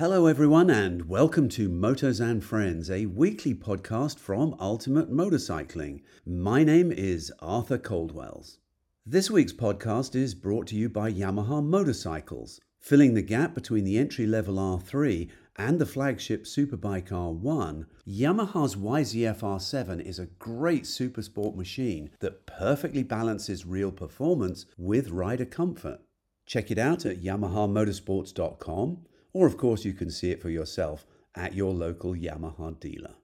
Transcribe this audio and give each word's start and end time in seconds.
Hello, 0.00 0.24
everyone, 0.24 0.70
and 0.70 1.10
welcome 1.10 1.46
to 1.50 1.68
Motos 1.68 2.26
and 2.26 2.42
Friends, 2.42 2.90
a 2.90 3.04
weekly 3.04 3.54
podcast 3.54 4.18
from 4.18 4.56
Ultimate 4.58 5.12
Motorcycling. 5.12 6.00
My 6.24 6.64
name 6.64 6.90
is 6.90 7.30
Arthur 7.40 7.76
Coldwells. 7.76 8.60
This 9.04 9.30
week's 9.30 9.52
podcast 9.52 10.16
is 10.16 10.34
brought 10.34 10.66
to 10.68 10.74
you 10.74 10.88
by 10.88 11.12
Yamaha 11.12 11.62
Motorcycles, 11.62 12.62
filling 12.78 13.12
the 13.12 13.20
gap 13.20 13.52
between 13.52 13.84
the 13.84 13.98
entry 13.98 14.26
level 14.26 14.54
R3 14.54 15.28
and 15.56 15.78
the 15.78 15.84
flagship 15.84 16.44
Superbike 16.44 17.10
R1. 17.10 17.84
Yamaha's 18.08 18.76
YZF 18.76 19.40
R7 19.40 20.00
is 20.00 20.18
a 20.18 20.30
great 20.38 20.84
supersport 20.84 21.56
machine 21.56 22.08
that 22.20 22.46
perfectly 22.46 23.02
balances 23.02 23.66
real 23.66 23.92
performance 23.92 24.64
with 24.78 25.10
rider 25.10 25.44
comfort. 25.44 26.00
Check 26.46 26.70
it 26.70 26.78
out 26.78 27.04
at 27.04 27.22
yamahamotorsports.com 27.22 29.04
or 29.32 29.46
of 29.46 29.56
course 29.56 29.84
you 29.84 29.92
can 29.92 30.10
see 30.10 30.30
it 30.30 30.40
for 30.40 30.50
yourself 30.50 31.06
at 31.34 31.54
your 31.54 31.72
local 31.72 32.14
Yamaha 32.14 32.78
dealer. 32.80 33.14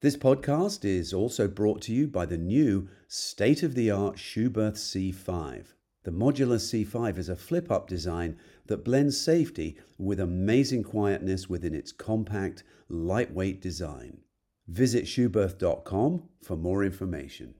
This 0.00 0.16
podcast 0.16 0.84
is 0.84 1.12
also 1.12 1.48
brought 1.48 1.82
to 1.82 1.92
you 1.92 2.06
by 2.06 2.24
the 2.24 2.38
new 2.38 2.88
state 3.08 3.62
of 3.62 3.74
the 3.74 3.90
art 3.90 4.16
Schuberth 4.16 4.76
C5. 4.76 5.74
The 6.04 6.10
modular 6.12 6.58
C5 6.58 7.18
is 7.18 7.28
a 7.28 7.36
flip 7.36 7.70
up 7.70 7.88
design 7.88 8.36
that 8.66 8.84
blends 8.84 9.20
safety 9.20 9.76
with 9.98 10.20
amazing 10.20 10.84
quietness 10.84 11.48
within 11.48 11.74
its 11.74 11.90
compact, 11.90 12.62
lightweight 12.88 13.60
design. 13.60 14.18
Visit 14.68 15.06
Schuberth.com 15.06 16.22
for 16.42 16.56
more 16.56 16.84
information. 16.84 17.54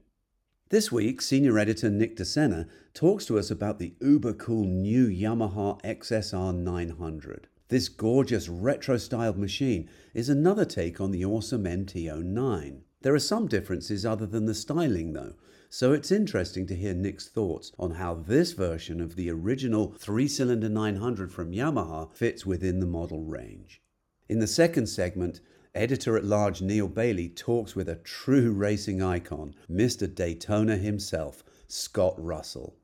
This 0.69 0.91
week, 0.91 1.21
senior 1.21 1.57
editor 1.59 1.89
Nick 1.89 2.15
De 2.15 2.23
Sena 2.23 2.67
talks 2.93 3.25
to 3.25 3.37
us 3.37 3.51
about 3.51 3.79
the 3.79 3.95
uber 3.99 4.33
cool 4.33 4.65
new 4.65 5.07
Yamaha 5.07 5.81
XSR 5.81 6.55
900. 6.55 7.47
This 7.69 7.87
gorgeous 7.87 8.49
retro 8.49 8.97
styled 8.97 9.37
machine 9.37 9.89
is 10.15 10.27
another 10.27 10.65
take 10.65 10.99
on 10.99 11.11
the 11.11 11.23
awesome 11.23 11.65
MT09. 11.65 12.79
There 13.01 13.13
are 13.13 13.19
some 13.19 13.47
differences 13.47 14.07
other 14.07 14.25
than 14.25 14.47
the 14.47 14.55
styling 14.55 15.13
though, 15.13 15.35
so 15.69 15.93
it's 15.93 16.11
interesting 16.11 16.65
to 16.65 16.75
hear 16.75 16.95
Nick's 16.95 17.27
thoughts 17.29 17.71
on 17.77 17.91
how 17.91 18.15
this 18.15 18.53
version 18.53 18.99
of 18.99 19.15
the 19.15 19.29
original 19.29 19.93
3 19.99 20.27
cylinder 20.27 20.67
900 20.67 21.31
from 21.31 21.51
Yamaha 21.51 22.11
fits 22.11 22.43
within 22.43 22.79
the 22.79 22.87
model 22.87 23.23
range. 23.23 23.83
In 24.27 24.39
the 24.39 24.47
second 24.47 24.87
segment, 24.87 25.39
editor 25.75 26.17
at 26.17 26.25
large 26.25 26.63
Neale 26.63 26.87
Bayly 26.87 27.29
talks 27.29 27.75
with 27.75 27.87
a 27.87 27.97
true 27.97 28.51
racing 28.51 29.03
icon, 29.03 29.53
Mr. 29.69 30.11
Daytona 30.11 30.75
himself, 30.75 31.43
Scott 31.67 32.15
Russell. 32.17 32.78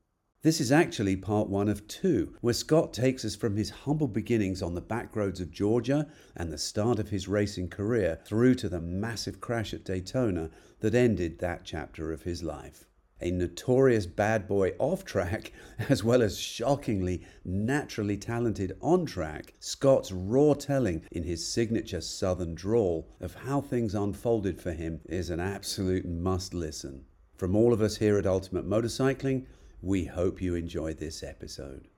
This 0.46 0.60
is 0.60 0.70
actually 0.70 1.16
part 1.16 1.48
one 1.48 1.68
of 1.68 1.88
two, 1.88 2.36
where 2.40 2.54
Scott 2.54 2.92
takes 2.92 3.24
us 3.24 3.34
from 3.34 3.56
his 3.56 3.70
humble 3.70 4.06
beginnings 4.06 4.62
on 4.62 4.74
the 4.74 4.80
back 4.80 5.16
roads 5.16 5.40
of 5.40 5.50
Georgia 5.50 6.06
and 6.36 6.52
the 6.52 6.56
start 6.56 7.00
of 7.00 7.08
his 7.08 7.26
racing 7.26 7.68
career 7.68 8.20
through 8.24 8.54
to 8.54 8.68
the 8.68 8.80
massive 8.80 9.40
crash 9.40 9.74
at 9.74 9.84
Daytona 9.84 10.50
that 10.78 10.94
ended 10.94 11.40
that 11.40 11.64
chapter 11.64 12.12
of 12.12 12.22
his 12.22 12.44
life. 12.44 12.86
A 13.20 13.32
notorious 13.32 14.06
bad 14.06 14.46
boy 14.46 14.74
off 14.78 15.04
track, 15.04 15.52
as 15.88 16.04
well 16.04 16.22
as 16.22 16.38
shockingly 16.38 17.26
naturally 17.44 18.16
talented 18.16 18.76
on 18.80 19.04
track, 19.04 19.54
Scott's 19.58 20.12
raw 20.12 20.54
telling 20.54 21.02
in 21.10 21.24
his 21.24 21.44
signature 21.44 22.00
southern 22.00 22.54
drawl 22.54 23.08
of 23.18 23.34
how 23.34 23.60
things 23.60 23.96
unfolded 23.96 24.60
for 24.60 24.70
him 24.70 25.00
is 25.06 25.28
an 25.28 25.40
absolute 25.40 26.06
must 26.06 26.54
listen. 26.54 27.04
From 27.34 27.56
all 27.56 27.72
of 27.72 27.82
us 27.82 27.96
here 27.96 28.16
at 28.16 28.26
Ultimate 28.26 28.64
Motorcycling, 28.64 29.44
we 29.80 30.04
hope 30.04 30.40
you 30.40 30.54
enjoyed 30.54 30.98
this 30.98 31.22
episode. 31.22 31.88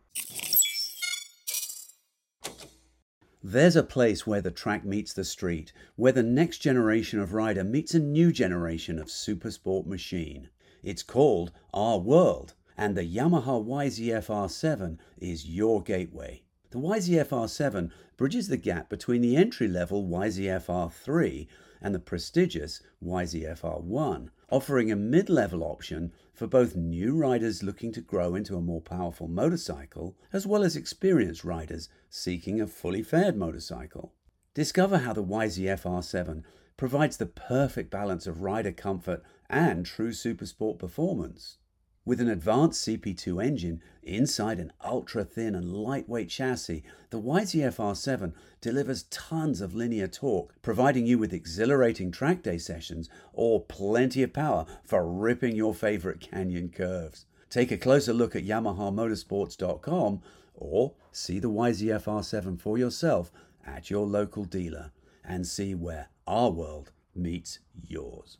There's 3.43 3.77
a 3.77 3.83
place 3.85 4.27
where 4.27 4.41
the 4.41 4.51
track 4.51 4.85
meets 4.85 5.13
the 5.13 5.25
street, 5.25 5.73
where 5.97 6.13
the 6.13 6.23
next 6.23 6.59
generation 6.59 7.21
of 7.21 7.33
rider 7.33 7.63
meets 7.63 7.95
a 7.95 8.01
new 8.01 8.33
generation 8.33 8.99
of 8.99 9.07
supersport 9.07 9.87
machine. 9.87 10.49
It's 10.83 11.03
called 11.03 11.53
R 11.73 11.99
World, 11.99 12.55
and 12.77 12.97
the 12.97 13.05
Yamaha 13.05 13.65
YZF 13.65 14.27
R7 14.27 14.99
is 15.19 15.47
your 15.47 15.83
gateway. 15.83 16.43
The 16.71 16.79
YZF 16.79 17.29
R7 17.29 17.91
bridges 18.17 18.49
the 18.49 18.57
gap 18.57 18.91
between 18.91 19.23
the 19.23 19.37
entry 19.37 19.69
level 19.69 20.05
YZF 20.05 20.67
R3 20.67 21.47
and 21.81 21.95
the 21.95 22.01
prestigious 22.01 22.81
YZF 23.03 23.61
R1, 23.61 24.31
offering 24.51 24.91
a 24.91 24.97
mid 24.97 25.29
level 25.29 25.63
option 25.63 26.13
for 26.33 26.47
both 26.47 26.77
new 26.77 27.15
riders 27.15 27.63
looking 27.63 27.93
to 27.93 28.01
grow 28.01 28.35
into 28.35 28.57
a 28.57 28.61
more 28.61 28.81
powerful 28.81 29.29
motorcycle, 29.29 30.17
as 30.33 30.47
well 30.47 30.63
as 30.63 30.77
experienced 30.77 31.45
riders 31.45 31.89
seeking 32.09 32.61
a 32.61 32.67
fully 32.67 33.03
fared 33.03 33.37
motorcycle. 33.37 34.15
Discover 34.55 34.99
how 34.99 35.13
the 35.13 35.25
YZF 35.25 35.83
R7 35.83 36.43
provides 36.77 37.17
the 37.17 37.27
perfect 37.27 37.91
balance 37.91 38.27
of 38.27 38.43
rider 38.43 38.73
comfort 38.73 39.23
and 39.51 39.85
true 39.85 40.13
supersport 40.13 40.79
performance. 40.79 41.59
With 42.09 42.23
an 42.23 42.31
advanced 42.31 42.89
CP2 42.89 43.45
engine 43.45 43.83
inside 44.03 44.59
an 44.59 44.73
ultra 44.83 45.25
thin 45.25 45.55
and 45.55 45.71
lightweight 45.71 46.31
chassis, 46.31 46.83
the 47.11 47.21
YZF 47.21 47.77
R7 47.77 48.33
delivers 48.63 49.03
tons 49.11 49.61
of 49.61 49.75
linear 49.75 50.09
torque, 50.09 50.55
providing 50.63 51.05
you 51.05 51.19
with 51.19 51.35
exhilarating 51.35 52.11
track 52.11 52.43
day 52.43 52.57
sessions 52.57 53.11
or 53.35 53.61
plenty 53.63 54.23
of 54.23 54.33
power 54.33 54.65
for 54.83 55.07
ripping 55.07 55.55
your 55.55 55.75
favorite 55.75 56.21
canyon 56.21 56.71
curves. 56.71 57.27
Take 57.51 57.71
a 57.71 57.77
closer 57.77 58.15
look 58.15 58.35
at 58.35 58.47
YamahaMotorsports.com 58.47 60.23
or 60.55 60.95
see 61.13 61.39
the 61.39 61.51
YZF 61.51 62.05
R7 62.05 62.59
for 62.59 62.79
yourself 62.79 63.31
at 63.67 63.91
your 63.91 64.07
local 64.07 64.45
dealer 64.45 64.93
and 65.23 65.47
see 65.47 65.75
where 65.75 66.09
our 66.27 66.49
world 66.49 66.91
meets 67.15 67.59
yours. 67.87 68.39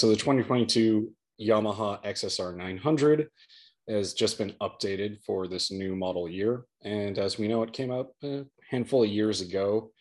So 0.00 0.08
the 0.08 0.16
2022 0.16 1.12
Yamaha 1.42 2.02
XSR 2.06 2.56
900 2.56 3.28
has 3.86 4.14
just 4.14 4.38
been 4.38 4.54
updated 4.62 5.22
for 5.26 5.46
this 5.46 5.70
new 5.70 5.94
model 5.94 6.26
year. 6.26 6.64
And 6.82 7.18
as 7.18 7.38
we 7.38 7.48
know, 7.48 7.62
it 7.64 7.74
came 7.74 7.92
out 7.92 8.06
a 8.24 8.46
handful 8.70 9.02
of 9.02 9.10
years 9.10 9.42
ago, 9.42 9.92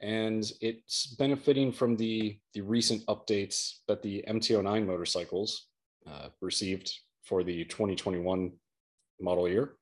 and 0.00 0.48
it's 0.60 1.16
benefiting 1.18 1.72
from 1.72 1.96
the, 1.96 2.38
the 2.54 2.60
recent 2.60 3.04
updates 3.06 3.78
that 3.88 4.02
the 4.02 4.24
MT09 4.28 4.86
motorcycles 4.86 5.66
uh, 6.06 6.28
received 6.40 6.94
for 7.24 7.42
the 7.42 7.64
2021 7.64 8.52
model 9.20 9.48
year. 9.48 9.72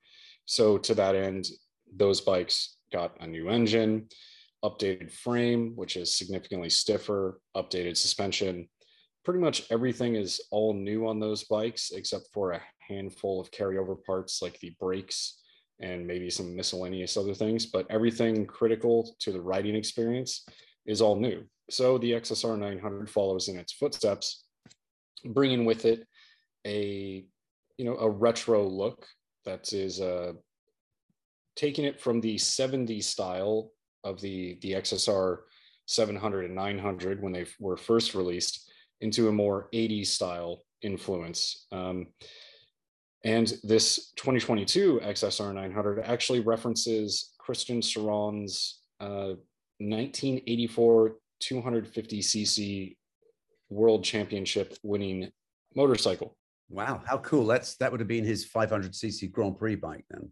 So 0.47 0.79
to 0.79 0.95
that 0.95 1.15
end, 1.15 1.47
those 1.95 2.23
bikes 2.23 2.79
got 2.91 3.21
a 3.21 3.27
new 3.27 3.50
engine, 3.50 4.09
updated 4.65 5.12
frame, 5.12 5.73
which 5.77 5.97
is 5.97 6.17
significantly 6.17 6.71
stiffer, 6.71 7.39
updated 7.55 7.99
suspension, 7.99 8.67
pretty 9.28 9.44
much 9.44 9.65
everything 9.71 10.15
is 10.15 10.41
all 10.50 10.72
new 10.72 11.06
on 11.06 11.21
those 11.21 11.44
bikes 11.44 11.91
except 11.91 12.27
for 12.33 12.53
a 12.53 12.62
handful 12.78 13.39
of 13.39 13.50
carryover 13.50 14.03
parts 14.06 14.41
like 14.41 14.59
the 14.61 14.75
brakes 14.81 15.43
and 15.81 16.06
maybe 16.06 16.31
some 16.31 16.56
miscellaneous 16.56 17.15
other 17.15 17.34
things 17.34 17.67
but 17.67 17.87
everything 17.91 18.47
critical 18.47 19.15
to 19.19 19.31
the 19.31 19.38
riding 19.38 19.75
experience 19.75 20.47
is 20.87 21.03
all 21.03 21.15
new. 21.15 21.44
So 21.69 21.99
the 21.99 22.12
xsr 22.12 22.59
900 22.59 23.11
follows 23.11 23.49
in 23.49 23.59
its 23.59 23.75
footsteps 23.75 24.44
bringing 25.27 25.67
with 25.67 25.84
it 25.84 26.06
a 26.67 27.27
you 27.77 27.84
know 27.84 27.99
a 27.99 28.09
retro 28.09 28.67
look 28.67 29.06
that 29.44 29.75
is 29.75 30.00
uh 30.00 30.33
taking 31.55 31.84
it 31.84 32.00
from 32.00 32.22
the 32.22 32.37
70s 32.37 33.05
style 33.05 33.72
of 34.05 34.22
the 34.22 34.59
the 34.62 34.72
xsr 34.72 35.41
700 35.84 36.47
and 36.47 36.55
900 36.55 37.22
when 37.22 37.34
they 37.34 37.44
were 37.61 37.77
first 37.77 38.15
released 38.15 38.68
into 39.01 39.29
a 39.29 39.33
more 39.33 39.69
80s 39.73 40.07
style 40.09 40.63
influence. 40.83 41.67
Um, 41.73 42.09
and 43.25 43.53
this 43.65 44.13
2022 44.17 45.01
XSR 45.03 45.55
900 45.55 46.01
actually 46.01 46.41
references 46.41 47.33
Christian 47.39 47.81
Sarron's 47.81 48.81
uh, 49.00 49.35
1984 49.79 51.17
250cc 51.43 52.97
World 53.71 54.05
Championship 54.05 54.77
winning 54.83 55.31
motorcycle. 55.75 56.37
Wow, 56.71 57.03
how 57.06 57.19
cool! 57.19 57.47
That's 57.47 57.77
that 57.77 57.91
would 57.91 58.01
have 58.01 58.09
been 58.09 58.25
his 58.25 58.47
500cc 58.47 59.33
Grand 59.33 59.56
Prix 59.56 59.77
bike 59.77 60.05
then. 60.11 60.31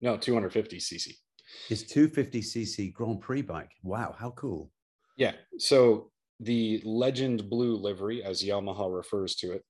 No, 0.00 0.16
250cc. 0.16 1.12
His 1.68 1.84
250cc 1.84 2.92
Grand 2.92 3.20
Prix 3.20 3.42
bike. 3.42 3.72
Wow, 3.82 4.14
how 4.18 4.30
cool! 4.30 4.70
Yeah. 5.16 5.32
So 5.58 6.10
the 6.40 6.82
legend 6.84 7.48
blue 7.48 7.76
livery, 7.76 8.22
as 8.22 8.42
Yamaha 8.42 8.94
refers 8.94 9.36
to 9.36 9.52
it, 9.52 9.64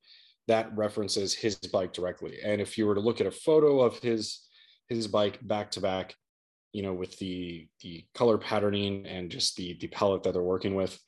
that 0.48 0.76
references 0.76 1.34
his 1.34 1.56
bike 1.56 1.92
directly. 1.92 2.38
And 2.44 2.60
if 2.60 2.78
you 2.78 2.86
were 2.86 2.94
to 2.94 3.00
look 3.00 3.20
at 3.20 3.26
a 3.26 3.32
photo 3.32 3.80
of 3.80 3.98
his 3.98 4.42
his 4.88 5.08
bike 5.08 5.38
back 5.42 5.72
to 5.72 5.80
back, 5.80 6.14
you 6.72 6.82
know, 6.82 6.94
with 6.94 7.18
the 7.18 7.68
the 7.82 8.04
color 8.14 8.38
patterning 8.38 9.06
and 9.06 9.30
just 9.30 9.56
the 9.56 9.76
the 9.80 9.88
palette 9.88 10.22
that 10.22 10.32
they're 10.32 10.42
working 10.42 10.74
with, 10.74 10.98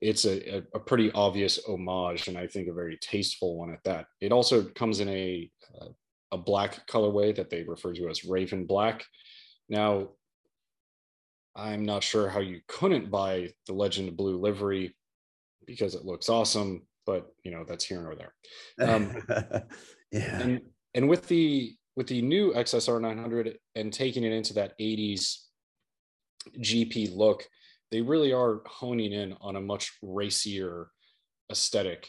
it's 0.00 0.24
a, 0.24 0.62
a, 0.74 0.78
pretty 0.78 1.10
obvious 1.12 1.58
homage 1.66 2.28
and 2.28 2.38
I 2.38 2.46
think 2.46 2.68
a 2.68 2.72
very 2.72 2.98
tasteful 3.00 3.58
one 3.58 3.72
at 3.72 3.82
that. 3.84 4.06
It 4.20 4.32
also 4.32 4.64
comes 4.64 5.00
in 5.00 5.08
a 5.08 5.50
a 6.32 6.38
black 6.38 6.86
colorway 6.86 7.34
that 7.34 7.50
they 7.50 7.62
refer 7.62 7.92
to 7.94 8.08
as 8.08 8.24
Raven 8.24 8.66
Black. 8.66 9.04
Now, 9.68 10.08
I'm 11.58 11.84
not 11.84 12.04
sure 12.04 12.28
how 12.28 12.40
you 12.40 12.60
couldn't 12.68 13.10
buy 13.10 13.50
the 13.66 13.72
Legend 13.72 14.08
of 14.08 14.16
Blue 14.16 14.38
livery 14.38 14.94
because 15.66 15.94
it 15.94 16.04
looks 16.04 16.28
awesome, 16.28 16.86
but 17.04 17.26
you 17.42 17.50
know 17.50 17.64
that's 17.66 17.84
here 17.84 18.00
nor 18.00 18.14
there. 18.14 18.34
Um, 18.88 19.16
yeah, 20.12 20.40
and 20.40 20.60
and 20.94 21.08
with 21.08 21.26
the 21.26 21.74
with 21.96 22.06
the 22.06 22.22
new 22.22 22.52
XSR 22.52 23.00
900 23.00 23.58
and 23.74 23.92
taking 23.92 24.22
it 24.22 24.32
into 24.32 24.54
that 24.54 24.78
80s 24.78 25.38
GP 26.60 27.16
look, 27.16 27.44
they 27.90 28.00
really 28.02 28.32
are 28.32 28.62
honing 28.66 29.12
in 29.12 29.34
on 29.40 29.56
a 29.56 29.60
much 29.60 29.98
racier 30.00 30.90
aesthetic, 31.50 32.08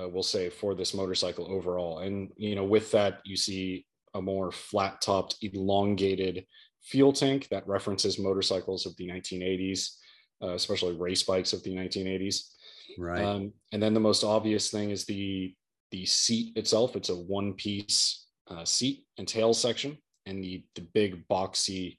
uh, 0.00 0.08
we'll 0.08 0.22
say, 0.22 0.48
for 0.48 0.74
this 0.74 0.94
motorcycle 0.94 1.46
overall. 1.52 1.98
And 1.98 2.30
you 2.36 2.54
know, 2.54 2.64
with 2.64 2.90
that, 2.92 3.20
you 3.24 3.36
see 3.36 3.84
a 4.14 4.22
more 4.22 4.50
flat 4.50 5.02
topped, 5.02 5.36
elongated 5.42 6.46
fuel 6.88 7.12
tank 7.12 7.48
that 7.48 7.68
references 7.68 8.18
motorcycles 8.18 8.86
of 8.86 8.96
the 8.96 9.06
1980s, 9.06 9.96
uh, 10.42 10.54
especially 10.54 10.96
race 10.96 11.22
bikes 11.22 11.52
of 11.52 11.62
the 11.62 11.74
1980s. 11.74 12.50
Right. 12.96 13.22
Um, 13.22 13.52
and 13.72 13.82
then 13.82 13.94
the 13.94 14.00
most 14.00 14.24
obvious 14.24 14.70
thing 14.70 14.90
is 14.90 15.04
the 15.04 15.54
the 15.90 16.04
seat 16.04 16.56
itself. 16.56 16.96
It's 16.96 17.08
a 17.08 17.14
one 17.14 17.54
piece 17.54 18.26
uh, 18.48 18.64
seat 18.64 19.04
and 19.18 19.28
tail 19.28 19.52
section, 19.54 19.98
and 20.26 20.42
the 20.42 20.64
the 20.74 20.86
big 20.94 21.26
boxy 21.28 21.96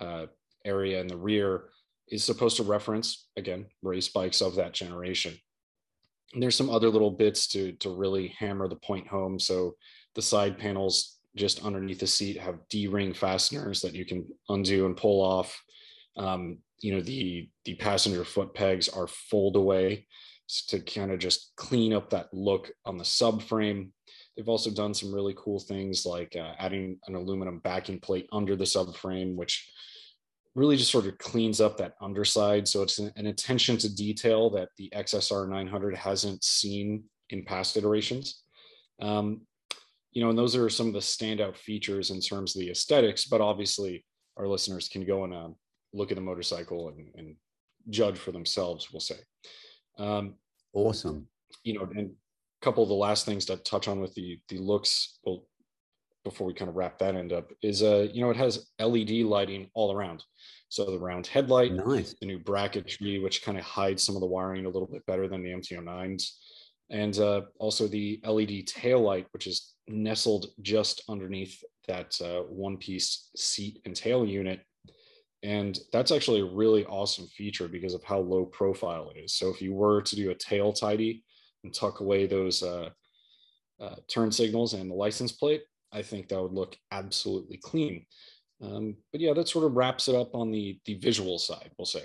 uh, 0.00 0.26
area 0.64 1.00
in 1.00 1.08
the 1.08 1.16
rear 1.16 1.64
is 2.08 2.22
supposed 2.22 2.56
to 2.58 2.62
reference 2.62 3.28
again 3.36 3.66
race 3.82 4.08
bikes 4.08 4.40
of 4.40 4.54
that 4.56 4.72
generation. 4.72 5.34
And 6.32 6.42
there's 6.42 6.56
some 6.56 6.70
other 6.70 6.88
little 6.88 7.10
bits 7.10 7.48
to 7.48 7.72
to 7.72 7.90
really 7.90 8.28
hammer 8.28 8.68
the 8.68 8.76
point 8.76 9.08
home. 9.08 9.38
So 9.38 9.76
the 10.14 10.22
side 10.22 10.58
panels 10.58 11.18
just 11.36 11.64
underneath 11.64 12.00
the 12.00 12.06
seat 12.06 12.38
have 12.38 12.68
D-ring 12.68 13.14
fasteners 13.14 13.80
that 13.82 13.94
you 13.94 14.04
can 14.04 14.26
undo 14.48 14.86
and 14.86 14.96
pull 14.96 15.22
off. 15.22 15.62
Um, 16.16 16.58
you 16.80 16.94
know, 16.94 17.00
the 17.00 17.48
the 17.64 17.74
passenger 17.76 18.24
foot 18.24 18.54
pegs 18.54 18.88
are 18.88 19.06
fold 19.06 19.56
away 19.56 20.06
to 20.68 20.80
kind 20.80 21.10
of 21.10 21.18
just 21.18 21.52
clean 21.56 21.92
up 21.92 22.10
that 22.10 22.32
look 22.32 22.70
on 22.84 22.98
the 22.98 23.04
subframe. 23.04 23.90
They've 24.36 24.48
also 24.48 24.70
done 24.70 24.92
some 24.92 25.14
really 25.14 25.34
cool 25.36 25.60
things 25.60 26.04
like 26.04 26.36
uh, 26.36 26.52
adding 26.58 26.98
an 27.06 27.14
aluminum 27.14 27.60
backing 27.60 28.00
plate 28.00 28.28
under 28.32 28.56
the 28.56 28.64
subframe, 28.64 29.36
which 29.36 29.70
really 30.54 30.76
just 30.76 30.90
sort 30.90 31.06
of 31.06 31.16
cleans 31.18 31.60
up 31.60 31.78
that 31.78 31.94
underside. 32.00 32.68
So 32.68 32.82
it's 32.82 32.98
an, 32.98 33.12
an 33.16 33.26
attention 33.26 33.78
to 33.78 33.94
detail 33.94 34.50
that 34.50 34.68
the 34.76 34.90
XSR 34.94 35.48
900 35.48 35.96
hasn't 35.96 36.44
seen 36.44 37.04
in 37.30 37.44
past 37.44 37.76
iterations. 37.76 38.42
Um, 39.00 39.42
you 40.12 40.22
know, 40.22 40.30
and 40.30 40.38
those 40.38 40.54
are 40.54 40.68
some 40.68 40.88
of 40.88 40.92
the 40.92 40.98
standout 40.98 41.56
features 41.56 42.10
in 42.10 42.20
terms 42.20 42.54
of 42.54 42.60
the 42.60 42.70
aesthetics, 42.70 43.24
but 43.24 43.40
obviously 43.40 44.04
our 44.36 44.46
listeners 44.46 44.88
can 44.88 45.04
go 45.04 45.24
and 45.24 45.34
uh, 45.34 45.48
look 45.92 46.10
at 46.10 46.16
the 46.16 46.22
motorcycle 46.22 46.88
and, 46.88 47.08
and, 47.16 47.36
judge 47.90 48.16
for 48.16 48.30
themselves, 48.30 48.92
we'll 48.92 49.00
say. 49.00 49.16
Um, 49.98 50.34
awesome. 50.72 51.26
You 51.64 51.74
know, 51.74 51.88
and 51.96 52.10
a 52.10 52.64
couple 52.64 52.84
of 52.84 52.88
the 52.88 52.94
last 52.94 53.26
things 53.26 53.44
to 53.46 53.56
touch 53.56 53.88
on 53.88 54.00
with 54.00 54.14
the 54.14 54.38
the 54.48 54.58
looks, 54.58 55.18
well, 55.24 55.48
before 56.22 56.46
we 56.46 56.54
kind 56.54 56.68
of 56.68 56.76
wrap 56.76 56.96
that 56.98 57.16
end 57.16 57.32
up, 57.32 57.50
is 57.60 57.82
uh, 57.82 58.06
you 58.12 58.20
know, 58.20 58.30
it 58.30 58.36
has 58.36 58.68
LED 58.78 59.10
lighting 59.24 59.68
all 59.74 59.92
around. 59.92 60.22
So 60.68 60.84
the 60.84 60.96
round 60.96 61.26
headlight, 61.26 61.72
nice. 61.72 62.14
the 62.20 62.26
new 62.26 62.38
bracketry, 62.38 63.20
which 63.20 63.42
kind 63.42 63.58
of 63.58 63.64
hides 63.64 64.04
some 64.04 64.14
of 64.14 64.20
the 64.20 64.28
wiring 64.28 64.64
a 64.64 64.70
little 64.70 64.86
bit 64.86 65.04
better 65.06 65.26
than 65.26 65.42
the 65.42 65.50
MT09s 65.50 66.30
and 66.92 67.18
uh, 67.18 67.40
also 67.58 67.88
the 67.88 68.20
LED 68.24 68.66
tail 68.66 69.00
light, 69.00 69.26
which 69.32 69.46
is 69.46 69.72
nestled 69.88 70.46
just 70.60 71.02
underneath 71.08 71.58
that 71.88 72.14
uh, 72.20 72.42
one 72.42 72.76
piece 72.76 73.30
seat 73.34 73.80
and 73.86 73.96
tail 73.96 74.24
unit. 74.26 74.60
And 75.42 75.76
that's 75.92 76.12
actually 76.12 76.40
a 76.40 76.54
really 76.54 76.84
awesome 76.84 77.26
feature 77.28 77.66
because 77.66 77.94
of 77.94 78.04
how 78.04 78.18
low 78.18 78.44
profile 78.44 79.10
it 79.10 79.18
is. 79.18 79.34
So 79.34 79.48
if 79.48 79.60
you 79.60 79.72
were 79.72 80.02
to 80.02 80.14
do 80.14 80.30
a 80.30 80.34
tail 80.34 80.72
tidy 80.72 81.24
and 81.64 81.74
tuck 81.74 82.00
away 82.00 82.26
those 82.26 82.62
uh, 82.62 82.90
uh 83.80 83.96
turn 84.06 84.30
signals 84.30 84.74
and 84.74 84.90
the 84.90 84.94
license 84.94 85.32
plate, 85.32 85.62
I 85.92 86.02
think 86.02 86.28
that 86.28 86.40
would 86.40 86.52
look 86.52 86.76
absolutely 86.92 87.56
clean. 87.56 88.04
Um, 88.62 88.96
but 89.10 89.20
yeah, 89.20 89.32
that 89.32 89.48
sort 89.48 89.64
of 89.64 89.74
wraps 89.74 90.08
it 90.08 90.14
up 90.14 90.34
on 90.34 90.52
the 90.52 90.78
the 90.84 90.94
visual 90.94 91.38
side, 91.38 91.70
we'll 91.78 91.86
say. 91.86 92.04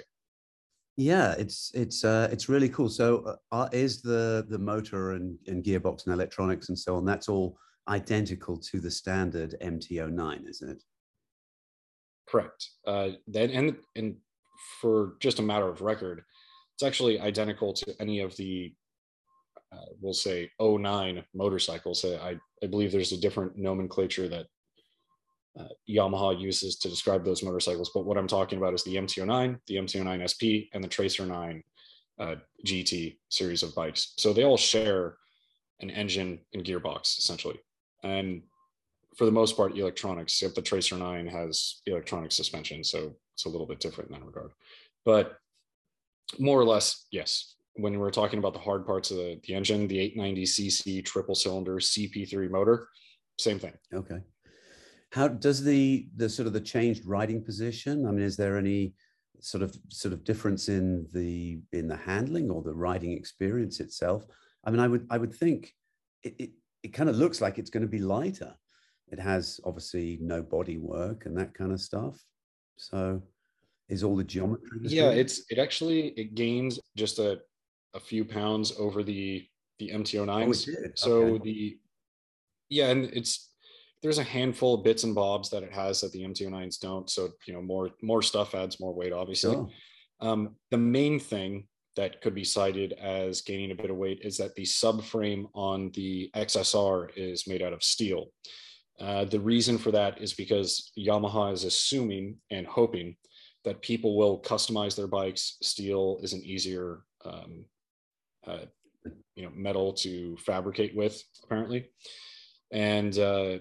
Yeah, 0.97 1.35
it's 1.37 1.71
it's 1.75 2.03
uh, 2.03 2.27
it's 2.31 2.49
really 2.49 2.69
cool. 2.69 2.89
So, 2.89 3.37
uh, 3.51 3.69
is 3.71 4.01
the 4.01 4.47
the 4.49 4.57
motor 4.57 5.11
and, 5.11 5.37
and 5.45 5.63
gearbox 5.63 6.05
and 6.05 6.13
electronics 6.13 6.69
and 6.69 6.77
so 6.77 6.95
on? 6.97 7.05
That's 7.05 7.29
all 7.29 7.55
identical 7.87 8.57
to 8.57 8.79
the 8.79 8.89
standard 8.89 9.55
MT09, 9.61 10.49
isn't 10.49 10.69
it? 10.69 10.83
Correct. 12.27 12.69
Uh, 12.87 13.09
then 13.27 13.51
and 13.51 13.75
and 13.95 14.15
for 14.81 15.13
just 15.19 15.37
a 15.37 15.43
matter 15.43 15.69
of 15.69 15.81
record, 15.81 16.23
it's 16.73 16.83
actually 16.83 17.19
identical 17.19 17.73
to 17.73 17.95
any 17.99 18.19
of 18.21 18.35
the 18.35 18.73
uh, 19.71 19.85
we'll 20.01 20.13
say 20.13 20.49
09 20.59 21.23
motorcycles. 21.35 22.03
I 22.05 22.39
I 22.63 22.67
believe 22.67 22.91
there's 22.91 23.11
a 23.11 23.21
different 23.21 23.55
nomenclature 23.55 24.27
that 24.29 24.47
uh, 25.59 25.67
Yamaha 25.89 26.39
uses 26.39 26.77
to 26.77 26.89
describe 26.89 27.25
those 27.25 27.43
motorcycles. 27.43 27.91
But 27.93 28.05
what 28.05 28.17
I'm 28.17 28.27
talking 28.27 28.57
about 28.57 28.73
is 28.73 28.83
the 28.83 28.95
MT09, 28.95 29.59
the 29.67 29.75
MT09 29.75 30.29
SP, 30.29 30.69
and 30.73 30.83
the 30.83 30.87
Tracer 30.87 31.25
9 31.25 31.63
uh, 32.19 32.35
GT 32.65 33.17
series 33.29 33.63
of 33.63 33.75
bikes. 33.75 34.13
So 34.17 34.33
they 34.33 34.43
all 34.43 34.57
share 34.57 35.17
an 35.79 35.89
engine 35.89 36.39
and 36.53 36.63
gearbox 36.63 37.19
essentially. 37.19 37.59
And 38.03 38.41
for 39.15 39.25
the 39.25 39.31
most 39.31 39.57
part, 39.57 39.77
electronics, 39.77 40.33
except 40.33 40.55
the 40.55 40.61
Tracer 40.61 40.95
9 40.95 41.27
has 41.27 41.81
electronic 41.85 42.31
suspension. 42.31 42.83
So 42.83 43.15
it's 43.33 43.45
a 43.45 43.49
little 43.49 43.67
bit 43.67 43.79
different 43.79 44.11
in 44.11 44.19
that 44.19 44.25
regard. 44.25 44.51
But 45.05 45.37
more 46.39 46.59
or 46.59 46.65
less, 46.65 47.05
yes. 47.11 47.55
When 47.75 47.99
we're 47.99 48.11
talking 48.11 48.39
about 48.39 48.53
the 48.53 48.59
hard 48.59 48.85
parts 48.85 49.11
of 49.11 49.17
the, 49.17 49.39
the 49.45 49.53
engine, 49.53 49.87
the 49.87 50.13
890cc 50.17 51.05
triple 51.05 51.35
cylinder 51.35 51.75
CP3 51.75 52.49
motor, 52.49 52.87
same 53.39 53.59
thing. 53.59 53.73
Okay. 53.93 54.17
How 55.11 55.27
does 55.27 55.63
the 55.63 56.07
the 56.15 56.29
sort 56.29 56.47
of 56.47 56.53
the 56.53 56.61
changed 56.61 57.05
riding 57.05 57.43
position? 57.43 58.05
I 58.05 58.11
mean, 58.11 58.25
is 58.25 58.37
there 58.37 58.57
any 58.57 58.93
sort 59.39 59.63
of 59.63 59.77
sort 59.89 60.13
of 60.13 60.23
difference 60.23 60.69
in 60.69 61.07
the 61.13 61.59
in 61.71 61.87
the 61.87 61.95
handling 61.95 62.49
or 62.49 62.61
the 62.61 62.75
riding 62.75 63.13
experience 63.13 63.79
itself? 63.79 64.25
I 64.65 64.71
mean, 64.71 64.79
I 64.79 64.87
would 64.87 65.07
I 65.09 65.17
would 65.17 65.33
think 65.33 65.73
it 66.23 66.35
it, 66.39 66.49
it 66.83 66.93
kind 66.93 67.09
of 67.09 67.15
looks 67.15 67.41
like 67.41 67.57
it's 67.57 67.69
going 67.69 67.83
to 67.83 67.87
be 67.87 67.99
lighter. 67.99 68.53
It 69.09 69.19
has 69.19 69.59
obviously 69.63 70.17
no 70.21 70.41
body 70.41 70.77
work 70.77 71.25
and 71.25 71.37
that 71.37 71.53
kind 71.53 71.71
of 71.71 71.79
stuff. 71.79 72.21
So 72.75 73.23
is 73.89 74.03
all 74.03 74.15
the 74.15 74.23
geometry 74.23 74.79
yeah 74.83 75.09
it's 75.09 75.43
it 75.49 75.57
actually 75.57 76.09
it 76.09 76.35
gains 76.35 76.79
just 76.95 77.19
a 77.19 77.39
a 77.93 77.99
few 77.99 78.25
pounds 78.25 78.73
over 78.77 79.01
the 79.03 79.47
the 79.79 79.89
mt09s 79.89 80.69
oh, 80.69 80.91
so 80.95 81.11
okay. 81.11 81.43
the 81.43 81.77
yeah 82.69 82.87
and 82.87 83.05
it's 83.05 83.51
there's 84.01 84.19
a 84.19 84.23
handful 84.23 84.75
of 84.75 84.83
bits 84.83 85.03
and 85.03 85.15
bobs 85.15 85.49
that 85.49 85.63
it 85.63 85.73
has 85.73 86.01
that 86.01 86.11
the 86.11 86.23
MT09s 86.23 86.79
don't. 86.79 87.09
So 87.09 87.29
you 87.47 87.53
know, 87.53 87.61
more 87.61 87.89
more 88.01 88.21
stuff 88.21 88.55
adds 88.55 88.79
more 88.79 88.93
weight, 88.93 89.13
obviously. 89.13 89.53
Sure. 89.53 89.69
Um, 90.19 90.55
the 90.71 90.77
main 90.77 91.19
thing 91.19 91.67
that 91.95 92.21
could 92.21 92.35
be 92.35 92.43
cited 92.43 92.93
as 92.93 93.41
gaining 93.41 93.71
a 93.71 93.75
bit 93.75 93.89
of 93.89 93.97
weight 93.97 94.21
is 94.23 94.37
that 94.37 94.53
the 94.55 94.63
subframe 94.63 95.45
on 95.53 95.91
the 95.95 96.29
XSR 96.35 97.09
is 97.15 97.47
made 97.47 97.63
out 97.63 97.73
of 97.73 97.83
steel. 97.83 98.27
Uh, 98.99 99.25
the 99.25 99.39
reason 99.39 99.77
for 99.77 99.91
that 99.91 100.21
is 100.21 100.33
because 100.33 100.91
Yamaha 100.97 101.53
is 101.53 101.63
assuming 101.63 102.37
and 102.51 102.65
hoping 102.65 103.15
that 103.65 103.81
people 103.81 104.15
will 104.15 104.41
customize 104.41 104.95
their 104.95 105.07
bikes. 105.07 105.57
Steel 105.61 106.19
is 106.21 106.33
an 106.33 106.41
easier, 106.43 107.01
um, 107.25 107.65
uh, 108.45 108.65
you 109.35 109.43
know, 109.43 109.51
metal 109.53 109.93
to 109.93 110.37
fabricate 110.37 110.95
with, 110.95 111.21
apparently, 111.43 111.89
and 112.71 113.17
uh, 113.19 113.57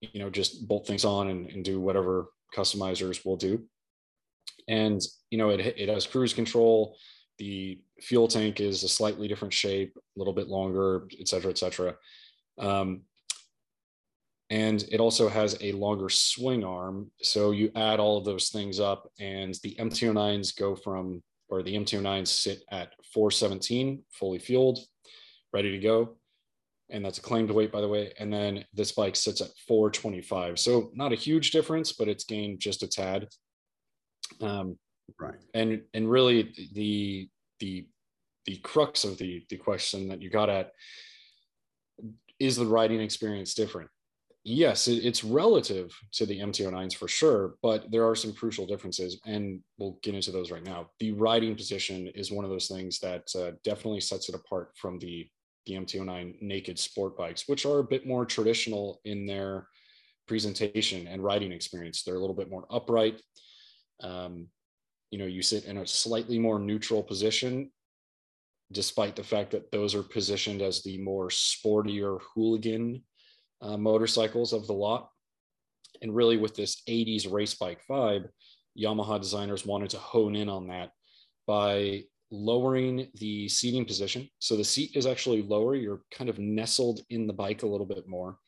you 0.00 0.20
know 0.20 0.30
just 0.30 0.66
bolt 0.68 0.86
things 0.86 1.04
on 1.04 1.28
and, 1.28 1.50
and 1.50 1.64
do 1.64 1.80
whatever 1.80 2.26
customizers 2.54 3.24
will 3.24 3.36
do. 3.36 3.64
And 4.68 5.00
you 5.30 5.38
know 5.38 5.50
it, 5.50 5.60
it 5.60 5.88
has 5.88 6.06
cruise 6.06 6.34
control. 6.34 6.96
The 7.38 7.80
fuel 8.00 8.28
tank 8.28 8.60
is 8.60 8.82
a 8.82 8.88
slightly 8.88 9.28
different 9.28 9.54
shape 9.54 9.92
a 9.96 10.18
little 10.18 10.32
bit 10.32 10.48
longer 10.48 11.08
et 11.18 11.28
cetera 11.28 11.50
et 11.50 11.58
cetera. 11.58 11.96
Um, 12.58 13.02
and 14.48 14.84
it 14.92 15.00
also 15.00 15.28
has 15.28 15.58
a 15.60 15.72
longer 15.72 16.08
swing 16.08 16.64
arm. 16.64 17.10
So 17.20 17.50
you 17.50 17.72
add 17.74 17.98
all 17.98 18.16
of 18.16 18.24
those 18.24 18.50
things 18.50 18.78
up 18.78 19.10
and 19.18 19.54
the 19.62 19.74
mt09s 19.80 20.56
go 20.56 20.76
from 20.76 21.22
or 21.48 21.62
the 21.62 21.74
mt09s 21.74 22.28
sit 22.28 22.62
at 22.70 22.92
417 23.12 24.02
fully 24.10 24.38
fueled 24.38 24.78
ready 25.52 25.70
to 25.72 25.78
go 25.78 26.16
and 26.90 27.04
that's 27.04 27.18
a 27.18 27.22
claimed 27.22 27.50
weight 27.50 27.72
by 27.72 27.80
the 27.80 27.88
way 27.88 28.12
and 28.18 28.32
then 28.32 28.64
this 28.74 28.92
bike 28.92 29.16
sits 29.16 29.40
at 29.40 29.50
425 29.66 30.58
so 30.58 30.90
not 30.94 31.12
a 31.12 31.16
huge 31.16 31.50
difference 31.50 31.92
but 31.92 32.08
it's 32.08 32.24
gained 32.24 32.60
just 32.60 32.82
a 32.82 32.86
tad 32.86 33.28
um, 34.40 34.78
right 35.20 35.38
and 35.54 35.82
and 35.94 36.10
really 36.10 36.52
the 36.74 37.28
the 37.60 37.86
the 38.44 38.56
crux 38.58 39.04
of 39.04 39.18
the 39.18 39.44
the 39.50 39.56
question 39.56 40.08
that 40.08 40.22
you 40.22 40.30
got 40.30 40.48
at 40.48 40.72
is 42.38 42.56
the 42.56 42.66
riding 42.66 43.00
experience 43.00 43.54
different? 43.54 43.90
Yes, 44.44 44.86
it, 44.86 45.04
it's 45.04 45.24
relative 45.24 45.92
to 46.12 46.26
the 46.26 46.38
MT09s 46.38 46.94
for 46.94 47.08
sure, 47.08 47.54
but 47.62 47.90
there 47.90 48.06
are 48.06 48.14
some 48.14 48.32
crucial 48.32 48.66
differences, 48.66 49.20
and 49.26 49.60
we'll 49.78 49.98
get 50.02 50.14
into 50.14 50.30
those 50.30 50.52
right 50.52 50.62
now. 50.62 50.90
The 51.00 51.12
riding 51.12 51.56
position 51.56 52.08
is 52.14 52.30
one 52.30 52.44
of 52.44 52.50
those 52.50 52.68
things 52.68 53.00
that 53.00 53.28
uh, 53.36 53.52
definitely 53.64 54.00
sets 54.00 54.28
it 54.28 54.34
apart 54.34 54.70
from 54.76 54.98
the 54.98 55.28
the 55.66 55.74
MT09 55.74 56.40
naked 56.40 56.78
sport 56.78 57.16
bikes, 57.16 57.44
which 57.46 57.66
are 57.66 57.80
a 57.80 57.84
bit 57.84 58.06
more 58.06 58.24
traditional 58.24 59.00
in 59.04 59.26
their 59.26 59.68
presentation 60.26 61.06
and 61.06 61.22
riding 61.22 61.52
experience. 61.52 62.02
They're 62.02 62.16
a 62.16 62.20
little 62.20 62.34
bit 62.34 62.50
more 62.50 62.66
upright. 62.70 63.20
Um, 64.00 64.48
you 65.10 65.18
know, 65.18 65.26
you 65.26 65.42
sit 65.42 65.64
in 65.64 65.78
a 65.78 65.86
slightly 65.86 66.38
more 66.38 66.58
neutral 66.58 67.02
position 67.02 67.70
despite 68.72 69.14
the 69.14 69.22
fact 69.22 69.52
that 69.52 69.70
those 69.70 69.94
are 69.94 70.02
positioned 70.02 70.60
as 70.60 70.82
the 70.82 70.98
more 70.98 71.28
sportier 71.28 72.18
hooligan 72.34 73.02
uh, 73.62 73.76
motorcycles 73.76 74.52
of 74.52 74.66
the 74.66 74.72
lot. 74.72 75.08
And 76.02 76.14
really, 76.14 76.36
with 76.36 76.54
this 76.54 76.82
80s 76.88 77.30
race 77.30 77.54
bike 77.54 77.80
vibe, 77.88 78.28
Yamaha 78.78 79.20
designers 79.20 79.64
wanted 79.64 79.90
to 79.90 79.98
hone 79.98 80.34
in 80.36 80.48
on 80.48 80.68
that 80.68 80.90
by 81.46 82.02
lowering 82.30 83.08
the 83.14 83.48
seating 83.48 83.84
position. 83.84 84.28
So 84.38 84.56
the 84.56 84.64
seat 84.64 84.92
is 84.94 85.06
actually 85.06 85.42
lower. 85.42 85.74
You're 85.74 86.02
kind 86.10 86.28
of 86.28 86.38
nestled 86.38 87.00
in 87.10 87.26
the 87.26 87.32
bike 87.32 87.62
a 87.62 87.66
little 87.66 87.86
bit 87.86 88.08
more. 88.08 88.38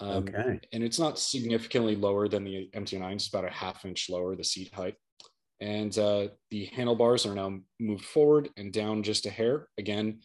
Um, 0.00 0.24
okay. 0.28 0.60
And 0.72 0.82
it's 0.82 0.98
not 0.98 1.18
significantly 1.18 1.96
lower 1.96 2.28
than 2.28 2.44
the 2.44 2.68
MT9, 2.74 3.14
it's 3.14 3.28
about 3.28 3.46
a 3.46 3.50
half 3.50 3.84
inch 3.84 4.08
lower, 4.10 4.34
the 4.34 4.44
seat 4.44 4.72
height. 4.74 4.96
And 5.60 5.96
uh, 5.98 6.28
the 6.50 6.66
handlebars 6.66 7.26
are 7.26 7.34
now 7.34 7.58
moved 7.78 8.04
forward 8.04 8.50
and 8.56 8.72
down 8.72 9.02
just 9.02 9.26
a 9.26 9.30
hair. 9.30 9.68
Again, 9.78 10.20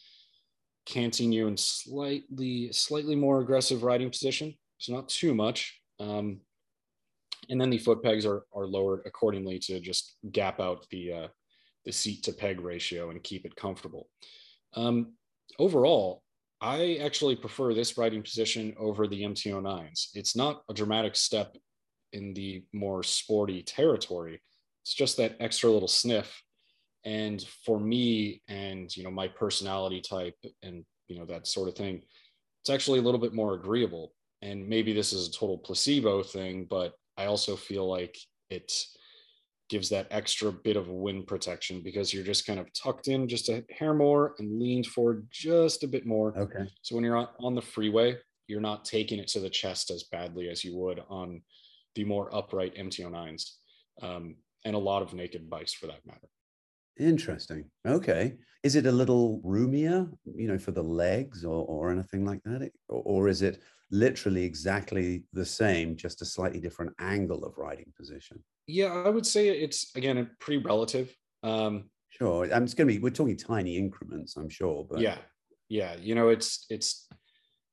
canting 0.85 1.31
you 1.31 1.47
in 1.47 1.55
slightly, 1.55 2.71
slightly 2.71 3.15
more 3.15 3.41
aggressive 3.41 3.83
riding 3.83 4.09
position. 4.09 4.55
So 4.79 4.93
not 4.93 5.07
too 5.07 5.35
much. 5.35 5.79
Um, 5.99 6.41
and 7.49 7.61
then 7.61 7.69
the 7.69 7.77
foot 7.77 8.01
pegs 8.03 8.25
are, 8.25 8.43
are 8.53 8.65
lowered 8.65 9.01
accordingly 9.05 9.59
to 9.59 9.79
just 9.79 10.15
gap 10.31 10.59
out 10.59 10.87
the, 10.89 11.13
uh, 11.13 11.27
the 11.85 11.91
seat 11.91 12.23
to 12.23 12.33
peg 12.33 12.59
ratio 12.59 13.09
and 13.09 13.23
keep 13.23 13.45
it 13.45 13.55
comfortable. 13.55 14.07
Um, 14.73 15.13
overall, 15.57 16.23
I 16.61 16.99
actually 17.01 17.35
prefer 17.35 17.73
this 17.73 17.97
riding 17.97 18.21
position 18.21 18.75
over 18.77 19.07
the 19.07 19.23
MT09s. 19.23 20.09
It's 20.13 20.35
not 20.35 20.63
a 20.69 20.73
dramatic 20.73 21.15
step 21.15 21.55
in 22.11 22.33
the 22.33 22.63
more 22.73 23.03
sporty 23.03 23.63
territory, 23.63 24.41
it's 24.89 24.93
just 24.95 25.17
that 25.17 25.35
extra 25.39 25.69
little 25.69 25.87
sniff 25.87 26.41
and 27.05 27.45
for 27.63 27.79
me 27.79 28.41
and 28.47 28.95
you 28.95 29.03
know 29.03 29.11
my 29.11 29.27
personality 29.27 30.01
type 30.01 30.35
and 30.63 30.83
you 31.07 31.17
know 31.17 31.25
that 31.25 31.47
sort 31.47 31.69
of 31.69 31.75
thing 31.75 32.01
it's 32.61 32.69
actually 32.69 32.99
a 32.99 33.01
little 33.01 33.19
bit 33.19 33.33
more 33.33 33.53
agreeable 33.53 34.13
and 34.41 34.67
maybe 34.67 34.91
this 34.91 35.13
is 35.13 35.27
a 35.27 35.31
total 35.31 35.57
placebo 35.57 36.21
thing 36.23 36.65
but 36.69 36.93
i 37.17 37.25
also 37.25 37.55
feel 37.55 37.87
like 37.87 38.17
it 38.49 38.71
gives 39.69 39.89
that 39.89 40.07
extra 40.11 40.51
bit 40.51 40.75
of 40.75 40.89
wind 40.89 41.27
protection 41.27 41.81
because 41.83 42.13
you're 42.13 42.23
just 42.23 42.45
kind 42.45 42.59
of 42.59 42.67
tucked 42.73 43.07
in 43.07 43.27
just 43.27 43.49
a 43.49 43.63
hair 43.69 43.93
more 43.93 44.35
and 44.39 44.59
leaned 44.59 44.87
forward 44.87 45.27
just 45.31 45.83
a 45.83 45.87
bit 45.87 46.05
more 46.05 46.37
okay 46.37 46.67
so 46.81 46.95
when 46.95 47.03
you're 47.03 47.17
on, 47.17 47.27
on 47.39 47.55
the 47.55 47.61
freeway 47.61 48.17
you're 48.47 48.59
not 48.59 48.83
taking 48.83 49.19
it 49.19 49.27
to 49.27 49.39
the 49.39 49.49
chest 49.49 49.91
as 49.91 50.03
badly 50.11 50.49
as 50.49 50.63
you 50.63 50.75
would 50.75 51.01
on 51.09 51.41
the 51.95 52.03
more 52.03 52.33
upright 52.35 52.75
mt09s 52.75 53.51
um, 54.01 54.35
and 54.65 54.75
a 54.75 54.79
lot 54.79 55.01
of 55.01 55.13
naked 55.13 55.49
bikes 55.49 55.73
for 55.73 55.87
that 55.87 56.05
matter. 56.05 56.27
Interesting. 56.97 57.65
Okay. 57.87 58.35
Is 58.63 58.75
it 58.75 58.85
a 58.85 58.91
little 58.91 59.39
roomier, 59.43 60.07
you 60.35 60.47
know, 60.47 60.57
for 60.57 60.71
the 60.71 60.83
legs 60.83 61.45
or, 61.45 61.65
or 61.65 61.91
anything 61.91 62.25
like 62.25 62.43
that? 62.43 62.69
Or, 62.89 63.01
or 63.05 63.27
is 63.29 63.41
it 63.41 63.61
literally 63.89 64.43
exactly 64.43 65.23
the 65.31 65.45
same, 65.45 65.95
just 65.95 66.21
a 66.21 66.25
slightly 66.25 66.59
different 66.59 66.93
angle 66.99 67.45
of 67.45 67.57
riding 67.57 67.91
position? 67.97 68.43
Yeah, 68.69 68.93
I 68.93 69.09
would 69.09 69.25
say 69.25 69.49
it's, 69.49 69.95
again, 69.95 70.29
pretty 70.39 70.63
relative. 70.63 71.13
Um, 71.43 71.89
sure. 72.09 72.43
I'm 72.53 72.65
just 72.65 72.77
going 72.77 72.87
to 72.87 72.93
be, 72.93 72.99
we're 72.99 73.09
talking 73.09 73.37
tiny 73.37 73.77
increments, 73.77 74.37
I'm 74.37 74.49
sure. 74.49 74.85
But 74.89 74.99
yeah, 74.99 75.17
yeah. 75.69 75.95
You 75.99 76.15
know, 76.15 76.29
it's, 76.29 76.65
it's, 76.69 77.07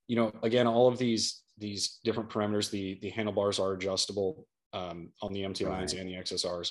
you 0.09 0.17
know, 0.17 0.33
again, 0.43 0.67
all 0.67 0.88
of 0.88 0.99
these, 0.99 1.43
these 1.59 1.99
different 2.05 2.31
parameters, 2.31 2.71
the, 2.71 2.99
the 3.03 3.11
handlebars 3.11 3.59
are 3.59 3.73
adjustable 3.73 4.47
um, 4.73 5.11
on 5.23 5.33
the 5.33 5.43
MT9s 5.43 5.69
right. 5.69 5.93
and 5.95 6.09
the 6.09 6.15
XSRs, 6.15 6.71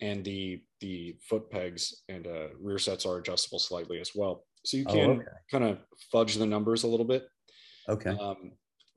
and 0.00 0.24
the 0.24 0.62
the 0.80 1.16
foot 1.28 1.50
pegs 1.50 2.02
and 2.08 2.26
uh, 2.26 2.48
rear 2.60 2.78
sets 2.78 3.06
are 3.06 3.18
adjustable 3.18 3.58
slightly 3.58 4.00
as 4.00 4.12
well. 4.14 4.44
So 4.64 4.76
you 4.76 4.84
oh, 4.88 4.92
can 4.92 5.10
oh, 5.10 5.12
okay. 5.14 5.24
kind 5.50 5.64
of 5.64 5.78
fudge 6.10 6.36
the 6.36 6.46
numbers 6.46 6.84
a 6.84 6.88
little 6.88 7.06
bit. 7.06 7.26
Okay. 7.88 8.10
Um, 8.10 8.52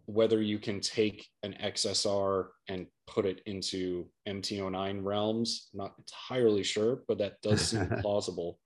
whether 0.05 0.41
you 0.41 0.59
can 0.59 0.79
take 0.79 1.27
an 1.43 1.55
XSR 1.61 2.47
and 2.67 2.87
put 3.07 3.25
it 3.25 3.41
into 3.45 4.07
MT09 4.27 5.03
realms, 5.03 5.69
not 5.73 5.93
entirely 5.97 6.63
sure, 6.63 7.03
but 7.07 7.17
that 7.17 7.41
does 7.41 7.61
seem 7.61 7.87
plausible. 8.01 8.59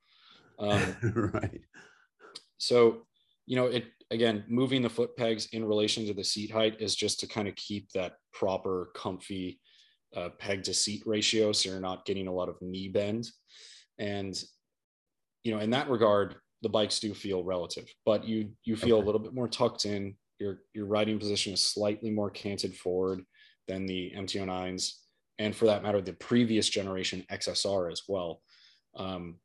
Um, 0.59 0.95
right. 1.33 1.61
So, 2.57 3.03
you 3.45 3.55
know, 3.55 3.67
it 3.67 3.85
again, 4.11 4.43
moving 4.47 4.81
the 4.81 4.89
foot 4.89 5.15
pegs 5.15 5.47
in 5.53 5.65
relation 5.65 6.05
to 6.07 6.13
the 6.13 6.23
seat 6.23 6.51
height 6.51 6.81
is 6.81 6.95
just 6.95 7.19
to 7.19 7.27
kind 7.27 7.47
of 7.47 7.55
keep 7.55 7.89
that 7.93 8.13
proper, 8.33 8.89
comfy 8.95 9.59
uh, 10.15 10.29
peg 10.39 10.63
to 10.63 10.73
seat 10.73 11.03
ratio, 11.05 11.51
so 11.51 11.69
you're 11.69 11.79
not 11.79 12.05
getting 12.05 12.27
a 12.27 12.33
lot 12.33 12.49
of 12.49 12.61
knee 12.61 12.87
bend. 12.89 13.29
And 13.97 14.41
you 15.43 15.53
know, 15.53 15.59
in 15.59 15.69
that 15.69 15.89
regard, 15.89 16.35
the 16.61 16.69
bikes 16.69 16.99
do 16.99 17.13
feel 17.13 17.43
relative, 17.43 17.87
but 18.05 18.25
you 18.25 18.51
you 18.63 18.75
feel 18.75 18.97
okay. 18.97 19.03
a 19.03 19.05
little 19.05 19.21
bit 19.21 19.33
more 19.33 19.47
tucked 19.47 19.85
in. 19.85 20.15
Your 20.39 20.59
your 20.73 20.85
riding 20.85 21.19
position 21.19 21.53
is 21.53 21.61
slightly 21.61 22.11
more 22.11 22.29
canted 22.29 22.75
forward 22.75 23.21
than 23.67 23.85
the 23.85 24.13
MT09s, 24.15 24.93
and 25.37 25.55
for 25.55 25.65
that 25.65 25.83
matter, 25.83 26.01
the 26.01 26.13
previous 26.13 26.69
generation 26.69 27.25
XSR 27.31 27.91
as 27.91 28.03
well. 28.07 28.41
Um, 28.95 29.35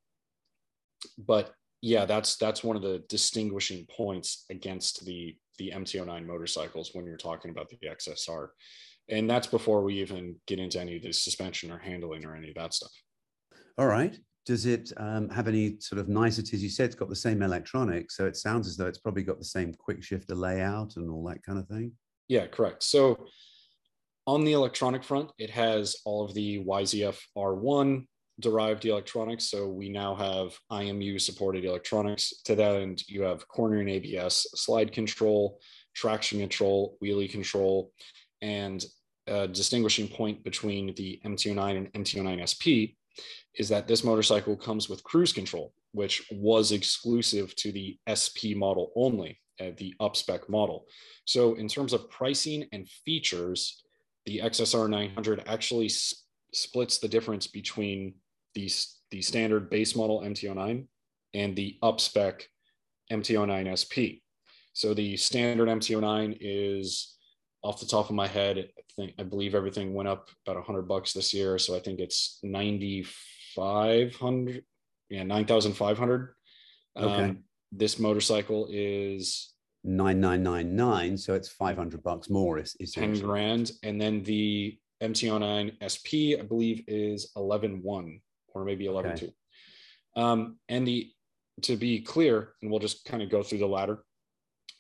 but 1.18 1.52
yeah, 1.82 2.06
that's 2.06 2.36
that's 2.36 2.64
one 2.64 2.76
of 2.76 2.82
the 2.82 3.02
distinguishing 3.08 3.86
points 3.94 4.44
against 4.50 5.04
the 5.04 5.36
the 5.58 5.72
MT09 5.74 6.26
motorcycles 6.26 6.90
when 6.94 7.06
you're 7.06 7.16
talking 7.16 7.50
about 7.50 7.68
the 7.68 7.78
XSR 7.86 8.48
and 9.08 9.28
that's 9.28 9.46
before 9.46 9.82
we 9.82 10.00
even 10.00 10.36
get 10.46 10.58
into 10.58 10.80
any 10.80 10.96
of 10.96 11.02
the 11.02 11.12
suspension 11.12 11.70
or 11.70 11.78
handling 11.78 12.24
or 12.24 12.34
any 12.34 12.48
of 12.48 12.54
that 12.54 12.72
stuff. 12.74 12.90
All 13.78 13.86
right 13.86 14.16
does 14.44 14.66
it 14.66 14.92
um, 14.96 15.28
have 15.30 15.48
any 15.48 15.76
sort 15.80 15.98
of 15.98 16.08
niceties? 16.08 16.62
You 16.62 16.68
said 16.68 16.86
it's 16.86 16.94
got 16.94 17.08
the 17.08 17.16
same 17.16 17.42
electronics 17.42 18.16
so 18.16 18.26
it 18.26 18.36
sounds 18.36 18.66
as 18.66 18.76
though 18.76 18.86
it's 18.86 18.98
probably 18.98 19.22
got 19.22 19.38
the 19.38 19.44
same 19.44 19.72
quick 19.74 20.02
shifter 20.02 20.34
layout 20.34 20.96
and 20.96 21.10
all 21.10 21.24
that 21.28 21.42
kind 21.42 21.58
of 21.58 21.66
thing. 21.68 21.92
Yeah 22.28 22.46
correct. 22.46 22.82
So 22.82 23.26
on 24.26 24.44
the 24.44 24.52
electronic 24.52 25.04
front 25.04 25.30
it 25.38 25.50
has 25.50 25.96
all 26.04 26.24
of 26.24 26.34
the 26.34 26.64
yzf 26.64 27.18
r1 27.36 28.06
derived 28.40 28.84
electronics. 28.84 29.50
So 29.50 29.68
we 29.68 29.88
now 29.88 30.14
have 30.14 30.54
imu 30.70 31.20
supported 31.20 31.64
electronics. 31.64 32.32
To 32.44 32.54
that 32.54 32.76
end 32.76 33.02
you 33.08 33.22
have 33.22 33.48
cornering 33.48 33.88
abs 33.88 34.46
slide 34.54 34.92
control 34.92 35.60
traction 35.94 36.40
control 36.40 36.98
wheelie 37.02 37.30
control 37.30 37.92
and 38.42 38.84
a 39.26 39.48
distinguishing 39.48 40.08
point 40.08 40.44
between 40.44 40.94
the 40.96 41.20
MT09 41.24 41.76
and 41.76 41.92
MT09 41.92 42.44
SP 42.44 42.98
is 43.56 43.68
that 43.68 43.86
this 43.86 44.04
motorcycle 44.04 44.56
comes 44.56 44.88
with 44.88 45.04
cruise 45.04 45.32
control, 45.32 45.72
which 45.92 46.26
was 46.32 46.72
exclusive 46.72 47.54
to 47.56 47.72
the 47.72 47.98
SP 48.08 48.56
model 48.56 48.92
only, 48.96 49.40
uh, 49.60 49.70
the 49.76 49.94
upspec 50.00 50.48
model. 50.48 50.86
So, 51.24 51.54
in 51.54 51.68
terms 51.68 51.92
of 51.92 52.10
pricing 52.10 52.66
and 52.72 52.88
features, 53.04 53.84
the 54.26 54.40
XSR 54.40 54.88
900 54.88 55.44
actually 55.46 55.86
s- 55.86 56.24
splits 56.52 56.98
the 56.98 57.08
difference 57.08 57.46
between 57.46 58.14
the, 58.54 58.70
the 59.10 59.22
standard 59.22 59.70
base 59.70 59.94
model 59.94 60.20
MT09 60.20 60.86
and 61.34 61.56
the 61.56 61.78
upspec 61.82 62.42
MT09 63.12 63.78
SP. 63.78 64.22
So, 64.72 64.94
the 64.94 65.16
standard 65.16 65.68
MT09 65.68 66.36
is 66.40 67.16
off 67.62 67.80
the 67.80 67.86
top 67.86 68.10
of 68.10 68.16
my 68.16 68.26
head, 68.26 68.68
think 68.96 69.14
I 69.18 69.22
believe 69.22 69.54
everything 69.54 69.94
went 69.94 70.08
up 70.08 70.28
about 70.46 70.64
hundred 70.64 70.88
bucks 70.88 71.12
this 71.12 71.32
year. 71.34 71.58
So 71.58 71.74
I 71.74 71.80
think 71.80 72.00
it's 72.00 72.38
ninety 72.42 73.06
five 73.54 74.14
hundred, 74.16 74.64
yeah, 75.08 75.22
nine 75.22 75.46
thousand 75.46 75.74
five 75.74 75.98
hundred. 75.98 76.34
Okay. 76.96 77.24
Um, 77.24 77.44
this 77.72 77.98
motorcycle 77.98 78.68
is 78.70 79.52
nine 79.82 80.20
nine 80.20 80.42
nine 80.42 80.76
nine, 80.76 81.16
so 81.16 81.34
it's 81.34 81.48
five 81.48 81.76
hundred 81.76 82.02
bucks 82.02 82.30
more. 82.30 82.58
Is, 82.58 82.76
is 82.80 82.92
ten 82.92 83.18
grand, 83.18 83.72
and 83.82 84.00
then 84.00 84.22
the 84.22 84.78
MT09 85.02 85.76
SP 85.82 86.38
I 86.38 86.42
believe 86.42 86.84
is 86.86 87.32
eleven 87.36 87.82
one 87.82 88.20
or 88.54 88.64
maybe 88.64 88.86
eleven 88.86 89.12
okay. 89.12 89.26
two. 89.26 90.20
Um, 90.20 90.58
and 90.68 90.86
the 90.86 91.10
to 91.62 91.76
be 91.76 92.00
clear, 92.00 92.54
and 92.62 92.70
we'll 92.70 92.80
just 92.80 93.04
kind 93.04 93.22
of 93.22 93.30
go 93.30 93.42
through 93.42 93.58
the 93.58 93.66
ladder. 93.66 94.04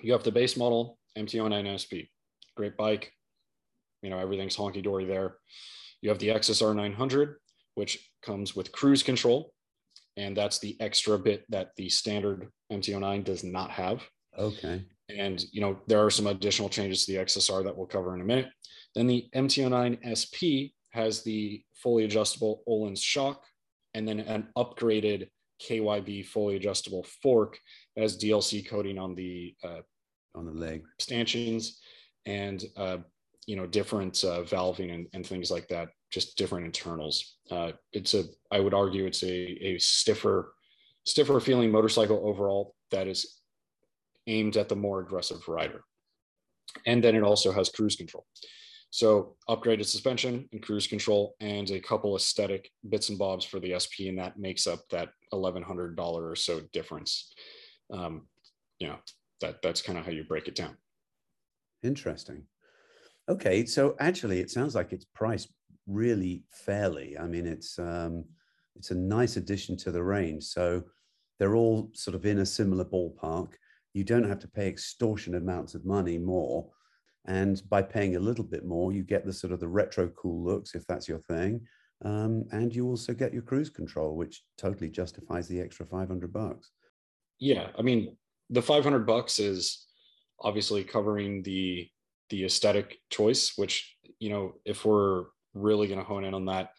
You 0.00 0.12
have 0.12 0.24
the 0.24 0.32
base 0.32 0.56
model 0.56 0.98
MT09 1.16 1.78
SP 1.78 2.10
great 2.56 2.76
bike. 2.76 3.12
You 4.04 4.10
know, 4.10 4.18
everything's 4.18 4.56
honky 4.56 4.82
dory 4.82 5.04
there. 5.06 5.38
You 6.02 6.10
have 6.10 6.18
the 6.18 6.28
XSR 6.28 6.76
900, 6.76 7.36
which 7.74 8.10
comes 8.22 8.54
with 8.54 8.72
cruise 8.72 9.02
control. 9.02 9.52
And 10.16 10.36
that's 10.36 10.58
the 10.58 10.76
extra 10.80 11.18
bit 11.18 11.44
that 11.48 11.70
the 11.76 11.88
standard 11.88 12.50
MT09 12.70 13.24
does 13.24 13.42
not 13.42 13.70
have. 13.70 14.02
Okay. 14.38 14.84
and 15.10 15.44
you 15.52 15.60
know 15.60 15.78
there 15.86 16.04
are 16.04 16.10
some 16.10 16.26
additional 16.26 16.68
changes 16.68 17.04
to 17.04 17.12
the 17.12 17.18
XSR 17.18 17.62
that 17.64 17.76
we'll 17.76 17.86
cover 17.86 18.14
in 18.14 18.20
a 18.20 18.24
minute. 18.24 18.48
Then 18.94 19.06
the 19.06 19.28
MT09 19.34 19.98
SP 20.02 20.74
has 20.90 21.22
the 21.22 21.62
fully 21.74 22.04
adjustable 22.04 22.62
Öhlins 22.68 23.02
shock, 23.02 23.42
and 23.94 24.06
then 24.06 24.20
an 24.20 24.48
upgraded 24.56 25.28
KYB 25.62 26.26
fully 26.26 26.56
adjustable 26.56 27.04
fork 27.22 27.58
that 27.94 28.02
has 28.02 28.18
DLC 28.18 28.68
coating 28.68 28.98
on 28.98 29.14
the 29.14 29.54
uh, 29.62 29.80
on 30.34 30.46
the 30.46 30.52
leg 30.52 30.82
stanchions 31.00 31.80
and 32.26 32.64
uh, 32.76 32.98
you 33.46 33.56
know 33.56 33.66
different 33.66 34.22
uh, 34.24 34.42
valving 34.42 34.92
and, 34.92 35.06
and, 35.12 35.26
things 35.26 35.50
like 35.50 35.68
that 35.68 35.88
just 36.10 36.36
different 36.36 36.66
internals. 36.66 37.36
Uh, 37.50 37.72
it's 37.92 38.14
a 38.14 38.24
i 38.50 38.60
would 38.60 38.74
argue 38.74 39.06
it's 39.06 39.22
a, 39.22 39.66
a 39.66 39.78
stiffer 39.78 40.54
stiffer 41.04 41.38
feeling 41.40 41.70
motorcycle 41.70 42.22
overall 42.24 42.74
that 42.90 43.06
is 43.06 43.40
aimed 44.26 44.56
at 44.56 44.68
the 44.68 44.76
more 44.76 45.00
aggressive 45.00 45.46
rider. 45.48 45.82
And 46.86 47.04
then 47.04 47.14
it 47.14 47.22
also 47.22 47.52
has 47.52 47.68
cruise 47.68 47.96
control. 47.96 48.24
So 48.90 49.36
upgraded 49.48 49.86
suspension 49.86 50.48
and 50.52 50.62
cruise 50.62 50.86
control 50.86 51.34
and 51.40 51.68
a 51.70 51.80
couple 51.80 52.16
aesthetic 52.16 52.70
bits 52.88 53.08
and 53.08 53.18
bobs 53.18 53.44
for 53.44 53.60
the 53.60 53.78
sp 53.82 54.08
and 54.08 54.18
that 54.18 54.38
makes 54.38 54.66
up 54.66 54.80
that 54.90 55.10
$1100 55.32 55.98
or 55.98 56.36
so 56.36 56.60
difference. 56.72 57.32
Um, 57.92 58.28
you 58.78 58.88
know 58.88 58.96
that 59.40 59.60
that's 59.62 59.82
kind 59.82 59.98
of 59.98 60.04
how 60.04 60.12
you 60.12 60.24
break 60.24 60.48
it 60.48 60.54
down. 60.54 60.76
Interesting 61.82 62.46
Okay, 63.28 63.64
so 63.64 63.96
actually, 64.00 64.40
it 64.40 64.50
sounds 64.50 64.74
like 64.74 64.92
it's 64.92 65.06
priced 65.14 65.48
really 65.86 66.44
fairly. 66.50 67.16
I 67.18 67.26
mean, 67.26 67.46
it's 67.46 67.78
um, 67.78 68.24
it's 68.76 68.90
a 68.90 68.94
nice 68.94 69.36
addition 69.36 69.76
to 69.78 69.90
the 69.90 70.02
range. 70.02 70.44
So 70.44 70.84
they're 71.38 71.56
all 71.56 71.90
sort 71.94 72.14
of 72.14 72.26
in 72.26 72.40
a 72.40 72.46
similar 72.46 72.84
ballpark. 72.84 73.52
You 73.94 74.04
don't 74.04 74.28
have 74.28 74.40
to 74.40 74.48
pay 74.48 74.68
extortionate 74.68 75.42
amounts 75.42 75.74
of 75.74 75.86
money 75.86 76.18
more, 76.18 76.68
and 77.26 77.62
by 77.70 77.80
paying 77.80 78.16
a 78.16 78.20
little 78.20 78.44
bit 78.44 78.66
more, 78.66 78.92
you 78.92 79.02
get 79.02 79.24
the 79.24 79.32
sort 79.32 79.52
of 79.52 79.60
the 79.60 79.68
retro 79.68 80.08
cool 80.08 80.44
looks 80.44 80.74
if 80.74 80.86
that's 80.86 81.08
your 81.08 81.20
thing, 81.20 81.60
um, 82.04 82.44
and 82.52 82.74
you 82.74 82.86
also 82.86 83.14
get 83.14 83.32
your 83.32 83.42
cruise 83.42 83.70
control, 83.70 84.16
which 84.16 84.42
totally 84.58 84.90
justifies 84.90 85.48
the 85.48 85.60
extra 85.60 85.86
five 85.86 86.08
hundred 86.08 86.32
bucks. 86.32 86.72
Yeah, 87.38 87.68
I 87.78 87.82
mean, 87.82 88.16
the 88.50 88.62
five 88.62 88.84
hundred 88.84 89.06
bucks 89.06 89.38
is 89.38 89.86
obviously 90.40 90.84
covering 90.84 91.42
the 91.42 91.88
the 92.30 92.44
aesthetic 92.44 92.98
choice, 93.10 93.52
which, 93.56 93.96
you 94.18 94.30
know, 94.30 94.54
if 94.64 94.84
we're 94.84 95.24
really 95.54 95.86
going 95.86 96.00
to 96.00 96.04
hone 96.04 96.24
in 96.24 96.34
on 96.34 96.46
that, 96.46 96.70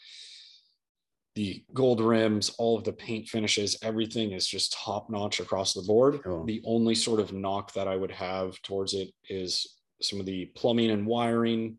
the 1.36 1.64
gold 1.74 2.00
rims, 2.00 2.50
all 2.58 2.78
of 2.78 2.86
the 2.86 2.94
paint 2.94 3.28
finishes, 3.28 3.78
everything 3.84 4.32
is 4.32 4.48
just 4.48 4.74
top 4.74 5.10
notch 5.10 5.42
across 5.42 5.74
the 5.74 5.82
board. 5.82 6.22
Oh. 6.26 6.46
The 6.46 6.62
only 6.66 6.96
sort 6.96 7.20
of 7.20 7.34
knock 7.34 7.74
that 7.74 7.90
I 7.90 7.96
would 7.98 8.12
have 8.12 8.62
towards 8.62 8.94
it 8.94 9.10
is 9.30 9.68
some 10.02 10.20
of 10.20 10.26
the 10.26 10.46
plumbing 10.56 10.92
and 10.92 11.06
wiring 11.06 11.78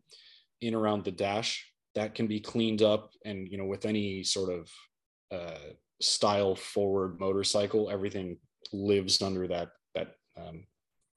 in 0.61 0.75
around 0.75 1.03
the 1.03 1.11
dash 1.11 1.65
that 1.95 2.13
can 2.13 2.27
be 2.27 2.39
cleaned 2.39 2.83
up. 2.83 3.09
And, 3.25 3.47
you 3.47 3.57
know, 3.57 3.65
with 3.65 3.85
any 3.85 4.23
sort 4.23 4.53
of 4.53 4.69
uh, 5.31 5.73
style 5.99 6.55
forward 6.55 7.19
motorcycle, 7.19 7.89
everything 7.89 8.37
lives 8.71 9.21
under 9.23 9.47
that, 9.47 9.69
that 9.95 10.15
um, 10.37 10.65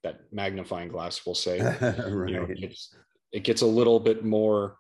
that 0.02 0.21
magnifying 0.33 0.88
glass 0.88 1.25
will 1.26 1.35
say. 1.35 1.61
Right. 1.61 2.28
you 2.28 2.40
know 2.40 2.49
it 3.33 3.45
gets 3.45 3.62
a 3.62 3.66
little 3.66 4.00
bit 4.00 4.25
more 4.25 4.76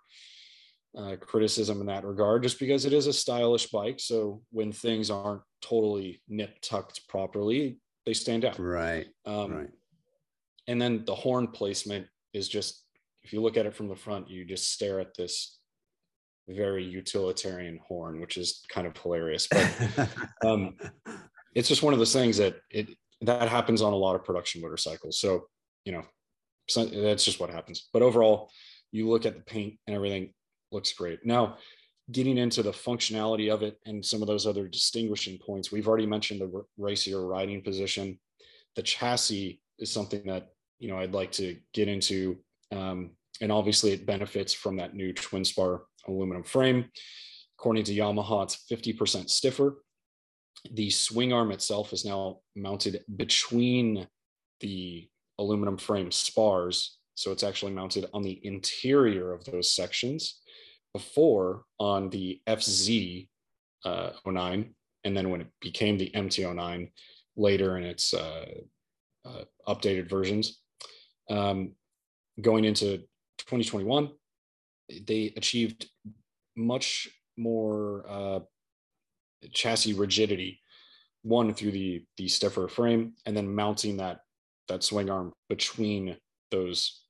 uh, 0.96 1.16
criticism 1.20 1.80
in 1.80 1.86
that 1.86 2.04
regard 2.04 2.42
just 2.42 2.58
because 2.58 2.84
it 2.84 2.92
is 2.92 3.06
a 3.06 3.12
stylish 3.12 3.66
bike. 3.68 4.00
So 4.00 4.42
when 4.50 4.72
things 4.72 5.10
aren't 5.10 5.42
totally 5.62 6.22
nip 6.28 6.60
tucked 6.62 7.06
properly 7.08 7.78
they 8.06 8.14
stand 8.14 8.44
out. 8.44 8.58
Right. 8.58 9.06
Um, 9.26 9.52
right. 9.52 9.68
and 10.66 10.80
then 10.80 11.04
the 11.04 11.14
horn 11.14 11.48
placement 11.48 12.06
is 12.32 12.48
just 12.48 12.84
if 13.22 13.32
you 13.32 13.42
look 13.42 13.56
at 13.56 13.66
it 13.66 13.74
from 13.74 13.88
the 13.88 13.96
front 13.96 14.30
you 14.30 14.44
just 14.44 14.72
stare 14.72 15.00
at 15.00 15.14
this 15.14 15.58
very 16.48 16.82
utilitarian 16.82 17.78
horn 17.86 18.20
which 18.20 18.36
is 18.36 18.64
kind 18.68 18.86
of 18.86 18.96
hilarious. 18.96 19.46
But 19.48 20.08
um, 20.44 20.76
it's 21.54 21.68
just 21.68 21.82
one 21.82 21.92
of 21.92 21.98
those 21.98 22.12
things 22.12 22.38
that 22.38 22.56
it 22.70 22.88
that 23.22 23.48
happens 23.48 23.82
on 23.82 23.92
a 23.92 23.96
lot 23.96 24.16
of 24.16 24.24
production 24.24 24.60
motorcycles. 24.60 25.18
So, 25.18 25.46
you 25.84 25.92
know, 25.92 26.04
so 26.68 26.84
that's 26.84 27.24
just 27.24 27.40
what 27.40 27.50
happens. 27.50 27.88
But 27.92 28.02
overall, 28.02 28.50
you 28.92 29.08
look 29.08 29.26
at 29.26 29.34
the 29.34 29.42
paint 29.42 29.78
and 29.86 29.94
everything 29.94 30.32
looks 30.72 30.92
great. 30.92 31.24
Now, 31.24 31.58
getting 32.10 32.38
into 32.38 32.62
the 32.62 32.72
functionality 32.72 33.52
of 33.52 33.62
it 33.62 33.78
and 33.86 34.04
some 34.04 34.22
of 34.22 34.28
those 34.28 34.46
other 34.46 34.66
distinguishing 34.66 35.38
points, 35.38 35.70
we've 35.70 35.88
already 35.88 36.06
mentioned 36.06 36.40
the 36.40 36.64
racier 36.78 37.26
riding 37.26 37.62
position. 37.62 38.18
The 38.76 38.82
chassis 38.82 39.60
is 39.78 39.90
something 39.90 40.22
that 40.26 40.48
you 40.78 40.88
know 40.88 40.98
I'd 40.98 41.12
like 41.12 41.32
to 41.32 41.56
get 41.74 41.88
into, 41.88 42.38
um, 42.72 43.10
and 43.40 43.52
obviously 43.52 43.92
it 43.92 44.06
benefits 44.06 44.52
from 44.52 44.76
that 44.76 44.94
new 44.94 45.12
twin 45.12 45.44
spar 45.44 45.82
aluminum 46.06 46.42
frame. 46.42 46.86
According 47.58 47.84
to 47.84 47.94
Yamaha, 47.94 48.44
it's 48.44 48.64
50% 48.70 49.28
stiffer 49.28 49.82
the 50.72 50.90
swing 50.90 51.32
arm 51.32 51.50
itself 51.50 51.92
is 51.92 52.04
now 52.04 52.38
mounted 52.56 53.02
between 53.16 54.06
the 54.60 55.08
aluminum 55.38 55.78
frame 55.78 56.10
spars. 56.10 56.98
So 57.14 57.32
it's 57.32 57.42
actually 57.42 57.72
mounted 57.72 58.06
on 58.12 58.22
the 58.22 58.40
interior 58.44 59.32
of 59.32 59.44
those 59.44 59.74
sections 59.74 60.40
before 60.92 61.64
on 61.78 62.10
the 62.10 62.40
FZ 62.46 63.28
uh, 63.84 64.10
09. 64.26 64.74
And 65.04 65.16
then 65.16 65.30
when 65.30 65.40
it 65.40 65.48
became 65.60 65.96
the 65.96 66.10
MT09 66.14 66.90
later 67.36 67.78
in 67.78 67.84
its 67.84 68.12
uh, 68.12 68.46
uh, 69.24 69.44
updated 69.66 70.08
versions, 70.08 70.60
um, 71.30 71.72
going 72.40 72.64
into 72.64 72.98
2021, 73.38 74.10
they 75.06 75.32
achieved 75.36 75.88
much 76.56 77.08
more 77.36 78.04
uh, 78.08 78.40
chassis 79.48 79.94
rigidity, 79.94 80.60
one 81.22 81.54
through 81.54 81.72
the 81.72 82.04
the 82.16 82.28
stiffer 82.28 82.68
frame, 82.68 83.14
and 83.26 83.36
then 83.36 83.54
mounting 83.54 83.96
that 83.98 84.20
that 84.68 84.82
swing 84.82 85.10
arm 85.10 85.32
between 85.48 86.16
those 86.50 87.02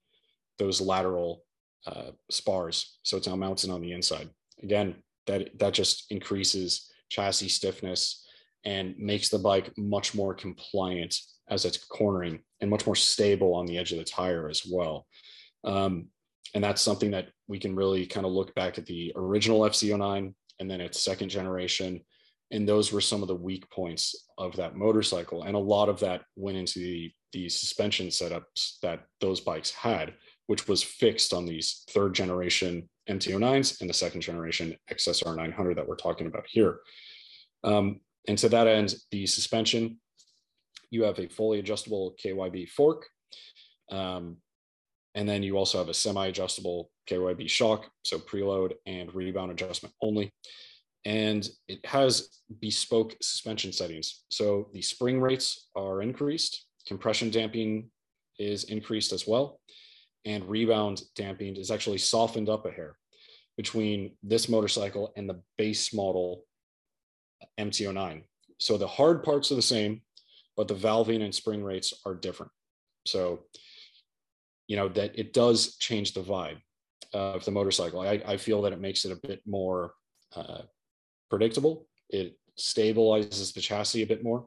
those 0.59 0.81
lateral 0.81 1.45
uh, 1.87 2.11
spars. 2.31 2.99
So 3.03 3.17
it's 3.17 3.27
now 3.27 3.37
mounted 3.37 3.71
on 3.71 3.81
the 3.81 3.93
inside. 3.93 4.29
Again, 4.63 4.97
that 5.27 5.59
that 5.59 5.75
just 5.75 6.07
increases 6.11 6.91
chassis 7.09 7.49
stiffness 7.49 8.27
and 8.65 8.95
makes 8.99 9.29
the 9.29 9.39
bike 9.39 9.73
much 9.77 10.15
more 10.15 10.35
compliant 10.35 11.17
as 11.49 11.65
it's 11.65 11.79
cornering 11.79 12.41
and 12.61 12.71
much 12.71 12.87
more 12.87 12.97
stable 12.97 13.55
on 13.55 13.67
the 13.67 13.79
edge 13.79 13.93
of 13.93 13.99
the 13.99 14.05
tire 14.05 14.49
as 14.49 14.65
well. 14.71 15.07
Um, 15.65 16.09
and 16.55 16.63
that's 16.63 16.83
something 16.83 17.11
that 17.13 17.29
we 17.49 17.59
can 17.59 17.75
really 17.75 18.07
kind 18.07 18.27
of 18.27 18.33
look 18.33 18.55
back 18.55 18.79
at 18.79 18.87
the 18.87 19.13
original 19.17 19.61
FZ09 19.61 20.35
and 20.59 20.71
then 20.71 20.81
its 20.81 21.01
second 21.01 21.29
generation 21.29 22.01
and 22.51 22.69
those 22.69 22.93
were 22.93 23.01
some 23.01 23.23
of 23.23 23.29
the 23.29 23.35
weak 23.35 23.69
points 23.71 24.27
of 24.39 24.57
that 24.57 24.77
motorcycle 24.77 25.45
and 25.45 25.55
a 25.55 25.59
lot 25.59 25.89
of 25.89 26.01
that 26.01 26.23
went 26.37 26.57
into 26.57 26.79
the 26.81 27.13
the 27.33 27.49
suspension 27.49 28.09
setups 28.09 28.81
that 28.83 29.05
those 29.21 29.41
bikes 29.41 29.71
had 29.71 30.15
which 30.51 30.67
was 30.67 30.83
fixed 30.83 31.33
on 31.33 31.47
these 31.47 31.85
third 31.91 32.13
generation 32.13 32.89
MT09s 33.09 33.81
and 33.81 33.89
the 33.89 33.95
second 33.95 34.21
generation 34.21 34.77
XSR 34.91 35.37
900 35.37 35.77
that 35.77 35.87
we're 35.87 35.95
talking 35.95 36.27
about 36.27 36.45
here. 36.49 36.81
Um, 37.63 38.01
and 38.27 38.37
to 38.39 38.49
that 38.49 38.67
end, 38.67 38.97
the 39.13 39.27
suspension, 39.27 40.01
you 40.91 41.05
have 41.05 41.21
a 41.21 41.29
fully 41.29 41.61
adjustable 41.61 42.17
KYB 42.21 42.69
fork. 42.69 43.07
Um, 43.93 44.39
and 45.15 45.29
then 45.29 45.45
you 45.45 45.57
also 45.57 45.79
have 45.79 45.89
a 45.89 45.95
semi-adjustable 45.95 46.91
KYB 47.09 47.49
shock, 47.49 47.89
so 48.05 48.19
preload 48.19 48.73
and 48.87 49.15
rebound 49.15 49.53
adjustment 49.53 49.95
only 50.03 50.33
and 51.05 51.49
it 51.69 51.85
has 51.87 52.41
bespoke 52.61 53.17
suspension 53.23 53.73
settings. 53.73 54.25
So 54.31 54.69
the 54.73 54.83
spring 54.83 55.21
rates 55.21 55.69
are 55.75 56.03
increased, 56.03 56.67
compression 56.87 57.31
damping 57.31 57.91
is 58.39 58.65
increased 58.65 59.13
as 59.13 59.27
well, 59.27 59.61
and 60.25 60.49
rebound 60.49 61.03
damping 61.17 61.57
is 61.57 61.71
actually 61.71 61.99
softened 61.99 62.49
up 62.49 62.67
a 62.67 62.71
hair 62.71 62.97
between 63.57 64.17
this 64.23 64.49
motorcycle 64.49 65.13
and 65.17 65.29
the 65.29 65.41
base 65.59 65.93
model 65.95 66.45
MT09. 67.59 68.23
So 68.59 68.77
the 68.77 68.87
hard 68.87 69.23
parts 69.23 69.51
are 69.51 69.57
the 69.57 69.63
same, 69.63 70.03
but 70.57 70.69
the 70.69 70.75
valving 70.75 71.23
and 71.23 71.35
spring 71.35 71.63
rates 71.63 71.95
are 72.05 72.15
different. 72.15 72.53
So, 73.07 73.45
you 74.67 74.77
know, 74.77 74.89
that 74.91 75.19
it 75.19 75.33
does 75.33 75.77
change 75.77 76.13
the 76.13 76.23
vibe 76.23 76.59
of 77.15 77.45
the 77.45 77.51
motorcycle. 77.51 78.01
I, 78.01 78.23
I 78.27 78.37
feel 78.37 78.63
that 78.63 78.73
it 78.73 78.81
makes 78.81 79.05
it 79.05 79.13
a 79.13 79.27
bit 79.27 79.41
more 79.47 79.95
uh, 80.37 80.63
predictable. 81.31 81.87
It 82.09 82.37
stabilizes 82.59 83.55
the 83.55 83.61
chassis 83.61 84.03
a 84.03 84.07
bit 84.07 84.23
more, 84.23 84.47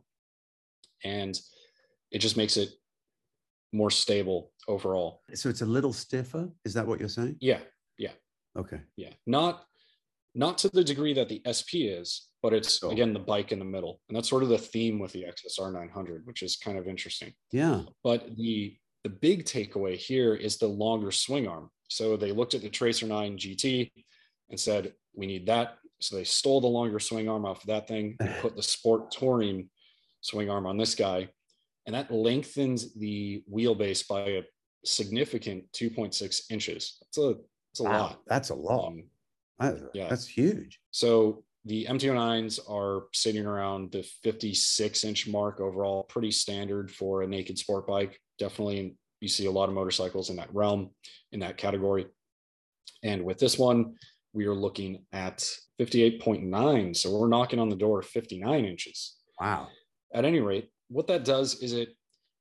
and 1.04 1.40
it 2.12 2.20
just 2.20 2.38
makes 2.38 2.58
it 2.58 2.70
more 3.72 3.90
stable 3.90 4.52
overall. 4.68 5.22
So 5.34 5.50
it's 5.50 5.62
a 5.62 5.66
little 5.66 5.94
stiffer. 5.94 6.50
Is 6.64 6.74
that 6.76 6.86
what 6.86 7.00
you're 7.00 7.10
saying? 7.10 7.38
Yeah. 7.42 7.60
Yeah. 7.98 8.12
Okay. 8.58 8.82
Yeah. 8.98 9.14
Not 9.26 9.66
not 10.36 10.58
to 10.60 10.70
the 10.70 10.84
degree 10.84 11.14
that 11.14 11.30
the 11.30 11.42
SP 11.46 11.86
is, 11.86 12.30
but 12.42 12.54
it's 12.54 12.84
oh. 12.84 12.92
again 12.92 13.14
the 13.14 13.20
bike 13.20 13.52
in 13.52 13.60
the 13.60 13.66
middle, 13.66 14.02
and 14.08 14.16
that's 14.16 14.30
sort 14.30 14.44
of 14.44 14.50
the 14.50 14.58
theme 14.58 15.00
with 15.00 15.12
the 15.12 15.24
XSR 15.24 15.72
900, 15.74 16.26
which 16.26 16.44
is 16.44 16.58
kind 16.58 16.78
of 16.78 16.88
interesting. 16.88 17.34
Yeah. 17.52 17.82
But 18.04 18.36
the 18.36 18.78
the 19.04 19.10
big 19.10 19.46
takeaway 19.46 19.98
here 19.98 20.34
is 20.34 20.58
the 20.58 20.68
longer 20.68 21.12
swing 21.12 21.48
arm. 21.48 21.70
So 21.90 22.16
they 22.16 22.32
looked 22.32 22.54
at 22.54 22.62
the 22.62 22.70
Tracer 22.70 23.06
9 23.06 23.38
GT 23.38 23.92
and 24.50 24.60
said, 24.60 24.94
we 25.14 25.28
need 25.28 25.46
that. 25.48 25.78
So 26.04 26.18
they 26.18 26.26
stole 26.26 26.60
the 26.60 26.68
longer 26.68 27.00
swing 27.00 27.30
arm 27.30 27.46
off 27.46 27.62
of 27.62 27.68
that 27.68 27.88
thing 27.88 28.18
and 28.20 28.36
put 28.42 28.56
the 28.56 28.64
Sport 28.64 29.10
Touring 29.12 29.70
swing 30.22 30.50
arm 30.50 30.66
on 30.66 30.78
this 30.78 30.96
guy. 30.96 31.30
And 31.86 31.96
that 31.96 32.12
lengthens 32.12 32.94
the 32.94 33.44
wheelbase 33.52 34.08
by 34.08 34.22
a 34.22 34.42
significant 34.86 35.64
2.6 35.72 36.42
inches. 36.50 36.98
That's 37.02 37.18
a, 37.18 37.36
that's 37.72 37.80
a 37.80 37.84
wow, 37.84 37.92
lot. 37.92 38.20
That's 38.28 38.50
a 38.50 38.56
lot. 38.56 38.88
Um, 38.88 39.04
that, 39.60 39.92
yeah. 39.94 40.10
That's 40.10 40.28
huge. 40.28 40.80
So 40.92 41.44
the 41.66 41.86
MT09s 41.90 42.60
are 42.70 43.04
sitting 43.14 43.46
around 43.46 43.94
the 43.94 44.04
56 44.24 45.04
inch 45.06 45.28
mark 45.28 45.62
overall, 45.62 46.04
pretty 46.04 46.32
standard 46.32 46.92
for 46.92 47.22
a 47.22 47.28
naked 47.28 47.58
sport 47.58 47.88
bike. 47.88 48.20
Definitely, 48.40 48.98
you 49.22 49.30
see 49.30 49.46
a 49.46 49.52
lot 49.52 49.70
of 49.70 49.76
motorcycles 49.76 50.30
in 50.30 50.36
that 50.36 50.54
realm, 50.54 50.90
in 51.32 51.40
that 51.40 51.56
category. 51.56 52.08
And 53.04 53.24
with 53.24 53.38
this 53.38 53.58
one, 53.58 53.96
we 54.34 54.46
are 54.46 54.54
looking 54.56 55.06
at 55.14 55.48
58.9. 55.80 56.96
So 56.96 57.18
we're 57.18 57.28
knocking 57.28 57.60
on 57.60 57.70
the 57.70 57.76
door 57.76 58.00
of 58.00 58.06
59 58.06 58.66
inches. 58.66 59.16
Wow. 59.40 59.70
At 60.14 60.26
any 60.26 60.40
rate, 60.40 60.70
what 60.90 61.08
that 61.08 61.24
does 61.24 61.62
is 61.62 61.74
it 61.74 61.90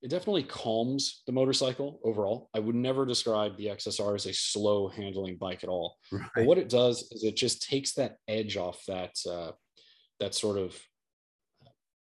it 0.02 0.10
definitely 0.10 0.42
calms 0.42 1.22
the 1.26 1.32
motorcycle 1.32 2.00
overall. 2.02 2.50
I 2.52 2.58
would 2.58 2.74
never 2.74 3.06
describe 3.06 3.56
the 3.56 3.66
XSR 3.66 4.16
as 4.16 4.26
a 4.26 4.34
slow 4.34 4.88
handling 4.88 5.36
bike 5.36 5.62
at 5.62 5.70
all. 5.70 5.96
Right. 6.10 6.28
But 6.34 6.44
what 6.46 6.58
it 6.58 6.68
does 6.68 7.08
is 7.12 7.22
it 7.22 7.36
just 7.36 7.62
takes 7.62 7.92
that 7.94 8.16
edge 8.26 8.56
off 8.56 8.82
that 8.88 9.14
uh, 9.30 9.52
that 10.18 10.34
sort 10.34 10.58
of 10.58 10.76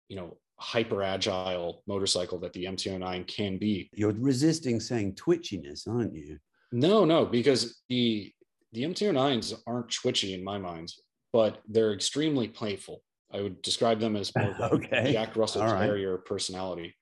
you 0.09 0.17
know 0.17 0.37
hyper 0.61 1.03
agile 1.03 1.83
motorcycle 1.89 2.39
that 2.39 2.53
the 2.53 2.67
MT09 2.67 3.27
can 3.27 3.59
be. 3.59 3.91
You're 3.93 4.13
resisting 4.13 4.79
saying 4.79 5.17
twitchiness, 5.17 5.89
aren't 5.89 6.15
you? 6.15 6.39
No, 6.71 7.05
no, 7.05 7.27
because 7.27 7.83
the 7.89 8.33
the 8.73 8.85
MT09s 8.85 9.55
aren't 9.67 9.93
twitchy 9.93 10.35
in 10.35 10.43
my 10.43 10.59
mind, 10.59 10.93
but 11.33 11.61
they're 11.69 11.93
extremely 11.93 12.49
playful. 12.49 13.03
I 13.33 13.41
would 13.41 13.63
describe 13.63 14.01
them 14.01 14.17
as 14.17 14.33
more 14.37 14.55
okay. 14.61 15.13
Jack 15.13 15.37
Russell 15.37 15.63
All 15.63 15.71
Terrier 15.71 16.19
personality. 16.19 16.95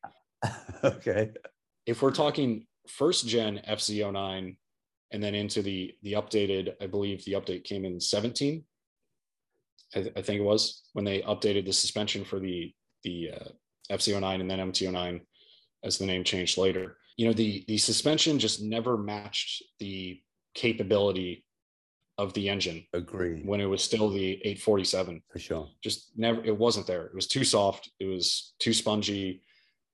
okay. 0.85 1.30
If 1.87 2.02
we're 2.02 2.12
talking 2.12 2.66
first 2.88 3.26
gen 3.26 3.61
FZ09 3.68 4.56
and 5.12 5.22
then 5.22 5.35
into 5.35 5.62
the 5.62 5.94
the 6.02 6.14
updated, 6.14 6.74
I 6.80 6.87
believe 6.87 7.24
the 7.24 7.33
update 7.33 7.64
came 7.64 7.85
in 7.85 8.00
17. 8.00 8.64
I, 9.94 10.02
th- 10.02 10.12
I 10.16 10.22
think 10.22 10.40
it 10.40 10.44
was 10.44 10.83
when 10.92 11.04
they 11.04 11.22
updated 11.22 11.66
the 11.66 11.72
suspension 11.72 12.24
for 12.24 12.38
the 12.38 12.72
the 13.02 13.30
uh, 13.35 13.48
FZ09 13.94 14.40
and 14.40 14.50
then 14.50 14.59
MT09 14.59 15.20
as 15.85 15.98
the 15.98 16.06
name 16.06 16.22
changed 16.22 16.59
later. 16.59 16.96
You 17.16 17.26
know, 17.26 17.33
the 17.33 17.64
the 17.66 17.78
suspension 17.78 18.38
just 18.38 18.62
never 18.62 18.96
matched 18.96 19.62
the 19.80 20.20
capability 20.54 21.44
of 22.20 22.35
the 22.35 22.48
engine. 22.48 22.85
Agree. 22.92 23.42
When 23.44 23.61
it 23.61 23.66
was 23.66 23.83
still 23.83 24.11
the 24.11 24.33
847. 24.44 25.22
For 25.33 25.38
sure. 25.38 25.68
Just 25.83 26.11
never 26.16 26.44
it 26.44 26.56
wasn't 26.56 26.87
there. 26.87 27.06
It 27.06 27.14
was 27.14 27.26
too 27.26 27.44
soft, 27.44 27.90
it 27.98 28.04
was 28.04 28.54
too 28.59 28.72
spongy 28.72 29.42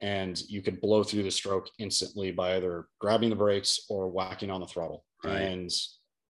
and 0.00 0.42
you 0.48 0.60
could 0.60 0.80
blow 0.80 1.02
through 1.02 1.22
the 1.22 1.30
stroke 1.30 1.70
instantly 1.78 2.30
by 2.30 2.56
either 2.56 2.86
grabbing 2.98 3.30
the 3.30 3.36
brakes 3.36 3.80
or 3.88 4.08
whacking 4.08 4.50
on 4.50 4.60
the 4.60 4.66
throttle 4.66 5.04
right. 5.24 5.40
and 5.40 5.70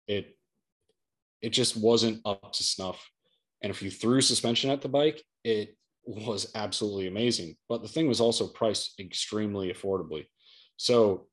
it 0.06 0.36
it 1.42 1.50
just 1.50 1.76
wasn't 1.76 2.20
up 2.24 2.52
to 2.52 2.62
snuff 2.62 3.10
and 3.62 3.70
if 3.70 3.82
you 3.82 3.90
threw 3.90 4.20
suspension 4.20 4.70
at 4.70 4.80
the 4.80 4.88
bike 4.88 5.22
it 5.42 5.76
was 6.04 6.52
absolutely 6.54 7.08
amazing 7.08 7.56
but 7.68 7.82
the 7.82 7.88
thing 7.88 8.06
was 8.06 8.20
also 8.20 8.46
priced 8.46 8.94
extremely 9.00 9.72
affordably 9.72 10.26
so 10.76 11.26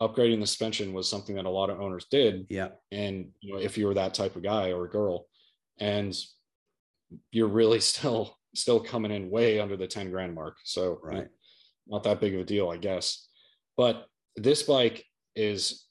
upgrading 0.00 0.40
the 0.40 0.46
suspension 0.46 0.92
was 0.92 1.08
something 1.08 1.36
that 1.36 1.44
a 1.44 1.50
lot 1.50 1.70
of 1.70 1.80
owners 1.80 2.06
did 2.10 2.46
yeah 2.48 2.68
and 2.90 3.28
you 3.40 3.52
know 3.52 3.60
if 3.60 3.76
you 3.76 3.86
were 3.86 3.94
that 3.94 4.14
type 4.14 4.34
of 4.34 4.42
guy 4.42 4.72
or 4.72 4.88
girl 4.88 5.26
and 5.78 6.16
you're 7.32 7.48
really 7.48 7.80
still 7.92 8.36
still 8.54 8.80
coming 8.80 9.12
in 9.12 9.30
way 9.30 9.60
under 9.60 9.76
the 9.76 9.86
10 9.86 10.10
grand 10.10 10.34
mark 10.34 10.56
so 10.64 10.98
right 11.02 11.28
not 11.90 12.04
that 12.04 12.20
big 12.20 12.34
of 12.34 12.40
a 12.40 12.44
deal, 12.44 12.70
I 12.70 12.76
guess. 12.76 13.26
But 13.76 14.06
this 14.36 14.62
bike 14.62 15.04
is 15.34 15.86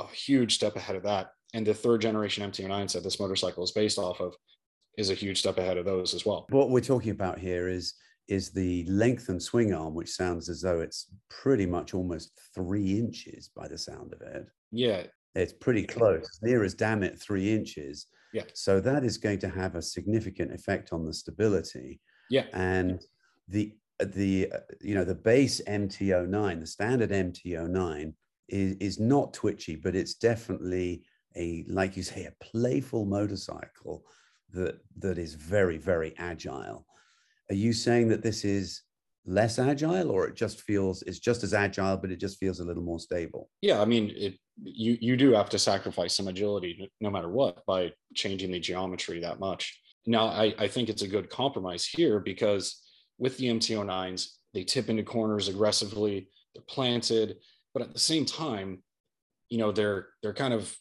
a 0.00 0.06
huge 0.06 0.54
step 0.54 0.76
ahead 0.76 0.96
of 0.96 1.04
that. 1.04 1.28
And 1.52 1.64
the 1.64 1.74
third 1.74 2.00
generation 2.00 2.50
MT09 2.50 2.92
that 2.92 3.04
this 3.04 3.20
motorcycle 3.20 3.62
is 3.62 3.70
based 3.70 3.98
off 3.98 4.20
of 4.20 4.34
is 4.96 5.10
a 5.10 5.14
huge 5.14 5.38
step 5.38 5.58
ahead 5.58 5.76
of 5.76 5.84
those 5.84 6.14
as 6.14 6.26
well. 6.26 6.46
What 6.48 6.70
we're 6.70 6.80
talking 6.80 7.10
about 7.10 7.38
here 7.38 7.68
is 7.68 7.94
is 8.28 8.50
the 8.50 8.84
lengthened 8.86 9.42
swing 9.42 9.74
arm, 9.74 9.94
which 9.94 10.10
sounds 10.10 10.48
as 10.48 10.62
though 10.62 10.80
it's 10.80 11.12
pretty 11.28 11.66
much 11.66 11.94
almost 11.94 12.38
three 12.54 12.98
inches 12.98 13.50
by 13.54 13.68
the 13.68 13.78
sound 13.78 14.12
of 14.12 14.22
it. 14.22 14.46
Yeah. 14.70 15.04
It's 15.34 15.52
pretty 15.52 15.84
close, 15.84 16.38
near 16.42 16.62
as 16.62 16.74
damn 16.74 17.02
it 17.02 17.20
three 17.20 17.52
inches. 17.52 18.06
Yeah. 18.32 18.44
So 18.54 18.80
that 18.80 19.04
is 19.04 19.18
going 19.18 19.40
to 19.40 19.48
have 19.48 19.74
a 19.74 19.82
significant 19.82 20.52
effect 20.52 20.92
on 20.92 21.04
the 21.04 21.12
stability. 21.12 22.00
Yeah. 22.30 22.46
And 22.52 23.04
the 23.48 23.72
the 23.98 24.52
you 24.80 24.94
know 24.94 25.04
the 25.04 25.14
base 25.14 25.60
MT09, 25.66 26.60
the 26.60 26.66
standard 26.66 27.10
MT09 27.10 28.14
is 28.48 28.76
is 28.80 29.00
not 29.00 29.34
twitchy, 29.34 29.76
but 29.76 29.94
it's 29.94 30.14
definitely 30.14 31.04
a 31.36 31.64
like 31.68 31.96
you 31.96 32.02
say 32.02 32.24
a 32.24 32.44
playful 32.44 33.04
motorcycle 33.04 34.04
that 34.52 34.78
that 34.98 35.18
is 35.18 35.34
very 35.34 35.78
very 35.78 36.14
agile. 36.18 36.86
Are 37.50 37.54
you 37.54 37.72
saying 37.72 38.08
that 38.08 38.22
this 38.22 38.44
is 38.44 38.82
less 39.26 39.58
agile, 39.58 40.10
or 40.10 40.26
it 40.26 40.36
just 40.36 40.62
feels 40.62 41.02
it's 41.02 41.18
just 41.18 41.42
as 41.42 41.54
agile, 41.54 41.96
but 41.96 42.10
it 42.10 42.20
just 42.20 42.38
feels 42.38 42.60
a 42.60 42.64
little 42.64 42.82
more 42.82 43.00
stable? 43.00 43.50
Yeah, 43.60 43.80
I 43.80 43.84
mean 43.84 44.12
it. 44.14 44.38
You 44.62 44.96
you 45.00 45.16
do 45.16 45.32
have 45.32 45.50
to 45.50 45.58
sacrifice 45.58 46.14
some 46.14 46.28
agility 46.28 46.90
no 47.00 47.10
matter 47.10 47.28
what 47.28 47.64
by 47.66 47.92
changing 48.14 48.52
the 48.52 48.60
geometry 48.60 49.20
that 49.20 49.40
much. 49.40 49.80
Now 50.06 50.26
I, 50.26 50.54
I 50.58 50.68
think 50.68 50.88
it's 50.88 51.02
a 51.02 51.08
good 51.08 51.28
compromise 51.28 51.84
here 51.86 52.20
because 52.20 52.80
with 53.18 53.36
the 53.36 53.46
mt09s 53.46 54.28
They 54.52 54.64
tip 54.64 54.88
into 54.88 55.02
corners 55.02 55.48
aggressively. 55.48 56.28
They're 56.54 56.62
planted, 56.68 57.38
but 57.72 57.82
at 57.82 57.92
the 57.92 57.98
same 57.98 58.24
time, 58.24 58.82
you 59.48 59.58
know 59.58 59.72
they're 59.72 60.08
they're 60.22 60.34
kind 60.34 60.54
of 60.54 60.74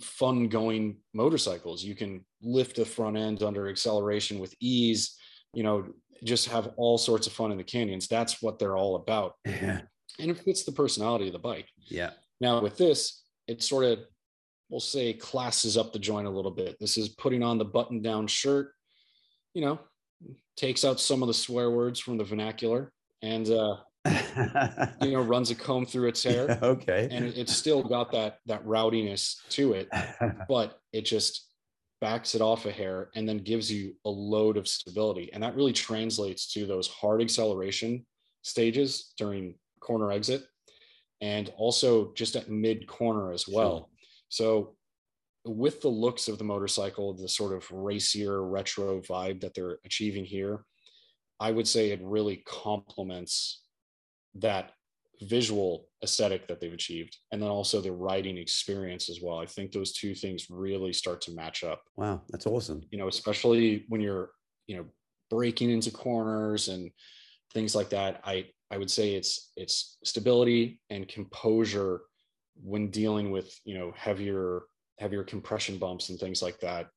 fun 0.00 0.48
going 0.48 0.96
motorcycles. 1.12 1.84
You 1.84 1.94
can 1.94 2.24
lift 2.42 2.76
the 2.76 2.84
front 2.84 3.16
end 3.16 3.42
under 3.42 3.68
acceleration 3.68 4.38
with 4.40 4.54
ease. 4.60 5.16
You 5.54 5.62
know, 5.62 5.86
just 6.24 6.48
have 6.48 6.70
all 6.76 6.98
sorts 6.98 7.26
of 7.26 7.32
fun 7.32 7.52
in 7.52 7.58
the 7.58 7.64
canyons. 7.64 8.08
That's 8.08 8.42
what 8.42 8.58
they're 8.58 8.76
all 8.76 8.96
about. 8.96 9.34
Yeah. 9.44 9.80
And 10.18 10.30
it 10.30 10.38
fits 10.38 10.64
the 10.64 10.72
personality 10.72 11.26
of 11.26 11.32
the 11.32 11.38
bike. 11.38 11.68
Yeah. 11.86 12.10
Now 12.40 12.60
with 12.60 12.76
this, 12.76 13.22
it 13.46 13.62
sort 13.62 13.84
of 13.84 13.98
we'll 14.70 14.80
say 14.80 15.12
classes 15.12 15.76
up 15.76 15.92
the 15.92 15.98
joint 15.98 16.26
a 16.26 16.30
little 16.30 16.50
bit. 16.50 16.76
This 16.80 16.96
is 16.96 17.10
putting 17.10 17.42
on 17.42 17.58
the 17.58 17.64
button 17.64 18.00
down 18.00 18.26
shirt, 18.26 18.72
you 19.52 19.62
know, 19.62 19.78
takes 20.56 20.84
out 20.84 21.00
some 21.00 21.22
of 21.22 21.28
the 21.28 21.34
swear 21.34 21.70
words 21.70 22.00
from 22.00 22.16
the 22.16 22.24
vernacular 22.24 22.92
and 23.22 23.48
uh, 23.50 23.76
you 25.02 25.12
know 25.12 25.22
runs 25.22 25.50
a 25.50 25.54
comb 25.54 25.86
through 25.86 26.08
its 26.08 26.22
hair 26.22 26.46
yeah, 26.48 26.58
okay 26.62 27.08
and 27.10 27.24
it, 27.24 27.38
it's 27.38 27.54
still 27.54 27.82
got 27.82 28.12
that 28.12 28.38
that 28.46 28.64
rowdiness 28.66 29.40
to 29.48 29.72
it 29.72 29.88
but 30.48 30.78
it 30.92 31.02
just 31.02 31.53
backs 32.04 32.34
it 32.34 32.42
off 32.42 32.66
a 32.66 32.70
hair 32.70 33.08
and 33.14 33.26
then 33.26 33.38
gives 33.38 33.72
you 33.72 33.94
a 34.04 34.10
load 34.10 34.58
of 34.58 34.68
stability 34.68 35.30
and 35.32 35.42
that 35.42 35.56
really 35.56 35.72
translates 35.72 36.52
to 36.52 36.66
those 36.66 36.86
hard 36.88 37.22
acceleration 37.22 38.04
stages 38.42 39.14
during 39.16 39.54
corner 39.80 40.12
exit 40.12 40.44
and 41.22 41.50
also 41.56 42.12
just 42.12 42.36
at 42.36 42.50
mid 42.50 42.86
corner 42.86 43.32
as 43.32 43.48
well 43.48 43.78
sure. 43.78 43.88
so 44.28 44.76
with 45.44 45.80
the 45.82 45.88
looks 45.88 46.28
of 46.28 46.38
the 46.38 46.44
motorcycle, 46.44 47.12
the 47.12 47.28
sort 47.28 47.52
of 47.52 47.70
racier 47.70 48.42
retro 48.42 49.00
vibe 49.00 49.40
that 49.40 49.54
they're 49.54 49.78
achieving 49.84 50.24
here, 50.24 50.64
I 51.38 51.50
would 51.50 51.68
say 51.68 51.90
it 51.90 52.00
really 52.02 52.42
complements 52.46 53.62
that 54.36 54.72
visual 55.22 55.88
aesthetic 56.02 56.46
that 56.48 56.60
they've 56.60 56.72
achieved 56.72 57.16
and 57.32 57.40
then 57.40 57.48
also 57.48 57.80
the 57.80 57.92
riding 57.92 58.36
experience 58.36 59.08
as 59.08 59.20
well. 59.22 59.38
I 59.38 59.46
think 59.46 59.72
those 59.72 59.92
two 59.92 60.14
things 60.14 60.50
really 60.50 60.92
start 60.92 61.20
to 61.22 61.34
match 61.34 61.64
up. 61.64 61.82
Wow, 61.96 62.22
that's 62.28 62.46
awesome. 62.46 62.82
You 62.90 62.98
know, 62.98 63.08
especially 63.08 63.84
when 63.88 64.00
you're, 64.00 64.30
you 64.66 64.76
know, 64.76 64.86
breaking 65.30 65.70
into 65.70 65.90
corners 65.90 66.68
and 66.68 66.90
things 67.52 67.74
like 67.74 67.90
that. 67.90 68.20
I 68.24 68.46
I 68.70 68.78
would 68.78 68.90
say 68.90 69.14
it's 69.14 69.52
it's 69.56 69.98
stability 70.04 70.80
and 70.90 71.08
composure 71.08 72.02
when 72.62 72.90
dealing 72.90 73.30
with, 73.30 73.58
you 73.64 73.76
know, 73.76 73.92
heavier 73.96 74.62
heavier 74.98 75.24
compression 75.24 75.78
bumps 75.78 76.08
and 76.08 76.18
things 76.18 76.42
like 76.42 76.60
that, 76.60 76.88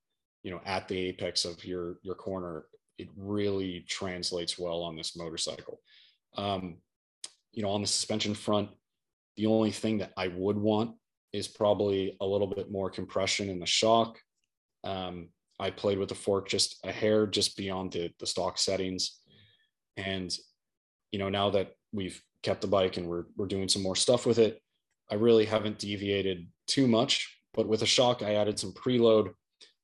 you 0.44 0.52
know, 0.52 0.62
at 0.66 0.88
the 0.88 0.98
apex 0.98 1.46
of 1.46 1.64
your 1.66 1.98
your 2.04 2.16
corner, 2.16 2.66
it 2.98 3.10
really 3.16 3.86
translates 3.88 4.58
well 4.58 4.82
on 4.82 4.96
this 4.96 5.16
motorcycle. 5.16 5.80
Um, 6.36 6.78
you 7.58 7.64
know, 7.64 7.72
on 7.72 7.82
the 7.82 7.88
suspension 7.88 8.36
front, 8.36 8.70
the 9.36 9.48
only 9.48 9.72
thing 9.72 9.98
that 9.98 10.14
I 10.16 10.28
would 10.28 10.58
want 10.58 10.92
is 11.34 11.48
probably 11.48 12.16
a 12.22 12.26
little 12.26 12.46
bit 12.46 12.70
more 12.70 12.92
compression 12.92 13.50
in 13.50 13.60
the 13.60 13.66
shock. 13.66 14.20
Um, 14.84 15.30
I 15.60 15.72
played 15.72 15.98
with 15.98 16.10
the 16.10 16.16
fork 16.16 16.48
just 16.48 16.78
a 16.86 16.92
hair 16.92 17.26
just 17.26 17.58
beyond 17.58 17.94
the, 17.94 18.12
the 18.20 18.28
stock 18.28 18.60
settings. 18.60 19.20
And, 19.98 20.32
you 21.12 21.18
know, 21.18 21.30
now 21.30 21.50
that 21.50 21.72
we've 21.92 22.22
kept 22.44 22.62
the 22.62 22.68
bike 22.68 22.98
and 22.98 23.08
we're, 23.08 23.26
we're 23.36 23.48
doing 23.48 23.70
some 23.70 23.82
more 23.82 23.96
stuff 23.96 24.28
with 24.28 24.38
it. 24.38 24.62
I 25.10 25.16
really 25.16 25.46
haven't 25.46 25.80
deviated 25.80 26.48
too 26.68 26.88
much, 26.88 27.40
but 27.56 27.68
with 27.68 27.82
a 27.82 27.88
shock, 27.88 28.22
I 28.22 28.36
added 28.36 28.60
some 28.60 28.72
preload 28.72 29.32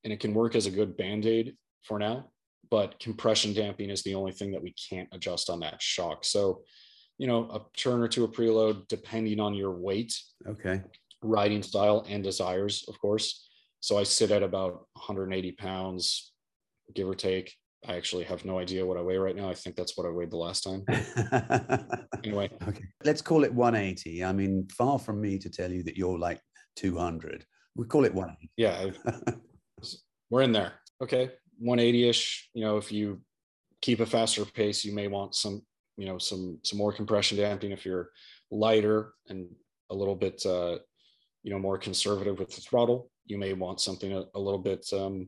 and 0.03 0.13
it 0.13 0.19
can 0.19 0.35
work 0.35 0.53
as 0.53 0.67
a 0.67 0.71
good 0.71 0.95
band 0.95 1.25
aid 1.25 1.55
for 1.81 1.97
now. 1.97 2.29
But 2.69 2.99
compression 2.99 3.51
damping 3.51 3.89
is 3.89 4.03
the 4.03 4.13
only 4.13 4.31
thing 4.31 4.51
that 4.51 4.61
we 4.61 4.73
can't 4.73 5.09
adjust 5.11 5.49
on 5.49 5.61
that 5.61 5.81
shock. 5.81 6.23
So, 6.23 6.61
you 7.17 7.27
know, 7.27 7.49
a 7.51 7.61
turn 7.77 8.01
or 8.01 8.07
two 8.07 8.23
of 8.23 8.31
preload, 8.31 8.87
depending 8.87 9.39
on 9.39 9.53
your 9.53 9.71
weight, 9.71 10.13
Okay. 10.47 10.81
riding 11.21 11.63
style, 11.63 12.05
and 12.09 12.23
desires, 12.23 12.85
of 12.87 12.99
course. 12.99 13.47
So 13.79 13.97
I 13.97 14.03
sit 14.03 14.31
at 14.31 14.43
about 14.43 14.87
180 14.93 15.51
pounds, 15.53 16.31
give 16.95 17.07
or 17.07 17.15
take. 17.15 17.53
I 17.85 17.95
actually 17.97 18.23
have 18.25 18.45
no 18.45 18.59
idea 18.59 18.85
what 18.85 18.97
I 18.97 19.01
weigh 19.01 19.17
right 19.17 19.35
now. 19.35 19.49
I 19.49 19.53
think 19.53 19.75
that's 19.75 19.97
what 19.97 20.07
I 20.07 20.09
weighed 20.09 20.31
the 20.31 20.37
last 20.37 20.63
time. 20.63 20.83
Anyway, 22.23 22.49
okay. 22.69 22.85
Let's 23.03 23.21
call 23.21 23.43
it 23.43 23.53
180. 23.53 24.23
I 24.23 24.31
mean, 24.31 24.65
far 24.77 24.97
from 24.97 25.19
me 25.19 25.37
to 25.39 25.49
tell 25.49 25.69
you 25.69 25.83
that 25.83 25.97
you're 25.97 26.17
like 26.17 26.39
200. 26.77 27.43
We 27.75 27.85
call 27.85 28.05
it 28.05 28.13
180. 28.13 28.49
yeah, 28.55 28.91
we're 30.29 30.43
in 30.43 30.53
there. 30.53 30.71
Okay, 31.01 31.31
180 31.59 32.07
ish. 32.07 32.49
You 32.53 32.63
know, 32.63 32.77
if 32.77 32.93
you 32.93 33.19
keep 33.81 33.99
a 33.99 34.05
faster 34.05 34.45
pace, 34.45 34.85
you 34.85 34.93
may 34.95 35.09
want 35.09 35.35
some, 35.35 35.63
you 35.97 36.05
know, 36.05 36.17
some 36.17 36.59
some 36.63 36.77
more 36.79 36.93
compression 36.93 37.37
damping. 37.37 37.71
If 37.71 37.85
you're 37.85 38.09
lighter 38.51 39.13
and 39.29 39.47
a 39.89 39.95
little 39.95 40.15
bit, 40.15 40.43
uh, 40.45 40.77
you 41.43 41.51
know, 41.51 41.59
more 41.59 41.77
conservative 41.77 42.39
with 42.39 42.53
the 42.55 42.61
throttle, 42.61 43.09
you 43.25 43.37
may 43.37 43.53
want 43.53 43.81
something 43.81 44.13
a, 44.13 44.23
a 44.35 44.39
little 44.39 44.59
bit 44.59 44.85
um, 44.93 45.27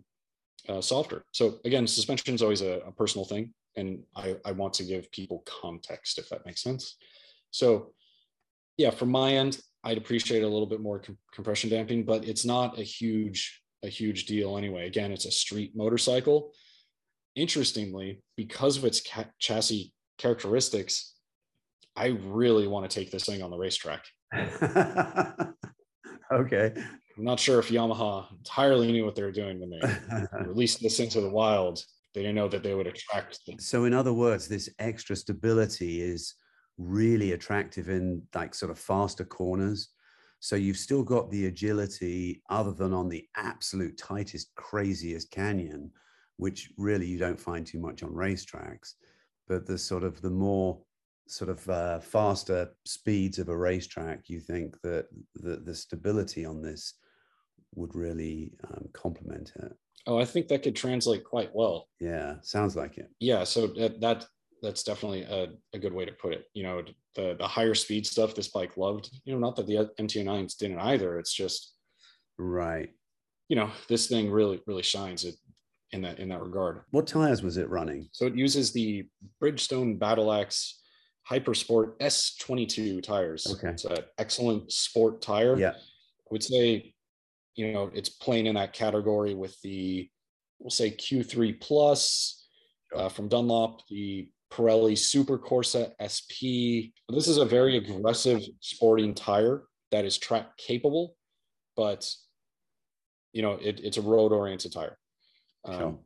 uh, 0.67 0.81
softer. 0.81 1.23
So 1.31 1.59
again, 1.65 1.87
suspension 1.87 2.35
is 2.35 2.41
always 2.41 2.61
a, 2.61 2.81
a 2.87 2.91
personal 2.91 3.25
thing, 3.25 3.53
and 3.75 4.03
I, 4.15 4.35
I 4.45 4.51
want 4.51 4.73
to 4.75 4.83
give 4.83 5.11
people 5.11 5.43
context 5.45 6.17
if 6.17 6.29
that 6.29 6.45
makes 6.45 6.63
sense. 6.63 6.97
So 7.51 7.93
yeah, 8.77 8.89
from 8.89 9.09
my 9.09 9.33
end, 9.33 9.59
I'd 9.83 9.97
appreciate 9.97 10.43
a 10.43 10.47
little 10.47 10.65
bit 10.65 10.81
more 10.81 10.99
com- 10.99 11.17
compression 11.31 11.69
damping, 11.69 12.03
but 12.03 12.25
it's 12.25 12.45
not 12.45 12.79
a 12.79 12.83
huge 12.83 13.61
a 13.83 13.89
huge 13.89 14.25
deal 14.25 14.57
anyway. 14.57 14.87
Again, 14.87 15.11
it's 15.11 15.25
a 15.25 15.31
street 15.31 15.73
motorcycle. 15.75 16.51
Interestingly, 17.35 18.23
because 18.35 18.77
of 18.77 18.85
its 18.85 19.01
ca- 19.01 19.29
chassis 19.39 19.93
characteristics, 20.17 21.13
I 21.95 22.07
really 22.07 22.67
want 22.67 22.89
to 22.89 22.99
take 22.99 23.11
this 23.11 23.25
thing 23.25 23.41
on 23.41 23.51
the 23.51 23.57
racetrack. 23.57 24.03
okay. 26.31 26.73
I'm 27.17 27.23
not 27.23 27.39
sure 27.39 27.59
if 27.59 27.69
Yamaha 27.69 28.29
entirely 28.31 28.91
knew 28.91 29.05
what 29.05 29.15
they 29.15 29.23
were 29.23 29.31
doing 29.31 29.59
when 29.59 29.69
they 29.69 29.79
released 30.45 30.81
this 30.81 30.99
into 30.99 31.21
the 31.21 31.29
wild. 31.29 31.83
They 32.13 32.21
didn't 32.21 32.35
know 32.35 32.49
that 32.49 32.63
they 32.63 32.75
would 32.75 32.87
attract 32.87 33.45
them. 33.45 33.59
so, 33.59 33.85
in 33.85 33.93
other 33.93 34.13
words, 34.13 34.47
this 34.47 34.69
extra 34.79 35.15
stability 35.15 36.01
is 36.01 36.35
really 36.77 37.31
attractive 37.33 37.89
in 37.89 38.21
like 38.33 38.53
sort 38.53 38.71
of 38.71 38.79
faster 38.79 39.23
corners. 39.23 39.89
So, 40.39 40.55
you've 40.55 40.77
still 40.77 41.03
got 41.03 41.29
the 41.29 41.47
agility, 41.47 42.41
other 42.49 42.71
than 42.71 42.93
on 42.93 43.09
the 43.09 43.25
absolute 43.35 43.97
tightest, 43.97 44.53
craziest 44.55 45.31
canyon, 45.31 45.91
which 46.37 46.69
really 46.77 47.05
you 47.05 47.17
don't 47.17 47.39
find 47.39 47.65
too 47.65 47.79
much 47.79 48.03
on 48.03 48.11
racetracks. 48.11 48.93
But 49.47 49.65
the 49.65 49.77
sort 49.77 50.03
of 50.03 50.21
the 50.21 50.29
more 50.29 50.79
sort 51.27 51.49
of 51.49 51.69
uh, 51.69 51.99
faster 51.99 52.75
speeds 52.85 53.39
of 53.39 53.49
a 53.49 53.57
racetrack, 53.57 54.29
you 54.29 54.39
think 54.39 54.79
that 54.81 55.07
the, 55.35 55.57
the 55.57 55.73
stability 55.75 56.45
on 56.45 56.61
this 56.61 56.93
would 57.75 57.95
really 57.95 58.53
um, 58.67 58.87
complement 58.93 59.51
it. 59.57 59.73
Oh, 60.07 60.19
I 60.19 60.25
think 60.25 60.47
that 60.47 60.63
could 60.63 60.75
translate 60.75 61.23
quite 61.23 61.49
well. 61.53 61.87
Yeah, 61.99 62.35
sounds 62.41 62.75
like 62.75 62.97
it. 62.97 63.09
Yeah, 63.19 63.43
so 63.43 63.67
that, 63.67 63.99
that 64.01 64.25
that's 64.61 64.83
definitely 64.83 65.23
a, 65.23 65.47
a 65.73 65.79
good 65.79 65.93
way 65.93 66.05
to 66.05 66.11
put 66.11 66.33
it. 66.33 66.45
You 66.53 66.63
know, 66.63 66.83
the 67.15 67.35
the 67.37 67.47
higher 67.47 67.73
speed 67.73 68.05
stuff 68.05 68.35
this 68.35 68.49
bike 68.49 68.77
loved. 68.77 69.09
You 69.25 69.33
know, 69.33 69.39
not 69.39 69.55
that 69.55 69.67
the 69.67 69.89
MT09s 69.99 70.57
didn't 70.57 70.79
either. 70.79 71.17
It's 71.19 71.33
just 71.33 71.73
Right. 72.37 72.89
you 73.47 73.55
know 73.55 73.69
this 73.87 74.07
thing 74.07 74.29
really 74.29 74.61
really 74.67 74.83
shines 74.83 75.23
it 75.23 75.35
in 75.95 76.01
that 76.03 76.19
in 76.19 76.29
that 76.29 76.41
regard. 76.41 76.81
What 76.91 77.07
tires 77.07 77.41
was 77.41 77.57
it 77.57 77.69
running? 77.69 78.07
So 78.11 78.27
it 78.27 78.35
uses 78.35 78.71
the 78.71 79.07
Bridgestone 79.41 79.97
Battlax 79.97 80.73
Hypersport 81.29 81.97
S22 81.99 83.01
tires. 83.01 83.47
Okay. 83.49 83.69
It's 83.69 83.85
an 83.85 83.97
excellent 84.19 84.71
sport 84.71 85.21
tire. 85.21 85.57
Yeah. 85.57 85.71
I 85.71 86.29
would 86.29 86.43
say, 86.43 86.93
you 87.55 87.73
know, 87.73 87.89
it's 87.93 88.09
playing 88.09 88.45
in 88.45 88.55
that 88.55 88.73
category 88.73 89.33
with 89.33 89.59
the, 89.61 90.07
we'll 90.59 90.69
say 90.69 90.91
Q3 90.91 91.59
Plus 91.59 92.47
uh, 92.95 93.09
from 93.09 93.27
Dunlop, 93.27 93.81
the 93.89 94.29
Pirelli 94.51 94.97
Super 94.97 95.39
Corsa 95.39 95.93
SP. 95.97 96.93
This 97.09 97.27
is 97.27 97.37
a 97.37 97.45
very 97.45 97.77
aggressive 97.77 98.41
sporting 98.59 99.15
tire 99.15 99.63
that 99.91 100.05
is 100.05 100.17
track 100.17 100.55
capable, 100.57 101.15
but 101.75 102.07
you 103.33 103.41
know, 103.41 103.53
it, 103.61 103.81
it's 103.83 103.97
a 103.97 104.01
road 104.01 104.31
oriented 104.31 104.71
tire. 104.71 104.97
Um, 105.65 105.79
Sure. 105.79 105.99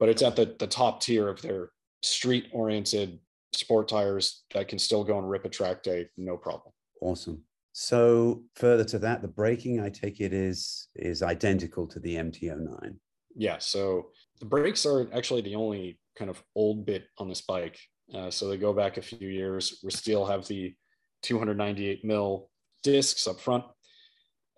But 0.00 0.08
it's 0.08 0.22
at 0.22 0.36
the, 0.36 0.56
the 0.58 0.66
top 0.66 1.00
tier 1.00 1.28
of 1.28 1.40
their 1.40 1.70
street 2.02 2.48
oriented 2.52 3.20
sport 3.52 3.88
tires 3.88 4.42
that 4.52 4.68
can 4.68 4.78
still 4.78 5.04
go 5.04 5.18
and 5.18 5.28
rip 5.28 5.44
a 5.44 5.48
track 5.48 5.82
day, 5.82 6.08
no 6.16 6.36
problem. 6.36 6.72
Awesome. 7.00 7.42
So 7.72 8.42
further 8.54 8.84
to 8.84 8.98
that, 9.00 9.22
the 9.22 9.28
braking, 9.28 9.80
I 9.80 9.88
take 9.88 10.20
it 10.20 10.32
is 10.32 10.88
is 10.94 11.22
identical 11.22 11.86
to 11.88 11.98
the 11.98 12.14
MT09. 12.16 12.96
Yeah, 13.34 13.58
so 13.58 14.10
the 14.38 14.46
brakes 14.46 14.86
are 14.86 15.08
actually 15.12 15.40
the 15.40 15.56
only 15.56 15.98
kind 16.16 16.30
of 16.30 16.42
old 16.54 16.86
bit 16.86 17.06
on 17.18 17.28
this 17.28 17.40
bike. 17.40 17.78
Uh, 18.14 18.30
so 18.30 18.48
they 18.48 18.56
go 18.56 18.72
back 18.72 18.96
a 18.96 19.02
few 19.02 19.28
years. 19.28 19.80
We 19.82 19.90
still 19.90 20.24
have 20.24 20.46
the 20.46 20.74
298 21.22 22.04
mil 22.04 22.48
discs 22.82 23.26
up 23.26 23.40
front 23.40 23.64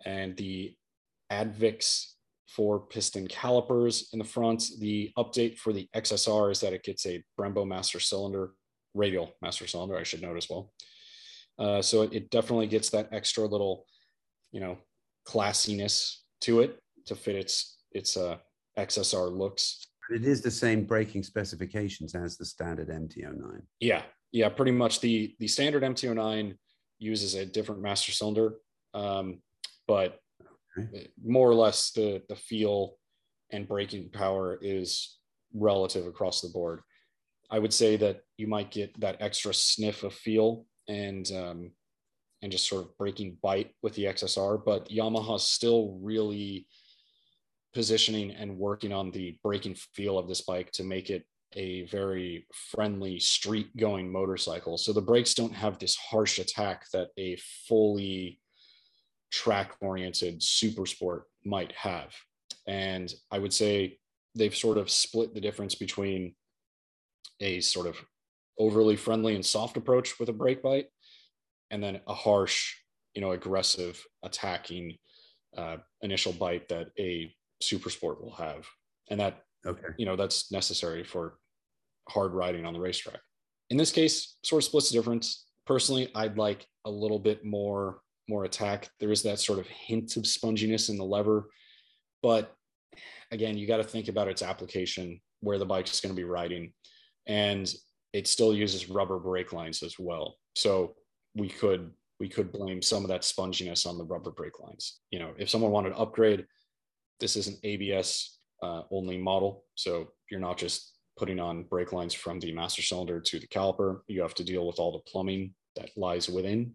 and 0.04 0.36
the 0.36 0.74
Advics 1.32 2.15
four 2.48 2.80
piston 2.80 3.26
calipers 3.26 4.08
in 4.12 4.18
the 4.18 4.24
front. 4.24 4.64
The 4.78 5.10
update 5.18 5.58
for 5.58 5.72
the 5.72 5.88
XSR 5.94 6.52
is 6.52 6.60
that 6.60 6.72
it 6.72 6.84
gets 6.84 7.06
a 7.06 7.22
Brembo 7.38 7.66
master 7.66 8.00
cylinder, 8.00 8.52
radial 8.94 9.32
master 9.42 9.66
cylinder, 9.66 9.96
I 9.96 10.04
should 10.04 10.22
note 10.22 10.36
as 10.36 10.48
well. 10.48 10.72
Uh, 11.58 11.82
so 11.82 12.02
it, 12.02 12.12
it 12.12 12.30
definitely 12.30 12.66
gets 12.66 12.90
that 12.90 13.08
extra 13.12 13.44
little, 13.44 13.86
you 14.52 14.60
know, 14.60 14.78
classiness 15.26 16.18
to 16.42 16.60
it 16.60 16.78
to 17.06 17.16
fit 17.16 17.36
its 17.36 17.78
its 17.92 18.16
uh, 18.16 18.36
XSR 18.78 19.32
looks. 19.32 19.86
But 20.08 20.20
it 20.20 20.26
is 20.26 20.42
the 20.42 20.50
same 20.50 20.84
braking 20.84 21.22
specifications 21.22 22.14
as 22.14 22.36
the 22.36 22.44
standard 22.44 22.88
MT09. 22.88 23.62
Yeah, 23.80 24.02
yeah, 24.32 24.48
pretty 24.50 24.72
much. 24.72 25.00
the 25.00 25.34
The 25.40 25.48
standard 25.48 25.82
MT09 25.82 26.56
uses 26.98 27.34
a 27.34 27.44
different 27.44 27.82
master 27.82 28.12
cylinder, 28.12 28.54
um, 28.94 29.40
but 29.88 30.20
More 31.24 31.48
or 31.48 31.54
less 31.54 31.90
the 31.92 32.22
the 32.28 32.36
feel 32.36 32.96
and 33.50 33.68
braking 33.68 34.10
power 34.10 34.58
is 34.60 35.18
relative 35.54 36.06
across 36.06 36.40
the 36.40 36.48
board. 36.48 36.80
I 37.50 37.58
would 37.58 37.72
say 37.72 37.96
that 37.96 38.22
you 38.36 38.46
might 38.46 38.70
get 38.70 38.98
that 39.00 39.18
extra 39.20 39.54
sniff 39.54 40.02
of 40.02 40.12
feel 40.12 40.66
and 40.88 41.30
um, 41.32 41.70
and 42.42 42.52
just 42.52 42.68
sort 42.68 42.84
of 42.84 42.96
braking 42.98 43.38
bite 43.42 43.72
with 43.82 43.94
the 43.94 44.04
XSR, 44.04 44.62
but 44.64 44.88
Yamaha's 44.88 45.46
still 45.46 45.98
really 46.02 46.66
positioning 47.72 48.30
and 48.30 48.58
working 48.58 48.92
on 48.92 49.10
the 49.10 49.38
braking 49.42 49.76
feel 49.94 50.18
of 50.18 50.28
this 50.28 50.42
bike 50.42 50.70
to 50.72 50.84
make 50.84 51.10
it 51.10 51.24
a 51.54 51.86
very 51.86 52.46
friendly 52.52 53.18
street 53.18 53.74
going 53.76 54.10
motorcycle. 54.10 54.76
So 54.76 54.92
the 54.92 55.00
brakes 55.00 55.34
don't 55.34 55.54
have 55.54 55.78
this 55.78 55.96
harsh 55.96 56.38
attack 56.38 56.84
that 56.92 57.08
a 57.18 57.36
fully 57.68 58.40
track 59.36 59.72
oriented 59.80 60.42
super 60.42 60.86
sport 60.86 61.24
might 61.44 61.72
have. 61.72 62.14
And 62.66 63.12
I 63.30 63.38
would 63.38 63.52
say 63.52 63.98
they've 64.34 64.56
sort 64.56 64.78
of 64.78 64.90
split 64.90 65.34
the 65.34 65.40
difference 65.40 65.74
between 65.74 66.34
a 67.40 67.60
sort 67.60 67.86
of 67.86 67.96
overly 68.58 68.96
friendly 68.96 69.34
and 69.34 69.44
soft 69.44 69.76
approach 69.76 70.18
with 70.18 70.28
a 70.28 70.32
brake 70.32 70.62
bite 70.62 70.86
and 71.70 71.82
then 71.82 72.00
a 72.06 72.14
harsh, 72.14 72.74
you 73.14 73.20
know, 73.20 73.32
aggressive 73.32 74.02
attacking 74.22 74.96
uh, 75.56 75.76
initial 76.00 76.32
bite 76.32 76.68
that 76.68 76.88
a 76.98 77.32
super 77.60 77.90
sport 77.90 78.22
will 78.22 78.34
have. 78.34 78.66
And 79.10 79.20
that 79.20 79.42
Okay. 79.66 79.88
you 79.96 80.06
know 80.06 80.14
that's 80.14 80.52
necessary 80.52 81.02
for 81.02 81.38
hard 82.08 82.32
riding 82.32 82.64
on 82.64 82.72
the 82.72 82.78
racetrack 82.78 83.18
in 83.70 83.76
this 83.76 83.90
case 83.90 84.36
sort 84.44 84.62
of 84.62 84.64
splits 84.64 84.90
the 84.90 84.96
difference 84.96 85.46
personally 85.66 86.08
i'd 86.14 86.38
like 86.38 86.64
a 86.84 86.90
little 86.90 87.18
bit 87.18 87.44
more 87.44 87.98
more 88.28 88.44
attack 88.44 88.88
there 89.00 89.12
is 89.12 89.22
that 89.22 89.38
sort 89.38 89.58
of 89.58 89.66
hint 89.66 90.16
of 90.16 90.24
sponginess 90.24 90.88
in 90.88 90.96
the 90.96 91.04
lever 91.04 91.48
but 92.22 92.54
again 93.30 93.56
you 93.56 93.66
got 93.66 93.78
to 93.78 93.84
think 93.84 94.08
about 94.08 94.28
its 94.28 94.42
application 94.42 95.20
where 95.40 95.58
the 95.58 95.66
bike 95.66 95.88
is 95.88 96.00
going 96.00 96.14
to 96.14 96.20
be 96.20 96.24
riding 96.24 96.72
and 97.26 97.74
it 98.12 98.26
still 98.26 98.54
uses 98.54 98.88
rubber 98.88 99.18
brake 99.18 99.52
lines 99.52 99.82
as 99.82 99.96
well 99.98 100.36
so 100.54 100.94
we 101.34 101.48
could 101.48 101.90
we 102.18 102.28
could 102.28 102.50
blame 102.50 102.80
some 102.80 103.02
of 103.02 103.08
that 103.08 103.22
sponginess 103.22 103.86
on 103.86 103.98
the 103.98 104.04
rubber 104.04 104.30
brake 104.30 104.60
lines 104.60 105.00
you 105.10 105.18
know 105.18 105.32
if 105.38 105.50
someone 105.50 105.70
wanted 105.70 105.90
to 105.90 105.98
upgrade 105.98 106.46
this 107.20 107.36
is 107.36 107.46
an 107.46 107.56
abs 107.64 108.36
uh, 108.62 108.82
only 108.90 109.18
model. 109.18 109.64
So 109.74 110.08
you're 110.30 110.40
not 110.40 110.58
just 110.58 110.92
putting 111.16 111.40
on 111.40 111.64
brake 111.64 111.92
lines 111.92 112.14
from 112.14 112.40
the 112.40 112.52
master 112.52 112.82
cylinder 112.82 113.20
to 113.20 113.38
the 113.38 113.46
caliper. 113.46 114.00
You 114.06 114.22
have 114.22 114.34
to 114.34 114.44
deal 114.44 114.66
with 114.66 114.78
all 114.78 114.92
the 114.92 115.10
plumbing 115.10 115.54
that 115.76 115.90
lies 115.96 116.28
within. 116.28 116.74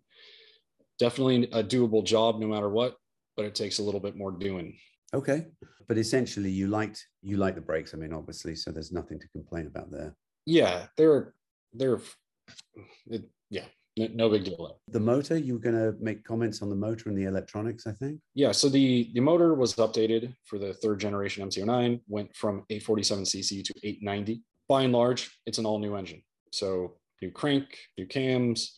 Definitely 1.01 1.45
a 1.45 1.63
doable 1.63 2.03
job 2.03 2.39
no 2.39 2.45
matter 2.45 2.69
what, 2.69 2.95
but 3.35 3.43
it 3.43 3.55
takes 3.55 3.79
a 3.79 3.81
little 3.81 3.99
bit 3.99 4.15
more 4.15 4.31
doing. 4.31 4.77
Okay, 5.15 5.47
but 5.87 5.97
essentially, 5.97 6.51
you 6.51 6.67
liked 6.67 7.07
you 7.23 7.37
like 7.37 7.55
the 7.55 7.61
brakes. 7.61 7.95
I 7.95 7.97
mean, 7.97 8.13
obviously, 8.13 8.55
so 8.55 8.69
there's 8.69 8.91
nothing 8.91 9.19
to 9.19 9.27
complain 9.29 9.65
about 9.65 9.89
there. 9.89 10.15
Yeah, 10.45 10.85
they're 10.97 11.33
they're 11.73 11.99
it, 13.07 13.23
yeah, 13.49 13.63
no 13.97 14.29
big 14.29 14.43
deal. 14.43 14.79
The 14.89 14.99
motor, 14.99 15.39
you 15.39 15.53
were 15.53 15.59
going 15.59 15.75
to 15.75 15.97
make 15.99 16.23
comments 16.23 16.61
on 16.61 16.69
the 16.69 16.75
motor 16.75 17.09
and 17.09 17.17
the 17.17 17.23
electronics, 17.23 17.87
I 17.87 17.93
think. 17.93 18.19
Yeah, 18.35 18.51
so 18.51 18.69
the 18.69 19.09
the 19.15 19.21
motor 19.21 19.55
was 19.55 19.73
updated 19.77 20.35
for 20.45 20.59
the 20.59 20.75
third 20.75 20.99
generation 20.99 21.49
MT09, 21.49 21.99
went 22.09 22.35
from 22.35 22.63
847cc 22.71 23.63
to 23.63 23.73
890. 23.81 24.43
By 24.69 24.83
and 24.83 24.93
large, 24.93 25.35
it's 25.47 25.57
an 25.57 25.65
all 25.65 25.79
new 25.79 25.95
engine. 25.95 26.21
So 26.53 26.97
new 27.23 27.31
crank, 27.31 27.75
new 27.97 28.05
cams, 28.05 28.77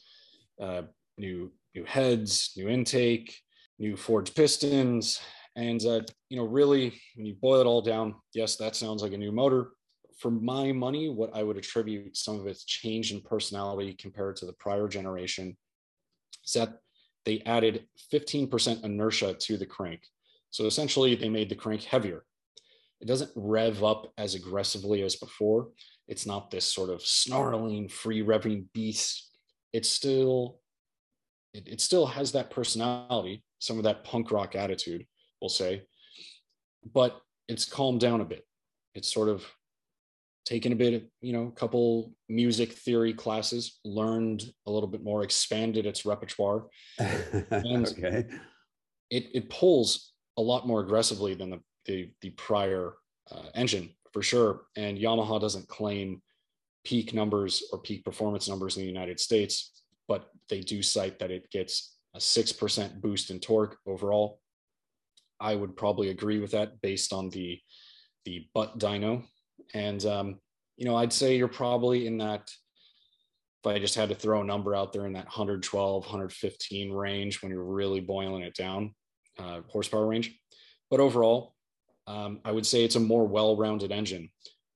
uh, 0.62 0.84
new 1.18 1.52
new 1.76 1.86
heads, 1.86 2.54
new 2.56 2.70
intake, 2.70 3.38
new 3.80 3.96
forged 3.96 4.36
pistons, 4.36 5.20
and 5.56 5.84
uh, 5.86 6.02
you 6.30 6.38
know, 6.38 6.46
really, 6.46 6.94
when 7.16 7.26
you 7.26 7.36
boil 7.36 7.62
it 7.62 7.68
all 7.68 7.82
down, 7.82 8.16
yes, 8.34 8.56
that 8.58 8.76
sounds 8.76 9.04
like 9.04 9.14
a 9.14 9.18
new 9.18 9.32
motor. 9.32 9.72
For 10.18 10.32
my 10.32 10.72
money, 10.72 11.10
what 11.10 11.36
I 11.36 11.44
would 11.44 11.58
attribute 11.58 12.18
some 12.18 12.40
of 12.40 12.48
its 12.48 12.66
change 12.66 13.12
in 13.12 13.22
personality 13.22 13.94
compared 13.94 14.36
to 14.38 14.46
the 14.46 14.54
prior 14.54 14.88
generation 14.88 15.58
is 16.46 16.54
that 16.54 16.80
they 17.26 17.42
added 17.46 17.86
15% 18.12 18.84
inertia 18.84 19.34
to 19.34 19.58
the 19.58 19.66
crank. 19.66 20.02
So 20.50 20.66
essentially, 20.66 21.16
they 21.16 21.30
made 21.30 21.50
the 21.50 21.56
crank 21.56 21.84
heavier. 21.84 22.26
It 23.00 23.08
doesn't 23.08 23.32
rev 23.36 23.84
up 23.84 24.12
as 24.18 24.34
aggressively 24.34 25.02
as 25.04 25.16
before. 25.16 25.70
It's 26.08 26.26
not 26.26 26.52
this 26.52 26.66
sort 26.66 26.90
of 26.90 27.02
snarling, 27.02 27.90
free 27.90 28.22
revving 28.22 28.66
beast. 28.74 29.30
It's 29.72 29.90
still, 29.90 30.60
it, 31.54 31.68
it 31.68 31.82
still 31.82 32.06
has 32.06 32.32
that 32.32 32.50
personality, 32.50 33.44
some 33.60 33.78
of 33.78 33.84
that 33.84 34.04
punk 34.04 34.32
rock 34.32 34.56
attitude, 34.56 35.06
we'll 35.42 35.50
say, 35.50 35.84
but 36.94 37.20
it's 37.48 37.66
calmed 37.66 38.00
down 38.00 38.22
a 38.22 38.26
bit. 38.26 38.46
It's 38.96 39.12
sort 39.12 39.30
of 39.30 39.46
taken 40.46 40.72
a 40.72 40.76
bit 40.76 40.94
of, 40.94 41.04
you 41.22 41.34
know, 41.34 41.48
a 41.48 41.52
couple 41.52 42.14
music 42.28 42.74
theory 42.74 43.14
classes, 43.14 43.80
learned 43.86 44.44
a 44.68 44.72
little 44.72 44.90
bit 44.90 45.04
more, 45.04 45.24
expanded 45.24 45.86
its 45.86 46.06
repertoire. 46.06 46.66
and 47.00 47.88
okay. 47.88 48.26
It, 49.10 49.28
it 49.34 49.50
pulls 49.50 50.14
a 50.38 50.42
lot 50.42 50.68
more 50.68 50.82
aggressively 50.82 51.34
than 51.34 51.52
the, 51.52 51.60
the, 51.86 52.10
the 52.22 52.32
prior 52.32 52.94
uh, 53.32 53.50
engine 53.56 53.92
for 54.12 54.22
sure. 54.22 54.62
And 54.76 54.98
Yamaha 54.98 55.40
doesn't 55.40 55.68
claim 55.68 56.22
peak 56.84 57.14
numbers 57.14 57.64
or 57.72 57.80
peak 57.80 58.04
performance 58.04 58.50
numbers 58.50 58.76
in 58.76 58.84
the 58.84 58.90
United 58.90 59.20
States, 59.20 59.83
but 60.08 60.30
they 60.50 60.62
do 60.62 60.82
cite 60.84 61.20
that 61.20 61.32
it 61.32 61.50
gets 61.52 61.96
a 62.16 62.20
6% 62.20 63.02
boost 63.02 63.32
in 63.32 63.40
torque 63.40 63.78
overall 63.88 64.40
I 65.44 65.56
would 65.56 65.76
probably 65.76 66.10
agree 66.10 66.40
with 66.40 66.52
that 66.52 66.82
based 66.82 67.14
on 67.14 67.30
the 67.30 67.60
the 68.26 68.48
butt 68.54 68.80
dyno. 68.80 69.26
And 69.74 70.04
um, 70.06 70.40
you 70.78 70.86
know, 70.86 70.96
I'd 70.96 71.14
say 71.14 71.38
you're 71.38 71.50
probably 71.50 72.08
in 72.08 72.18
that. 72.20 72.50
If 73.60 73.68
I 73.68 73.80
just 73.80 73.96
had 73.96 74.10
to 74.10 74.16
throw 74.16 74.42
a 74.42 74.46
number 74.46 74.76
out 74.76 74.92
there 74.92 75.06
in 75.06 75.14
that 75.14 75.26
112, 75.26 76.04
115 76.04 76.92
range 76.92 77.42
when 77.42 77.52
you're 77.52 77.64
really 77.64 78.02
boiling 78.02 78.44
it 78.44 78.56
down, 78.56 78.94
uh, 79.40 79.62
horsepower 79.68 80.06
range. 80.06 80.38
But 80.90 81.00
overall, 81.00 81.54
um, 82.06 82.42
I 82.44 82.52
would 82.52 82.66
say 82.66 82.84
it's 82.84 82.98
a 82.98 83.00
more 83.00 83.26
well-rounded 83.26 83.92
engine. 83.92 84.30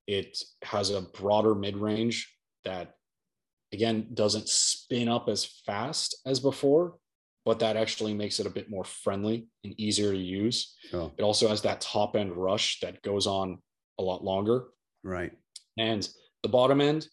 It 0.07 0.41
has 0.63 0.89
a 0.89 1.01
broader 1.01 1.53
mid-range 1.53 2.33
that, 2.63 2.93
again, 3.73 4.07
doesn't 4.13 4.49
spin 4.49 5.07
up 5.07 5.29
as 5.29 5.45
fast 5.65 6.21
as 6.25 6.39
before, 6.39 6.95
but 7.45 7.59
that 7.59 7.77
actually 7.77 8.13
makes 8.13 8.39
it 8.39 8.45
a 8.45 8.51
bit 8.51 8.69
more 8.69 8.83
friendly 8.83 9.47
and 9.63 9.79
easier 9.79 10.11
to 10.11 10.17
use. 10.17 10.75
Sure. 10.89 11.11
It 11.17 11.23
also 11.23 11.47
has 11.47 11.61
that 11.61 11.81
top 11.81 12.15
end 12.15 12.33
rush 12.33 12.79
that 12.81 13.01
goes 13.01 13.27
on 13.27 13.59
a 13.99 14.03
lot 14.03 14.23
longer. 14.23 14.65
Right. 15.03 15.31
And 15.77 16.07
the 16.43 16.49
bottom 16.49 16.81
end, 16.81 17.07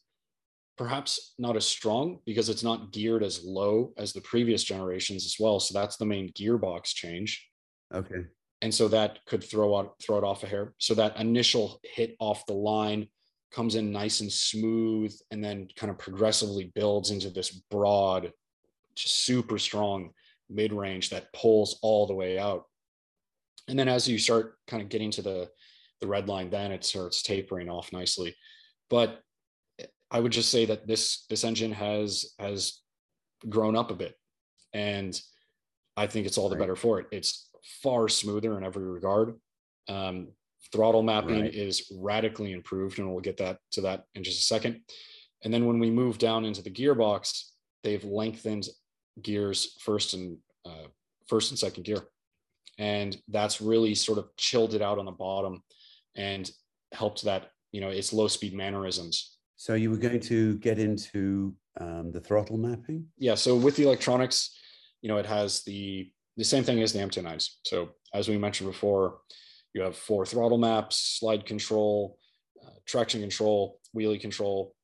perhaps 0.77 1.35
not 1.39 1.57
as 1.57 1.65
strong 1.65 2.19
because 2.27 2.49
it's 2.49 2.65
not 2.65 2.93
geared 2.93 3.23
as 3.23 3.45
low 3.45 3.93
as 3.97 4.13
the 4.13 4.21
previous 4.23 4.65
generations 4.65 5.25
as 5.25 5.37
well. 5.39 5.61
So 5.61 5.79
that's 5.79 5.97
the 5.97 6.07
main 6.07 6.33
gearbox 6.33 6.87
change. 6.87 7.47
Okay. 7.95 8.25
And 8.63 8.75
so 8.75 8.89
that 8.89 9.19
could 9.27 9.45
throw 9.45 9.77
out 9.77 9.95
throw 10.03 10.19
it 10.19 10.25
off 10.25 10.43
a 10.43 10.47
hair. 10.47 10.75
So 10.79 10.95
that 10.95 11.17
initial 11.19 11.81
hit 11.85 12.17
off 12.19 12.47
the 12.47 12.55
line 12.55 13.09
comes 13.55 13.77
in 13.77 13.93
nice 13.93 14.21
and 14.21 14.33
smooth 14.33 15.15
and 15.31 15.43
then 15.43 15.69
kind 15.77 15.91
of 15.91 15.99
progressively 15.99 16.73
builds 16.75 17.11
into 17.11 17.31
this 17.31 17.51
broad, 17.51 18.33
just 18.97 19.25
super 19.25 19.59
strong 19.59 20.11
mid 20.51 20.73
range 20.73 21.11
that 21.11 21.33
pulls 21.33 21.79
all 21.83 22.07
the 22.07 22.15
way 22.15 22.39
out. 22.39 22.65
And 23.69 23.79
then 23.79 23.89
as 23.89 24.09
you 24.09 24.19
start 24.19 24.59
kind 24.67 24.83
of 24.83 24.89
getting 24.89 25.11
to 25.13 25.23
the 25.23 25.51
the 26.01 26.07
red 26.07 26.29
line, 26.29 26.51
then 26.51 26.73
it 26.73 26.85
starts 26.85 27.23
tapering 27.23 27.71
off 27.71 27.93
nicely. 27.93 28.35
But 28.91 29.21
I 30.11 30.21
would 30.21 30.33
just 30.33 30.51
say 30.51 30.67
that 30.67 30.87
this 30.87 31.25
this 31.31 31.45
engine 31.45 31.73
has 31.73 32.35
has 32.39 32.81
grown 33.49 33.77
up 33.77 33.91
a 33.91 33.95
bit, 33.95 34.15
and 34.73 35.19
I 35.97 36.07
think 36.07 36.27
it's 36.27 36.37
all 36.37 36.49
the 36.49 36.57
better 36.57 36.77
for 36.77 37.01
it. 37.01 37.07
It's 37.13 37.49
far 37.83 38.09
smoother 38.09 38.59
in 38.59 38.65
every 38.65 38.85
regard. 38.85 39.35
Um, 39.89 40.29
throttle 40.75 41.03
mapping 41.03 41.43
right. 41.43 41.55
is 41.55 41.91
radically 41.99 42.53
improved, 42.53 42.99
and 42.99 43.11
we'll 43.11 43.21
get 43.21 43.37
that 43.39 43.59
to 43.73 43.83
that 43.83 44.05
in 44.15 44.25
just 44.25 44.41
a 44.41 44.43
second. 44.43 44.81
And 45.43 45.53
then 45.53 45.67
when 45.67 45.79
we 45.79 45.91
move 45.91 46.19
down 46.19 46.45
into 46.45 46.63
the 46.63 46.71
gearbox, 46.71 47.51
they've 47.83 48.05
lengthened 48.05 48.67
gears 49.23 49.77
first 49.81 50.15
and 50.15 50.39
uh, 50.65 50.89
first 51.29 51.51
and 51.51 51.59
second 51.59 51.85
gear 51.85 52.03
and 52.79 53.17
that's 53.29 53.61
really 53.61 53.95
sort 53.95 54.19
of 54.19 54.29
chilled 54.37 54.75
it 54.75 54.83
out 54.83 54.99
on 54.99 55.05
the 55.05 55.13
bottom 55.13 55.63
and 56.17 56.51
helped 56.93 57.23
that 57.23 57.51
you 57.73 57.81
know 57.81 57.89
its 57.89 58.13
low 58.13 58.29
speed 58.29 58.55
mannerisms 58.55 59.37
so 59.57 59.75
you 59.75 59.91
were 59.91 59.97
going 59.97 60.21
to 60.21 60.57
get 60.59 60.79
into 60.79 61.55
um, 61.81 62.11
the 62.13 62.21
throttle 62.21 62.57
mapping 62.57 63.07
yeah 63.19 63.35
so 63.35 63.55
with 63.55 63.77
the 63.77 63.85
electronics 63.85 64.59
you 65.03 65.09
know 65.09 65.17
it 65.17 65.27
has 65.27 65.63
the 65.63 66.11
the 66.37 66.45
same 66.45 66.65
thing 66.65 66.83
as 66.83 66.93
the 66.93 66.99
mt9s 66.99 67.49
so 67.65 67.91
as 68.13 68.29
we 68.29 68.39
mentioned 68.39 68.71
before 68.71 69.19
you 69.75 69.83
have 69.83 69.97
four 69.97 70.25
throttle 70.25 70.59
maps 70.59 71.19
slide 71.19 71.45
control 71.45 72.19
uh, 72.65 72.71
traction 72.87 73.21
control 73.21 73.79
wheelie 73.95 74.21
control 74.21 74.75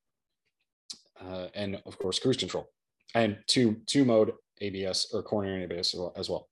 uh, 1.20 1.46
and 1.54 1.80
of 1.86 1.98
course 1.98 2.18
cruise 2.18 2.36
control 2.36 2.68
and 3.14 3.38
two 3.46 3.76
two 3.86 4.04
mode 4.04 4.32
ABS 4.60 5.10
or 5.12 5.22
cornering 5.22 5.62
ABS 5.62 5.94
as 6.16 6.28
well. 6.28 6.48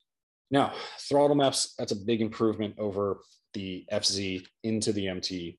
Now, 0.51 0.73
throttle 1.01 1.37
maps, 1.37 1.75
that's 1.79 1.93
a 1.93 1.97
big 1.97 2.21
improvement 2.21 2.75
over 2.79 3.21
the 3.55 3.85
FZ 3.93 4.47
into 4.63 4.93
the 4.93 5.09
MT 5.09 5.59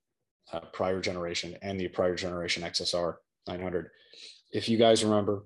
uh, 0.52 0.62
prior 0.74 1.00
generation 1.00 1.56
and 1.62 1.80
the 1.80 1.88
prior 1.88 2.16
generation 2.16 2.64
XSR 2.64 3.16
900. 3.48 3.90
If 4.52 4.68
you 4.68 4.78
guys 4.78 5.04
remember, 5.04 5.46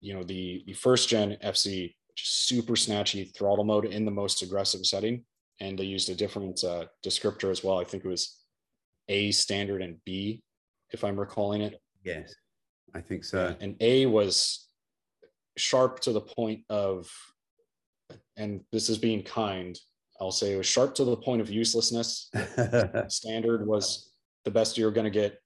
you 0.00 0.14
know, 0.14 0.22
the, 0.22 0.62
the 0.66 0.74
first 0.74 1.08
gen 1.08 1.36
FZ, 1.44 1.94
just 2.14 2.46
super 2.48 2.74
snatchy 2.74 3.34
throttle 3.34 3.64
mode 3.64 3.86
in 3.86 4.04
the 4.04 4.10
most 4.10 4.42
aggressive 4.42 4.86
setting. 4.86 5.24
And 5.62 5.78
they 5.78 5.84
used 5.84 6.10
a 6.10 6.14
different 6.16 6.64
uh, 6.64 6.86
descriptor 7.06 7.48
as 7.48 7.62
well. 7.62 7.78
I 7.78 7.84
think 7.84 8.04
it 8.04 8.08
was 8.08 8.36
A 9.08 9.30
standard 9.30 9.80
and 9.80 9.96
B, 10.04 10.42
if 10.90 11.04
I'm 11.04 11.18
recalling 11.18 11.62
it. 11.62 11.80
Yes, 12.04 12.34
I 12.96 13.00
think 13.00 13.22
so. 13.22 13.54
And 13.60 13.76
A 13.80 14.06
was 14.06 14.68
sharp 15.56 16.00
to 16.00 16.12
the 16.12 16.20
point 16.20 16.62
of, 16.68 17.08
and 18.36 18.62
this 18.72 18.88
is 18.88 18.98
being 18.98 19.22
kind, 19.22 19.78
I'll 20.20 20.32
say 20.32 20.52
it 20.52 20.56
was 20.56 20.66
sharp 20.66 20.96
to 20.96 21.04
the 21.04 21.16
point 21.16 21.40
of 21.40 21.48
uselessness. 21.48 22.28
Standard 23.08 23.64
was 23.64 24.10
the 24.44 24.50
best 24.50 24.76
you're 24.76 24.90
going 24.90 25.04
to 25.04 25.10
get. 25.10 25.38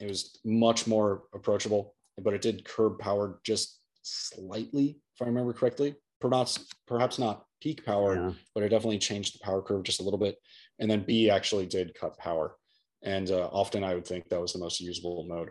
It 0.00 0.08
was 0.08 0.36
much 0.44 0.88
more 0.88 1.22
approachable, 1.32 1.94
but 2.20 2.34
it 2.34 2.42
did 2.42 2.64
curb 2.64 2.98
power 2.98 3.38
just 3.44 3.78
slightly, 4.02 4.98
if 5.14 5.22
I 5.22 5.26
remember 5.26 5.52
correctly. 5.52 5.94
Perhaps, 6.20 6.66
perhaps 6.88 7.20
not 7.20 7.44
peak 7.64 7.84
power, 7.84 8.14
yeah. 8.14 8.32
but 8.54 8.62
it 8.62 8.68
definitely 8.68 8.98
changed 8.98 9.34
the 9.34 9.42
power 9.42 9.62
curve 9.62 9.82
just 9.82 10.00
a 10.00 10.02
little 10.02 10.18
bit. 10.18 10.36
And 10.78 10.90
then 10.90 11.02
B 11.02 11.30
actually 11.30 11.64
did 11.64 11.96
cut 11.98 12.18
power. 12.18 12.56
And 13.02 13.30
uh, 13.30 13.48
often 13.52 13.82
I 13.82 13.94
would 13.94 14.06
think 14.06 14.28
that 14.28 14.40
was 14.40 14.52
the 14.52 14.58
most 14.58 14.80
usable 14.80 15.24
mode. 15.26 15.50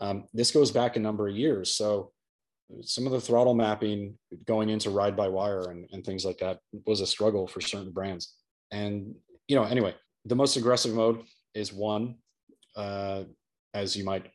Um, 0.00 0.24
this 0.34 0.50
goes 0.50 0.72
back 0.72 0.96
a 0.96 1.00
number 1.00 1.28
of 1.28 1.36
years. 1.36 1.72
So 1.72 2.10
some 2.82 3.06
of 3.06 3.12
the 3.12 3.20
throttle 3.20 3.54
mapping 3.54 4.18
going 4.46 4.68
into 4.68 4.90
ride 4.90 5.16
by 5.16 5.28
wire 5.28 5.70
and, 5.70 5.86
and 5.92 6.04
things 6.04 6.24
like 6.24 6.38
that 6.38 6.58
was 6.86 7.00
a 7.00 7.06
struggle 7.06 7.46
for 7.46 7.60
certain 7.60 7.92
brands. 7.92 8.34
And, 8.72 9.14
you 9.46 9.54
know, 9.54 9.64
anyway, 9.64 9.94
the 10.24 10.34
most 10.34 10.56
aggressive 10.56 10.94
mode 10.94 11.22
is 11.54 11.72
one, 11.72 12.16
uh, 12.74 13.24
as 13.74 13.96
you 13.96 14.04
might, 14.04 14.26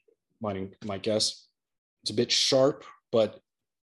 might, 0.41 0.73
might 0.85 1.03
guess. 1.03 1.47
It's 2.03 2.11
a 2.11 2.15
bit 2.21 2.31
sharp, 2.31 2.85
but 3.11 3.41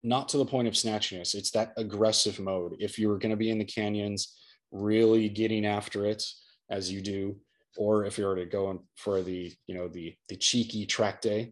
not 0.06 0.30
to 0.30 0.38
the 0.38 0.46
point 0.46 0.68
of 0.68 0.76
snatchiness. 0.76 1.34
It's 1.34 1.52
that 1.52 1.74
aggressive 1.78 2.40
mode. 2.40 2.76
If 2.80 3.00
you're 3.00 3.18
going 3.18 3.32
to 3.32 3.36
be 3.38 3.50
in 3.50 3.58
the 3.58 3.66
canyons, 3.66 4.38
really 4.72 5.28
getting 5.30 5.66
after 5.66 6.06
it 6.06 6.24
as 6.70 6.92
you 6.92 7.02
do, 7.02 7.36
or 7.78 8.06
if 8.06 8.18
you 8.18 8.26
were 8.26 8.36
to 8.36 8.46
go 8.46 8.70
in 8.72 8.80
for 8.96 9.22
the, 9.24 9.52
you 9.68 9.76
know, 9.76 9.88
the 9.88 10.16
the 10.30 10.36
cheeky 10.36 10.86
track 10.86 11.22
day, 11.22 11.52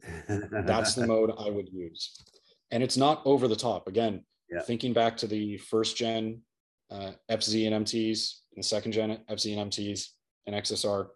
that's 0.68 0.93
the 0.93 1.06
mode 1.14 1.32
I 1.38 1.49
would 1.49 1.68
use 1.70 2.24
and 2.72 2.82
it's 2.82 2.97
not 2.97 3.22
over 3.26 3.47
the 3.47 3.56
top. 3.56 3.88
Again, 3.88 4.24
Yeah. 4.51 4.62
thinking 4.62 4.93
back 4.93 5.18
to 5.18 5.28
the 5.28 5.58
first 5.58 5.95
gen 5.97 6.41
uh, 6.91 7.12
FZ 7.30 7.68
and 7.68 7.86
MTs 7.86 8.20
and 8.56 8.64
the 8.64 8.68
second 8.68 8.91
gen 8.93 9.20
FZ 9.30 9.58
and 9.58 9.72
MTs 9.72 10.08
and 10.47 10.56
XSR, 10.56 11.08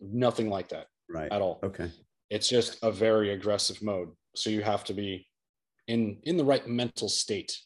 nothing 0.00 0.48
like 0.50 0.68
that 0.70 0.86
Right. 1.08 1.30
at 1.32 1.40
all. 1.42 1.60
Okay. 1.62 1.90
It's 2.30 2.48
just 2.48 2.78
a 2.82 2.90
very 2.90 3.32
aggressive 3.32 3.82
mode. 3.82 4.10
So 4.34 4.50
you 4.50 4.62
have 4.62 4.84
to 4.84 4.94
be 4.94 5.26
in 5.88 6.18
in 6.24 6.36
the 6.36 6.44
right 6.44 6.66
mental 6.68 7.08
state 7.08 7.56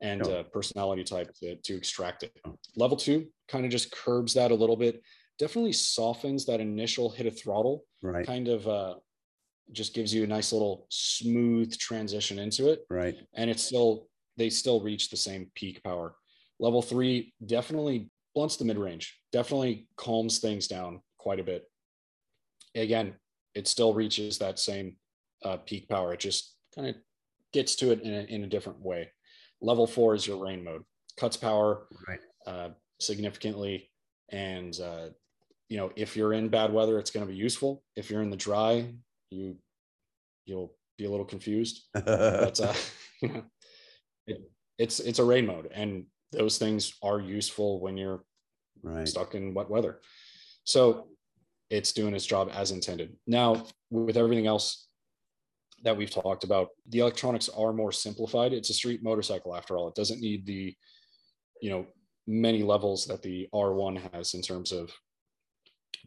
and 0.00 0.26
uh, 0.26 0.42
personality 0.44 1.04
type 1.04 1.32
to, 1.40 1.56
to 1.56 1.76
extract 1.76 2.22
it. 2.24 2.32
Level 2.76 2.96
two 2.96 3.26
kind 3.48 3.64
of 3.64 3.70
just 3.70 3.90
curbs 3.90 4.34
that 4.34 4.50
a 4.50 4.54
little 4.54 4.76
bit. 4.76 5.02
Definitely 5.38 5.72
softens 5.72 6.44
that 6.46 6.60
initial 6.60 7.10
hit 7.10 7.26
of 7.26 7.38
throttle. 7.38 7.84
Right. 8.02 8.26
Kind 8.26 8.48
of 8.48 8.68
uh, 8.68 8.94
just 9.72 9.94
gives 9.94 10.12
you 10.12 10.24
a 10.24 10.26
nice 10.26 10.52
little 10.52 10.86
smooth 10.90 11.76
transition 11.78 12.38
into 12.38 12.70
it, 12.70 12.84
Right. 12.90 13.16
and 13.34 13.48
it's 13.50 13.62
still 13.62 14.08
they 14.36 14.50
still 14.50 14.80
reach 14.80 15.10
the 15.10 15.16
same 15.16 15.50
peak 15.54 15.82
power. 15.82 16.16
Level 16.58 16.82
three 16.82 17.32
definitely 17.46 18.10
blunts 18.34 18.56
the 18.56 18.64
mid 18.64 18.78
range. 18.78 19.18
Definitely 19.32 19.88
calms 19.96 20.38
things 20.38 20.66
down 20.66 21.00
quite 21.18 21.40
a 21.40 21.44
bit. 21.44 21.64
Again, 22.74 23.14
it 23.54 23.68
still 23.68 23.94
reaches 23.94 24.38
that 24.38 24.58
same 24.58 24.96
uh, 25.44 25.56
peak 25.58 25.88
power. 25.88 26.12
It 26.12 26.20
just 26.20 26.54
kind 26.74 26.88
of 26.88 26.96
gets 27.54 27.76
to 27.76 27.92
it 27.92 28.02
in 28.02 28.12
a, 28.12 28.22
in 28.24 28.44
a 28.44 28.48
different 28.48 28.80
way. 28.80 29.08
Level 29.62 29.86
four 29.86 30.14
is 30.14 30.26
your 30.26 30.36
rain 30.44 30.62
mode, 30.62 30.82
cuts 31.16 31.38
power 31.38 31.86
Right. 32.06 32.20
uh, 32.46 32.68
significantly, 33.00 33.90
and 34.30 34.78
uh, 34.80 35.06
you 35.70 35.78
know 35.78 35.90
if 35.96 36.16
you're 36.16 36.34
in 36.34 36.48
bad 36.50 36.70
weather, 36.72 36.98
it's 36.98 37.10
going 37.10 37.26
to 37.26 37.32
be 37.32 37.38
useful. 37.38 37.82
If 37.96 38.10
you're 38.10 38.20
in 38.22 38.30
the 38.30 38.36
dry, 38.36 38.92
you 39.30 39.56
you'll 40.44 40.74
be 40.98 41.06
a 41.06 41.10
little 41.10 41.24
confused. 41.24 41.84
But 41.94 42.60
uh, 42.60 42.74
you 43.22 43.28
know, 43.28 43.44
it, 44.26 44.38
it's 44.78 45.00
it's 45.00 45.20
a 45.20 45.24
rain 45.24 45.46
mode, 45.46 45.70
and 45.72 46.04
those 46.32 46.58
things 46.58 46.92
are 47.02 47.20
useful 47.20 47.80
when 47.80 47.96
you're 47.96 48.22
right. 48.82 49.08
stuck 49.08 49.34
in 49.34 49.54
wet 49.54 49.70
weather. 49.70 50.00
So 50.64 51.06
it's 51.70 51.92
doing 51.92 52.14
its 52.14 52.26
job 52.26 52.50
as 52.52 52.70
intended. 52.72 53.16
Now, 53.26 53.66
with 53.90 54.16
everything 54.16 54.46
else 54.46 54.88
that 55.84 55.96
we've 55.96 56.10
talked 56.10 56.44
about, 56.44 56.68
the 56.88 56.98
electronics 56.98 57.48
are 57.48 57.72
more 57.72 57.92
simplified. 57.92 58.52
It's 58.52 58.70
a 58.70 58.74
street 58.74 59.02
motorcycle 59.02 59.54
after 59.54 59.76
all. 59.76 59.88
It 59.88 59.94
doesn't 59.94 60.20
need 60.20 60.46
the, 60.46 60.74
you 61.60 61.70
know, 61.70 61.86
many 62.26 62.62
levels 62.62 63.06
that 63.06 63.22
the 63.22 63.48
R1 63.54 64.00
has 64.12 64.34
in 64.34 64.42
terms 64.42 64.72
of 64.72 64.90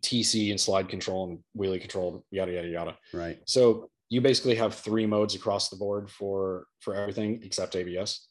TC 0.02 0.50
and 0.50 0.60
slide 0.60 0.90
control 0.90 1.30
and 1.30 1.40
wheelie 1.56 1.82
control, 1.82 2.26
yada 2.32 2.52
yada 2.52 2.68
yada. 2.68 2.98
Right. 3.14 3.40
So 3.46 3.90
you 4.10 4.22
basically 4.22 4.56
have 4.56 4.76
three 4.76 5.06
modes 5.06 5.36
across 5.36 5.70
the 5.70 5.78
board 5.78 6.10
for 6.10 6.66
for 6.82 6.96
everything 6.96 7.42
except 7.44 7.76
ABS, 7.76 8.28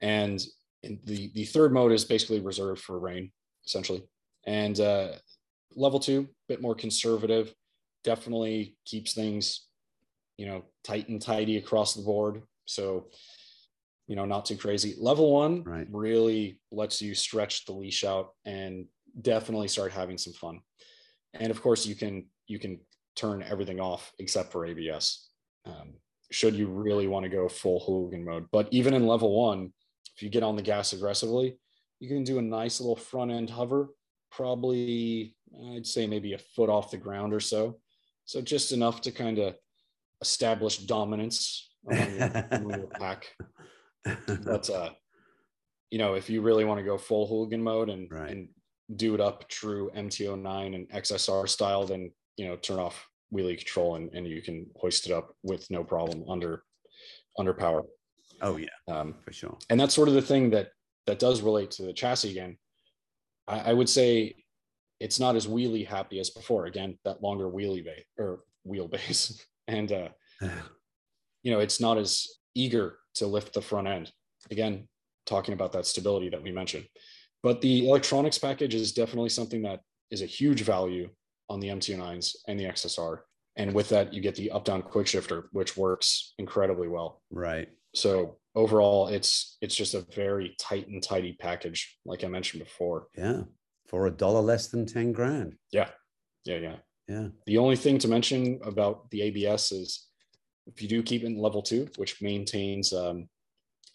and 0.00 0.44
in 0.82 1.00
the 1.04 1.30
the 1.34 1.44
third 1.44 1.72
mode 1.72 1.92
is 1.92 2.04
basically 2.04 2.40
reserved 2.40 2.80
for 2.80 2.98
rain 2.98 3.30
essentially. 3.66 4.02
And 4.46 4.78
uh, 4.80 5.12
level 5.76 6.00
two, 6.00 6.28
bit 6.48 6.60
more 6.60 6.74
conservative, 6.74 7.54
definitely 8.04 8.76
keeps 8.84 9.14
things, 9.14 9.66
you 10.42 10.48
know, 10.48 10.64
tight 10.82 11.08
and 11.08 11.22
tidy 11.22 11.56
across 11.56 11.94
the 11.94 12.02
board. 12.02 12.42
So, 12.64 13.06
you 14.08 14.16
know, 14.16 14.24
not 14.24 14.44
too 14.44 14.56
crazy. 14.56 14.96
Level 14.98 15.32
one 15.32 15.62
Right. 15.62 15.86
really 15.88 16.58
lets 16.72 17.00
you 17.00 17.14
stretch 17.14 17.64
the 17.64 17.72
leash 17.72 18.02
out 18.02 18.30
and 18.44 18.86
definitely 19.20 19.68
start 19.68 19.92
having 19.92 20.18
some 20.18 20.32
fun. 20.32 20.58
And 21.32 21.52
of 21.52 21.62
course, 21.62 21.86
you 21.86 21.94
can 21.94 22.26
you 22.48 22.58
can 22.58 22.80
turn 23.14 23.44
everything 23.44 23.78
off 23.78 24.12
except 24.18 24.50
for 24.50 24.66
ABS. 24.66 25.28
Um, 25.64 25.94
should 26.32 26.56
you 26.56 26.66
really 26.66 27.06
want 27.06 27.22
to 27.22 27.28
go 27.28 27.48
full 27.48 27.78
hooligan 27.78 28.24
mode, 28.24 28.46
but 28.50 28.66
even 28.72 28.94
in 28.94 29.06
level 29.06 29.32
one, 29.48 29.72
if 30.16 30.24
you 30.24 30.28
get 30.28 30.42
on 30.42 30.56
the 30.56 30.62
gas 30.62 30.92
aggressively, 30.92 31.56
you 32.00 32.08
can 32.08 32.24
do 32.24 32.38
a 32.38 32.42
nice 32.42 32.80
little 32.80 32.96
front 32.96 33.30
end 33.30 33.48
hover, 33.48 33.90
probably 34.32 35.36
I'd 35.76 35.86
say 35.86 36.08
maybe 36.08 36.32
a 36.32 36.38
foot 36.56 36.68
off 36.68 36.90
the 36.90 36.96
ground 36.96 37.32
or 37.32 37.38
so. 37.40 37.78
So 38.24 38.40
just 38.40 38.72
enough 38.72 39.00
to 39.02 39.12
kind 39.12 39.38
of 39.38 39.54
establish 40.22 40.78
dominance 40.78 41.70
among 41.90 42.14
your, 42.14 42.46
among 42.52 42.70
your 42.80 42.86
pack. 42.88 43.26
But 44.44 44.70
uh, 44.70 44.90
you 45.90 45.98
know, 45.98 46.14
if 46.14 46.30
you 46.30 46.40
really 46.40 46.64
want 46.64 46.78
to 46.78 46.84
go 46.84 46.96
full 46.96 47.26
hooligan 47.28 47.62
mode 47.62 47.90
and 47.90 48.10
Right. 48.10 48.30
and 48.30 48.48
do 48.96 49.14
it 49.14 49.20
up 49.20 49.48
true 49.48 49.90
MT09 49.94 50.74
and 50.74 50.88
XSR 50.90 51.48
style, 51.48 51.84
then 51.86 52.10
you 52.36 52.46
know, 52.48 52.56
turn 52.56 52.78
off 52.78 53.06
wheelie 53.32 53.56
control 53.58 53.96
and, 53.96 54.12
and 54.14 54.26
you 54.26 54.40
can 54.42 54.66
hoist 54.76 55.06
it 55.06 55.12
up 55.12 55.34
with 55.42 55.70
no 55.70 55.84
problem 55.84 56.24
under 56.28 56.62
under 57.38 57.52
power. 57.54 57.82
oh 58.42 58.56
yeah, 58.56 58.68
Um, 58.88 59.14
for 59.24 59.32
sure. 59.32 59.56
and 59.70 59.78
that's 59.80 59.94
sort 59.94 60.08
of 60.08 60.14
the 60.14 60.22
thing 60.22 60.50
that 60.50 60.68
that 61.06 61.18
does 61.18 61.40
relate 61.42 61.70
to 61.72 61.82
the 61.82 61.92
chassis 61.92 62.30
again. 62.30 62.56
I, 63.48 63.70
I 63.70 63.72
would 63.72 63.88
say 63.88 64.34
it's 65.00 65.18
not 65.18 65.34
as 65.36 65.46
wheelie 65.46 65.86
happy 65.86 66.20
as 66.20 66.30
before. 66.30 66.66
Again, 66.66 66.98
that 67.04 67.22
longer 67.22 67.46
wheelie 67.48 67.84
base 67.84 68.04
or 68.18 68.40
wheelbase, 68.66 69.40
and 69.72 69.92
uh, 69.92 70.08
you 71.42 71.52
know 71.52 71.60
it's 71.60 71.80
not 71.80 71.98
as 71.98 72.28
eager 72.54 72.98
to 73.14 73.26
lift 73.26 73.54
the 73.54 73.62
front 73.62 73.88
end. 73.88 74.12
Again, 74.50 74.88
talking 75.26 75.54
about 75.54 75.72
that 75.72 75.86
stability 75.86 76.28
that 76.30 76.42
we 76.42 76.52
mentioned. 76.52 76.86
But 77.42 77.60
the 77.60 77.88
electronics 77.88 78.38
package 78.38 78.74
is 78.74 78.92
definitely 78.92 79.28
something 79.30 79.62
that 79.62 79.80
is 80.10 80.22
a 80.22 80.26
huge 80.26 80.62
value 80.62 81.10
on 81.48 81.60
the 81.60 81.68
MT9s 81.68 82.36
and 82.46 82.58
the 82.58 82.64
XSR. 82.64 83.20
And 83.56 83.74
with 83.74 83.88
that, 83.90 84.12
you 84.12 84.20
get 84.20 84.34
the 84.34 84.50
up 84.50 84.64
down 84.64 84.82
quick 84.82 85.06
shifter, 85.06 85.48
which 85.52 85.76
works 85.76 86.34
incredibly 86.38 86.88
well. 86.88 87.22
right. 87.30 87.68
So 87.94 88.38
overall, 88.54 89.08
it's 89.08 89.58
it's 89.60 89.74
just 89.74 89.92
a 89.92 90.06
very 90.14 90.54
tight 90.58 90.88
and 90.88 91.02
tidy 91.02 91.34
package, 91.34 91.98
like 92.06 92.24
I 92.24 92.28
mentioned 92.28 92.64
before. 92.64 93.08
Yeah. 93.16 93.42
For 93.86 94.06
a 94.06 94.10
dollar 94.10 94.40
less 94.40 94.68
than 94.68 94.86
10 94.86 95.12
grand. 95.12 95.56
Yeah, 95.72 95.90
yeah, 96.46 96.56
yeah. 96.56 96.76
Yeah. 97.08 97.28
The 97.46 97.58
only 97.58 97.76
thing 97.76 97.98
to 97.98 98.08
mention 98.08 98.60
about 98.64 99.10
the 99.10 99.22
ABS 99.22 99.72
is 99.72 100.06
if 100.66 100.80
you 100.80 100.88
do 100.88 101.02
keep 101.02 101.22
it 101.22 101.26
in 101.26 101.38
level 101.38 101.62
two, 101.62 101.88
which 101.96 102.22
maintains 102.22 102.92
um, 102.92 103.28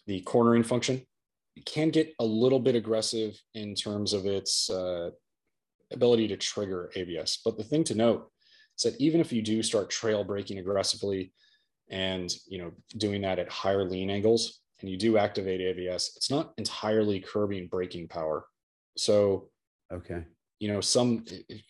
the 0.06 0.20
cornering 0.20 0.62
function, 0.62 1.02
it 1.56 1.64
can 1.64 1.90
get 1.90 2.14
a 2.20 2.24
little 2.24 2.60
bit 2.60 2.74
aggressive 2.74 3.40
in 3.54 3.74
terms 3.74 4.12
of 4.12 4.26
its 4.26 4.70
uh, 4.70 5.10
ability 5.92 6.28
to 6.28 6.36
trigger 6.36 6.90
ABS. 6.94 7.40
But 7.44 7.56
the 7.56 7.64
thing 7.64 7.84
to 7.84 7.94
note 7.94 8.30
is 8.76 8.84
that 8.84 9.00
even 9.00 9.20
if 9.20 9.32
you 9.32 9.42
do 9.42 9.62
start 9.62 9.90
trail 9.90 10.22
braking 10.22 10.58
aggressively 10.58 11.32
and 11.90 12.30
you 12.46 12.58
know 12.58 12.72
doing 12.98 13.22
that 13.22 13.38
at 13.38 13.50
higher 13.50 13.84
lean 13.84 14.10
angles 14.10 14.60
and 14.80 14.90
you 14.90 14.96
do 14.96 15.16
activate 15.16 15.60
ABS, 15.60 16.12
it's 16.16 16.30
not 16.30 16.52
entirely 16.58 17.20
curbing 17.20 17.66
braking 17.66 18.08
power. 18.08 18.44
So 18.96 19.48
Okay. 19.90 20.24
You 20.60 20.72
know 20.72 20.80
some 20.80 21.24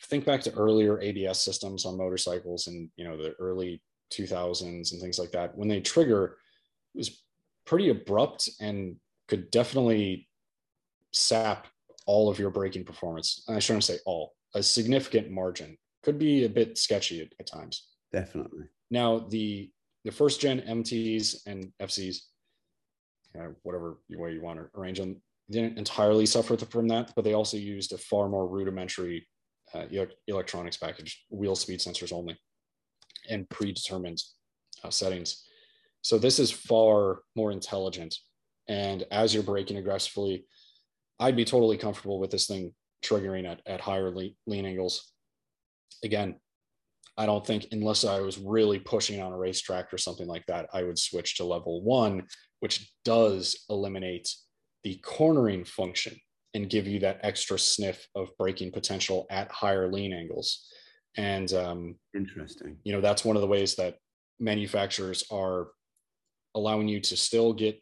think 0.05 0.25
back 0.25 0.41
to 0.43 0.55
earlier 0.55 1.01
abs 1.03 1.39
systems 1.39 1.85
on 1.85 1.99
motorcycles 1.99 2.69
and 2.69 2.89
you 2.97 3.05
know 3.05 3.17
the 3.17 3.35
early 3.39 3.83
2000s 4.13 4.93
and 4.93 5.01
things 5.01 5.19
like 5.19 5.31
that 5.33 5.57
when 5.57 5.69
they 5.69 5.81
trigger 5.81 6.39
it 6.95 6.99
was 6.99 7.23
pretty 7.67 7.91
abrupt 7.91 8.49
and 8.61 8.97
could 9.29 9.51
definitely 9.51 10.27
sap 11.13 11.67
all 12.07 12.31
of 12.31 12.39
your 12.39 12.51
braking 12.51 12.85
performance. 12.85 13.45
And 13.47 13.57
i 13.57 13.61
shouldn't 13.61 13.85
say 13.85 13.99
all 14.07 14.35
a 14.55 14.63
significant 14.63 15.31
margin. 15.31 15.77
Could 16.03 16.19
be 16.19 16.45
a 16.45 16.49
bit 16.49 16.79
sketchy 16.79 17.21
at, 17.21 17.29
at 17.39 17.47
times. 17.47 17.89
Definitely. 18.13 18.65
now 18.91 19.19
the 19.19 19.71
the 20.05 20.11
first 20.11 20.41
gen 20.41 20.63
mts 20.63 21.47
and 21.47 21.71
fzs 21.83 22.21
uh, 23.39 23.49
whatever 23.63 23.99
way 24.11 24.33
you 24.33 24.41
want 24.41 24.59
to 24.59 24.79
arrange 24.79 24.99
them 24.99 25.21
didn't 25.51 25.79
entirely 25.79 26.27
suffer 26.27 26.57
from 26.57 26.89
that 26.89 27.13
but 27.17 27.25
they 27.25 27.35
also 27.35 27.57
used 27.57 27.93
a 27.93 27.99
far 27.99 28.29
more 28.29 28.47
rudimentary 28.47 29.27
uh, 29.75 29.85
electronics 30.27 30.77
package 30.77 31.25
wheel 31.31 31.57
speed 31.57 31.81
sensors 31.81 32.13
only 32.13 32.39
and 33.29 33.49
predetermined 33.51 34.23
uh, 34.85 34.91
settings. 34.91 35.45
So 36.03 36.19
this 36.19 36.39
is 36.39 36.51
far 36.51 37.21
more 37.37 37.53
intelligent 37.53 38.17
and 38.69 39.05
as 39.11 39.33
you're 39.33 39.43
braking 39.43 39.79
aggressively 39.79 40.45
i'd 41.21 41.37
be 41.37 41.45
totally 41.45 41.79
comfortable 41.79 42.21
with 42.21 42.31
this 42.31 42.47
thing 42.47 42.73
triggering 43.03 43.51
at, 43.51 43.61
at 43.67 43.81
higher 43.81 44.11
lean, 44.11 44.35
lean 44.47 44.67
angles. 44.67 45.13
Again 46.05 46.37
I 47.19 47.27
don't 47.27 47.45
think 47.45 47.67
unless 47.73 48.05
I 48.05 48.21
was 48.21 48.39
really 48.39 48.79
pushing 48.79 49.21
on 49.21 49.33
a 49.33 49.37
racetrack 49.37 49.93
or 49.93 49.99
something 49.99 50.29
like 50.29 50.47
that, 50.47 50.69
I 50.73 50.85
would 50.85 51.01
switch 51.01 51.37
to 51.37 51.45
level 51.45 51.83
one, 51.83 52.29
which 52.61 52.93
does 53.05 53.65
eliminate 53.69 54.33
the 54.85 54.97
cornering 54.97 55.65
function 55.65 56.17
and 56.55 56.71
give 56.71 56.87
you 56.87 56.99
that 57.01 57.21
extra 57.23 57.59
sniff 57.59 58.07
of 58.15 58.31
braking 58.39 58.73
potential 58.73 59.27
at 59.31 59.51
higher 59.51 59.91
lean 59.91 60.13
angles. 60.13 60.67
And 61.17 61.53
um, 61.53 61.97
Interesting. 62.15 62.79
you 62.85 62.93
know 62.93 63.01
that's 63.01 63.25
one 63.25 63.37
of 63.37 63.43
the 63.43 63.49
ways 63.49 63.75
that 63.77 63.97
manufacturers 64.39 65.25
are 65.31 65.69
allowing 66.55 66.89
you 66.89 67.01
to 67.01 67.17
still 67.17 67.53
get 67.53 67.81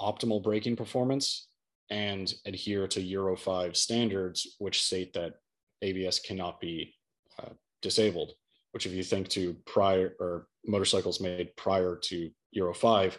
optimal 0.00 0.42
braking 0.42 0.76
performance 0.76 1.48
and 1.90 2.32
adhere 2.46 2.88
to 2.88 3.00
Euro 3.00 3.36
5 3.36 3.76
standards, 3.76 4.56
which 4.58 4.82
state 4.82 5.12
that 5.14 5.34
ABS 5.82 6.18
cannot 6.18 6.60
be 6.60 6.94
uh, 7.38 7.50
disabled. 7.82 8.32
Which, 8.72 8.86
if 8.86 8.92
you 8.92 9.04
think 9.04 9.28
to 9.30 9.54
prior 9.66 10.14
or 10.18 10.48
motorcycles 10.66 11.20
made 11.20 11.54
prior 11.56 11.96
to 12.04 12.30
Euro 12.52 12.74
5, 12.74 13.18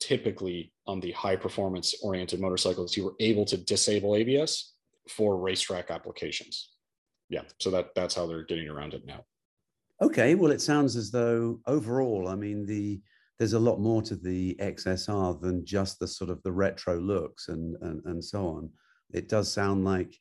typically 0.00 0.72
on 0.86 1.00
the 1.00 1.12
high 1.12 1.36
performance 1.36 1.94
oriented 2.02 2.40
motorcycles, 2.40 2.96
you 2.96 3.04
were 3.04 3.14
able 3.20 3.44
to 3.46 3.56
disable 3.56 4.16
ABS 4.16 4.72
for 5.08 5.38
racetrack 5.38 5.90
applications. 5.90 6.70
Yeah, 7.28 7.42
so 7.58 7.70
that 7.70 7.94
that's 7.94 8.14
how 8.14 8.26
they're 8.26 8.44
getting 8.44 8.68
around 8.68 8.94
it 8.94 9.04
now. 9.04 9.24
Okay, 10.00 10.34
well, 10.34 10.52
it 10.52 10.60
sounds 10.60 10.94
as 10.96 11.10
though 11.10 11.60
overall, 11.66 12.28
I 12.28 12.36
mean, 12.36 12.66
the 12.66 13.00
there's 13.38 13.54
a 13.54 13.58
lot 13.58 13.80
more 13.80 14.00
to 14.02 14.16
the 14.16 14.56
XSR 14.60 15.40
than 15.40 15.64
just 15.64 15.98
the 15.98 16.08
sort 16.08 16.30
of 16.30 16.42
the 16.42 16.52
retro 16.52 16.98
looks 16.98 17.48
and 17.48 17.76
and, 17.82 18.02
and 18.04 18.24
so 18.24 18.46
on. 18.46 18.70
It 19.12 19.28
does 19.28 19.52
sound 19.52 19.84
like 19.84 20.14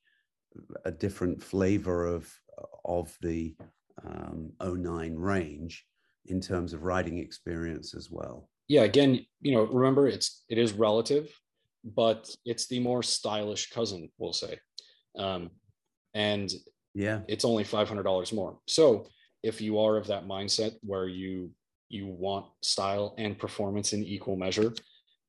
a 0.85 0.91
different 0.91 1.43
flavor 1.43 2.05
of 2.05 2.33
of 2.85 3.15
the 3.21 3.55
um, 4.03 4.51
09 4.61 5.15
range 5.15 5.85
in 6.25 6.41
terms 6.41 6.73
of 6.73 6.83
riding 6.83 7.19
experience 7.19 7.93
as 7.93 8.09
well. 8.09 8.49
Yeah, 8.67 8.83
again, 8.83 9.25
you 9.41 9.51
know, 9.53 9.63
remember 9.63 10.07
it's 10.07 10.43
it 10.49 10.57
is 10.57 10.73
relative, 10.73 11.29
but 11.83 12.29
it's 12.45 12.67
the 12.67 12.79
more 12.79 13.03
stylish 13.03 13.69
cousin, 13.69 14.09
we'll 14.17 14.33
say. 14.33 14.59
Um, 15.17 15.51
and 16.13 16.51
yeah, 16.93 17.21
it's 17.27 17.45
only 17.45 17.63
five 17.63 17.87
hundred 17.87 18.03
dollars 18.03 18.33
more. 18.33 18.57
So 18.67 19.07
if 19.43 19.61
you 19.61 19.79
are 19.79 19.97
of 19.97 20.07
that 20.07 20.25
mindset 20.25 20.73
where 20.81 21.07
you 21.07 21.51
you 21.89 22.07
want 22.07 22.47
style 22.63 23.13
and 23.17 23.37
performance 23.37 23.93
in 23.93 24.03
equal 24.03 24.35
measure, 24.35 24.73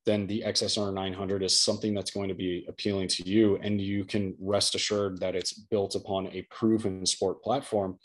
then 0.07 0.27
the 0.27 0.43
XSR 0.47 0.95
900 0.95 1.43
is 1.43 1.61
something 1.61 1.93
that's 1.93 2.13
going 2.13 2.29
to 2.29 2.35
be 2.35 2.65
appealing 2.69 3.09
to 3.09 3.29
you. 3.29 3.59
And 3.63 3.81
you 3.81 4.05
can 4.05 4.35
rest 4.41 4.75
assured 4.75 5.19
that 5.21 5.35
it's 5.35 5.53
built 5.53 5.97
upon 5.97 6.29
a 6.29 6.43
proven 6.51 7.05
sport 7.05 7.43
platform 7.43 7.99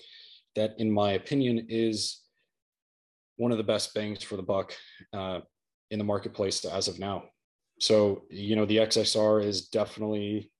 that, 0.55 0.73
in 0.79 0.91
my 0.91 1.13
opinion, 1.13 1.67
is 1.69 2.21
one 3.41 3.51
of 3.51 3.57
the 3.57 3.63
best 3.63 3.95
bangs 3.95 4.21
for 4.21 4.35
the 4.35 4.43
buck 4.43 4.71
uh, 5.13 5.39
in 5.89 5.97
the 5.97 6.05
marketplace 6.05 6.63
as 6.63 6.87
of 6.87 6.99
now. 6.99 7.23
So, 7.79 8.21
you 8.29 8.55
know, 8.55 8.65
the 8.65 8.77
XSR 8.77 9.43
is 9.43 9.69
definitely, 9.69 10.51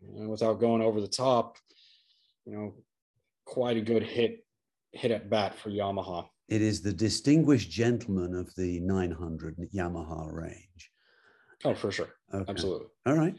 you 0.00 0.22
know, 0.22 0.30
without 0.30 0.58
going 0.58 0.80
over 0.80 1.02
the 1.02 1.08
top, 1.08 1.58
you 2.46 2.54
know, 2.54 2.74
quite 3.44 3.76
a 3.76 3.82
good 3.82 4.02
hit 4.02 4.46
hit 4.92 5.10
at 5.10 5.28
bat 5.28 5.58
for 5.58 5.68
Yamaha. 5.68 6.26
It 6.48 6.62
is 6.62 6.80
the 6.80 6.92
distinguished 6.92 7.70
gentleman 7.70 8.34
of 8.34 8.48
the 8.56 8.80
900 8.80 9.58
Yamaha 9.74 10.32
range. 10.32 10.90
Oh, 11.66 11.74
for 11.74 11.92
sure. 11.92 12.14
Okay. 12.32 12.50
Absolutely. 12.50 12.86
All 13.04 13.14
right. 13.14 13.34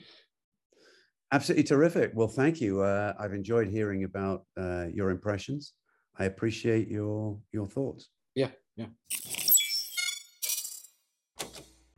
Absolutely 1.31 1.63
terrific. 1.63 2.11
Well, 2.13 2.27
thank 2.27 2.61
you. 2.61 2.81
Uh, 2.81 3.13
I've 3.19 3.33
enjoyed 3.33 3.69
hearing 3.69 4.03
about 4.03 4.45
uh, 4.55 4.85
your 4.93 5.09
impressions. 5.09 5.73
I 6.19 6.25
appreciate 6.25 6.87
your 6.89 7.39
your 7.51 7.67
thoughts. 7.67 8.09
Yeah, 8.35 8.49
yeah. 8.77 8.85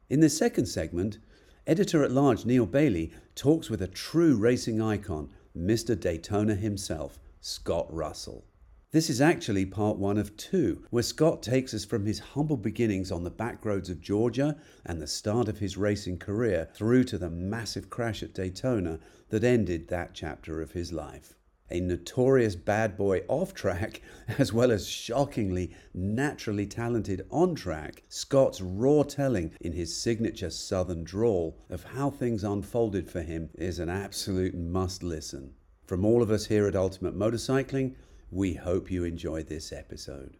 In 0.09 0.21
the 0.21 0.29
second 0.29 0.65
segment, 0.65 1.19
editor 1.67 2.03
at 2.03 2.11
large 2.11 2.45
Neale 2.45 2.65
Bayly 2.65 3.11
talks 3.35 3.69
with 3.69 3.81
a 3.81 3.87
true 3.87 4.35
racing 4.35 4.81
icon, 4.81 5.29
Mr. 5.55 5.99
Daytona 5.99 6.55
himself, 6.55 7.19
Scott 7.41 7.93
Russell. 7.93 8.45
This 8.91 9.07
is 9.07 9.21
actually 9.21 9.67
part 9.67 9.99
one 9.99 10.17
of 10.17 10.35
two, 10.35 10.83
where 10.89 11.03
Scott 11.03 11.43
takes 11.43 11.75
us 11.75 11.85
from 11.85 12.07
his 12.07 12.17
humble 12.17 12.57
beginnings 12.57 13.11
on 13.11 13.23
the 13.23 13.29
back 13.29 13.63
roads 13.63 13.91
of 13.91 14.01
Georgia 14.01 14.57
and 14.83 14.99
the 14.99 15.05
start 15.05 15.47
of 15.47 15.59
his 15.59 15.77
racing 15.77 16.17
career 16.17 16.67
through 16.73 17.03
to 17.03 17.19
the 17.19 17.29
massive 17.29 17.91
crash 17.91 18.23
at 18.23 18.33
Daytona 18.33 18.99
that 19.29 19.43
ended 19.43 19.89
that 19.89 20.15
chapter 20.15 20.59
of 20.59 20.71
his 20.71 20.91
life. 20.91 21.35
A 21.71 21.79
notorious 21.79 22.55
bad 22.55 22.97
boy 22.97 23.21
off 23.27 23.53
track, 23.53 24.01
as 24.39 24.51
well 24.51 24.71
as 24.71 24.87
shockingly 24.87 25.71
naturally 25.93 26.65
talented 26.65 27.25
on 27.29 27.53
track, 27.53 28.03
Scott's 28.09 28.59
raw 28.59 29.03
telling 29.03 29.51
in 29.61 29.73
his 29.73 29.95
signature 29.95 30.49
southern 30.49 31.03
drawl 31.03 31.57
of 31.69 31.83
how 31.83 32.09
things 32.09 32.43
unfolded 32.43 33.09
for 33.09 33.21
him 33.21 33.49
is 33.55 33.77
an 33.77 33.89
absolute 33.89 34.55
must 34.55 35.03
listen. 35.03 35.53
From 35.85 36.05
all 36.05 36.23
of 36.23 36.31
us 36.31 36.47
here 36.47 36.67
at 36.67 36.75
Ultimate 36.75 37.17
Motorcycling, 37.17 37.95
we 38.31 38.53
hope 38.53 38.89
you 38.89 39.03
enjoyed 39.03 39.47
this 39.47 39.71
episode. 39.71 40.37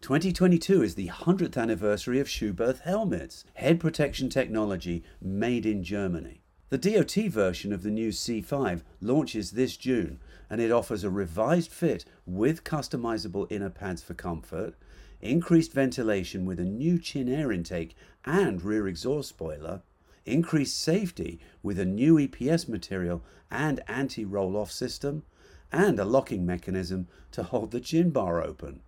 2022 0.00 0.82
is 0.82 0.94
the 0.96 1.08
100th 1.08 1.56
anniversary 1.56 2.20
of 2.20 2.28
Schuberth 2.28 2.80
helmets, 2.80 3.44
head 3.54 3.80
protection 3.80 4.28
technology 4.28 5.02
made 5.22 5.64
in 5.64 5.82
Germany. 5.82 6.43
The 6.74 6.92
DOT 6.92 7.30
version 7.30 7.72
of 7.72 7.84
the 7.84 7.90
new 7.92 8.08
C5 8.08 8.82
launches 9.00 9.52
this 9.52 9.76
June 9.76 10.18
and 10.50 10.60
it 10.60 10.72
offers 10.72 11.04
a 11.04 11.08
revised 11.08 11.70
fit 11.70 12.04
with 12.26 12.64
customizable 12.64 13.46
inner 13.48 13.70
pads 13.70 14.02
for 14.02 14.14
comfort, 14.14 14.74
increased 15.20 15.72
ventilation 15.72 16.44
with 16.44 16.58
a 16.58 16.64
new 16.64 16.98
chin 16.98 17.28
air 17.28 17.52
intake 17.52 17.94
and 18.24 18.60
rear 18.60 18.88
exhaust 18.88 19.28
spoiler, 19.28 19.82
increased 20.26 20.76
safety 20.76 21.38
with 21.62 21.78
a 21.78 21.84
new 21.84 22.16
EPS 22.16 22.68
material 22.68 23.22
and 23.52 23.80
anti 23.86 24.24
roll 24.24 24.56
off 24.56 24.72
system, 24.72 25.22
and 25.70 26.00
a 26.00 26.04
locking 26.04 26.44
mechanism 26.44 27.06
to 27.30 27.44
hold 27.44 27.70
the 27.70 27.78
chin 27.78 28.10
bar 28.10 28.42
open. 28.42 28.80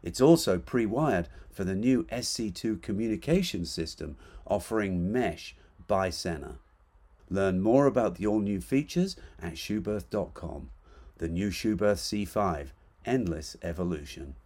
It's 0.00 0.20
also 0.20 0.60
pre 0.60 0.86
wired 0.86 1.28
for 1.50 1.64
the 1.64 1.74
new 1.74 2.04
SC2 2.04 2.80
communication 2.80 3.64
system 3.64 4.16
offering 4.46 5.10
mesh 5.10 5.56
by 5.88 6.08
Sena. 6.08 6.60
Learn 7.32 7.62
more 7.62 7.86
about 7.86 8.16
the 8.16 8.26
all 8.26 8.40
new 8.40 8.60
features 8.60 9.16
at 9.40 9.54
Schuberth.com. 9.54 10.68
The 11.16 11.28
new 11.28 11.48
Schuberth 11.48 12.26
C5 12.26 12.72
Endless 13.06 13.56
Evolution. 13.62 14.36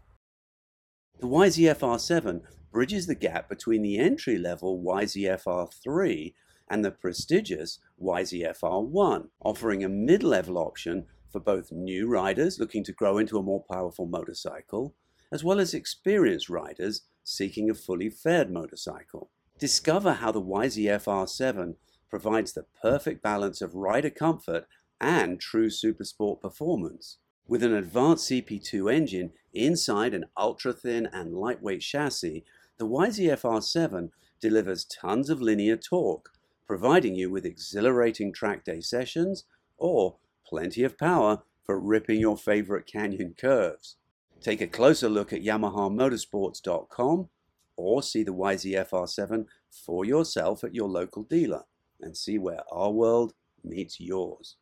The 1.18 1.26
YZF-R7 1.26 2.42
bridges 2.70 3.08
the 3.08 3.16
gap 3.16 3.48
between 3.48 3.82
the 3.82 3.98
entry 3.98 4.38
level 4.38 4.80
YZF-R3 4.86 6.34
and 6.70 6.84
the 6.84 6.92
prestigious 6.92 7.80
YZF-R1, 8.00 9.30
offering 9.44 9.82
a 9.82 9.88
mid 9.88 10.22
level 10.22 10.56
option 10.56 11.06
for 11.28 11.40
both 11.40 11.72
new 11.72 12.06
riders 12.06 12.60
looking 12.60 12.84
to 12.84 12.92
grow 12.92 13.18
into 13.18 13.36
a 13.36 13.42
more 13.42 13.64
powerful 13.68 14.06
motorcycle, 14.06 14.94
as 15.32 15.42
well 15.42 15.58
as 15.58 15.74
experienced 15.74 16.48
riders 16.48 17.02
seeking 17.24 17.68
a 17.68 17.74
fully 17.74 18.10
faired 18.10 18.48
motorcycle. 18.48 19.32
Discover 19.58 20.14
how 20.14 20.30
the 20.30 20.42
YZF-R7 20.42 21.74
provides 22.08 22.52
the 22.52 22.66
perfect 22.80 23.22
balance 23.22 23.60
of 23.60 23.74
rider 23.74 24.10
comfort 24.10 24.66
and 25.00 25.40
true 25.40 25.68
supersport 25.68 26.40
performance. 26.40 27.18
With 27.48 27.62
an 27.62 27.74
advanced 27.74 28.28
CP2 28.30 28.92
engine 28.92 29.32
inside 29.52 30.14
an 30.14 30.26
ultra 30.36 30.72
thin 30.72 31.08
and 31.12 31.34
lightweight 31.34 31.80
chassis, 31.80 32.44
the 32.78 32.86
YZF-R7 32.86 34.10
delivers 34.40 34.84
tons 34.84 35.30
of 35.30 35.40
linear 35.40 35.76
torque, 35.76 36.30
providing 36.66 37.14
you 37.14 37.30
with 37.30 37.46
exhilarating 37.46 38.32
track 38.32 38.64
day 38.64 38.80
sessions 38.80 39.44
or 39.78 40.16
plenty 40.46 40.82
of 40.82 40.98
power 40.98 41.42
for 41.64 41.78
ripping 41.78 42.20
your 42.20 42.36
favorite 42.36 42.86
canyon 42.86 43.34
curves. 43.38 43.96
Take 44.40 44.60
a 44.60 44.66
closer 44.66 45.08
look 45.08 45.32
at 45.32 45.42
YamahaMotorsports.com 45.42 47.28
or 47.76 48.02
see 48.02 48.22
the 48.22 48.34
YZF-R7 48.34 49.46
for 49.70 50.04
yourself 50.04 50.64
at 50.64 50.74
your 50.74 50.88
local 50.88 51.22
dealer 51.22 51.64
and 52.00 52.16
see 52.16 52.38
where 52.38 52.60
R 52.70 52.90
World 52.90 53.32
meets 53.64 54.00
yours. 54.00 54.56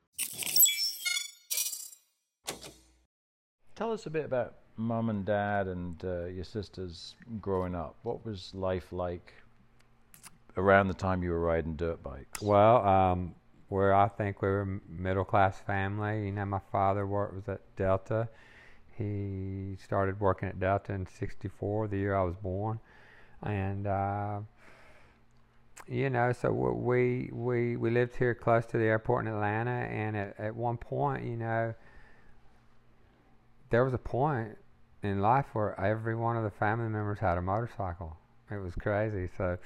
Tell 3.74 3.92
us 3.92 4.06
a 4.06 4.10
bit 4.10 4.24
about 4.24 4.54
mom 4.76 5.10
and 5.10 5.24
dad 5.24 5.66
and 5.66 6.02
uh, 6.04 6.26
your 6.26 6.44
sisters 6.44 7.14
growing 7.40 7.74
up. 7.74 7.96
What 8.02 8.24
was 8.24 8.52
life 8.54 8.92
like 8.92 9.34
around 10.56 10.88
the 10.88 10.94
time 10.94 11.22
you 11.22 11.30
were 11.30 11.40
riding 11.40 11.74
dirt 11.74 12.02
bikes? 12.02 12.40
Well, 12.40 12.86
um, 12.86 13.34
where 13.68 13.94
I 13.94 14.08
think 14.08 14.42
we 14.42 14.48
were 14.48 14.62
a 14.62 14.80
middle 14.88 15.24
class 15.24 15.58
family. 15.60 16.26
You 16.26 16.32
know, 16.32 16.44
my 16.44 16.60
father 16.70 17.06
worked 17.06 17.34
was 17.34 17.48
at 17.48 17.60
Delta. 17.76 18.28
He 18.96 19.76
started 19.82 20.20
working 20.20 20.48
at 20.48 20.60
Delta 20.60 20.92
in 20.92 21.06
'64, 21.06 21.88
the 21.88 21.96
year 21.96 22.14
I 22.14 22.22
was 22.22 22.36
born, 22.36 22.78
and 23.42 23.88
uh, 23.88 24.40
you 25.88 26.10
know, 26.10 26.32
so 26.32 26.50
we 26.50 27.30
we 27.32 27.76
we 27.76 27.90
lived 27.90 28.16
here 28.16 28.34
close 28.34 28.64
to 28.66 28.78
the 28.78 28.84
airport 28.84 29.26
in 29.26 29.32
Atlanta, 29.32 29.70
and 29.70 30.16
at, 30.16 30.34
at 30.38 30.56
one 30.56 30.76
point, 30.76 31.24
you 31.24 31.36
know, 31.36 31.74
there 33.70 33.84
was 33.84 33.92
a 33.92 33.98
point 33.98 34.56
in 35.02 35.20
life 35.20 35.46
where 35.52 35.78
every 35.78 36.16
one 36.16 36.36
of 36.36 36.44
the 36.44 36.50
family 36.50 36.88
members 36.88 37.18
had 37.18 37.36
a 37.36 37.42
motorcycle. 37.42 38.16
It 38.50 38.56
was 38.56 38.74
crazy. 38.74 39.28
So 39.36 39.58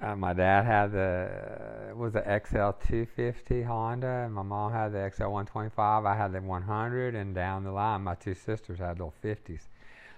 uh, 0.00 0.16
my 0.16 0.32
dad 0.32 0.64
had 0.64 0.92
the 0.92 1.92
was 1.94 2.14
the 2.14 2.22
XL 2.22 2.70
250 2.86 3.62
Honda, 3.62 4.24
and 4.24 4.32
my 4.32 4.42
mom 4.42 4.72
had 4.72 4.92
the 4.92 5.10
XL 5.14 5.24
125. 5.24 6.06
I 6.06 6.16
had 6.16 6.32
the 6.32 6.40
100, 6.40 7.14
and 7.14 7.34
down 7.34 7.64
the 7.64 7.72
line, 7.72 8.02
my 8.02 8.14
two 8.14 8.34
sisters 8.34 8.78
had 8.78 8.98
little 8.98 9.14
50s. 9.22 9.68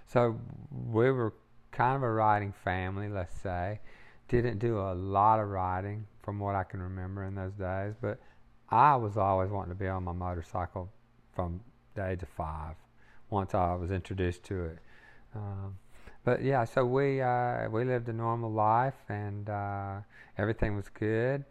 So 0.07 0.38
we 0.70 1.11
were 1.11 1.34
kind 1.72 1.96
of 1.96 2.03
a 2.03 2.11
riding 2.11 2.53
family, 2.53 3.09
let's 3.09 3.34
say. 3.40 3.80
Didn't 4.28 4.58
do 4.58 4.78
a 4.78 4.94
lot 4.94 5.40
of 5.40 5.48
riding 5.48 6.06
from 6.22 6.38
what 6.38 6.54
I 6.54 6.64
can 6.64 6.80
remember 6.80 7.24
in 7.24 7.34
those 7.34 7.52
days, 7.52 7.94
but 8.00 8.18
I 8.70 8.96
was 8.96 9.16
always 9.16 9.50
wanting 9.50 9.72
to 9.72 9.78
be 9.78 9.88
on 9.88 10.04
my 10.04 10.12
motorcycle 10.12 10.90
from 11.34 11.60
the 11.94 12.08
age 12.08 12.22
of 12.22 12.28
five 12.30 12.76
once 13.28 13.54
I 13.54 13.74
was 13.74 13.90
introduced 13.90 14.44
to 14.44 14.64
it. 14.64 14.78
Um, 15.34 15.78
but 16.24 16.42
yeah, 16.42 16.64
so 16.64 16.86
we 16.86 17.20
uh, 17.20 17.68
we 17.68 17.84
lived 17.84 18.08
a 18.08 18.12
normal 18.12 18.50
life, 18.52 18.94
and 19.08 19.48
uh, 19.48 20.00
everything 20.38 20.76
was 20.76 20.88
good. 20.88 21.44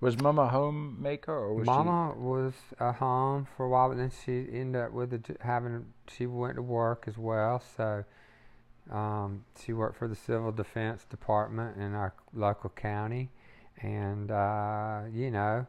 Was 0.00 0.20
Mama 0.20 0.42
a 0.42 0.48
homemaker 0.48 1.32
or 1.32 1.54
was 1.54 1.66
Mama 1.66 2.12
was 2.16 2.52
at 2.78 2.96
home 2.96 3.46
for 3.56 3.64
a 3.64 3.68
while, 3.68 3.88
but 3.88 3.96
then 3.96 4.10
she 4.24 4.46
ended 4.52 4.82
up 4.82 4.92
with 4.92 5.14
a, 5.14 5.20
having. 5.40 5.86
She 6.08 6.26
went 6.26 6.56
to 6.56 6.62
work 6.62 7.04
as 7.06 7.16
well, 7.16 7.62
so 7.76 8.04
um, 8.90 9.44
she 9.64 9.72
worked 9.72 9.96
for 9.96 10.08
the 10.08 10.14
Civil 10.14 10.52
Defense 10.52 11.04
Department 11.04 11.76
in 11.76 11.94
our 11.94 12.14
local 12.32 12.70
county, 12.70 13.30
and 13.82 14.30
uh, 14.30 15.02
you 15.12 15.30
know, 15.30 15.66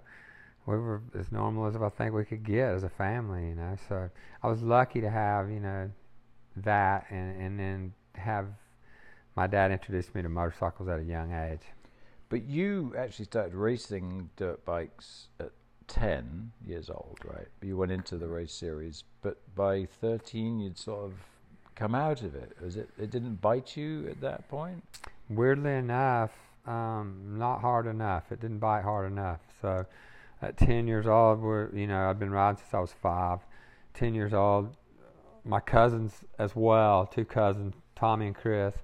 we 0.66 0.78
were 0.78 1.02
as 1.18 1.32
normal 1.32 1.66
as 1.66 1.76
I 1.76 1.90
think 1.90 2.14
we 2.14 2.26
could 2.26 2.44
get 2.44 2.74
as 2.74 2.84
a 2.84 2.90
family. 2.90 3.50
You 3.50 3.56
know, 3.56 3.76
so 3.88 4.10
I 4.44 4.48
was 4.48 4.62
lucky 4.62 5.02
to 5.02 5.10
have 5.10 5.50
you 5.50 5.60
know 5.60 5.90
that, 6.58 7.06
and 7.10 7.42
and 7.42 7.60
then 7.60 7.94
have 8.16 8.48
my 9.36 9.48
dad 9.48 9.72
introduced 9.72 10.14
me 10.16 10.22
to 10.22 10.30
motorcycles 10.30 10.90
at 10.90 11.00
a 11.00 11.04
young 11.04 11.32
age. 11.32 11.62
But 12.30 12.44
you 12.44 12.94
actually 12.98 13.26
started 13.26 13.54
racing 13.54 14.30
dirt 14.36 14.66
bikes 14.66 15.30
at 15.40 15.52
10 15.88 16.52
years 16.66 16.90
old, 16.90 17.20
right? 17.24 17.48
You 17.62 17.78
went 17.78 17.92
into 17.92 18.18
the 18.18 18.28
race 18.28 18.52
series, 18.52 19.04
but 19.22 19.38
by 19.56 19.86
13 19.86 20.60
you'd 20.60 20.78
sort 20.78 21.06
of 21.06 21.14
come 21.78 21.96
out 21.96 22.24
of 22.24 22.36
it. 22.36 22.58
Was 22.62 22.76
it 22.76 22.90
it 23.00 23.12
didn't 23.12 23.40
bite 23.40 23.78
you 23.78 24.08
at 24.10 24.20
that 24.22 24.50
point? 24.50 24.84
Weirdly 25.30 25.74
enough, 25.74 26.32
um, 26.66 27.36
not 27.38 27.62
hard 27.62 27.86
enough. 27.86 28.32
It 28.32 28.42
didn't 28.42 28.60
bite 28.60 28.84
hard 28.84 29.10
enough. 29.10 29.40
So, 29.62 29.86
at 30.42 30.58
10 30.58 30.88
years 30.88 31.08
old, 31.08 31.40
we're 31.40 31.70
you 31.74 31.88
know 31.88 32.10
I've 32.10 32.20
been 32.20 32.32
riding 32.32 32.58
since 32.58 32.74
I 32.74 32.80
was 32.80 32.94
five. 33.02 33.40
10 33.94 34.14
years 34.14 34.34
old, 34.34 34.76
my 35.44 35.60
cousins 35.60 36.14
as 36.38 36.56
well, 36.56 37.06
two 37.06 37.26
cousins, 37.26 37.74
Tommy 37.96 38.28
and 38.28 38.36
Chris, 38.36 38.76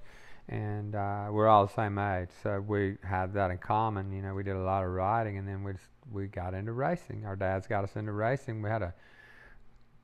and 0.50 0.96
uh, 0.96 1.28
we're 1.30 1.48
all 1.48 1.68
the 1.68 1.74
same 1.74 2.00
age. 2.00 2.30
So 2.42 2.60
we 2.62 2.98
had 3.04 3.34
that 3.34 3.52
in 3.52 3.60
common. 3.60 4.12
You 4.12 4.24
know, 4.24 4.34
we 4.34 4.44
did 4.44 4.56
a 4.56 4.64
lot 4.64 4.84
of 4.84 4.90
riding, 4.90 5.38
and 5.38 5.48
then 5.48 5.64
we 5.64 5.74
just, 5.74 5.86
we 6.12 6.26
got 6.26 6.56
into 6.56 6.72
racing. 6.72 7.26
Our 7.26 7.36
dads 7.36 7.68
got 7.68 7.84
us 7.84 7.96
into 7.96 8.12
racing. 8.12 8.64
We 8.64 8.70
had 8.70 8.82
a 8.82 8.94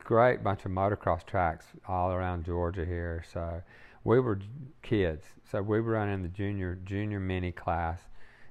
great 0.03 0.43
bunch 0.43 0.65
of 0.65 0.71
motocross 0.71 1.25
tracks 1.25 1.65
all 1.87 2.11
around 2.11 2.45
Georgia 2.45 2.85
here. 2.85 3.23
So 3.31 3.61
we 4.03 4.19
were 4.19 4.39
kids. 4.81 5.25
So 5.51 5.61
we 5.61 5.81
were 5.81 5.93
running 5.93 6.23
the 6.23 6.29
junior 6.29 6.77
junior 6.83 7.19
mini 7.19 7.51
class, 7.51 7.99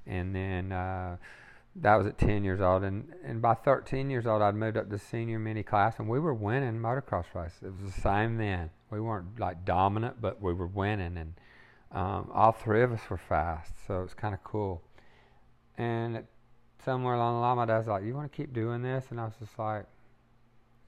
and 0.07 0.34
then 0.34 0.72
uh, 0.72 1.16
that 1.76 1.96
was 1.96 2.07
at 2.07 2.18
10 2.18 2.44
years 2.44 2.61
old. 2.61 2.82
And, 2.82 3.12
and 3.24 3.40
by 3.40 3.55
13 3.55 4.11
years 4.11 4.26
old, 4.26 4.42
I'd 4.42 4.55
moved 4.55 4.76
up 4.76 4.90
to 4.90 4.99
senior 4.99 5.38
mini 5.38 5.62
class, 5.62 5.99
and 5.99 6.09
we 6.09 6.18
were 6.18 6.34
winning 6.34 6.78
motocross 6.78 7.26
races. 7.34 7.59
It 7.62 7.72
was 7.72 7.94
the 7.94 8.01
same 8.01 8.36
then. 8.36 8.70
We 8.90 9.01
weren't 9.01 9.38
like 9.38 9.64
dominant, 9.64 10.20
but 10.20 10.40
we 10.40 10.53
were 10.53 10.66
winning, 10.66 11.16
and 11.16 11.34
um, 11.92 12.30
all 12.32 12.53
three 12.53 12.82
of 12.82 12.92
us 12.92 13.01
were 13.09 13.18
fast. 13.18 13.72
So 13.86 14.01
it 14.01 14.03
was 14.03 14.14
kind 14.14 14.34
of 14.34 14.42
cool. 14.42 14.82
And 15.76 16.16
it, 16.16 16.26
somewhere 16.84 17.14
along 17.14 17.34
the 17.34 17.40
line, 17.40 17.57
my 17.57 17.66
dad's 17.66 17.86
like, 17.86 18.03
"You 18.03 18.14
want 18.14 18.30
to 18.30 18.36
keep 18.36 18.53
doing 18.53 18.82
this?" 18.82 19.07
And 19.11 19.20
I 19.20 19.24
was 19.24 19.34
just 19.38 19.59
like, 19.59 19.84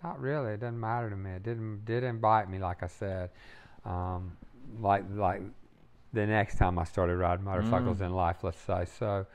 "Not 0.03 0.21
really. 0.21 0.53
It 0.53 0.61
doesn't 0.61 0.81
matter 0.81 1.11
to 1.11 1.17
me. 1.17 1.33
It 1.33 1.43
didn't 1.43 1.85
didn't 1.85 2.21
bite 2.21 2.49
me, 2.51 2.59
like 2.59 2.83
I 2.83 2.87
said." 2.87 3.31
Um, 3.85 4.37
like 4.81 5.05
like 5.11 5.43
the 6.13 6.27
next 6.27 6.57
time 6.59 6.79
I 6.79 6.85
started 6.85 7.17
riding 7.17 7.45
motorcycles 7.45 7.99
Mm. 7.99 8.07
in 8.07 8.13
life, 8.15 8.43
let's 8.43 8.59
say. 8.59 8.85
So 8.85 9.27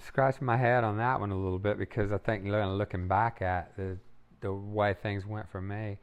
scratching 0.00 0.46
my 0.46 0.56
head 0.56 0.84
on 0.84 0.96
that 0.98 1.18
one 1.20 1.30
a 1.30 1.36
little 1.36 1.58
bit 1.58 1.78
because 1.78 2.12
I 2.12 2.18
think 2.18 2.44
lo- 2.46 2.74
looking 2.76 3.08
back 3.08 3.42
at 3.42 3.76
the 3.76 3.98
the 4.40 4.52
way 4.52 4.94
things 4.94 5.26
went 5.26 5.48
for 5.50 5.60
me, 5.60 5.98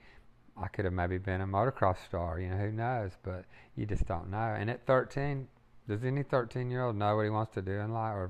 I 0.56 0.68
could 0.68 0.86
have 0.86 0.94
maybe 0.94 1.18
been 1.18 1.42
a 1.42 1.48
motocross 1.48 1.98
star. 2.06 2.40
You 2.40 2.50
know, 2.50 2.58
who 2.58 2.72
knows? 2.72 3.12
But 3.24 3.46
you 3.76 3.86
just 3.88 4.06
don't 4.06 4.30
know. 4.30 4.56
And 4.60 4.70
at 4.70 4.86
13, 4.86 5.48
does 5.88 6.04
any 6.04 6.22
13 6.22 6.70
year 6.70 6.84
old 6.84 6.96
know 6.96 7.16
what 7.16 7.24
he 7.24 7.30
wants 7.32 7.54
to 7.56 7.62
do 7.64 7.72
in 7.72 7.92
life 7.94 8.14
or 8.14 8.30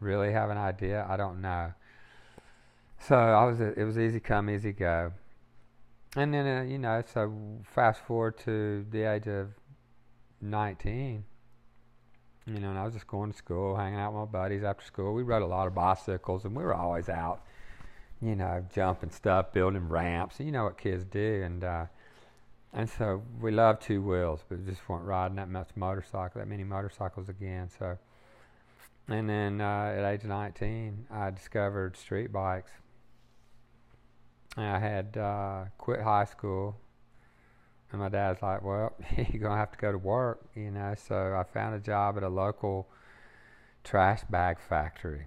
really 0.00 0.32
have 0.32 0.48
an 0.50 0.56
idea? 0.56 1.04
I 1.08 1.16
don't 1.18 1.42
know. 1.42 1.72
So 2.98 3.16
I 3.16 3.44
was. 3.44 3.60
It 3.60 3.84
was 3.84 3.98
easy 3.98 4.20
come, 4.20 4.50
easy 4.50 4.72
go. 4.72 5.12
And 6.16 6.32
then 6.32 6.46
uh, 6.46 6.62
you 6.62 6.78
know, 6.78 7.02
so 7.12 7.32
fast 7.62 8.00
forward 8.00 8.38
to 8.38 8.84
the 8.90 9.02
age 9.02 9.26
of 9.28 9.48
19. 10.40 11.24
You 12.46 12.60
know, 12.60 12.70
and 12.70 12.78
I 12.78 12.84
was 12.84 12.94
just 12.94 13.08
going 13.08 13.32
to 13.32 13.36
school, 13.36 13.76
hanging 13.76 13.98
out 13.98 14.12
with 14.12 14.20
my 14.20 14.40
buddies 14.40 14.62
after 14.62 14.84
school. 14.84 15.14
We 15.14 15.24
rode 15.24 15.42
a 15.42 15.46
lot 15.46 15.66
of 15.66 15.74
bicycles, 15.74 16.44
and 16.44 16.54
we 16.54 16.62
were 16.62 16.74
always 16.74 17.08
out, 17.08 17.42
you 18.22 18.36
know, 18.36 18.64
jumping 18.72 19.10
stuff, 19.10 19.52
building 19.52 19.88
ramps. 19.88 20.38
You 20.38 20.52
know 20.52 20.64
what 20.64 20.78
kids 20.78 21.04
do, 21.04 21.42
and 21.44 21.64
uh, 21.64 21.86
and 22.72 22.88
so 22.88 23.22
we 23.40 23.50
loved 23.50 23.82
two 23.82 24.02
wheels, 24.02 24.44
but 24.48 24.58
we 24.58 24.70
just 24.70 24.86
weren't 24.88 25.04
riding 25.04 25.36
that 25.36 25.48
much 25.48 25.70
motorcycle, 25.76 26.40
that 26.40 26.46
many 26.46 26.62
motorcycles 26.62 27.28
again. 27.28 27.68
So, 27.78 27.98
and 29.08 29.28
then 29.28 29.60
uh, 29.60 29.94
at 29.96 30.04
age 30.04 30.24
19, 30.24 31.06
I 31.10 31.30
discovered 31.30 31.96
street 31.96 32.32
bikes. 32.32 32.70
And 34.56 34.66
I 34.66 34.78
had 34.78 35.16
uh, 35.16 35.64
quit 35.76 36.00
high 36.00 36.24
school, 36.24 36.76
and 37.92 38.00
my 38.00 38.08
dad's 38.08 38.42
like, 38.42 38.62
"Well, 38.62 38.94
you're 39.16 39.42
gonna 39.42 39.56
have 39.56 39.72
to 39.72 39.78
go 39.78 39.92
to 39.92 39.98
work," 39.98 40.44
you 40.54 40.70
know. 40.70 40.94
So 40.96 41.36
I 41.38 41.44
found 41.44 41.74
a 41.74 41.80
job 41.80 42.16
at 42.16 42.22
a 42.22 42.28
local 42.28 42.88
trash 43.84 44.22
bag 44.30 44.58
factory. 44.58 45.26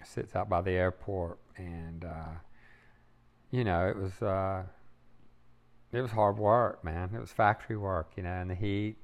It 0.00 0.06
sits 0.06 0.34
out 0.34 0.48
by 0.48 0.62
the 0.62 0.72
airport, 0.72 1.38
and 1.56 2.04
uh, 2.04 2.34
you 3.50 3.64
know, 3.64 3.86
it 3.86 3.96
was 3.96 4.22
uh, 4.22 4.64
it 5.92 6.00
was 6.00 6.10
hard 6.10 6.38
work, 6.38 6.82
man. 6.82 7.10
It 7.14 7.20
was 7.20 7.30
factory 7.30 7.76
work, 7.76 8.12
you 8.16 8.22
know, 8.22 8.40
in 8.40 8.48
the 8.48 8.54
heat, 8.54 8.96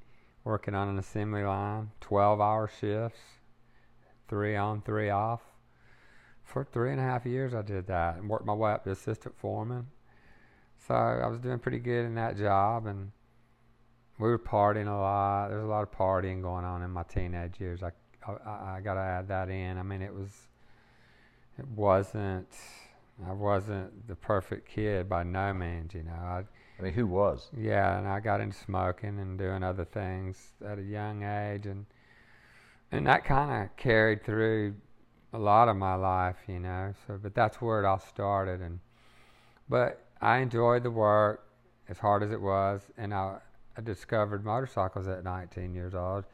working 0.45 0.75
on 0.75 0.89
an 0.89 0.99
assembly 0.99 1.45
line, 1.45 1.91
twelve-hour 2.01 2.71
shifts, 2.81 3.21
three 4.29 4.57
on, 4.57 4.81
three 4.83 5.11
off. 5.11 5.43
For 6.49 6.65
three 6.65 6.93
and 6.93 6.99
a 6.99 7.03
half 7.03 7.27
years, 7.27 7.55
I 7.55 7.61
did 7.61 7.87
that 7.89 8.17
and 8.17 8.27
worked 8.27 8.47
my 8.47 8.55
way 8.55 8.73
up 8.73 8.85
to 8.85 8.91
assistant 8.91 9.37
foreman. 9.37 9.87
So 10.87 10.95
I 10.95 11.27
was 11.27 11.39
doing 11.41 11.59
pretty 11.59 11.79
good 11.79 12.07
in 12.07 12.15
that 12.15 12.39
job, 12.39 12.87
and 12.87 13.13
we 14.19 14.29
were 14.29 14.39
partying 14.39 14.89
a 14.89 14.99
lot. 14.99 15.49
There 15.49 15.59
was 15.59 15.67
a 15.67 15.69
lot 15.69 15.83
of 15.83 15.93
partying 15.93 16.41
going 16.41 16.65
on 16.65 16.83
in 16.83 16.91
my 16.91 17.03
teenage 17.03 17.61
years. 17.61 17.83
I 17.83 17.93
I, 18.27 18.77
I 18.77 18.81
got 18.83 18.95
to 18.95 19.01
add 19.01 19.29
that 19.29 19.51
in. 19.51 19.77
I 19.77 19.83
mean, 19.83 20.01
it 20.01 20.15
was 20.15 20.49
it 21.59 21.69
wasn't 21.69 22.49
I 23.29 23.33
wasn't 23.33 24.09
the 24.09 24.17
perfect 24.17 24.71
kid 24.71 25.07
by 25.07 25.25
no 25.25 25.53
means. 25.53 25.93
You 25.93 26.05
know, 26.05 26.13
I 26.13 26.45
I 26.79 26.83
mean, 26.83 26.95
who 26.95 27.07
was? 27.07 27.51
yeah, 27.55 27.99
and 27.99 28.09
I 28.09 28.21
got 28.21 28.41
into 28.41 28.57
smoking 28.57 29.19
and 29.19 29.39
doing 29.39 29.63
other 29.63 29.85
things 29.85 30.53
at 30.65 30.79
a 30.79 30.83
young 30.83 31.25
age, 31.25 31.67
and 31.67 31.85
and 32.91 33.07
that 33.07 33.27
kind 33.27 33.65
of 33.65 33.77
carried 33.77 34.25
through 34.25 34.77
a 35.33 35.39
lot 35.39 35.69
of 35.69 35.77
my 35.77 35.95
life, 35.95 36.37
you 36.47 36.59
know. 36.59 36.93
So, 37.07 37.19
but 37.23 37.35
that's 37.35 37.61
where 37.61 37.83
it 37.83 37.87
all 37.87 37.99
started, 38.01 38.61
and 38.61 38.81
but 39.69 40.03
I 40.21 40.39
enjoyed 40.39 40.83
the 40.83 40.91
work 40.91 41.45
as 41.89 41.99
hard 41.99 42.23
as 42.23 42.31
it 42.33 42.41
was, 42.41 42.83
and 42.97 43.13
I, 43.15 43.37
I 43.77 43.81
discovered 43.81 44.45
motorcycles 44.45 45.07
at 45.09 45.25
19 45.25 45.75
years 45.75 45.95
old. 45.95 46.25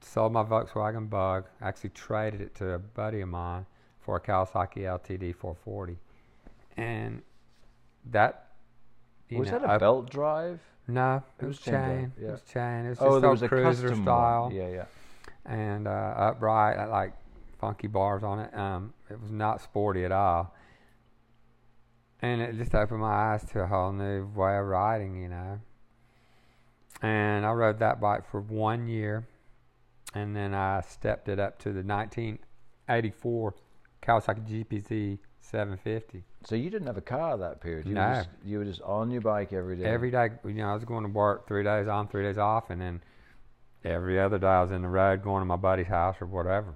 Sold 0.00 0.32
my 0.32 0.42
Volkswagen 0.42 1.08
Bug. 1.08 1.46
Actually 1.62 1.90
traded 1.90 2.40
it 2.40 2.54
to 2.56 2.72
a 2.74 2.78
buddy 2.78 3.20
of 3.20 3.28
mine 3.28 3.66
for 4.00 4.16
a 4.16 4.20
Kawasaki 4.20 4.78
LTD 4.82 5.34
440, 5.34 5.96
and 6.76 7.22
that. 8.10 8.40
You 9.30 9.38
was 9.38 9.50
know, 9.50 9.60
that 9.60 9.68
a 9.68 9.72
I- 9.72 9.78
belt 9.78 10.10
drive? 10.10 10.60
no, 10.86 11.22
It 11.40 11.44
it 11.44 11.46
was 11.48 11.58
chain 11.60 11.72
chain. 11.74 12.12
yeah. 12.20 12.28
It 12.28 12.30
was 12.32 12.42
chain. 12.42 12.84
It 12.84 12.88
was 12.90 12.98
oh, 13.00 13.08
just 13.12 13.20
there 13.22 13.30
was 13.30 13.42
a 13.42 13.48
cruiser 13.48 13.94
style 13.96 14.42
One. 14.44 14.54
Yeah, 14.54 14.68
yeah. 14.68 14.84
and 15.46 15.88
uh, 15.88 15.90
upright, 15.90 16.90
like 16.90 17.14
funky 17.64 17.86
bars 17.86 18.22
on 18.22 18.40
it. 18.40 18.54
Um, 18.54 18.92
it 19.08 19.18
was 19.18 19.30
not 19.30 19.62
sporty 19.62 20.04
at 20.04 20.12
all, 20.12 20.54
and 22.20 22.42
it 22.42 22.56
just 22.58 22.74
opened 22.74 23.00
my 23.00 23.06
eyes 23.32 23.42
to 23.52 23.60
a 23.60 23.66
whole 23.66 23.90
new 23.90 24.26
way 24.34 24.58
of 24.58 24.66
riding, 24.66 25.16
you 25.22 25.28
know. 25.28 25.60
And 27.00 27.46
I 27.46 27.52
rode 27.52 27.78
that 27.78 28.00
bike 28.02 28.30
for 28.30 28.40
one 28.42 28.86
year, 28.86 29.26
and 30.14 30.36
then 30.36 30.52
I 30.54 30.82
stepped 30.82 31.28
it 31.30 31.38
up 31.38 31.58
to 31.60 31.70
the 31.72 31.82
1984 31.82 33.54
Kawasaki 34.02 34.64
GPZ 34.64 35.18
750. 35.40 36.22
So 36.44 36.54
you 36.54 36.68
didn't 36.68 36.86
have 36.86 36.98
a 36.98 37.02
car 37.02 37.38
that 37.38 37.62
period. 37.62 37.86
You 37.86 37.94
No. 37.94 38.06
were 38.08 38.14
just 38.16 38.28
you 38.44 38.58
were 38.58 38.64
just 38.66 38.82
on 38.82 39.10
your 39.10 39.22
bike 39.22 39.54
every 39.54 39.76
day. 39.76 39.84
Every 39.84 40.10
day, 40.10 40.28
you 40.44 40.52
know, 40.52 40.68
I 40.68 40.74
was 40.74 40.84
going 40.84 41.04
to 41.04 41.10
work 41.10 41.46
three 41.48 41.62
days 41.64 41.88
on, 41.88 42.08
three 42.08 42.24
days 42.24 42.36
off, 42.36 42.68
and 42.68 42.78
then 42.80 43.02
every 43.84 44.20
other 44.20 44.38
day 44.38 44.46
I 44.48 44.60
was 44.60 44.70
in 44.70 44.82
the 44.82 44.88
road 44.88 45.22
going 45.22 45.40
to 45.40 45.46
my 45.46 45.56
buddy's 45.56 45.86
house 45.86 46.16
or 46.20 46.26
whatever. 46.26 46.74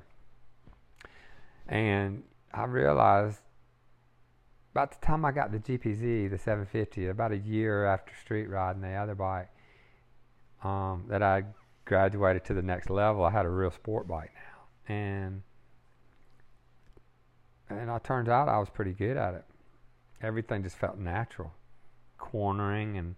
And 1.69 2.23
I 2.53 2.65
realized 2.65 3.41
about 4.73 4.99
the 4.99 5.07
time 5.07 5.25
I 5.25 5.33
got 5.33 5.53
the 5.53 5.59
GPZ, 5.59 6.31
the 6.31 6.39
750, 6.39 7.09
about 7.09 7.33
a 7.33 7.37
year 7.37 7.85
after 7.85 8.13
street 8.23 8.47
riding 8.47 8.81
the 8.81 8.93
other 8.93 9.15
bike, 9.15 9.49
um, 10.63 11.05
that 11.09 11.23
I 11.23 11.45
graduated 11.85 12.45
to 12.47 12.55
the 12.55 12.63
next 12.63 12.91
level. 12.91 13.25
I 13.25 13.31
had 13.31 13.45
a 13.45 13.51
real 13.51 13.71
sport 13.71 14.09
bike 14.09 14.33
now, 14.35 14.95
and 14.95 15.43
and 17.71 17.91
it 17.91 18.05
turns 18.05 18.29
out 18.29 18.49
I 18.49 18.59
was 18.59 18.71
pretty 18.71 18.93
good 18.93 19.17
at 19.17 19.35
it. 19.35 19.45
Everything 20.23 20.63
just 20.63 20.77
felt 20.77 20.99
natural, 20.99 21.53
cornering 22.17 22.97
and 22.97 23.15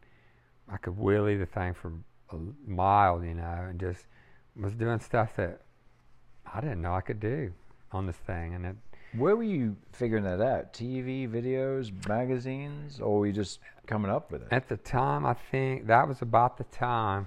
I 0.68 0.76
could 0.76 0.96
wheelie 0.96 1.38
the 1.38 1.46
thing 1.46 1.74
for 1.74 1.92
a 2.30 2.36
mile, 2.66 3.24
you 3.24 3.34
know, 3.34 3.66
and 3.68 3.78
just 3.78 4.06
was 4.56 4.74
doing 4.74 4.98
stuff 5.00 5.36
that 5.36 5.62
I 6.52 6.60
didn't 6.60 6.82
know 6.82 6.94
I 6.94 7.00
could 7.00 7.20
do 7.20 7.52
on 7.92 8.06
this 8.06 8.16
thing, 8.16 8.54
and 8.54 8.66
it. 8.66 8.76
Where 9.16 9.34
were 9.34 9.42
you 9.42 9.76
figuring 9.92 10.22
that 10.24 10.40
out? 10.40 10.72
TV, 10.72 11.28
videos, 11.28 11.90
magazines, 12.08 13.00
or 13.00 13.20
were 13.20 13.26
you 13.26 13.32
just 13.32 13.58
coming 13.86 14.10
up 14.10 14.30
with 14.30 14.42
it? 14.42 14.48
At 14.52 14.68
the 14.68 14.76
time, 14.76 15.26
I 15.26 15.34
think 15.34 15.86
that 15.88 16.06
was 16.06 16.22
about 16.22 16.58
the 16.58 16.64
time. 16.64 17.26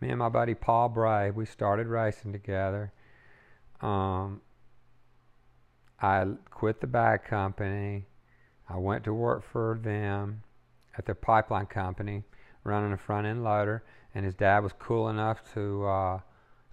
Me 0.00 0.10
and 0.10 0.18
my 0.18 0.28
buddy 0.28 0.54
Paul 0.54 0.90
Bray, 0.90 1.30
we 1.30 1.46
started 1.46 1.86
racing 1.86 2.32
together. 2.32 2.92
Um, 3.80 4.42
I 6.00 6.26
quit 6.50 6.80
the 6.80 6.86
bag 6.86 7.24
company. 7.24 8.06
I 8.68 8.76
went 8.76 9.04
to 9.04 9.14
work 9.14 9.42
for 9.42 9.80
them 9.82 10.42
at 10.96 11.06
their 11.06 11.14
pipeline 11.14 11.66
company, 11.66 12.24
running 12.64 12.92
a 12.92 12.96
front 12.96 13.26
end 13.26 13.42
loader. 13.42 13.82
And 14.14 14.24
his 14.24 14.34
dad 14.34 14.62
was 14.62 14.72
cool 14.78 15.08
enough 15.08 15.40
to 15.54 15.86
uh, 15.86 16.20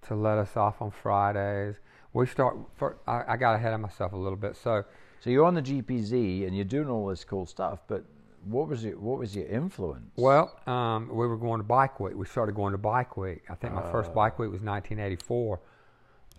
to 0.07 0.15
let 0.15 0.37
us 0.37 0.55
off 0.55 0.81
on 0.81 0.91
Fridays. 0.91 1.79
We 2.15 2.25
start. 2.25 2.57
For, 2.75 2.97
I, 3.07 3.23
I 3.33 3.37
got 3.37 3.55
ahead 3.55 3.73
of 3.73 3.81
myself 3.81 4.13
a 4.13 4.17
little 4.17 4.37
bit. 4.37 4.55
So, 4.55 4.85
so 5.19 5.29
you're 5.29 5.45
on 5.45 5.53
the 5.53 5.61
GPZ 5.61 6.47
and 6.47 6.55
you're 6.55 6.63
doing 6.63 6.89
all 6.89 7.07
this 7.07 7.25
cool 7.25 7.45
stuff, 7.45 7.79
but 7.87 8.05
what 8.45 8.69
was 8.69 8.83
your 8.85 8.97
what 8.99 9.19
was 9.19 9.35
your 9.35 9.45
influence? 9.47 10.11
Well, 10.15 10.57
um, 10.65 11.09
we 11.09 11.27
were 11.27 11.37
going 11.37 11.59
to 11.59 11.65
bike 11.65 11.99
week. 11.99 12.15
We 12.15 12.25
started 12.25 12.55
going 12.55 12.71
to 12.71 12.77
bike 12.77 13.17
week. 13.17 13.43
I 13.49 13.55
think 13.55 13.73
my 13.73 13.81
uh, 13.81 13.91
first 13.91 14.13
bike 14.13 14.39
week 14.39 14.49
was 14.49 14.61
1984, 14.61 15.59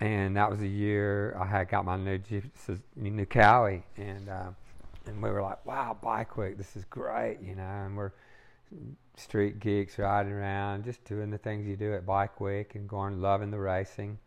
and 0.01 0.37
that 0.37 0.51
was 0.51 0.61
the 0.61 0.69
year 0.69 1.37
I 1.39 1.47
had 1.47 1.69
got 1.69 1.85
my 1.85 1.97
new 1.97 2.21
new 2.97 3.27
Kawi, 3.27 3.83
and 3.99 4.29
uh, 4.29 4.51
and 5.07 5.23
we 5.23 5.31
were 5.31 5.43
like, 5.43 5.65
wow, 5.67 5.97
bike 6.01 6.37
week, 6.37 6.57
this 6.57 6.75
is 6.77 6.85
great, 6.87 7.39
you 7.43 7.55
know, 7.55 7.63
and 7.63 7.97
we're 7.97 8.13
street 9.17 9.61
geeks 9.61 9.99
riding 9.99 10.33
around, 10.33 10.85
just 10.85 11.05
doing 11.05 11.31
the 11.31 11.39
things 11.39 11.67
you 11.67 11.77
do 11.77 11.95
at 11.95 12.07
bike 12.07 12.41
week, 12.41 12.77
and 12.77 12.89
going 12.89 13.21
loving 13.21 13.51
the 13.51 13.59
racing, 13.59 14.19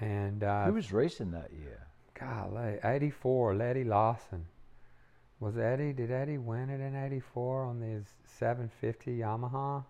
and 0.00 0.42
uh, 0.42 0.64
who 0.64 0.74
was 0.74 0.92
racing 0.92 1.30
that 1.32 1.50
year? 1.52 1.86
Golly, 2.18 2.78
84, 2.84 3.60
Eddie 3.62 3.84
Lawson. 3.84 4.46
Was 5.40 5.56
Eddie? 5.56 5.94
Did 5.94 6.10
Eddie 6.10 6.36
win 6.36 6.68
it 6.68 6.80
in 6.80 6.94
'84 6.94 7.64
on 7.64 7.80
his 7.80 8.04
750 8.38 9.18
Yamaha? 9.18 9.84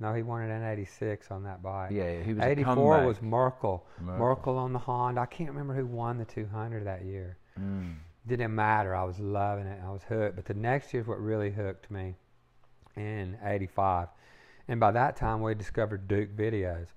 No, 0.00 0.12
he 0.12 0.22
won 0.22 0.42
it 0.42 0.52
in 0.52 0.64
'86 0.64 1.30
on 1.30 1.44
that 1.44 1.62
bike. 1.62 1.92
Yeah, 1.92 2.20
he 2.20 2.34
was. 2.34 2.42
'84 2.42 3.06
was 3.06 3.22
Merkel. 3.22 3.86
Merkel. 4.00 4.18
Merkel. 4.18 4.58
on 4.58 4.72
the 4.72 4.78
Honda. 4.80 5.20
I 5.20 5.26
can't 5.26 5.50
remember 5.50 5.74
who 5.74 5.86
won 5.86 6.18
the 6.18 6.24
200 6.24 6.84
that 6.86 7.04
year. 7.04 7.36
Mm. 7.58 7.94
Didn't 8.26 8.54
matter. 8.54 8.94
I 8.94 9.04
was 9.04 9.20
loving 9.20 9.66
it. 9.66 9.80
I 9.84 9.90
was 9.90 10.02
hooked. 10.02 10.34
But 10.34 10.46
the 10.46 10.54
next 10.54 10.92
year 10.92 11.00
is 11.00 11.06
what 11.08 11.20
really 11.20 11.50
hooked 11.52 11.90
me 11.92 12.16
in 12.96 13.38
'85, 13.44 14.08
and 14.66 14.80
by 14.80 14.90
that 14.90 15.16
time 15.16 15.42
we 15.42 15.54
discovered 15.54 16.08
Duke 16.08 16.36
videos, 16.36 16.88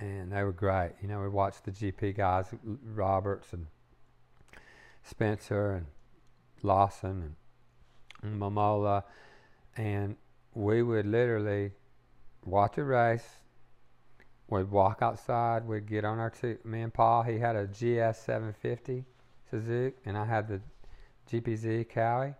and 0.00 0.32
they 0.32 0.42
were 0.42 0.52
great. 0.52 0.92
You 1.02 1.08
know, 1.08 1.20
we 1.20 1.28
watched 1.28 1.64
the 1.64 1.70
GP 1.70 2.16
guys, 2.16 2.46
Roberts 2.94 3.52
and 3.52 3.66
Spencer 5.02 5.72
and 5.72 5.86
Lawson 6.62 7.36
and 8.22 8.40
Mamola, 8.40 9.04
and 9.76 10.16
we 10.54 10.82
would 10.82 11.06
literally 11.06 11.72
watch 12.44 12.78
a 12.78 12.84
race. 12.84 13.26
We'd 14.48 14.70
walk 14.70 15.02
outside. 15.02 15.66
We'd 15.66 15.86
get 15.86 16.04
on 16.04 16.18
our 16.18 16.30
two. 16.30 16.58
Me 16.64 16.82
and 16.82 16.92
Paul, 16.92 17.22
he 17.22 17.38
had 17.38 17.54
a 17.54 17.66
GS 17.66 18.18
750 18.18 19.04
Suzuki, 19.50 19.96
and 20.04 20.16
I 20.16 20.24
had 20.24 20.48
the 20.48 20.60
GPZ 21.30 21.86
Kawi, 21.88 22.34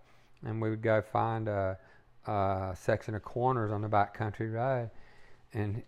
and 0.45 0.61
we 0.61 0.71
would 0.71 0.83
go 0.83 1.03
find 1.03 1.49
a, 1.49 1.79
a 2.27 2.75
section 2.79 3.15
of 3.15 3.23
corners 3.23 3.73
on 3.73 3.83
the 3.83 3.89
back 3.89 4.15
country 4.15 4.49
road, 4.49 4.91
and 5.53 5.83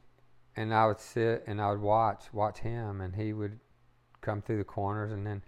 and 0.57 0.75
I 0.75 0.87
would 0.87 1.01
sit 1.01 1.45
and 1.47 1.61
I 1.61 1.71
would 1.71 1.81
watch 1.81 2.25
watch 2.33 2.59
him, 2.59 3.01
and 3.01 3.15
he 3.15 3.33
would 3.33 3.59
come 4.21 4.43
through 4.43 4.59
the 4.59 4.65
corners, 4.65 5.13
and 5.13 5.27
then 5.27 5.43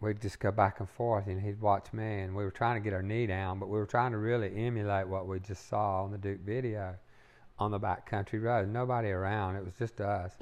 we'd 0.00 0.20
just 0.20 0.40
go 0.40 0.50
back 0.50 0.80
and 0.80 0.88
forth, 0.88 1.26
and 1.26 1.40
he'd 1.40 1.60
watch 1.60 1.92
me, 1.92 2.20
and 2.20 2.34
we 2.34 2.44
were 2.44 2.50
trying 2.50 2.80
to 2.80 2.84
get 2.84 2.92
our 2.92 3.02
knee 3.02 3.26
down, 3.26 3.58
but 3.58 3.68
we 3.68 3.78
were 3.78 3.86
trying 3.86 4.12
to 4.12 4.18
really 4.18 4.54
emulate 4.56 5.08
what 5.08 5.26
we 5.26 5.40
just 5.40 5.68
saw 5.68 6.04
on 6.04 6.12
the 6.12 6.18
Duke 6.18 6.40
video 6.40 6.94
on 7.58 7.70
the 7.70 7.78
back 7.78 8.08
country 8.08 8.38
road. 8.38 8.68
Nobody 8.68 9.08
around, 9.08 9.56
it 9.56 9.64
was 9.64 9.74
just 9.78 10.00
us. 10.00 10.32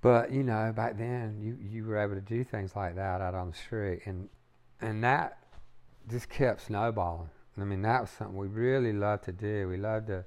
But 0.00 0.32
you 0.32 0.42
know, 0.42 0.72
back 0.74 0.98
then 0.98 1.40
you 1.40 1.56
you 1.66 1.86
were 1.86 1.96
able 1.96 2.14
to 2.14 2.20
do 2.20 2.44
things 2.44 2.76
like 2.76 2.94
that 2.96 3.20
out 3.20 3.34
on 3.34 3.50
the 3.50 3.56
street, 3.56 4.02
and 4.04 4.28
and 4.80 5.02
that 5.02 5.38
just 6.10 6.28
kept 6.28 6.60
snowballing. 6.60 7.30
I 7.58 7.64
mean, 7.64 7.82
that 7.82 8.02
was 8.02 8.10
something 8.10 8.36
we 8.36 8.48
really 8.48 8.92
loved 8.92 9.24
to 9.24 9.32
do. 9.32 9.68
We 9.68 9.76
loved 9.76 10.08
to 10.08 10.24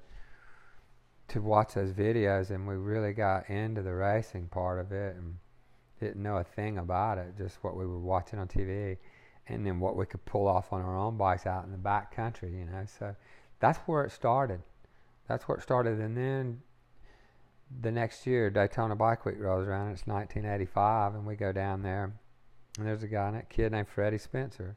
to 1.28 1.40
watch 1.40 1.74
those 1.74 1.92
videos, 1.92 2.50
and 2.50 2.66
we 2.66 2.74
really 2.74 3.12
got 3.12 3.48
into 3.50 3.82
the 3.82 3.94
racing 3.94 4.48
part 4.48 4.78
of 4.80 4.92
it, 4.92 5.16
and 5.16 5.36
didn't 6.00 6.22
know 6.22 6.36
a 6.36 6.44
thing 6.44 6.78
about 6.78 7.18
it, 7.18 7.36
just 7.36 7.62
what 7.62 7.76
we 7.76 7.86
were 7.86 7.98
watching 7.98 8.38
on 8.38 8.48
TV, 8.48 8.96
and 9.48 9.66
then 9.66 9.80
what 9.80 9.96
we 9.96 10.06
could 10.06 10.24
pull 10.24 10.46
off 10.46 10.72
on 10.72 10.80
our 10.80 10.96
own 10.96 11.16
bikes 11.16 11.46
out 11.46 11.64
in 11.64 11.72
the 11.72 11.78
back 11.78 12.14
country, 12.14 12.50
you 12.50 12.64
know. 12.64 12.84
So 12.98 13.14
that's 13.60 13.78
where 13.80 14.04
it 14.04 14.12
started. 14.12 14.62
That's 15.28 15.46
where 15.48 15.58
it 15.58 15.62
started, 15.62 15.98
and 16.00 16.16
then 16.16 16.62
the 17.80 17.90
next 17.90 18.26
year 18.26 18.48
Daytona 18.48 18.96
Bike 18.96 19.26
Week 19.26 19.36
rolls 19.38 19.66
around. 19.66 19.90
It's 19.90 20.06
1985, 20.06 21.14
and 21.14 21.26
we 21.26 21.36
go 21.36 21.52
down 21.52 21.82
there, 21.82 22.14
and 22.78 22.86
there's 22.86 23.02
a 23.02 23.08
guy, 23.08 23.36
a 23.36 23.42
kid 23.42 23.72
named 23.72 23.88
Freddie 23.88 24.18
Spencer, 24.18 24.76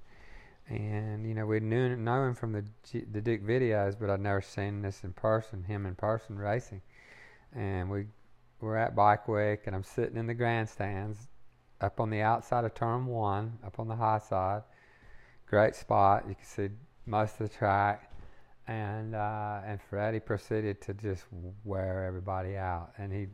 and 0.68 1.28
you 1.28 1.34
know 1.34 1.46
we 1.46 1.60
knew 1.60 1.96
know 1.96 2.24
him 2.24 2.36
from 2.36 2.54
the 2.54 2.64
the 3.12 3.22
Duke 3.22 3.42
videos, 3.42 3.96
but 4.00 4.10
I'd 4.10 4.22
never 4.22 4.42
seen 4.42 4.82
this 4.82 5.04
in 5.04 5.14
person, 5.14 5.64
him 5.64 5.86
in 5.86 5.96
person 5.96 6.38
racing, 6.38 6.82
and 7.54 7.90
we 7.90 8.06
we're 8.62 8.78
at 8.78 8.96
Bike 8.96 9.28
Week, 9.28 9.62
and 9.66 9.76
I'm 9.76 9.84
sitting 9.84 10.18
in 10.18 10.28
the 10.28 10.34
grandstands 10.34 11.18
up 11.82 12.00
on 12.00 12.10
the 12.12 12.22
outside 12.22 12.64
of 12.64 12.76
turn 12.76 13.08
one, 13.08 13.58
up 13.66 13.80
on 13.80 13.88
the 13.88 13.96
high 13.96 14.20
side. 14.20 14.62
Great 15.48 15.76
spot. 15.76 16.26
You 16.30 16.36
can 16.36 16.46
see 16.46 16.70
most 17.06 17.42
of 17.42 17.50
the 17.50 17.56
track. 17.56 18.08
And 18.68 19.16
uh, 19.16 19.62
and 19.66 19.82
Freddie 19.82 20.20
proceeded 20.20 20.80
to 20.82 20.94
just 20.94 21.26
wear 21.66 22.06
everybody 22.06 22.56
out. 22.56 22.92
And 22.98 23.12
he 23.12 23.28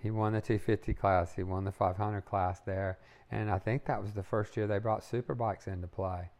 he 0.00 0.10
won 0.10 0.34
the 0.34 0.40
250 0.40 0.94
class. 0.94 1.34
He 1.34 1.42
won 1.42 1.64
the 1.64 1.72
500 1.72 2.20
class 2.20 2.60
there. 2.60 2.98
And 3.30 3.50
I 3.50 3.58
think 3.58 3.86
that 3.86 4.00
was 4.00 4.12
the 4.12 4.22
first 4.22 4.56
year 4.56 4.66
they 4.66 4.78
brought 4.78 5.00
superbikes 5.00 5.66
into 5.66 5.88
play 5.88 6.30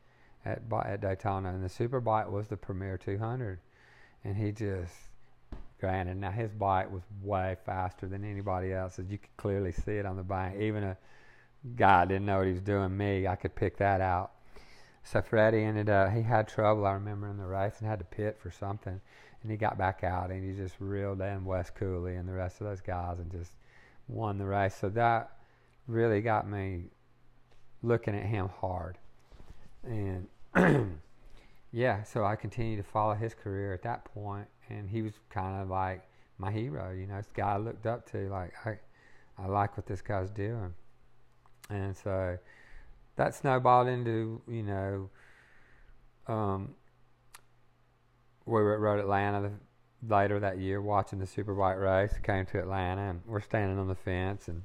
at 0.47 0.87
at 0.87 1.01
Daytona. 1.01 1.51
And 1.51 1.65
the 1.65 1.69
superbike 1.69 2.31
was 2.31 2.49
the 2.49 2.57
premier 2.57 2.97
200. 2.99 3.59
And 4.25 4.37
he 4.37 4.53
just 4.53 4.95
Granted, 5.79 6.17
now 6.17 6.31
his 6.31 6.51
bike 6.53 6.91
was 6.91 7.03
way 7.23 7.57
faster 7.67 8.07
than 8.07 8.25
anybody 8.25 8.73
else's. 8.73 9.11
You 9.11 9.19
could 9.19 9.37
clearly 9.37 9.73
see 9.73 9.93
it 9.93 10.07
on 10.07 10.17
the 10.17 10.23
bike. 10.23 10.59
Even 10.59 10.83
a 10.83 10.97
guy 11.77 12.07
didn't 12.07 12.25
know 12.25 12.39
what 12.39 12.47
he 12.47 12.53
was 12.55 12.63
doing. 12.63 12.97
Me, 12.97 13.27
I 13.27 13.37
could 13.37 13.55
pick 13.55 13.77
that 13.77 14.01
out. 14.01 14.33
So 15.05 15.21
Freddie 15.21 15.63
ended 15.63 15.91
up, 15.91 16.13
he 16.13 16.23
had 16.23 16.49
trouble, 16.49 16.87
I 16.87 16.93
remember, 16.93 17.29
in 17.29 17.37
the 17.37 17.45
race 17.45 17.75
and 17.79 17.89
had 17.89 17.99
to 17.99 18.07
pit 18.07 18.39
for 18.41 18.51
something. 18.51 19.01
And 19.43 19.51
he 19.51 19.59
got 19.59 19.77
back 19.77 20.03
out 20.03 20.31
and 20.31 20.43
he 20.43 20.57
just 20.57 20.75
reeled 20.81 21.21
in 21.21 21.45
Wes 21.45 21.71
Cooley 21.71 22.17
and 22.17 22.27
the 22.27 22.33
rest 22.33 22.61
of 22.61 22.67
those 22.67 22.81
guys 22.81 23.19
and 23.19 23.31
just 23.31 23.53
won 24.09 24.39
the 24.39 24.47
race. 24.47 24.75
So 24.75 24.89
that 24.91 25.31
really 25.87 26.23
got 26.23 26.49
me 26.49 26.85
looking 27.83 28.17
at 28.17 28.25
him 28.25 28.49
hard. 28.49 28.97
And 29.85 30.27
yeah, 31.73 32.03
so 32.03 32.25
I 32.25 32.37
continued 32.37 32.79
to 32.79 32.83
follow 32.83 33.15
his 33.15 33.35
career 33.35 33.75
at 33.75 33.83
that 33.83 34.05
point 34.07 34.49
and 34.69 34.89
he 34.89 35.03
was 35.03 35.15
kind 35.31 35.63
of 35.63 35.69
like 35.69 36.03
my 36.39 36.51
hero. 36.51 36.93
You 36.93 37.07
know, 37.07 37.17
this 37.17 37.31
guy 37.35 37.55
I 37.55 37.57
looked 37.59 37.87
up 37.87 38.11
to. 38.13 38.29
Like 38.29 38.53
I, 38.65 38.79
I 39.39 39.47
like 39.47 39.77
what 39.77 39.87
this 39.87 40.03
guy's 40.03 40.31
doing, 40.31 40.75
and 41.71 41.97
so 41.97 42.39
that 43.17 43.35
snowballed 43.35 43.89
into 43.89 44.43
you 44.49 44.63
know. 44.63 45.11
Um, 46.29 46.75
we 48.45 48.63
were 48.63 48.75
at 48.75 48.81
Road 48.81 49.01
Atlanta 49.01 49.43
the, 49.43 50.15
later 50.15 50.39
that 50.41 50.59
year 50.59 50.81
watching 50.81 51.19
the 51.19 51.25
Superbike 51.25 51.81
race. 51.81 52.15
Came 52.23 52.47
to 52.47 52.59
Atlanta 52.59 53.11
and 53.11 53.21
we're 53.27 53.41
standing 53.41 53.79
on 53.79 53.89
the 53.89 53.95
fence 53.95 54.49
and 54.49 54.63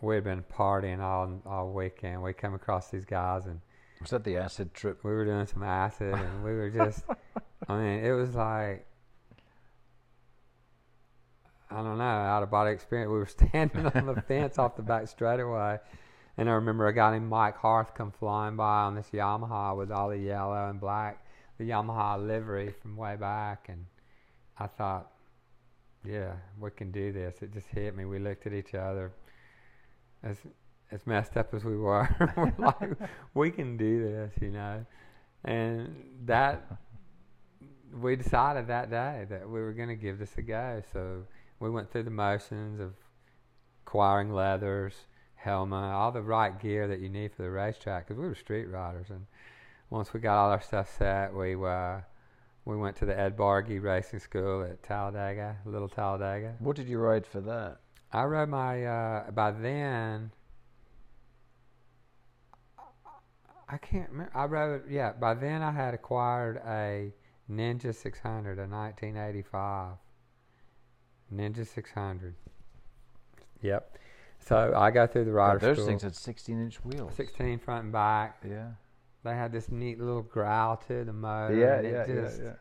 we 0.00 0.14
had 0.16 0.24
been 0.24 0.42
partying 0.42 1.00
all 1.00 1.40
all 1.46 1.72
weekend. 1.72 2.22
We 2.22 2.32
come 2.32 2.54
across 2.54 2.90
these 2.90 3.04
guys 3.04 3.46
and 3.46 3.60
was 4.00 4.10
that 4.10 4.24
the 4.24 4.36
acid 4.36 4.74
trip? 4.74 5.04
We 5.04 5.10
were 5.10 5.24
doing 5.24 5.46
some 5.46 5.62
acid 5.62 6.14
and 6.14 6.44
we 6.44 6.52
were 6.52 6.70
just 6.84 7.04
I 7.68 7.76
mean, 7.76 8.04
it 8.04 8.12
was 8.12 8.34
like 8.34 8.86
I 11.70 11.82
don't 11.82 11.98
know, 11.98 12.04
out 12.04 12.42
of 12.42 12.50
body 12.50 12.72
experience. 12.72 13.10
We 13.10 13.18
were 13.18 13.26
standing 13.48 13.86
on 13.86 14.06
the 14.06 14.22
fence 14.22 14.58
off 14.58 14.76
the 14.76 14.82
back 14.82 15.08
straightaway, 15.08 15.78
and 16.36 16.48
I 16.48 16.52
remember 16.52 16.86
a 16.86 16.92
guy 16.92 17.12
named 17.12 17.28
Mike 17.28 17.56
Harth 17.56 17.94
come 17.94 18.12
flying 18.12 18.56
by 18.56 18.82
on 18.82 18.94
this 18.94 19.08
Yamaha 19.12 19.76
with 19.76 19.90
all 19.90 20.08
the 20.08 20.18
yellow 20.18 20.70
and 20.70 20.80
black, 20.80 21.26
the 21.58 21.64
Yamaha 21.64 22.24
livery 22.24 22.72
from 22.80 22.96
way 22.96 23.16
back, 23.16 23.68
and 23.68 23.86
I 24.58 24.68
thought, 24.68 25.10
yeah, 26.04 26.34
we 26.60 26.70
can 26.70 26.92
do 26.92 27.12
this. 27.12 27.42
It 27.42 27.52
just 27.52 27.66
hit 27.66 27.96
me. 27.96 28.04
We 28.04 28.20
looked 28.20 28.46
at 28.46 28.52
each 28.52 28.74
other, 28.74 29.12
as 30.22 30.36
as 30.90 31.06
messed 31.06 31.36
up 31.36 31.52
as 31.54 31.64
we 31.64 31.76
were. 31.76 32.08
we're 32.36 32.52
like, 32.58 32.98
we 33.34 33.50
can 33.50 33.76
do 33.76 34.02
this, 34.02 34.32
you 34.40 34.50
know, 34.50 34.84
and 35.44 35.94
that 36.24 36.66
we 38.00 38.16
decided 38.16 38.66
that 38.68 38.90
day 38.90 39.26
that 39.30 39.48
we 39.48 39.60
were 39.60 39.72
going 39.72 39.88
to 39.88 39.96
give 39.96 40.18
this 40.18 40.36
a 40.36 40.42
go. 40.42 40.82
So 40.92 41.24
we 41.60 41.70
went 41.70 41.90
through 41.90 42.04
the 42.04 42.10
motions 42.10 42.80
of 42.80 42.94
acquiring 43.86 44.32
leathers, 44.32 44.94
helmet, 45.34 45.92
all 45.92 46.12
the 46.12 46.22
right 46.22 46.58
gear 46.60 46.88
that 46.88 47.00
you 47.00 47.08
need 47.08 47.32
for 47.32 47.42
the 47.42 47.50
racetrack 47.50 48.06
because 48.06 48.20
we 48.20 48.26
were 48.26 48.34
street 48.34 48.66
riders. 48.66 49.06
And 49.10 49.26
once 49.90 50.12
we 50.12 50.20
got 50.20 50.36
all 50.38 50.50
our 50.50 50.60
stuff 50.60 50.94
set, 50.98 51.32
we 51.34 51.54
uh, 51.54 52.00
we 52.64 52.76
went 52.76 52.96
to 52.96 53.06
the 53.06 53.18
Ed 53.18 53.36
Bargy 53.36 53.80
Racing 53.80 54.18
School 54.18 54.64
at 54.64 54.82
Talladega, 54.82 55.56
Little 55.64 55.88
Talladega. 55.88 56.56
What 56.58 56.74
did 56.76 56.88
you 56.88 56.98
ride 56.98 57.26
for 57.26 57.40
that? 57.42 57.78
I 58.12 58.24
rode 58.24 58.48
my 58.48 58.84
uh, 58.84 59.30
by 59.30 59.52
then. 59.52 60.32
I 63.68 63.78
can't 63.78 64.10
remember. 64.10 64.32
I 64.34 64.44
rode 64.44 64.90
yeah. 64.90 65.12
By 65.12 65.34
then 65.34 65.62
I 65.62 65.72
had 65.72 65.94
acquired 65.94 66.58
a 66.66 67.12
Ninja 67.50 67.94
600, 67.94 68.58
a 68.58 68.62
1985 68.62 69.96
Ninja 71.34 71.66
600. 71.66 72.34
Yep. 73.62 73.98
So 74.38 74.72
I 74.76 74.90
got 74.90 75.12
through 75.12 75.24
the 75.24 75.32
rider 75.32 75.58
God, 75.58 75.66
those 75.66 75.76
school. 75.76 75.88
things 75.88 76.02
had 76.02 76.14
16 76.14 76.60
inch 76.60 76.84
wheels. 76.84 77.14
16 77.14 77.58
front 77.58 77.84
and 77.84 77.92
back. 77.92 78.42
Yeah. 78.48 78.68
They 79.24 79.34
had 79.34 79.50
this 79.50 79.70
neat 79.70 79.98
little 79.98 80.22
growl 80.22 80.76
to 80.88 81.04
the 81.04 81.12
motor. 81.12 81.56
Yeah, 81.56 81.76
it 81.76 81.92
yeah, 81.92 82.22
just, 82.22 82.38
yeah, 82.40 82.52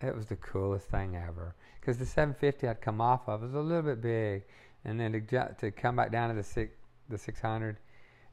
yeah. 0.00 0.08
It 0.08 0.14
was 0.14 0.26
the 0.26 0.36
coolest 0.36 0.86
thing 0.88 1.16
ever. 1.16 1.56
Because 1.80 1.98
the 1.98 2.06
750 2.06 2.68
I'd 2.68 2.80
come 2.80 3.00
off 3.00 3.28
of 3.28 3.42
was 3.42 3.54
a 3.54 3.60
little 3.60 3.82
bit 3.82 4.00
big, 4.00 4.44
and 4.84 5.00
then 5.00 5.12
to 5.12 5.54
to 5.58 5.70
come 5.72 5.96
back 5.96 6.12
down 6.12 6.28
to 6.28 6.36
the 6.36 6.44
six 6.44 6.72
the 7.08 7.18
600, 7.18 7.78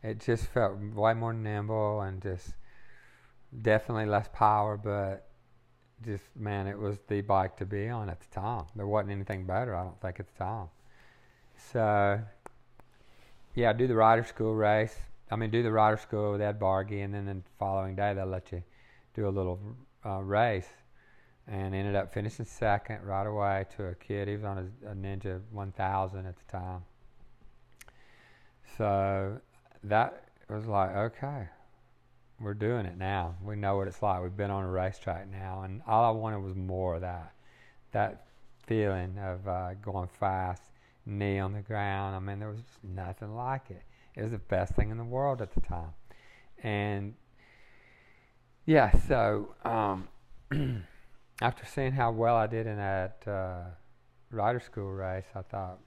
it 0.03 0.19
just 0.19 0.45
felt 0.47 0.77
way 0.77 1.13
more 1.13 1.33
nimble 1.33 2.01
and 2.01 2.21
just 2.21 2.53
definitely 3.61 4.05
less 4.05 4.27
power, 4.33 4.77
but 4.77 5.29
just 6.03 6.23
man, 6.35 6.67
it 6.67 6.77
was 6.77 6.97
the 7.07 7.21
bike 7.21 7.55
to 7.57 7.65
be 7.65 7.87
on 7.87 8.09
at 8.09 8.19
the 8.19 8.27
time. 8.35 8.65
There 8.75 8.87
wasn't 8.87 9.11
anything 9.11 9.45
better, 9.45 9.75
I 9.75 9.83
don't 9.83 10.01
think, 10.01 10.19
at 10.19 10.27
the 10.27 10.43
time. 10.43 10.67
So 11.71 12.19
yeah, 13.55 13.71
do 13.73 13.87
the 13.87 13.95
rider 13.95 14.23
school 14.23 14.53
race. 14.53 14.95
I 15.31 15.35
mean, 15.35 15.51
do 15.51 15.63
the 15.63 15.71
rider 15.71 15.97
school 15.97 16.33
with 16.33 16.41
Ed 16.41 16.59
Bargy, 16.59 17.03
and 17.03 17.13
then 17.13 17.25
the 17.25 17.41
following 17.57 17.95
day 17.95 18.13
they'll 18.13 18.25
let 18.25 18.51
you 18.51 18.63
do 19.15 19.27
a 19.27 19.29
little 19.29 19.59
uh, 20.05 20.21
race. 20.21 20.67
And 21.47 21.75
ended 21.75 21.95
up 21.95 22.13
finishing 22.13 22.45
second 22.45 23.03
right 23.03 23.27
away 23.27 23.65
to 23.75 23.87
a 23.87 23.95
kid. 23.95 24.29
He 24.29 24.35
was 24.35 24.45
on 24.45 24.71
a, 24.85 24.91
a 24.91 24.95
Ninja 24.95 25.41
1000 25.51 26.25
at 26.25 26.35
the 26.37 26.51
time. 26.57 26.83
So 28.77 29.41
that 29.83 30.23
was 30.49 30.65
like, 30.65 30.95
okay, 30.95 31.47
we're 32.39 32.53
doing 32.53 32.85
it 32.85 32.97
now. 32.97 33.35
We 33.43 33.55
know 33.55 33.77
what 33.77 33.87
it's 33.87 34.01
like. 34.01 34.21
We've 34.21 34.35
been 34.35 34.51
on 34.51 34.63
a 34.63 34.69
racetrack 34.69 35.29
now, 35.29 35.63
and 35.63 35.81
all 35.87 36.03
I 36.03 36.11
wanted 36.11 36.39
was 36.39 36.55
more 36.55 36.95
of 36.95 37.01
that. 37.01 37.33
That 37.91 38.25
feeling 38.65 39.17
of 39.19 39.47
uh, 39.47 39.73
going 39.81 40.09
fast, 40.19 40.63
knee 41.05 41.39
on 41.39 41.53
the 41.53 41.61
ground. 41.61 42.15
I 42.15 42.19
mean, 42.19 42.39
there 42.39 42.49
was 42.49 42.59
just 42.59 42.83
nothing 42.83 43.35
like 43.35 43.69
it. 43.69 43.83
It 44.15 44.23
was 44.23 44.31
the 44.31 44.37
best 44.37 44.73
thing 44.75 44.89
in 44.89 44.97
the 44.97 45.03
world 45.03 45.41
at 45.41 45.53
the 45.53 45.61
time. 45.61 45.93
And 46.61 47.15
yeah, 48.65 48.91
so 49.07 49.55
um, 49.65 50.07
after 51.41 51.65
seeing 51.65 51.93
how 51.93 52.11
well 52.11 52.35
I 52.35 52.47
did 52.47 52.67
in 52.67 52.77
that 52.77 53.23
uh, 53.27 53.63
rider 54.31 54.59
school 54.59 54.91
race, 54.91 55.25
I 55.35 55.41
thought 55.41 55.79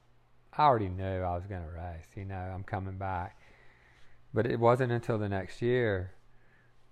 I 0.57 0.64
already 0.64 0.88
knew 0.88 1.05
I 1.22 1.34
was 1.34 1.47
going 1.47 1.62
to 1.62 1.70
race. 1.70 2.07
You 2.14 2.24
know, 2.24 2.34
I'm 2.34 2.64
coming 2.64 2.99
back. 2.99 3.38
But 4.37 4.45
it 4.45 4.61
wasn't 4.61 4.93
until 4.93 5.16
the 5.16 5.30
next 5.30 5.62
year 5.62 6.12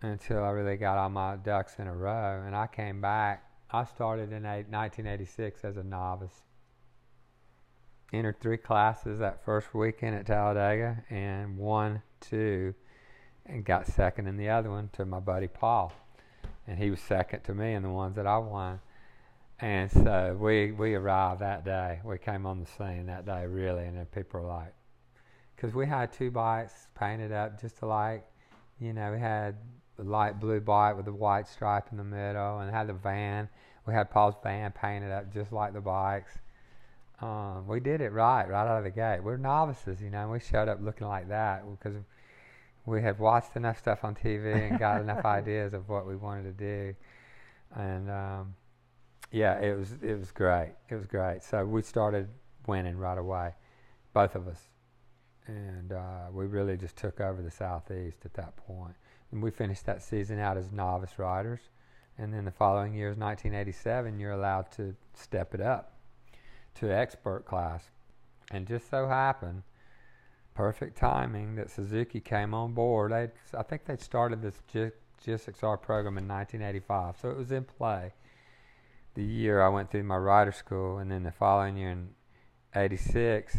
until 0.00 0.42
I 0.42 0.48
really 0.48 0.78
got 0.78 0.96
all 0.96 1.10
my 1.10 1.36
ducks 1.36 1.74
in 1.78 1.86
a 1.86 1.94
row. 1.94 2.42
And 2.46 2.56
I 2.56 2.66
came 2.66 3.02
back. 3.02 3.44
I 3.70 3.84
started 3.84 4.32
in 4.32 4.44
1986 4.44 5.62
as 5.62 5.76
a 5.76 5.82
novice. 5.82 6.40
Entered 8.14 8.40
three 8.40 8.56
classes 8.56 9.18
that 9.18 9.44
first 9.44 9.74
weekend 9.74 10.16
at 10.16 10.24
Talladega 10.24 11.04
and 11.10 11.58
won 11.58 12.00
two 12.18 12.72
and 13.44 13.62
got 13.62 13.88
second 13.88 14.26
in 14.26 14.38
the 14.38 14.48
other 14.48 14.70
one 14.70 14.88
to 14.94 15.04
my 15.04 15.20
buddy 15.20 15.48
Paul. 15.48 15.92
And 16.66 16.78
he 16.78 16.90
was 16.90 17.00
second 17.00 17.42
to 17.42 17.54
me 17.54 17.74
in 17.74 17.82
the 17.82 17.90
ones 17.90 18.16
that 18.16 18.26
I 18.26 18.38
won. 18.38 18.80
And 19.60 19.92
so 19.92 20.34
we, 20.40 20.72
we 20.72 20.94
arrived 20.94 21.42
that 21.42 21.62
day. 21.62 22.00
We 22.06 22.16
came 22.16 22.46
on 22.46 22.60
the 22.60 22.66
scene 22.66 23.04
that 23.08 23.26
day, 23.26 23.44
really. 23.44 23.84
And 23.84 23.98
then 23.98 24.06
people 24.06 24.40
were 24.40 24.46
like, 24.46 24.72
because 25.64 25.74
we 25.74 25.86
had 25.86 26.12
two 26.12 26.30
bikes 26.30 26.88
painted 26.94 27.32
up 27.32 27.58
just 27.58 27.80
alike. 27.80 28.22
You 28.78 28.92
know, 28.92 29.12
we 29.12 29.18
had 29.18 29.56
the 29.96 30.04
light 30.04 30.38
blue 30.38 30.60
bike 30.60 30.94
with 30.94 31.06
the 31.06 31.12
white 31.12 31.48
stripe 31.48 31.86
in 31.90 31.96
the 31.96 32.04
middle, 32.04 32.58
and 32.58 32.70
had 32.70 32.88
the 32.88 32.92
van. 32.92 33.48
We 33.86 33.94
had 33.94 34.10
Paul's 34.10 34.34
van 34.42 34.72
painted 34.72 35.10
up 35.10 35.32
just 35.32 35.52
like 35.52 35.72
the 35.72 35.80
bikes. 35.80 36.32
Um, 37.22 37.66
we 37.66 37.80
did 37.80 38.02
it 38.02 38.10
right, 38.10 38.46
right 38.46 38.66
out 38.66 38.76
of 38.76 38.84
the 38.84 38.90
gate. 38.90 39.20
We're 39.20 39.38
novices, 39.38 40.02
you 40.02 40.10
know. 40.10 40.24
And 40.24 40.32
we 40.32 40.40
showed 40.40 40.68
up 40.68 40.82
looking 40.82 41.06
like 41.06 41.28
that 41.28 41.64
because 41.70 41.96
we 42.84 43.00
had 43.00 43.18
watched 43.18 43.56
enough 43.56 43.78
stuff 43.78 44.04
on 44.04 44.14
TV 44.14 44.68
and 44.68 44.78
got 44.78 45.00
enough 45.00 45.24
ideas 45.24 45.72
of 45.72 45.88
what 45.88 46.06
we 46.06 46.14
wanted 46.14 46.58
to 46.58 46.64
do, 46.64 46.94
and 47.74 48.10
um, 48.10 48.54
yeah, 49.30 49.58
it 49.60 49.78
was 49.78 49.92
it 50.02 50.18
was 50.18 50.30
great. 50.30 50.74
It 50.90 50.96
was 50.96 51.06
great. 51.06 51.42
So 51.42 51.64
we 51.64 51.80
started 51.80 52.28
winning 52.66 52.98
right 52.98 53.16
away, 53.16 53.54
both 54.12 54.34
of 54.34 54.46
us, 54.46 54.68
and 55.46 55.92
uh, 55.92 56.26
we 56.32 56.46
really 56.46 56.76
just 56.76 56.96
took 56.96 57.20
over 57.20 57.42
the 57.42 57.50
southeast 57.50 58.18
at 58.24 58.34
that 58.34 58.56
point. 58.56 58.94
And 59.30 59.42
we 59.42 59.50
finished 59.50 59.86
that 59.86 60.02
season 60.02 60.38
out 60.38 60.56
as 60.56 60.70
novice 60.70 61.18
riders, 61.18 61.60
and 62.18 62.32
then 62.32 62.44
the 62.44 62.50
following 62.50 62.94
year, 62.94 63.08
is 63.08 63.16
1987, 63.16 64.18
you're 64.18 64.32
allowed 64.32 64.70
to 64.72 64.94
step 65.14 65.54
it 65.54 65.60
up 65.60 65.92
to 66.76 66.92
expert 66.92 67.44
class, 67.46 67.90
and 68.50 68.66
just 68.66 68.90
so 68.90 69.08
happened, 69.08 69.62
perfect 70.54 70.96
timing 70.96 71.56
that 71.56 71.70
Suzuki 71.70 72.20
came 72.20 72.54
on 72.54 72.72
board. 72.72 73.12
They, 73.12 73.30
I 73.56 73.62
think 73.62 73.84
they 73.84 73.96
started 73.96 74.42
this 74.42 74.60
G- 74.72 74.90
GSX-R 75.24 75.78
program 75.78 76.18
in 76.18 76.28
1985, 76.28 77.16
so 77.20 77.30
it 77.30 77.36
was 77.36 77.50
in 77.50 77.64
play 77.64 78.12
the 79.14 79.22
year 79.22 79.62
I 79.62 79.68
went 79.68 79.90
through 79.90 80.02
my 80.04 80.16
rider 80.16 80.52
school, 80.52 80.98
and 80.98 81.10
then 81.10 81.22
the 81.22 81.32
following 81.32 81.76
year 81.76 81.90
in 81.90 82.10
'86, 82.74 83.58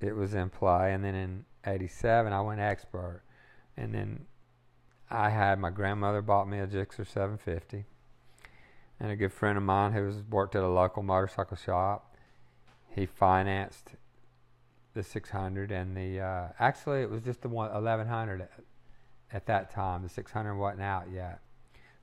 it 0.00 0.14
was 0.14 0.34
in 0.34 0.50
play, 0.50 0.92
and 0.92 1.04
then 1.04 1.14
in 1.14 1.44
'87 1.64 2.32
I 2.32 2.40
went 2.40 2.60
expert, 2.60 3.22
and 3.76 3.94
then 3.94 4.26
I 5.10 5.30
had 5.30 5.58
my 5.58 5.70
grandmother 5.70 6.22
bought 6.22 6.48
me 6.48 6.58
a 6.58 6.66
Gixxer 6.66 7.06
750, 7.06 7.84
and 8.98 9.10
a 9.10 9.16
good 9.16 9.32
friend 9.32 9.56
of 9.56 9.64
mine 9.64 9.92
who 9.92 10.04
was 10.04 10.22
worked 10.30 10.54
at 10.54 10.62
a 10.62 10.68
local 10.68 11.02
motorcycle 11.02 11.56
shop, 11.56 12.14
he 12.94 13.06
financed 13.06 13.94
the 14.94 15.02
600 15.02 15.70
and 15.70 15.96
the 15.96 16.20
uh, 16.20 16.48
actually 16.58 17.02
it 17.02 17.10
was 17.10 17.22
just 17.22 17.42
the 17.42 17.48
one 17.48 17.72
1100 17.72 18.40
at, 18.40 18.50
at 19.32 19.46
that 19.46 19.70
time. 19.70 20.02
The 20.02 20.08
600 20.08 20.56
wasn't 20.56 20.82
out 20.82 21.06
yet. 21.12 21.40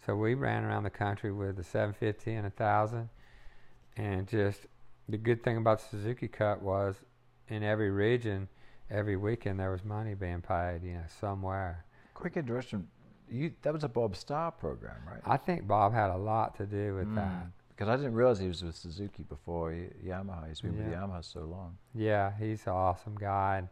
So 0.06 0.16
we 0.16 0.36
ran 0.36 0.64
around 0.64 0.84
the 0.84 0.90
country 0.90 1.32
with 1.32 1.58
the 1.58 1.64
750 1.64 2.34
and 2.34 2.46
a 2.46 2.50
1000. 2.50 3.10
And 3.98 4.28
just 4.28 4.68
the 5.10 5.18
good 5.18 5.44
thing 5.44 5.58
about 5.58 5.80
the 5.80 5.98
Suzuki 5.98 6.28
Cup 6.28 6.62
was 6.62 6.96
in 7.50 7.64
every 7.64 7.90
region, 7.90 8.48
every 8.90 9.16
weekend 9.18 9.60
there 9.60 9.72
was 9.72 9.84
money 9.84 10.14
being 10.14 10.42
paid, 10.42 10.80
you 10.84 10.94
know, 10.94 11.04
somewhere. 11.20 11.86
Quick 12.14 12.38
interruption. 12.38 12.88
You 13.30 13.52
that 13.64 13.74
was 13.74 13.84
a 13.84 13.90
Bob 13.90 14.16
Starr 14.16 14.52
program, 14.52 14.96
right? 15.06 15.20
I 15.26 15.38
think 15.38 15.68
Bob 15.68 15.94
had 15.94 16.10
a 16.12 16.18
lot 16.18 16.56
to 16.58 16.66
do 16.66 16.96
with 16.96 17.08
Mm. 17.08 17.16
that. 17.16 17.48
Because 17.70 17.90
I 17.90 17.96
didn't 17.98 18.16
realize 18.16 18.40
he 18.40 18.48
was 18.48 18.64
with 18.64 18.76
Suzuki 18.76 19.22
before 19.24 19.72
Yamaha. 20.04 20.48
He's 20.48 20.62
been 20.62 20.76
with 20.78 20.88
Yamaha 20.92 21.24
so 21.24 21.42
long. 21.42 21.78
Yeah, 21.94 22.32
he's 22.40 22.66
an 22.66 22.74
awesome 22.74 23.16
guy. 23.16 23.58
And 23.60 23.70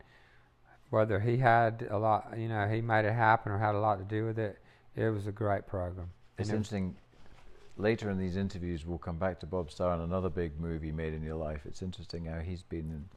whether 0.91 1.19
he 1.19 1.37
had 1.37 1.87
a 1.89 1.97
lot, 1.97 2.37
you 2.37 2.47
know, 2.47 2.67
he 2.67 2.81
made 2.81 3.05
it 3.05 3.13
happen 3.13 3.51
or 3.51 3.57
had 3.57 3.73
a 3.73 3.79
lot 3.79 3.97
to 3.97 4.03
do 4.03 4.23
with 4.25 4.37
it, 4.37 4.59
it 4.95 5.09
was 5.09 5.25
a 5.25 5.31
great 5.31 5.65
program. 5.65 6.11
It's 6.37 6.49
And 6.49 6.57
interesting. 6.57 6.95
Later 7.77 8.09
in 8.11 8.17
these 8.19 8.37
interviews, 8.37 8.85
we'll 8.85 8.99
come 8.99 9.17
back 9.17 9.39
to 9.39 9.45
Bob 9.47 9.71
Starr 9.71 9.93
and 9.93 10.03
another 10.03 10.29
big 10.29 10.59
move 10.59 10.81
he 10.83 10.91
made 10.91 11.13
in 11.13 11.23
your 11.23 11.35
life. 11.35 11.65
It's 11.65 11.81
interesting 11.81 12.25
how 12.25 12.39
he's 12.41 12.61
been 12.63 12.91
in. 12.91 13.09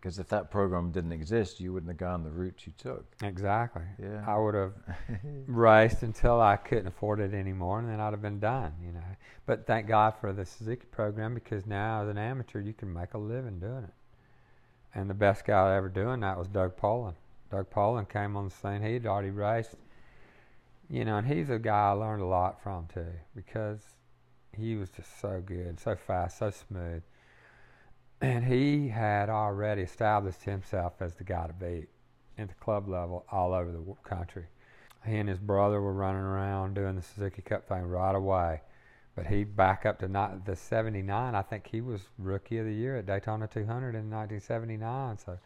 Because 0.00 0.18
if 0.18 0.28
that 0.28 0.50
program 0.50 0.92
didn't 0.92 1.12
exist, 1.12 1.60
you 1.60 1.74
wouldn't 1.74 1.90
have 1.90 1.98
gone 1.98 2.24
the 2.24 2.30
route 2.30 2.62
you 2.64 2.72
took. 2.78 3.04
Exactly. 3.22 3.82
Yeah. 4.02 4.24
I 4.26 4.38
would 4.38 4.54
have 4.54 4.72
raced 5.46 6.02
until 6.02 6.40
I 6.40 6.56
couldn't 6.56 6.86
afford 6.86 7.20
it 7.20 7.34
anymore, 7.34 7.80
and 7.80 7.88
then 7.88 8.00
I'd 8.00 8.12
have 8.12 8.22
been 8.22 8.40
done, 8.40 8.72
you 8.82 8.92
know. 8.92 9.04
But 9.44 9.66
thank 9.66 9.88
God 9.88 10.14
for 10.18 10.32
the 10.32 10.46
Suzuki 10.46 10.86
program 10.90 11.34
because 11.34 11.66
now, 11.66 12.02
as 12.02 12.08
an 12.08 12.16
amateur, 12.16 12.60
you 12.60 12.72
can 12.72 12.90
make 12.90 13.12
a 13.12 13.18
living 13.18 13.58
doing 13.58 13.84
it. 13.84 13.94
And 14.94 15.10
the 15.10 15.14
best 15.14 15.44
guy 15.44 15.76
ever 15.76 15.90
doing 15.90 16.20
that 16.20 16.38
was 16.38 16.48
Doug 16.48 16.76
Poland. 16.78 17.16
Doug 17.50 17.68
Poland 17.68 18.08
came 18.08 18.36
on 18.36 18.46
the 18.46 18.50
scene. 18.50 18.82
He'd 18.82 19.06
already 19.06 19.30
raced, 19.30 19.74
you 20.88 21.04
know, 21.04 21.18
and 21.18 21.26
he's 21.26 21.50
a 21.50 21.58
guy 21.58 21.88
I 21.88 21.92
learned 21.92 22.22
a 22.22 22.26
lot 22.26 22.62
from 22.62 22.86
too 22.92 23.12
because 23.36 23.80
he 24.56 24.76
was 24.76 24.88
just 24.88 25.20
so 25.20 25.42
good, 25.44 25.78
so 25.78 25.94
fast, 25.94 26.38
so 26.38 26.50
smooth. 26.50 27.02
And 28.20 28.44
he 28.44 28.88
had 28.88 29.30
already 29.30 29.82
established 29.82 30.42
himself 30.42 30.94
as 31.00 31.14
the 31.14 31.24
guy 31.24 31.46
to 31.46 31.52
beat 31.54 31.88
at 32.36 32.48
the 32.48 32.54
club 32.54 32.88
level 32.88 33.24
all 33.30 33.54
over 33.54 33.72
the 33.72 33.94
country. 34.02 34.46
He 35.06 35.16
and 35.16 35.28
his 35.28 35.38
brother 35.38 35.80
were 35.80 35.94
running 35.94 36.22
around 36.22 36.74
doing 36.74 36.96
the 36.96 37.02
Suzuki 37.02 37.42
Cup 37.42 37.66
thing 37.66 37.82
right 37.84 38.14
away 38.14 38.60
But 39.14 39.26
he 39.26 39.44
back 39.44 39.86
up 39.86 39.98
to 40.00 40.08
not 40.08 40.44
the 40.44 40.54
79. 40.56 41.34
I 41.34 41.42
think 41.42 41.66
he 41.66 41.80
was 41.80 42.00
rookie 42.18 42.58
of 42.58 42.66
the 42.66 42.74
year 42.74 42.98
at 42.98 43.06
Daytona 43.06 43.48
200 43.48 43.94
in 43.94 44.10
1979. 44.10 45.18
So 45.18 45.38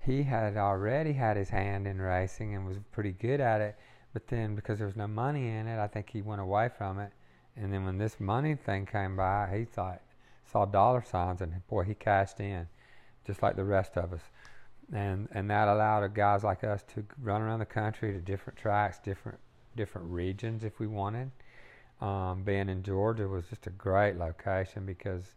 he 0.00 0.22
had 0.22 0.56
already 0.56 1.12
had 1.12 1.36
his 1.36 1.48
hand 1.50 1.86
in 1.86 2.00
racing 2.00 2.54
and 2.54 2.66
was 2.66 2.78
pretty 2.92 3.12
good 3.12 3.40
at 3.40 3.60
it. 3.60 3.76
But 4.12 4.28
then 4.28 4.54
because 4.54 4.78
there 4.78 4.86
was 4.86 4.96
no 4.96 5.08
money 5.08 5.48
in 5.48 5.66
it, 5.66 5.78
I 5.78 5.88
think 5.88 6.10
he 6.10 6.22
went 6.22 6.40
away 6.40 6.68
from 6.68 6.98
it. 7.00 7.12
And 7.56 7.72
then 7.72 7.84
when 7.84 7.98
this 7.98 8.20
money 8.20 8.54
thing 8.54 8.86
came 8.86 9.16
by, 9.16 9.50
he 9.52 9.64
thought 9.64 10.00
saw 10.50 10.64
dollar 10.64 11.02
signs 11.02 11.40
and 11.40 11.66
boy, 11.68 11.84
he 11.84 11.94
cashed 11.94 12.40
in, 12.40 12.68
just 13.26 13.42
like 13.42 13.56
the 13.56 13.64
rest 13.64 13.96
of 13.96 14.12
us. 14.12 14.22
And 14.92 15.28
and 15.32 15.50
that 15.50 15.68
allowed 15.68 16.14
guys 16.14 16.44
like 16.44 16.62
us 16.62 16.82
to 16.94 17.04
run 17.20 17.42
around 17.42 17.58
the 17.58 17.66
country 17.66 18.12
to 18.12 18.20
different 18.20 18.58
tracks, 18.58 18.98
different 18.98 19.38
different 19.76 20.08
regions 20.10 20.64
if 20.64 20.78
we 20.78 20.86
wanted. 20.86 21.30
Um, 22.00 22.42
being 22.44 22.68
in 22.68 22.82
Georgia 22.82 23.26
was 23.26 23.46
just 23.46 23.66
a 23.66 23.70
great 23.70 24.16
location 24.16 24.84
because 24.84 25.32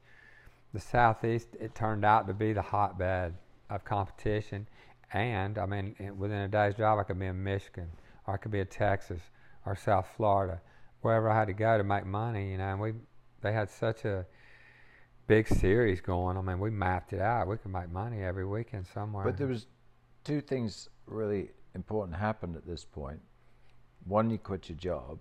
the 0.73 0.79
southeast 0.79 1.47
it 1.59 1.73
turned 1.73 2.05
out 2.05 2.27
to 2.27 2.33
be 2.33 2.53
the 2.53 2.61
hotbed 2.61 3.33
of 3.69 3.83
competition. 3.85 4.67
And 5.13 5.57
I 5.57 5.65
mean, 5.65 5.95
within 6.17 6.41
a 6.41 6.47
day's 6.47 6.75
drive, 6.75 6.99
I 6.99 7.03
could 7.03 7.19
be 7.19 7.25
in 7.25 7.43
Michigan, 7.43 7.89
or 8.27 8.35
I 8.35 8.37
could 8.37 8.51
be 8.51 8.59
in 8.59 8.67
Texas, 8.67 9.21
or 9.65 9.75
South 9.75 10.07
Florida, 10.15 10.61
wherever 11.01 11.29
I 11.29 11.35
had 11.35 11.47
to 11.47 11.53
go 11.53 11.77
to 11.77 11.83
make 11.83 12.05
money. 12.05 12.51
You 12.51 12.57
know, 12.57 12.65
and 12.65 12.79
we 12.79 12.93
they 13.41 13.53
had 13.53 13.69
such 13.69 14.05
a 14.05 14.25
big 15.29 15.47
series 15.47 16.01
going. 16.01 16.35
I 16.35 16.41
mean, 16.41 16.59
we 16.59 16.69
mapped 16.71 17.13
it 17.13 17.21
out. 17.21 17.47
We 17.47 17.55
could 17.57 17.71
make 17.71 17.91
money 17.91 18.23
every 18.23 18.45
weekend 18.45 18.87
somewhere. 18.93 19.23
But 19.23 19.37
there 19.37 19.47
was 19.47 19.67
two 20.23 20.41
things 20.41 20.89
really 21.05 21.51
important 21.75 22.17
happened 22.17 22.57
at 22.57 22.65
this 22.65 22.83
point. 22.83 23.19
One, 24.05 24.31
you 24.31 24.39
quit 24.39 24.69
your 24.69 24.77
job, 24.77 25.19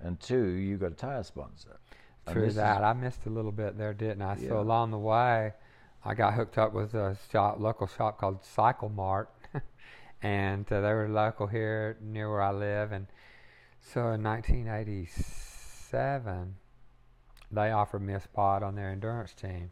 and 0.00 0.18
two, 0.20 0.48
you 0.48 0.76
got 0.76 0.90
a 0.92 0.96
tire 0.96 1.22
sponsor. 1.22 1.78
True 2.30 2.50
that. 2.50 2.82
I 2.82 2.92
missed 2.92 3.24
a 3.26 3.30
little 3.30 3.52
bit 3.52 3.78
there, 3.78 3.94
didn't 3.94 4.22
I? 4.22 4.36
Yeah. 4.36 4.48
So 4.48 4.60
along 4.60 4.90
the 4.90 4.98
way, 4.98 5.52
I 6.04 6.14
got 6.14 6.34
hooked 6.34 6.58
up 6.58 6.74
with 6.74 6.94
a 6.94 7.16
shop, 7.30 7.60
local 7.60 7.86
shop 7.86 8.18
called 8.18 8.44
Cycle 8.44 8.88
Mart, 8.88 9.30
and 10.22 10.66
uh, 10.70 10.80
they 10.80 10.92
were 10.92 11.08
local 11.08 11.46
here 11.46 11.96
near 12.02 12.28
where 12.28 12.42
I 12.42 12.50
live. 12.50 12.90
And 12.92 13.06
so 13.80 14.10
in 14.10 14.24
1987, 14.24 16.56
they 17.50 17.70
offered 17.70 18.02
me 18.02 18.14
a 18.14 18.20
spot 18.20 18.62
on 18.62 18.74
their 18.74 18.90
endurance 18.90 19.32
team, 19.32 19.70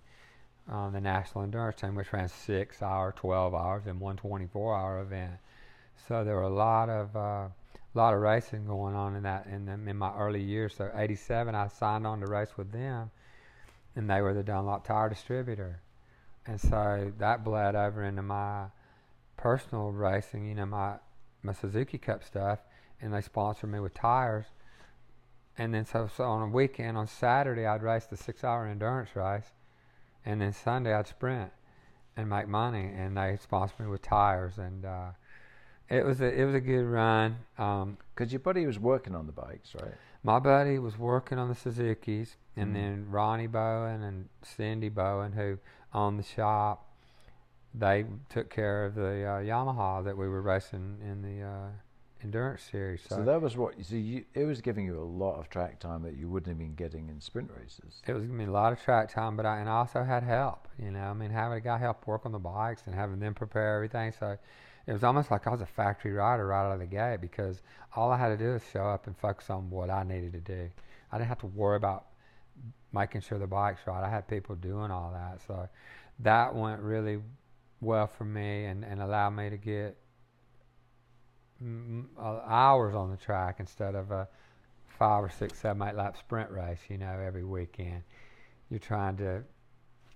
on 0.69 0.93
the 0.93 1.01
national 1.01 1.45
endurance 1.45 1.81
team, 1.81 1.95
which 1.95 2.13
ran 2.13 2.29
six 2.29 2.83
hour, 2.83 3.13
12 3.13 3.55
hours, 3.55 3.87
and 3.87 4.01
one 4.01 4.17
24 4.17 4.77
hour 4.77 5.01
event. 5.01 5.35
So 6.09 6.25
there 6.25 6.37
were 6.37 6.43
a 6.43 6.49
lot 6.49 6.89
of 6.89 7.17
uh, 7.17 7.49
lot 7.95 8.15
of 8.15 8.21
racing 8.21 8.67
going 8.67 8.95
on 8.95 9.17
in 9.17 9.23
that 9.23 9.47
in, 9.47 9.65
them, 9.65 9.89
in 9.89 9.97
my 9.97 10.15
early 10.17 10.43
years. 10.43 10.75
So 10.77 10.91
'87, 10.95 11.55
I 11.55 11.69
signed 11.69 12.07
on 12.07 12.21
to 12.21 12.27
race 12.27 12.57
with 12.57 12.71
them, 12.73 13.11
and 13.95 14.09
they 14.09 14.21
were 14.21 14.35
the 14.35 14.43
Dunlop 14.43 14.87
tire 14.87 15.09
distributor, 15.09 15.81
and 16.47 16.61
so 16.61 17.13
that 17.19 17.45
bled 17.45 17.75
over 17.75 18.05
into 18.05 18.23
my 18.23 18.67
personal 19.37 19.91
racing. 19.91 20.47
You 20.47 20.55
know, 20.55 20.67
my 20.67 20.97
my 21.43 21.53
Suzuki 21.53 21.99
Cup 21.99 22.23
stuff, 22.23 22.61
and 23.01 23.13
they 23.13 23.23
sponsored 23.23 23.71
me 23.71 23.81
with 23.81 23.95
tires. 23.95 24.47
And 25.59 25.73
then 25.73 25.87
so, 25.87 26.09
so 26.15 26.25
on 26.25 26.43
a 26.43 26.49
weekend, 26.49 26.99
on 26.99 27.07
Saturday, 27.07 27.67
I'd 27.67 27.83
race 27.83 28.05
the 28.05 28.17
six-hour 28.17 28.67
endurance 28.67 29.17
race, 29.17 29.53
and 30.25 30.41
then 30.41 30.53
Sunday 30.53 30.93
I'd 30.93 31.07
sprint 31.07 31.51
and 32.17 32.29
make 32.29 32.47
money. 32.47 32.93
And 32.95 33.17
they 33.17 33.39
sponsored 33.41 33.81
me 33.81 33.87
with 33.87 34.03
tires, 34.03 34.59
and 34.59 34.85
uh, 34.85 35.11
it 35.89 36.05
was 36.05 36.21
a 36.21 36.27
it 36.27 36.45
was 36.45 36.55
a 36.55 36.61
good 36.61 36.85
run. 36.85 37.37
Because 37.57 37.83
um, 37.83 38.29
your 38.29 38.41
buddy 38.41 38.67
was 38.67 38.79
working 38.79 39.15
on 39.15 39.27
the 39.27 39.33
bikes, 39.33 39.75
right? 39.75 39.95
My 40.23 40.41
buddy 40.41 40.79
was 40.79 40.99
working 40.99 41.39
on 41.39 41.49
the 41.49 41.55
Suzuki's, 41.55 42.37
and 42.57 42.71
mm. 42.71 42.75
then 42.75 43.07
Ronnie 43.11 43.47
Bowen 43.47 44.03
and 44.03 44.29
Cindy 44.43 44.89
Bowen, 44.89 45.33
who 45.33 45.59
owned 45.95 46.19
the 46.19 46.25
shop, 46.25 46.91
they 47.73 48.05
took 48.29 48.51
care 48.51 48.85
of 48.87 48.95
the 48.95 49.25
uh, 49.25 49.41
Yamaha 49.41 50.05
that 50.05 50.17
we 50.17 50.29
were 50.29 50.43
racing 50.43 50.99
in 51.03 51.23
the 51.23 51.47
uh, 51.47 51.69
endurance 52.27 52.63
series. 52.63 53.03
So, 53.09 53.17
so 53.17 53.25
that 53.25 53.41
was 53.41 53.57
what. 53.57 53.75
So 53.83 53.95
you, 53.95 54.25
it 54.35 54.45
was 54.45 54.61
giving 54.61 54.85
you 54.85 54.99
a 54.99 55.05
lot 55.05 55.39
of 55.39 55.49
track 55.49 55.79
time 55.79 56.03
that 56.03 56.17
you 56.17 56.29
wouldn't 56.29 56.49
have 56.49 56.59
been 56.59 56.75
getting 56.75 57.09
in 57.09 57.21
sprint 57.21 57.51
races. 57.57 58.03
It 58.07 58.13
was 58.13 58.23
giving 58.23 58.37
me 58.37 58.45
a 58.45 58.51
lot 58.51 58.73
of 58.73 58.83
track 58.83 59.13
time, 59.13 59.37
but 59.37 59.47
I 59.47 59.61
and 59.61 59.69
I 59.69 59.79
also 59.79 60.03
had 60.03 60.23
help. 60.23 60.69
You 60.79 60.91
know, 60.91 61.01
I 61.01 61.13
mean, 61.15 61.31
having 61.31 61.59
a 61.59 61.61
guy 61.61 61.79
help 61.79 62.07
work 62.07 62.27
on 62.27 62.33
the 62.33 62.39
bikes 62.39 62.83
and 62.87 62.95
having 62.95 63.19
them 63.21 63.35
prepare 63.35 63.77
everything. 63.77 64.13
So 64.19 64.37
it 64.87 64.93
was 64.93 65.05
almost 65.05 65.31
like 65.31 65.47
I 65.47 65.51
was 65.51 65.61
a 65.61 65.67
factory 65.67 66.13
rider 66.13 66.47
right 66.47 66.67
out 66.67 66.75
of 66.75 66.81
the 66.81 66.87
gate 66.87 67.21
because 67.21 67.63
all 67.95 68.11
I 68.11 68.19
had 68.19 68.29
to 68.29 68.37
do 68.37 68.53
was 68.53 68.63
show 68.73 68.85
up 68.85 69.07
and 69.07 69.17
focus 69.17 69.51
on 69.51 69.71
what 69.71 69.91
I 69.91 70.03
needed 70.03 70.33
to 70.33 70.41
do. 70.41 70.69
I 71.13 71.19
didn't 71.19 71.29
have 71.29 71.41
to 71.41 71.47
worry 71.47 71.77
about 71.77 72.07
making 72.93 73.21
sure 73.21 73.39
the 73.39 73.47
bike's 73.47 73.81
right. 73.87 74.05
I 74.05 74.11
had 74.11 74.29
people 74.29 74.55
doing 74.55 74.91
all 74.91 75.13
that, 75.13 75.41
so 75.47 75.69
that 76.21 76.55
went 76.55 76.81
really 76.81 77.21
well 77.81 78.07
for 78.07 78.25
me 78.25 78.65
and, 78.65 78.85
and 78.85 79.03
allowed 79.03 79.31
me 79.31 79.51
to 79.51 79.57
get 79.57 79.97
Uh, 81.63 82.41
hours 82.47 82.95
on 82.95 83.11
the 83.11 83.17
track 83.17 83.57
instead 83.61 83.95
of 83.95 84.11
a 84.11 84.29
five 84.99 85.25
or 85.25 85.31
six, 85.31 85.59
seven, 85.59 85.81
eight 85.89 85.95
lap 85.95 86.17
sprint 86.17 86.51
race. 86.51 86.81
You 86.89 86.99
know, 86.99 87.19
every 87.25 87.45
weekend 87.45 88.03
you're 88.71 88.79
trying 88.79 89.17
to 89.19 89.43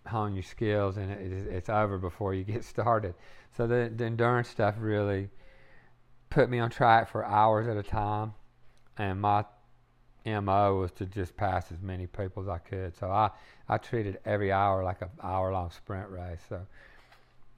hone 0.06 0.34
your 0.34 0.42
skills, 0.42 0.96
and 0.96 1.10
it, 1.10 1.46
it's 1.48 1.68
over 1.68 1.98
before 1.98 2.34
you 2.34 2.44
get 2.54 2.64
started. 2.64 3.14
So 3.56 3.66
the, 3.66 3.90
the 3.94 4.04
endurance 4.04 4.48
stuff 4.48 4.74
really 4.78 5.28
put 6.28 6.50
me 6.50 6.58
on 6.58 6.70
track 6.70 7.10
for 7.10 7.24
hours 7.24 7.66
at 7.68 7.76
a 7.76 7.82
time, 7.82 8.34
and 8.98 9.20
my 9.20 9.44
mo 10.26 10.76
was 10.76 10.92
to 10.92 11.06
just 11.06 11.36
pass 11.36 11.72
as 11.72 11.80
many 11.80 12.06
people 12.06 12.42
as 12.42 12.48
I 12.48 12.58
could. 12.58 12.96
So 12.98 13.10
I 13.10 13.30
I 13.68 13.78
treated 13.78 14.18
every 14.26 14.52
hour 14.52 14.84
like 14.84 15.00
an 15.00 15.08
hour 15.22 15.52
long 15.52 15.70
sprint 15.70 16.10
race. 16.10 16.40
So 16.48 16.60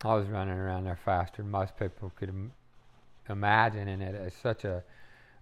I 0.05 0.15
was 0.15 0.29
running 0.29 0.55
around 0.55 0.85
there 0.85 0.99
faster 1.05 1.43
than 1.43 1.51
most 1.51 1.77
people 1.77 2.13
could 2.17 2.33
Im- 3.29 3.37
imagine, 3.37 3.89
and 3.89 4.03
it, 4.03 4.15
it's 4.15 4.37
such 4.37 4.65
a 4.65 4.83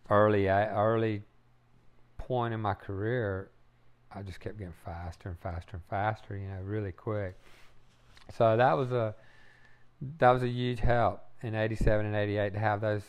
early 0.08 0.48
early 0.48 1.22
point 2.18 2.54
in 2.54 2.60
my 2.60 2.74
career 2.74 3.50
I 4.12 4.22
just 4.22 4.40
kept 4.40 4.58
getting 4.58 4.74
faster 4.84 5.28
and 5.28 5.38
faster 5.38 5.70
and 5.74 5.82
faster, 5.88 6.36
you 6.36 6.48
know, 6.48 6.60
really 6.62 6.92
quick. 6.92 7.38
So 8.36 8.56
that 8.56 8.72
was 8.76 8.90
a 8.90 9.14
that 10.18 10.30
was 10.30 10.42
a 10.42 10.48
huge 10.48 10.80
help 10.80 11.22
in 11.42 11.54
'87 11.54 12.06
and 12.06 12.16
'88 12.16 12.52
to 12.54 12.58
have 12.58 12.80
those 12.80 13.02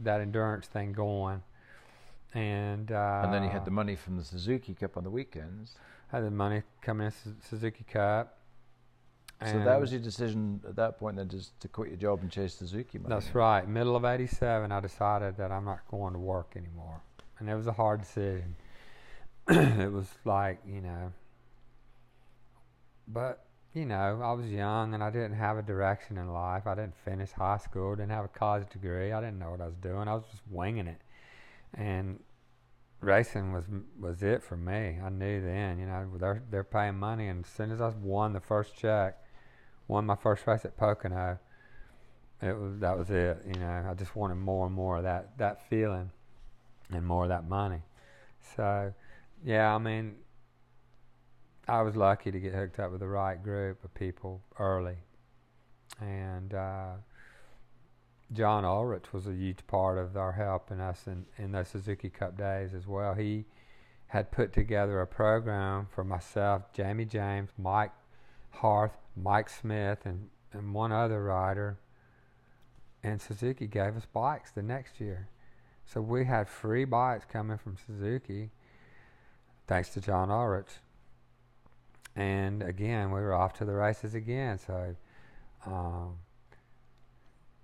that 0.00 0.20
endurance 0.20 0.66
thing 0.66 0.92
going. 0.92 1.42
And 2.34 2.90
uh, 2.92 3.22
and 3.24 3.32
then 3.32 3.42
you 3.42 3.50
had 3.50 3.64
the 3.64 3.70
money 3.70 3.96
from 3.96 4.16
the 4.16 4.24
Suzuki 4.24 4.74
Cup 4.74 4.96
on 4.96 5.04
the 5.04 5.10
weekends. 5.10 5.74
Had 6.08 6.24
the 6.24 6.30
money 6.30 6.62
coming 6.82 7.08
in 7.08 7.36
Suzuki 7.40 7.84
Cup. 7.84 8.38
So 9.42 9.62
that 9.64 9.80
was 9.80 9.92
your 9.92 10.00
decision 10.00 10.60
at 10.66 10.76
that 10.76 10.98
point, 10.98 11.16
then, 11.16 11.28
just 11.28 11.60
to 11.60 11.68
quit 11.68 11.88
your 11.88 11.98
job 11.98 12.20
and 12.22 12.30
chase 12.30 12.54
Suzuki 12.54 12.98
money. 12.98 13.14
That's 13.14 13.34
right. 13.34 13.68
Middle 13.68 13.94
of 13.94 14.04
'87, 14.04 14.72
I 14.72 14.80
decided 14.80 15.36
that 15.36 15.52
I'm 15.52 15.66
not 15.66 15.80
going 15.90 16.14
to 16.14 16.18
work 16.18 16.54
anymore, 16.56 17.02
and 17.38 17.50
it 17.50 17.54
was 17.54 17.66
a 17.66 17.72
hard 17.72 18.00
decision. 18.00 18.56
it 19.48 19.92
was 19.92 20.08
like, 20.24 20.60
you 20.66 20.80
know, 20.80 21.12
but, 23.06 23.44
you 23.74 23.84
know, 23.84 24.20
I 24.22 24.32
was 24.32 24.46
young 24.46 24.94
and 24.94 25.02
I 25.02 25.10
didn't 25.10 25.34
have 25.34 25.58
a 25.58 25.62
direction 25.62 26.16
in 26.16 26.32
life. 26.32 26.66
I 26.66 26.74
didn't 26.74 26.96
finish 26.96 27.30
high 27.30 27.58
school, 27.58 27.94
didn't 27.94 28.12
have 28.12 28.24
a 28.24 28.28
college 28.28 28.70
degree. 28.70 29.12
I 29.12 29.20
didn't 29.20 29.38
know 29.38 29.50
what 29.50 29.60
I 29.60 29.66
was 29.66 29.76
doing. 29.76 30.08
I 30.08 30.14
was 30.14 30.24
just 30.30 30.42
winging 30.48 30.86
it. 30.86 31.00
And 31.74 32.20
racing 33.00 33.52
was 33.52 33.64
was 33.98 34.22
it 34.22 34.42
for 34.42 34.56
me. 34.56 34.98
I 35.04 35.10
knew 35.10 35.42
then, 35.42 35.78
you 35.78 35.86
know, 35.86 36.08
they're 36.18 36.42
they're 36.50 36.64
paying 36.64 36.98
money, 36.98 37.28
and 37.28 37.44
as 37.44 37.50
soon 37.50 37.70
as 37.70 37.80
I 37.80 37.88
won 37.88 38.32
the 38.32 38.40
first 38.40 38.76
check, 38.76 39.18
won 39.88 40.06
my 40.06 40.16
first 40.16 40.46
race 40.46 40.64
at 40.64 40.76
Pocono, 40.76 41.38
it 42.42 42.56
was 42.56 42.78
that 42.80 42.98
was 42.98 43.10
it. 43.10 43.38
You 43.46 43.60
know, 43.60 43.86
I 43.90 43.94
just 43.94 44.16
wanted 44.16 44.36
more 44.36 44.66
and 44.66 44.74
more 44.74 44.98
of 44.98 45.04
that 45.04 45.38
that 45.38 45.68
feeling, 45.68 46.10
and 46.90 47.06
more 47.06 47.24
of 47.24 47.28
that 47.30 47.48
money. 47.48 47.82
So 48.56 48.92
yeah, 49.44 49.74
I 49.74 49.78
mean, 49.78 50.16
I 51.68 51.82
was 51.82 51.96
lucky 51.96 52.30
to 52.30 52.40
get 52.40 52.54
hooked 52.54 52.78
up 52.78 52.90
with 52.90 53.00
the 53.00 53.08
right 53.08 53.42
group 53.42 53.82
of 53.84 53.94
people 53.94 54.42
early, 54.58 54.96
and 56.00 56.52
uh, 56.54 56.92
John 58.32 58.64
Ulrich 58.64 59.12
was 59.12 59.26
a 59.26 59.32
huge 59.32 59.66
part 59.66 59.98
of 59.98 60.16
our 60.16 60.32
helping 60.32 60.80
us 60.80 61.06
in, 61.06 61.24
in 61.38 61.52
those 61.52 61.68
Suzuki 61.68 62.10
Cup 62.10 62.36
days 62.36 62.74
as 62.74 62.86
well. 62.86 63.14
He 63.14 63.44
had 64.08 64.30
put 64.30 64.52
together 64.52 65.00
a 65.00 65.06
program 65.06 65.88
for 65.94 66.04
myself, 66.04 66.72
Jamie 66.72 67.04
James, 67.04 67.50
Mike 67.58 67.92
Harth, 68.50 68.96
Mike 69.16 69.48
Smith, 69.48 70.00
and, 70.04 70.28
and 70.52 70.74
one 70.74 70.92
other 70.92 71.22
rider. 71.22 71.78
And 73.02 73.20
Suzuki 73.20 73.66
gave 73.66 73.96
us 73.96 74.06
bikes 74.12 74.50
the 74.50 74.62
next 74.62 75.00
year. 75.00 75.28
So 75.84 76.00
we 76.00 76.24
had 76.24 76.48
free 76.48 76.84
bikes 76.84 77.26
coming 77.30 77.58
from 77.58 77.76
Suzuki 77.86 78.50
thanks 79.66 79.90
to 79.90 80.00
John 80.00 80.30
Ulrich. 80.30 80.70
And 82.16 82.62
again, 82.62 83.10
we 83.10 83.20
were 83.20 83.34
off 83.34 83.54
to 83.54 83.64
the 83.64 83.72
races 83.72 84.14
again. 84.14 84.58
So 84.58 84.94
um, 85.66 86.18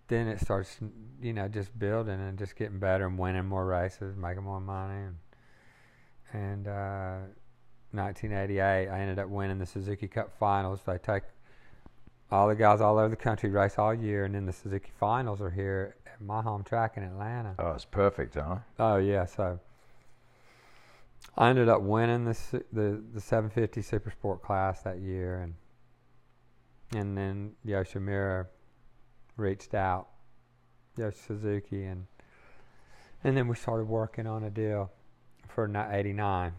then 0.09 0.26
it 0.26 0.40
starts, 0.40 0.78
you 1.22 1.32
know, 1.32 1.48
just 1.48 1.78
building 1.78 2.20
and 2.20 2.38
just 2.38 2.57
getting 2.57 2.78
better 2.78 3.07
and 3.07 3.18
winning 3.18 3.46
more 3.46 3.64
races, 3.64 4.16
making 4.16 4.42
more 4.42 4.61
money. 4.61 5.07
And, 5.07 5.16
and 6.32 6.68
uh, 6.68 7.18
1988, 7.92 8.88
I 8.88 9.01
ended 9.01 9.18
up 9.18 9.28
winning 9.28 9.59
the 9.59 9.66
Suzuki 9.66 10.09
Cup 10.09 10.36
Finals. 10.38 10.80
They 10.84 10.98
take 10.98 11.22
all 12.31 12.49
the 12.49 12.55
guys 12.55 12.81
all 12.81 12.99
over 12.99 13.09
the 13.09 13.16
country 13.16 13.51
race 13.51 13.78
all 13.78 13.93
year, 13.95 14.24
and 14.24 14.35
then 14.35 14.47
the 14.47 14.53
Suzuki 14.53 14.91
Finals 14.99 15.41
are 15.41 15.51
here 15.51 15.97
at 16.07 16.20
my 16.20 16.43
home 16.43 16.62
track 16.62 16.97
in 16.97 17.03
Atlanta. 17.03 17.55
Oh, 17.59 17.72
it's 17.72 17.85
perfect, 17.85 18.35
huh? 18.35 18.59
Oh 18.78 18.97
yeah, 18.97 19.24
so 19.24 19.59
I 21.37 21.51
ended 21.51 21.68
up 21.68 21.83
winning 21.83 22.24
the 22.24 22.62
the 22.72 23.03
the 23.12 23.20
750 23.20 23.83
Super 23.83 24.11
Sport 24.11 24.43
class 24.43 24.83
that 24.83 25.01
year, 25.01 25.41
and 25.41 25.55
and 26.95 27.16
then 27.16 27.53
Yoshimura 27.66 28.47
reached 29.37 29.74
out, 29.74 30.09
Yoshi 30.97 31.18
Suzuki, 31.26 31.85
and 31.85 32.07
and 33.24 33.37
then 33.37 33.49
we 33.49 33.57
started 33.57 33.85
working 33.85 34.26
on 34.26 34.45
a 34.45 34.51
deal 34.51 34.91
for 35.49 35.66
ni- 35.68 35.78
89, 35.78 36.53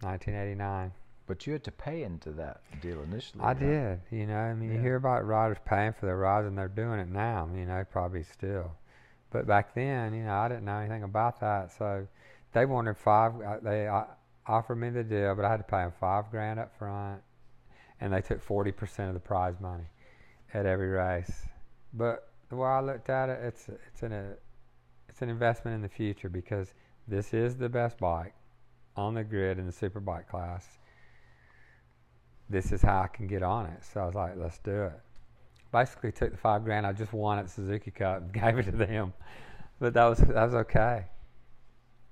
1989. 0.00 0.92
But 1.26 1.46
you 1.46 1.54
had 1.54 1.64
to 1.64 1.72
pay 1.72 2.02
into 2.02 2.30
that 2.32 2.60
deal 2.82 3.02
initially. 3.02 3.42
I 3.42 3.48
right? 3.48 3.58
did, 3.58 4.00
you 4.10 4.26
know. 4.26 4.36
I 4.36 4.52
mean, 4.52 4.72
you 4.72 4.78
hear 4.78 4.96
about 4.96 5.26
riders 5.26 5.56
paying 5.64 5.94
for 5.94 6.04
their 6.04 6.18
rides, 6.18 6.46
and 6.46 6.56
they're 6.56 6.68
doing 6.68 7.00
it 7.00 7.08
now. 7.08 7.48
You 7.54 7.64
know, 7.64 7.82
probably 7.90 8.24
still, 8.24 8.72
but 9.30 9.46
back 9.46 9.74
then, 9.74 10.12
you 10.12 10.24
know, 10.24 10.34
I 10.34 10.48
didn't 10.48 10.66
know 10.66 10.78
anything 10.78 11.02
about 11.02 11.40
that. 11.40 11.72
So 11.72 12.06
they 12.52 12.66
wanted 12.66 12.98
five. 12.98 13.40
uh, 13.40 13.58
They 13.62 13.88
uh, 13.88 14.04
offered 14.46 14.76
me 14.76 14.90
the 14.90 15.02
deal, 15.02 15.34
but 15.34 15.46
I 15.46 15.50
had 15.50 15.56
to 15.58 15.62
pay 15.64 15.78
them 15.78 15.92
five 15.98 16.30
grand 16.30 16.60
up 16.60 16.76
front, 16.78 17.22
and 18.00 18.12
they 18.12 18.20
took 18.20 18.42
forty 18.42 18.72
percent 18.72 19.08
of 19.08 19.14
the 19.14 19.20
prize 19.20 19.54
money 19.60 19.86
at 20.52 20.66
every 20.66 20.88
race. 20.88 21.46
But 21.94 22.28
the 22.50 22.56
way 22.56 22.68
I 22.68 22.80
looked 22.80 23.08
at 23.08 23.30
it, 23.30 23.40
it's 23.42 23.68
it's 23.68 24.02
an 24.02 24.12
a, 24.12 24.34
it's 25.08 25.22
an 25.22 25.30
investment 25.30 25.74
in 25.74 25.80
the 25.80 25.88
future 25.88 26.28
because 26.28 26.74
this 27.08 27.32
is 27.32 27.56
the 27.56 27.70
best 27.70 27.96
bike 27.98 28.34
on 28.94 29.14
the 29.14 29.24
grid 29.24 29.58
in 29.58 29.64
the 29.64 29.72
superbike 29.72 30.28
class 30.28 30.78
this 32.50 32.72
is 32.72 32.82
how 32.82 33.02
I 33.02 33.06
can 33.08 33.26
get 33.26 33.42
on 33.42 33.66
it. 33.66 33.84
So 33.84 34.00
I 34.00 34.06
was 34.06 34.14
like, 34.14 34.32
let's 34.36 34.58
do 34.58 34.84
it. 34.84 35.00
Basically, 35.72 36.12
took 36.12 36.30
the 36.30 36.36
five 36.36 36.64
grand 36.64 36.86
I 36.86 36.92
just 36.92 37.12
won 37.12 37.38
at 37.38 37.50
Suzuki 37.50 37.90
Cup 37.90 38.22
and 38.22 38.32
gave 38.42 38.58
it 38.58 38.64
to 38.64 38.70
them, 38.72 39.12
but 39.80 39.94
that 39.94 40.04
was 40.04 40.18
that 40.18 40.44
was 40.44 40.54
okay. 40.54 41.06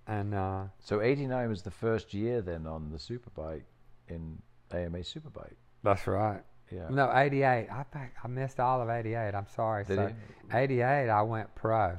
And 0.07 0.35
uh, 0.35 0.65
So 0.81 1.01
89 1.01 1.49
was 1.49 1.63
the 1.63 1.71
first 1.71 2.13
year 2.13 2.43
then 2.43 2.67
on 2.67 2.91
the 2.91 2.99
superbike 2.99 3.63
in 4.09 4.43
AMA 4.73 4.99
Superbike. 4.99 5.55
that's 5.83 6.07
right. 6.07 6.43
Yeah. 6.71 6.89
No, 6.91 7.13
'88. 7.15 7.69
I 7.71 7.85
think 7.93 8.13
I 8.25 8.29
missed 8.29 8.59
all 8.59 8.81
of 8.81 8.89
'88. 8.89 9.35
I'm 9.35 9.47
sorry. 9.47 9.85
Did 9.85 9.97
so 9.97 10.11
'88, 10.55 11.11
I 11.11 11.21
went 11.21 11.55
pro, 11.55 11.99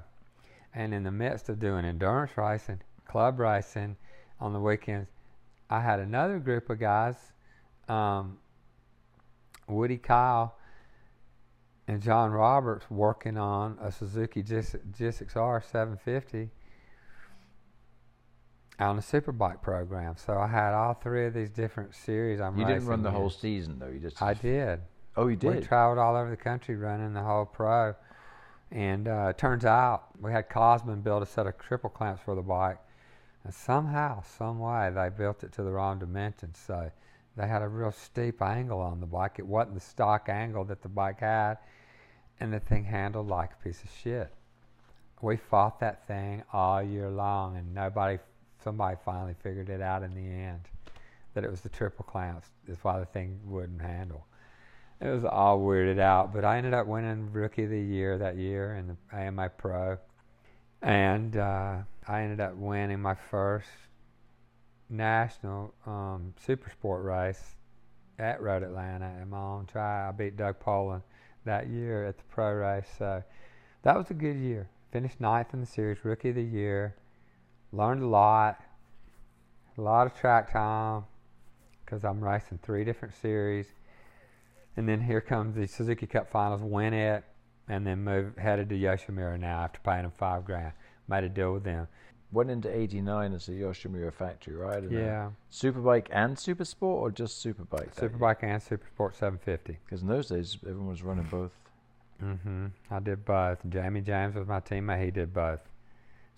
and 0.73 0.95
in 0.95 1.03
the 1.03 1.11
midst 1.11 1.47
of 1.49 1.59
doing 1.59 1.85
endurance 1.85 2.35
racing, 2.35 2.81
club 3.07 3.39
racing, 3.39 3.95
on 4.39 4.51
the 4.51 4.59
weekends, 4.59 5.09
I 5.69 5.79
had 5.79 5.99
another 5.99 6.39
group 6.39 6.71
of 6.71 6.79
guys, 6.79 7.15
um, 7.89 8.37
Woody 9.67 9.97
Kyle 9.97 10.55
and 11.87 12.01
John 12.01 12.31
Roberts, 12.31 12.89
working 12.89 13.37
on 13.37 13.77
a 13.81 13.91
Suzuki 13.91 14.41
GS- 14.41 14.75
GSX-R 14.97 15.61
750 15.61 16.49
on 18.79 18.97
a 18.97 19.01
superbike 19.01 19.61
program. 19.61 20.15
So 20.17 20.37
I 20.37 20.47
had 20.47 20.73
all 20.73 20.93
three 20.93 21.25
of 21.25 21.33
these 21.33 21.49
different 21.49 21.93
series. 21.93 22.39
I'm 22.39 22.57
You 22.57 22.65
didn't 22.65 22.85
run 22.85 23.03
the 23.03 23.11
whole 23.11 23.29
season 23.29 23.79
though. 23.79 23.87
You 23.87 23.99
just. 23.99 24.21
I 24.21 24.33
did. 24.33 24.81
Oh, 25.15 25.27
you 25.27 25.35
did. 25.35 25.55
We 25.55 25.61
traveled 25.61 25.99
all 25.99 26.15
over 26.15 26.29
the 26.29 26.37
country 26.37 26.75
running 26.75 27.13
the 27.13 27.21
whole 27.21 27.45
pro. 27.45 27.95
And 28.71 29.07
uh, 29.07 29.27
it 29.29 29.37
turns 29.37 29.65
out 29.65 30.05
we 30.19 30.31
had 30.31 30.49
Kosman 30.49 31.03
build 31.03 31.21
a 31.21 31.27
set 31.27 31.45
of 31.45 31.57
triple 31.59 31.91
clamps 31.91 32.23
for 32.23 32.33
the 32.33 32.41
bike. 32.41 32.79
And 33.43 33.53
somehow, 33.53 34.23
some 34.23 34.57
way, 34.57 34.89
they 34.93 35.09
built 35.09 35.43
it 35.43 35.51
to 35.53 35.63
the 35.63 35.71
wrong 35.71 35.99
dimensions. 35.99 36.57
So 36.65 36.89
they 37.35 37.47
had 37.47 37.61
a 37.61 37.67
real 37.67 37.91
steep 37.91 38.41
angle 38.41 38.79
on 38.79 38.99
the 38.99 39.05
bike. 39.05 39.35
It 39.39 39.47
wasn't 39.47 39.75
the 39.75 39.81
stock 39.81 40.29
angle 40.29 40.65
that 40.65 40.81
the 40.81 40.89
bike 40.89 41.19
had. 41.19 41.57
And 42.39 42.53
the 42.53 42.59
thing 42.59 42.83
handled 42.83 43.27
like 43.27 43.51
a 43.53 43.63
piece 43.63 43.83
of 43.83 43.89
shit. 44.03 44.33
We 45.21 45.37
fought 45.37 45.79
that 45.79 46.05
thing 46.05 46.43
all 46.51 46.83
year 46.83 47.09
long, 47.09 47.55
and 47.55 47.73
nobody, 47.73 48.19
somebody 48.63 48.97
finally 49.05 49.35
figured 49.41 49.69
it 49.69 49.81
out 49.81 50.03
in 50.03 50.13
the 50.13 50.21
end 50.21 50.61
that 51.33 51.43
it 51.43 51.49
was 51.49 51.61
the 51.61 51.69
triple 51.69 52.05
clamps. 52.05 52.49
That's 52.67 52.83
why 52.83 52.99
the 52.99 53.05
thing 53.05 53.39
wouldn't 53.45 53.81
handle. 53.81 54.25
It 54.99 55.07
was 55.07 55.25
all 55.25 55.59
weirded 55.59 55.99
out, 55.99 56.33
but 56.33 56.45
I 56.45 56.57
ended 56.57 56.73
up 56.73 56.87
winning 56.87 57.31
Rookie 57.31 57.63
of 57.63 57.69
the 57.69 57.81
Year 57.81 58.17
that 58.17 58.37
year 58.37 58.75
in 58.75 58.87
the 58.87 59.17
AMA 59.17 59.49
Pro, 59.57 59.97
and 60.81 61.35
uh, 61.35 61.77
I 62.07 62.21
ended 62.21 62.39
up 62.39 62.55
winning 62.55 63.01
my 63.01 63.15
first 63.15 63.67
national 64.93 65.73
um, 65.85 66.33
super 66.45 66.69
sport 66.69 67.03
race 67.03 67.55
at 68.19 68.41
Road 68.41 68.63
Atlanta 68.63 69.11
in 69.21 69.29
my 69.29 69.39
own 69.39 69.65
try. 69.65 70.07
I 70.07 70.11
beat 70.11 70.37
Doug 70.37 70.59
Polen 70.59 71.01
that 71.45 71.67
year 71.67 72.05
at 72.05 72.17
the 72.17 72.23
pro 72.29 72.53
race, 72.53 72.87
so 72.97 73.23
that 73.81 73.97
was 73.97 74.09
a 74.11 74.13
good 74.13 74.37
year. 74.37 74.69
Finished 74.91 75.19
ninth 75.19 75.53
in 75.53 75.59
the 75.59 75.65
series, 75.65 76.05
Rookie 76.05 76.29
of 76.29 76.35
the 76.35 76.43
Year. 76.43 76.95
Learned 77.71 78.03
a 78.03 78.07
lot, 78.07 78.61
a 79.77 79.81
lot 79.81 80.05
of 80.05 80.13
track 80.13 80.51
time 80.51 81.03
because 81.83 82.03
I'm 82.05 82.23
racing 82.23 82.59
three 82.61 82.83
different 82.83 83.13
series. 83.15 83.65
And 84.77 84.87
then 84.87 85.01
here 85.01 85.21
comes 85.21 85.55
the 85.55 85.67
Suzuki 85.67 86.07
Cup 86.07 86.29
Finals, 86.31 86.61
win 86.61 86.93
it, 86.93 87.23
and 87.67 87.85
then 87.85 88.03
move 88.03 88.37
headed 88.37 88.69
to 88.69 88.75
Yoshimura 88.75 89.39
now 89.39 89.61
after 89.61 89.79
paying 89.83 90.03
them 90.03 90.11
five 90.17 90.45
grand. 90.45 90.73
Made 91.07 91.23
a 91.23 91.29
deal 91.29 91.53
with 91.53 91.63
them. 91.63 91.87
Went 92.33 92.49
into 92.49 92.75
89 92.75 93.33
as 93.33 93.47
a 93.47 93.51
Yoshimura 93.51 94.11
factory, 94.11 94.55
right? 94.55 94.81
And 94.81 94.91
Yeah, 94.91 95.29
Superbike 95.51 96.07
and 96.11 96.37
Super 96.37 96.65
Sport, 96.65 97.01
or 97.01 97.11
just 97.11 97.45
Superbike? 97.45 97.93
Superbike 97.95 98.41
and 98.41 98.61
Super 98.61 98.87
Sport 98.87 99.15
750. 99.15 99.77
Because 99.85 100.01
in 100.01 100.07
those 100.07 100.29
days, 100.29 100.57
everyone 100.63 100.87
was 100.87 101.03
running 101.03 101.25
both. 101.29 101.51
Mm-hmm. 102.21 102.67
I 102.89 102.99
did 102.99 103.23
both. 103.23 103.59
Jamie 103.69 104.01
James 104.01 104.35
was 104.35 104.47
my 104.47 104.59
teammate. 104.61 105.03
He 105.05 105.11
did 105.11 105.33
both. 105.33 105.59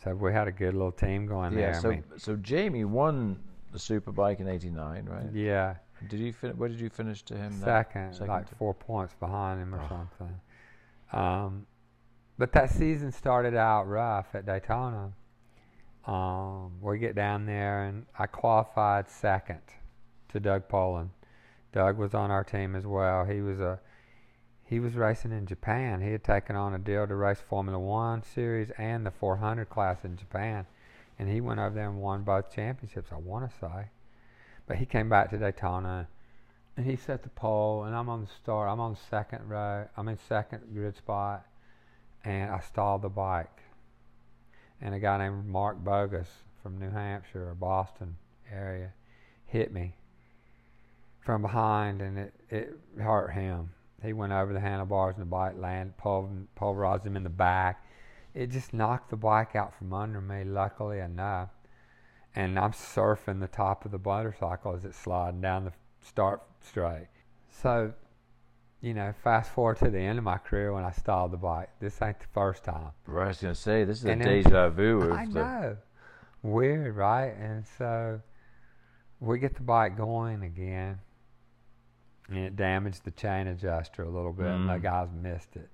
So 0.03 0.13
we 0.13 0.33
had 0.33 0.47
a 0.47 0.51
good 0.51 0.73
little 0.73 0.91
team 0.91 1.25
going 1.27 1.53
yeah. 1.53 1.59
there. 1.71 1.75
I 1.75 1.79
So, 1.79 1.89
mean, 1.89 2.03
so 2.17 2.35
Jamie 2.35 2.83
won 2.85 3.39
the 3.71 3.77
Superbike 3.77 4.39
in 4.41 4.47
'89, 4.49 5.05
right? 5.05 5.31
yeah, 5.33 5.75
Did 6.09 6.19
you 6.19 6.33
fin- 6.33 6.57
Where 6.57 6.67
did 6.69 6.79
you 6.81 6.89
finish 6.89 7.21
to 7.23 7.35
him? 7.37 7.51
that- 7.61 7.65
second, 7.65 8.13
second 8.13 8.27
like 8.27 8.49
four 8.57 8.73
points 8.73 9.13
behind 9.19 9.61
him 9.61 9.73
or 9.73 9.79
Oh. 9.81 9.87
something. 9.87 10.39
Um, 11.13 11.67
but 12.37 12.51
that 12.51 12.69
season 12.69 13.11
started 13.13 13.55
out 13.55 13.87
rough 13.87 14.35
at 14.35 14.45
Daytona. 14.45 15.13
Um, 16.06 16.82
we 16.82 16.99
get 16.99 17.15
down 17.15 17.45
there 17.45 17.86
and 17.86 18.06
I 18.18 18.27
qualified 18.27 19.10
second 19.10 19.61
to 20.30 20.40
Doug 20.40 20.68
Polen. 20.68 21.11
Doug 21.73 21.98
was 21.98 22.14
on 22.14 22.32
our 22.32 22.44
team 22.44 22.76
as 22.76 22.86
well. 22.86 23.26
He 23.26 23.41
was 23.41 23.60
a 23.60 23.80
he 24.68 24.80
was 24.80 24.95
racing 24.95 25.32
in 25.32 25.45
Japan. 25.45 26.02
He 26.02 26.11
had 26.11 26.23
taken 26.23 26.56
on 26.56 26.73
a 26.73 26.80
deal 26.80 27.06
to 27.06 27.15
race 27.15 27.40
Formula 27.40 27.77
One 27.77 28.23
series 28.23 28.72
and 28.77 29.06
the 29.06 29.11
400 29.11 29.69
class 29.69 30.03
in 30.03 30.18
Japan, 30.18 30.65
and 31.19 31.30
he 31.30 31.40
went 31.40 31.60
over 31.60 31.76
there 31.76 31.90
and 31.90 32.02
won 32.02 32.23
both 32.23 32.52
championships. 32.53 33.11
I 33.11 33.18
want 33.18 33.49
to 33.49 33.57
say, 33.60 33.90
but 34.65 34.77
he 34.77 34.86
came 34.88 35.07
back 35.07 35.30
to 35.30 35.38
Daytona, 35.38 36.07
and 36.76 36.86
he 36.86 36.95
set 36.95 37.22
the 37.22 37.30
pole, 37.30 37.84
and 37.84 37.95
I'm 37.95 38.10
on 38.10 38.22
the 38.22 38.27
start. 38.27 38.68
I'm 38.68 38.80
on 38.80 38.98
second 39.10 39.48
row. 39.48 39.88
I'm 39.95 40.07
in 40.07 40.18
second 40.27 40.61
grid 40.73 40.98
spot, 40.98 41.45
and 42.23 42.49
I 42.49 42.60
stalled 42.60 43.03
the 43.03 43.10
bike. 43.10 43.64
And 44.81 44.93
a 44.93 44.99
guy 44.99 45.18
named 45.18 45.47
Mark 45.47 45.84
Bogus 45.84 46.30
from 46.61 46.77
New 46.77 46.91
Hampshire 46.91 47.49
or 47.49 47.56
Boston 47.56 48.18
area 48.52 48.91
hit 49.45 49.72
me 49.73 49.95
from 51.22 51.41
behind, 51.41 52.02
and 52.02 52.18
it, 52.18 52.34
it 52.49 52.77
hurt 52.99 53.31
him. 53.31 53.72
He 54.03 54.14
went 54.14 54.34
over 54.34 54.53
the 54.53 54.60
handlebars 54.60 55.15
and 55.15 55.22
the 55.23 55.30
bike 55.30 55.56
landed, 55.57 55.97
pulver- 55.97 56.47
pulverized 56.56 57.06
him 57.06 57.15
in 57.15 57.23
the 57.23 57.30
back. 57.30 57.84
It 58.34 58.52
just 58.52 58.73
knocked 58.73 59.10
the 59.10 59.15
bike 59.15 59.56
out 59.56 59.73
from 59.76 59.93
under 59.93 60.22
me, 60.22 60.43
luckily 60.43 60.99
enough. 60.99 61.49
And 62.35 62.60
I'm 62.60 62.73
surfing 62.73 63.39
the 63.39 63.47
top 63.47 63.85
of 63.85 63.91
the 63.91 63.97
motorcycle 63.97 64.76
as 64.76 64.85
it's 64.85 64.97
sliding 64.97 65.41
down 65.41 65.65
the 65.65 65.72
start 66.02 66.43
straight. 66.61 67.07
So, 67.49 67.93
you 68.86 68.94
know, 68.94 69.12
fast 69.24 69.49
forward 69.52 69.78
to 69.78 69.90
the 69.90 69.99
end 69.99 70.20
of 70.20 70.24
my 70.24 70.38
career 70.38 70.72
when 70.72 70.84
I 70.84 70.91
stalled 70.91 71.32
the 71.32 71.38
bike. 71.38 71.70
This 71.80 71.99
ain't 72.03 72.20
the 72.20 72.28
first 72.34 72.64
time. 72.64 72.91
Right, 73.07 73.26
I 73.26 73.28
was 73.30 73.41
going 73.41 73.53
to 73.56 73.60
say 73.60 73.84
this 73.84 73.98
is 73.99 74.06
And 74.06 74.22
a 74.22 74.26
then- 74.26 74.44
deja 74.44 74.70
vu 74.70 75.12
I 75.12 75.26
the. 75.26 75.32
know. 75.34 75.78
Weird, 76.44 76.95
right? 76.95 77.34
And 77.36 77.66
so 77.80 78.22
we 79.20 79.40
get 79.40 79.56
the 79.56 79.64
bike 79.64 79.98
going 79.98 80.44
again. 80.44 80.99
And 82.30 82.38
it 82.38 82.56
damaged 82.56 83.03
the 83.06 83.12
chain 83.12 83.48
adjuster 83.48 84.03
a 84.03 84.10
little 84.10 84.34
bit, 84.34 84.48
and 84.48 84.70
the 84.70 84.74
Mm. 84.74 84.82
guys 84.84 85.10
missed 85.14 85.56
it. 85.56 85.70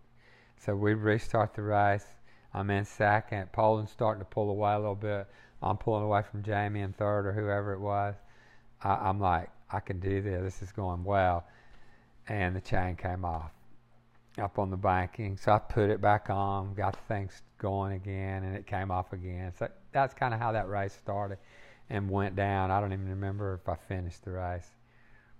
So 0.58 0.76
we 0.76 0.94
restart 0.94 1.54
the 1.54 1.64
race. 1.64 2.06
I'm 2.54 2.70
in 2.70 2.86
second. 2.86 3.52
Polen's 3.52 3.92
starting 3.92 4.20
to 4.22 4.30
pull 4.30 4.50
away 4.50 4.74
a 4.74 4.80
little 4.80 4.96
bit. 4.96 5.28
I'm 5.62 5.78
pulling 5.78 6.04
away 6.04 6.22
from 6.24 6.44
Jamie 6.44 6.82
in 6.82 6.94
third 6.94 7.26
or 7.26 7.34
whoever 7.34 7.74
it 7.74 7.80
was. 7.80 8.16
I, 8.82 8.96
I'm 8.96 9.20
like, 9.20 9.50
I 9.70 9.80
can 9.82 10.00
do 10.00 10.22
this. 10.22 10.42
This 10.44 10.62
is 10.62 10.72
going 10.72 11.04
well. 11.04 11.46
And 12.32 12.56
the 12.56 12.62
chain 12.62 12.96
came 12.96 13.26
off 13.26 13.52
up 14.42 14.58
on 14.58 14.70
the 14.72 14.78
banking. 14.78 15.36
So 15.36 15.52
I 15.52 15.60
put 15.60 15.90
it 15.90 16.00
back 16.00 16.30
on, 16.30 16.74
got 16.74 16.96
things 17.10 17.42
going 17.58 17.92
again, 17.94 18.44
and 18.44 18.56
it 18.56 18.66
came 18.66 18.90
off 18.90 19.12
again. 19.12 19.52
So 19.60 19.68
that's 19.92 20.14
kind 20.14 20.34
of 20.34 20.40
how 20.40 20.54
that 20.54 20.70
race 20.70 20.94
started. 20.94 21.38
and 21.90 22.10
went 22.10 22.38
down. 22.38 22.72
I 22.72 22.80
don't 22.80 22.94
even 22.94 23.10
remember 23.10 23.60
if 23.62 23.68
I 23.68 23.76
finished 23.76 24.24
the 24.24 24.32
race, 24.32 24.70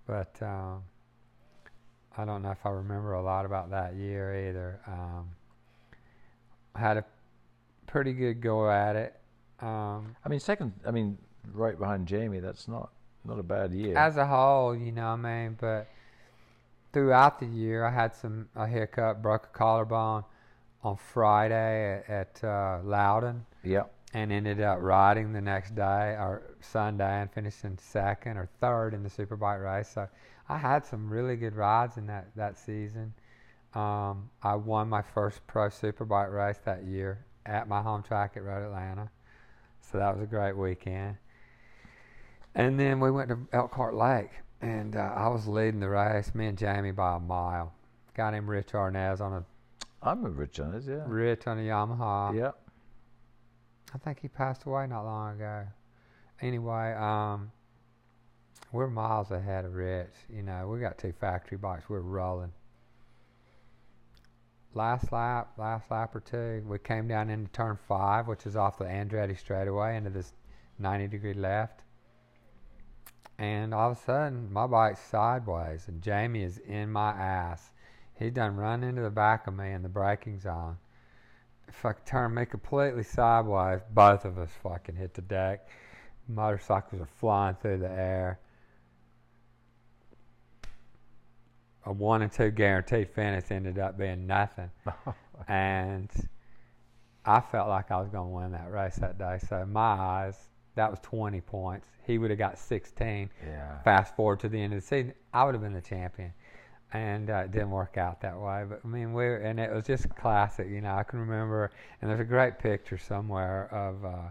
but 0.06 0.36
um, 0.42 0.84
I 2.18 2.26
don't 2.26 2.42
know 2.42 2.52
if 2.52 2.66
I 2.66 2.72
remember 2.72 3.14
a 3.14 3.24
lot 3.24 3.46
about 3.46 3.70
that 3.72 3.96
year 3.96 4.50
either. 4.50 4.82
Um, 4.86 5.30
I 6.76 6.80
had 6.80 6.98
a 6.98 7.06
pretty 7.88 8.12
good 8.12 8.42
go 8.42 8.70
at 8.70 8.98
it. 8.98 9.18
Um, 9.62 10.18
I 10.26 10.30
mean, 10.30 10.42
second. 10.42 10.74
I 10.86 10.92
mean, 10.92 11.18
right 11.54 11.80
behind 11.80 12.06
Jamie. 12.06 12.42
That's 12.42 12.68
not 12.68 12.90
not 13.24 13.40
a 13.40 13.44
bad 13.44 13.72
year. 13.72 13.98
as 13.98 14.18
a 14.18 14.26
whole, 14.26 14.76
you 14.76 14.92
know, 14.92 15.04
what 15.16 15.26
I 15.26 15.44
mean, 15.46 15.58
but 15.58 15.88
throughout 16.94 17.40
the 17.40 17.46
year, 17.46 17.86
I 17.86 17.92
had 17.92 18.16
some 18.16 18.50
a 18.56 18.68
hiccup, 18.68 19.22
broke 19.22 19.46
a 19.46 19.58
collarbone 19.58 20.24
on 20.84 20.98
Friday 20.98 22.04
at, 22.08 22.10
at 22.10 22.44
uh, 22.44 22.80
Loudon, 22.84 23.46
yeah. 23.64 23.84
and 24.14 24.32
ended 24.32 24.62
up 24.62 24.80
riding 24.82 25.32
the 25.34 25.42
next 25.42 25.76
day 25.76 26.16
or 26.18 26.56
Sunday 26.60 27.22
and 27.22 27.32
finishing 27.32 27.78
second 27.78 28.38
or 28.38 28.50
third 28.60 28.94
in 28.94 29.04
the 29.04 29.10
Superbike 29.10 29.64
race. 29.64 29.90
So 29.90 30.08
I 30.50 30.58
had 30.58 30.86
some 30.86 31.10
really 31.10 31.36
good 31.36 31.56
rides 31.56 31.98
in 31.98 32.08
that 32.08 32.28
that 32.36 32.58
season. 32.58 33.14
Um, 33.74 34.30
I 34.44 34.56
won 34.56 34.90
my 34.90 35.02
first 35.02 35.46
pro 35.48 35.70
Superbike 35.70 36.34
race 36.34 36.60
that 36.66 36.84
year 36.84 37.26
at 37.46 37.68
my 37.68 37.82
home 37.82 38.04
track 38.04 38.34
at 38.36 38.44
Road 38.44 38.66
Atlanta, 38.66 39.10
so 39.80 39.98
that 39.98 40.14
was 40.14 40.24
a 40.24 40.28
great 40.28 40.58
weekend. 40.58 41.16
And 42.54 42.78
then 42.78 43.00
we 43.00 43.12
went 43.12 43.30
to 43.30 43.40
Elkhart 43.54 43.96
Lake, 43.96 44.32
and 44.62 44.96
uh, 44.96 45.14
I 45.16 45.28
was 45.28 45.48
leading 45.48 45.80
the 45.80 45.90
race, 45.90 46.34
me 46.36 46.48
and 46.48 46.58
Jamie 46.58 46.92
by 46.92 47.16
a 47.16 47.20
mile. 47.20 47.74
Guy 48.14 48.32
named 48.32 48.48
Rich 48.48 48.74
Arnaiz 48.74 49.22
on 49.22 49.34
a 49.34 49.46
I 50.04 50.12
remember 50.12 50.42
Rich 50.42 50.54
Jones. 50.54 50.88
Yeah. 50.88 51.04
Rich 51.06 51.46
on 51.46 51.60
a 51.60 51.62
Yamaha. 51.62 52.36
Yeah. 52.36 52.52
I 53.94 53.98
think 54.00 54.20
he 54.22 54.28
passed 54.28 54.64
away 54.66 54.88
not 54.88 55.04
long 55.04 55.36
ago. 55.36 55.68
Anyway, 56.42 56.94
um, 56.94 57.52
we're 58.72 58.88
miles 58.88 59.30
ahead 59.32 59.66
of 59.66 59.76
Rich. 59.76 60.14
You 60.30 60.42
know, 60.42 60.68
we 60.68 60.80
got 60.80 60.98
two 60.98 61.14
factory 61.20 61.58
bikes. 61.58 61.88
We're 61.88 62.00
rolling. 62.00 62.52
Last 64.74 65.12
lap, 65.12 65.52
last 65.58 65.92
lap 65.92 66.16
or 66.16 66.22
two, 66.22 66.64
we 66.66 66.80
came 66.80 67.08
down 67.08 67.30
into 67.30 67.52
turn 67.52 67.78
five, 67.88 68.28
which 68.28 68.46
is 68.46 68.56
off 68.56 68.78
the 68.78 68.86
Andretti 68.86 69.38
straightaway 69.38 69.98
into 69.98 70.10
this 70.10 70.34
90 70.80 71.10
degree 71.10 71.34
left. 71.34 71.81
And 73.42 73.74
all 73.74 73.90
of 73.90 73.98
a 73.98 74.02
sudden, 74.02 74.54
my 74.54 74.68
bike's 74.68 75.00
sideways, 75.00 75.88
and 75.88 76.00
Jamie 76.00 76.44
is 76.44 76.60
in 76.60 76.92
my 76.92 77.10
ass. 77.10 77.72
He 78.14 78.30
done 78.30 78.56
run 78.56 78.84
into 78.84 79.02
the 79.02 79.10
back 79.10 79.48
of 79.48 79.56
me 79.56 79.72
in 79.72 79.82
the 79.82 79.90
braking 79.90 80.40
zone. 80.40 80.78
If 81.68 81.84
I 81.84 81.94
turn 82.06 82.36
me 82.36 82.46
completely 82.46 83.02
sideways, 83.02 83.82
both 83.90 84.26
of 84.26 84.38
us 84.38 84.52
fucking 84.62 84.96
hit 84.96 85.16
the 85.16 85.24
deck. 85.24 85.68
Motorcycles 86.28 87.02
are 87.02 87.10
flying 87.20 87.56
through 87.56 87.80
the 87.80 87.90
air. 87.90 88.40
A 91.88 91.92
one 91.92 92.22
and 92.22 92.32
two 92.32 92.52
guaranteed 92.52 93.10
finish 93.10 93.50
ended 93.50 93.80
up 93.80 93.98
being 93.98 94.28
nothing. 94.28 94.70
and 95.48 96.12
I 97.26 97.40
felt 97.40 97.70
like 97.70 97.90
I 97.90 98.00
was 98.00 98.10
going 98.10 98.30
to 98.30 98.36
win 98.36 98.52
that 98.52 98.70
race 98.70 98.98
that 98.98 99.18
day. 99.18 99.40
So 99.50 99.66
my 99.66 99.82
eyes, 99.82 100.38
that 100.76 100.90
was 100.90 101.00
20 101.02 101.42
points. 101.42 101.88
He 102.06 102.18
would 102.18 102.30
have 102.30 102.40
got 102.40 102.58
16. 102.58 103.30
Yeah. 103.46 103.82
Fast 103.84 104.16
forward 104.16 104.40
to 104.42 104.50
the 104.50 104.62
end 104.62 104.74
of 104.74 104.82
the 104.82 104.86
season, 104.86 105.14
I 105.34 105.44
would 105.44 105.54
have 105.54 105.62
been 105.62 105.74
the 105.74 105.82
champion. 105.82 106.34
And 106.94 107.30
uh, 107.30 107.44
it 107.46 107.52
didn't 107.52 107.72
work 107.72 107.98
out 107.98 108.20
that 108.22 108.38
way. 108.38 108.66
But 108.68 108.82
I 108.84 108.88
mean, 108.88 109.14
we 109.14 109.26
and 109.26 109.60
it 109.60 109.72
was 109.72 109.86
just 109.86 110.14
classic. 110.16 110.68
You 110.70 110.82
know, 110.82 110.94
I 110.94 111.04
can 111.04 111.20
remember, 111.20 111.72
and 112.02 112.10
there's 112.10 112.20
a 112.20 112.26
great 112.26 112.60
picture 112.60 112.98
somewhere 112.98 113.70
of 113.72 114.04
uh, 114.04 114.30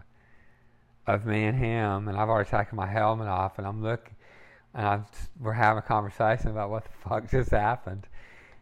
of 1.11 1.25
me 1.25 1.45
and 1.45 1.57
him, 1.57 2.07
and 2.07 2.15
I've 2.15 2.29
already 2.29 2.51
taken 2.51 2.75
my 2.75 2.85
helmet 2.85 3.27
off, 3.27 3.57
and 3.57 3.65
I'm 3.65 3.81
looking, 3.81 4.15
and 4.75 4.85
I'm 4.85 5.05
we're 5.39 5.53
having 5.53 5.79
a 5.79 5.81
conversation 5.81 6.51
about 6.51 6.69
what 6.69 6.83
the 6.83 6.91
fuck 7.09 7.31
just 7.31 7.49
happened, 7.49 8.05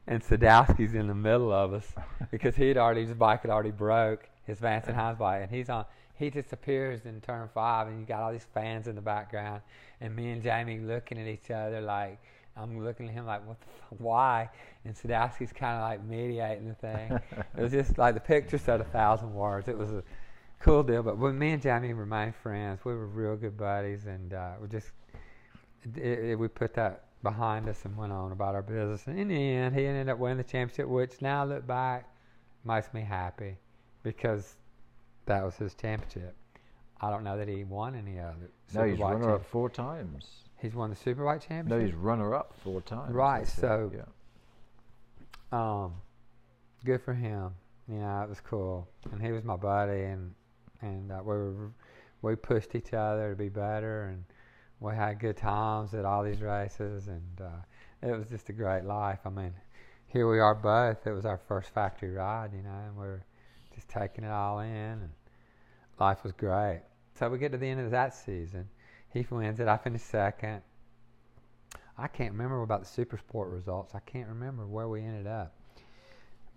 and 0.07 0.23
Sadowski's 0.23 0.93
in 0.93 1.07
the 1.07 1.15
middle 1.15 1.51
of 1.51 1.73
us 1.73 1.93
because 2.31 2.55
he'd 2.55 2.77
already 2.77 3.05
his 3.05 3.13
bike 3.13 3.41
had 3.41 3.51
already 3.51 3.71
broke 3.71 4.29
his 4.45 4.59
Vance 4.59 4.87
and 4.87 4.95
Hines 4.95 5.17
bike, 5.17 5.41
and 5.43 5.51
he's 5.51 5.69
on. 5.69 5.85
He 6.19 6.29
disappears 6.29 7.05
in 7.05 7.21
turn 7.21 7.49
five, 7.53 7.87
and 7.87 7.99
you 7.99 8.05
got 8.05 8.21
all 8.21 8.31
these 8.31 8.47
fans 8.53 8.87
in 8.87 8.95
the 8.95 9.01
background, 9.01 9.61
and 10.01 10.15
me 10.15 10.31
and 10.31 10.43
Jamie 10.43 10.79
looking 10.79 11.17
at 11.17 11.27
each 11.27 11.49
other 11.51 11.81
like. 11.81 12.19
I'm 12.57 12.83
looking 12.83 13.07
at 13.07 13.13
him 13.13 13.25
like, 13.25 13.47
what 13.47 13.57
the 13.61 13.67
fuck, 13.67 13.99
why? 13.99 14.49
And 14.83 14.93
Sadowski's 14.93 15.53
kind 15.53 15.75
of 15.75 15.81
like 15.81 16.03
mediating 16.03 16.67
the 16.67 16.73
thing. 16.73 17.17
it 17.57 17.61
was 17.61 17.71
just 17.71 17.97
like 17.97 18.15
the 18.15 18.19
picture 18.19 18.57
said 18.57 18.81
a 18.81 18.83
thousand 18.83 19.33
words. 19.33 19.69
It 19.69 19.77
was 19.77 19.93
a 19.93 20.03
cool 20.59 20.83
deal. 20.83 21.01
But 21.01 21.17
when 21.17 21.39
me 21.39 21.51
and 21.51 21.61
Jamie 21.61 21.93
remained 21.93 22.35
friends, 22.35 22.83
we 22.83 22.93
were 22.93 23.07
real 23.07 23.37
good 23.37 23.57
buddies, 23.57 24.07
and 24.07 24.33
uh, 24.33 24.53
we 24.61 24.67
just 24.67 24.91
it, 25.95 26.01
it, 26.01 26.39
we 26.39 26.47
put 26.47 26.73
that 26.73 27.05
behind 27.23 27.67
us 27.67 27.83
and 27.85 27.95
went 27.97 28.11
on 28.11 28.31
about 28.31 28.55
our 28.55 28.61
business. 28.61 29.07
And 29.07 29.19
in 29.19 29.27
the 29.29 29.35
end, 29.35 29.75
he 29.75 29.85
ended 29.85 30.09
up 30.09 30.17
winning 30.19 30.37
the 30.37 30.43
championship, 30.43 30.87
which 30.87 31.21
now 31.21 31.43
I 31.43 31.45
look 31.45 31.67
back 31.67 32.09
makes 32.63 32.93
me 32.93 33.01
happy 33.01 33.57
because 34.03 34.55
that 35.29 35.43
was 35.45 35.55
his 35.55 35.73
championship. 35.73 36.35
I 37.01 37.09
don't 37.09 37.23
know 37.23 37.37
that 37.37 37.47
he 37.47 37.63
won 37.63 37.95
any 37.95 38.19
other. 38.19 38.51
No, 38.73 38.83
he's 38.83 38.99
runner 38.99 39.21
champ- 39.23 39.35
up 39.35 39.45
four 39.45 39.69
times. 39.69 40.25
He's 40.61 40.75
won 40.75 40.89
the 40.89 40.95
Superbike 40.95 41.41
championship. 41.47 41.67
No, 41.69 41.79
he's 41.79 41.93
runner 41.93 42.35
up 42.35 42.53
four 42.63 42.81
times. 42.81 43.13
Right, 43.13 43.43
it, 43.43 43.47
so- 43.47 43.91
yeah. 43.95 44.03
um, 45.51 45.93
good 46.83 47.01
for 47.01 47.13
him. 47.13 47.51
You 47.87 47.99
know, 47.99 48.21
it 48.21 48.29
was 48.29 48.41
cool, 48.41 48.87
and 49.11 49.21
he 49.21 49.31
was 49.31 49.43
my 49.43 49.55
buddy, 49.55 50.03
and 50.03 50.33
and 50.81 51.11
uh, 51.11 51.19
we 51.21 51.33
were 51.33 51.71
we 52.21 52.35
pushed 52.35 52.75
each 52.75 52.93
other 52.93 53.31
to 53.31 53.35
be 53.35 53.49
better, 53.49 54.09
and 54.09 54.23
we 54.79 54.93
had 54.93 55.19
good 55.19 55.37
times 55.37 55.93
at 55.93 56.05
all 56.05 56.23
these 56.23 56.41
races, 56.41 57.07
and 57.07 57.41
uh, 57.41 58.07
it 58.07 58.15
was 58.17 58.27
just 58.27 58.49
a 58.49 58.53
great 58.53 58.83
life. 58.83 59.19
I 59.25 59.29
mean, 59.29 59.53
here 60.07 60.29
we 60.29 60.39
are 60.39 60.53
both. 60.55 61.07
It 61.07 61.13
was 61.13 61.25
our 61.25 61.37
first 61.47 61.69
factory 61.73 62.11
ride, 62.11 62.51
you 62.53 62.61
know, 62.61 62.79
and 62.87 62.95
we're 62.95 63.21
just 63.73 63.87
taking 63.89 64.23
it 64.23 64.31
all 64.31 64.59
in, 64.59 64.69
and 64.69 65.09
life 65.99 66.23
was 66.23 66.33
great. 66.33 66.81
So 67.17 67.29
we 67.29 67.37
get 67.37 67.51
to 67.51 67.57
the 67.57 67.67
end 67.67 67.81
of 67.81 67.91
that 67.91 68.13
season. 68.13 68.67
He 69.13 69.25
wins 69.29 69.59
it. 69.59 69.67
I 69.67 69.77
finish 69.77 70.01
second. 70.01 70.61
I 71.97 72.07
can't 72.07 72.31
remember 72.31 72.61
about 72.61 72.81
the 72.81 72.87
Super 72.87 73.17
Sport 73.17 73.49
results. 73.49 73.93
I 73.93 73.99
can't 73.99 74.29
remember 74.29 74.65
where 74.65 74.87
we 74.87 75.01
ended 75.01 75.27
up. 75.27 75.53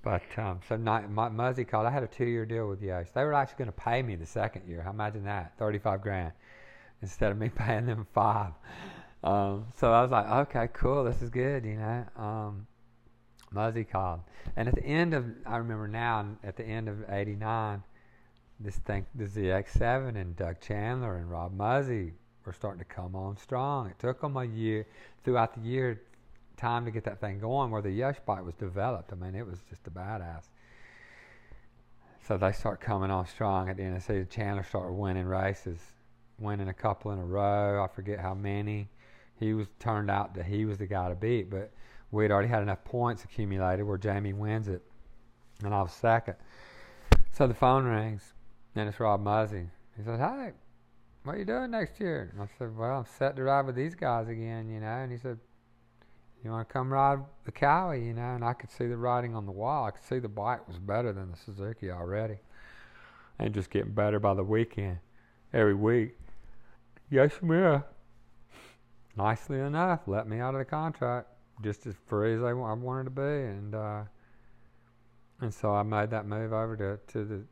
But 0.02 0.22
um, 0.36 0.60
so 0.68 0.76
not, 0.76 1.10
my, 1.10 1.28
Muzzy 1.28 1.64
called. 1.64 1.86
I 1.86 1.90
had 1.90 2.02
a 2.02 2.08
two-year 2.08 2.44
deal 2.44 2.68
with 2.68 2.82
Yosh. 2.82 3.06
They 3.14 3.24
were 3.24 3.34
actually 3.34 3.58
going 3.58 3.72
to 3.72 3.80
pay 3.80 4.02
me 4.02 4.16
the 4.16 4.26
second 4.26 4.68
year. 4.68 4.84
Imagine 4.88 5.24
that, 5.24 5.56
thirty-five 5.58 6.02
grand, 6.02 6.32
instead 7.02 7.30
of 7.30 7.38
me 7.38 7.48
paying 7.54 7.86
them 7.86 8.06
five. 8.12 8.52
Um, 9.22 9.66
so 9.76 9.92
I 9.92 10.02
was 10.02 10.10
like, 10.10 10.28
okay, 10.28 10.68
cool, 10.72 11.04
this 11.04 11.22
is 11.22 11.30
good, 11.30 11.64
you 11.64 11.76
know. 11.76 12.04
Um, 12.16 12.66
Muzzy 13.52 13.84
called, 13.84 14.20
and 14.56 14.68
at 14.68 14.74
the 14.74 14.84
end 14.84 15.14
of, 15.14 15.24
I 15.46 15.58
remember 15.58 15.86
now, 15.86 16.26
at 16.42 16.56
the 16.56 16.64
end 16.64 16.88
of 16.88 17.04
'89, 17.08 17.82
this 18.62 18.76
thing, 18.76 19.06
the 19.14 19.24
ZX7 19.24 20.16
and 20.16 20.36
Doug 20.36 20.60
Chandler 20.60 21.16
and 21.16 21.30
Rob 21.30 21.52
Muzzy 21.52 22.12
were 22.44 22.52
starting 22.52 22.78
to 22.78 22.84
come 22.84 23.14
on 23.14 23.36
strong. 23.36 23.88
It 23.88 23.98
took 23.98 24.20
them 24.20 24.36
a 24.36 24.44
year, 24.44 24.86
throughout 25.24 25.54
the 25.54 25.60
year, 25.60 26.00
time 26.56 26.84
to 26.84 26.90
get 26.90 27.04
that 27.04 27.20
thing 27.20 27.38
going 27.38 27.70
where 27.70 27.82
the 27.82 27.90
Yosh 27.90 28.18
bike 28.24 28.44
was 28.44 28.54
developed. 28.54 29.12
I 29.12 29.16
mean, 29.16 29.34
it 29.34 29.46
was 29.46 29.58
just 29.68 29.86
a 29.86 29.90
badass. 29.90 30.44
So 32.26 32.36
they 32.36 32.52
start 32.52 32.80
coming 32.80 33.10
on 33.10 33.26
strong 33.26 33.68
at 33.68 33.76
the 33.76 34.00
season. 34.00 34.28
Chandler 34.30 34.62
started 34.62 34.92
winning 34.92 35.26
races, 35.26 35.78
winning 36.38 36.68
a 36.68 36.74
couple 36.74 37.10
in 37.10 37.18
a 37.18 37.24
row. 37.24 37.82
I 37.82 37.88
forget 37.92 38.20
how 38.20 38.34
many. 38.34 38.88
He 39.40 39.54
was 39.54 39.66
turned 39.80 40.08
out 40.08 40.34
that 40.34 40.46
he 40.46 40.64
was 40.64 40.78
the 40.78 40.86
guy 40.86 41.08
to 41.08 41.16
beat, 41.16 41.50
but 41.50 41.72
we'd 42.12 42.30
already 42.30 42.48
had 42.48 42.62
enough 42.62 42.84
points 42.84 43.24
accumulated 43.24 43.84
where 43.84 43.98
Jamie 43.98 44.32
wins 44.32 44.68
it, 44.68 44.82
and 45.64 45.74
I 45.74 45.82
was 45.82 45.92
second. 45.92 46.36
So 47.32 47.48
the 47.48 47.54
phone 47.54 47.84
rings, 47.84 48.34
and 48.74 48.88
it's 48.88 48.98
Rob 48.98 49.22
Muzzy. 49.22 49.68
He 49.96 50.02
says, 50.02 50.18
"Hey, 50.18 50.52
what 51.24 51.34
are 51.34 51.38
you 51.38 51.44
doing 51.44 51.70
next 51.70 52.00
year?" 52.00 52.30
And 52.32 52.42
I 52.42 52.48
said, 52.58 52.76
"Well, 52.76 52.98
I'm 52.98 53.06
set 53.06 53.36
to 53.36 53.42
ride 53.42 53.66
with 53.66 53.74
these 53.74 53.94
guys 53.94 54.28
again, 54.28 54.68
you 54.68 54.80
know." 54.80 54.86
And 54.86 55.12
he 55.12 55.18
said, 55.18 55.38
"You 56.42 56.50
want 56.50 56.68
to 56.68 56.72
come 56.72 56.92
ride 56.92 57.20
the 57.44 57.52
Kawi, 57.52 58.04
you 58.06 58.14
know?" 58.14 58.34
And 58.34 58.44
I 58.44 58.54
could 58.54 58.70
see 58.70 58.86
the 58.86 58.96
writing 58.96 59.34
on 59.34 59.46
the 59.46 59.52
wall. 59.52 59.84
I 59.84 59.90
could 59.90 60.04
see 60.04 60.18
the 60.18 60.28
bike 60.28 60.66
was 60.66 60.78
better 60.78 61.12
than 61.12 61.30
the 61.30 61.36
Suzuki 61.36 61.90
already, 61.90 62.38
and 63.38 63.52
just 63.52 63.70
getting 63.70 63.92
better 63.92 64.18
by 64.18 64.34
the 64.34 64.44
weekend, 64.44 64.98
every 65.52 65.74
week. 65.74 66.18
Yes, 67.10 67.42
ma'am. 67.42 67.84
Nicely 69.14 69.58
enough, 69.58 70.08
let 70.08 70.26
me 70.26 70.38
out 70.40 70.54
of 70.54 70.58
the 70.60 70.64
contract, 70.64 71.28
just 71.60 71.86
as 71.86 71.94
free 72.06 72.34
as 72.34 72.42
I, 72.42 72.50
I 72.50 72.72
wanted 72.72 73.04
to 73.04 73.10
be, 73.10 73.20
and 73.20 73.74
uh, 73.74 74.02
and 75.42 75.52
so 75.52 75.74
I 75.74 75.82
made 75.82 76.08
that 76.10 76.26
move 76.26 76.54
over 76.54 76.76
to 76.78 77.12
to 77.12 77.24
the 77.24 77.42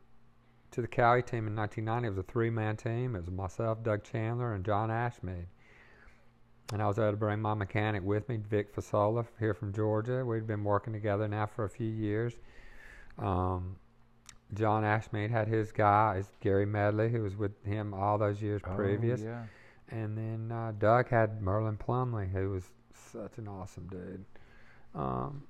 to 0.73 0.83
the 0.83 0.89
Kawi 0.89 1.23
team 1.25 1.47
in 1.47 1.57
1990. 1.57 2.07
It 2.07 2.11
was 2.11 2.19
a 2.19 2.23
three-man 2.23 2.77
team. 2.77 3.17
It 3.17 3.21
was 3.21 3.31
myself, 3.31 3.83
Doug 3.83 4.05
Chandler, 4.05 4.55
and 4.55 4.65
John 4.65 4.89
Ashmead. 4.89 5.47
And 6.73 6.81
I 6.81 6.87
was 6.87 6.99
able 6.99 7.11
to 7.11 7.17
bring 7.17 7.41
my 7.41 7.55
mechanic 7.55 8.05
with 8.05 8.29
me, 8.29 8.37
Vic 8.37 8.75
Fasola, 8.75 9.27
here 9.41 9.55
from 9.55 9.73
Georgia. 9.73 10.25
We'd 10.25 10.47
been 10.47 10.63
working 10.63 10.93
together 10.93 11.27
now 11.27 11.47
for 11.47 11.65
a 11.65 11.69
few 11.69 11.89
years. 11.89 12.35
Um, 13.19 13.77
John 14.55 14.85
Ashmead 14.85 15.31
had 15.31 15.49
his 15.49 15.73
guy, 15.73 16.23
Gary 16.41 16.67
Medley, 16.67 17.11
who 17.11 17.23
was 17.23 17.37
with 17.37 17.53
him 17.65 17.93
all 17.93 18.19
those 18.19 18.41
years 18.41 18.63
Oh, 18.65 18.75
previous. 18.77 19.21
yeah. 19.21 19.45
And 19.89 20.17
then 20.17 20.57
uh, 20.57 20.73
Doug 20.79 21.09
had 21.09 21.43
Merlin 21.43 21.77
Plumley, 21.77 22.29
who 22.33 22.51
was 22.51 22.65
such 22.95 23.39
an 23.39 23.49
awesome 23.49 23.89
dude. 23.89 24.25
Um, 24.95 25.43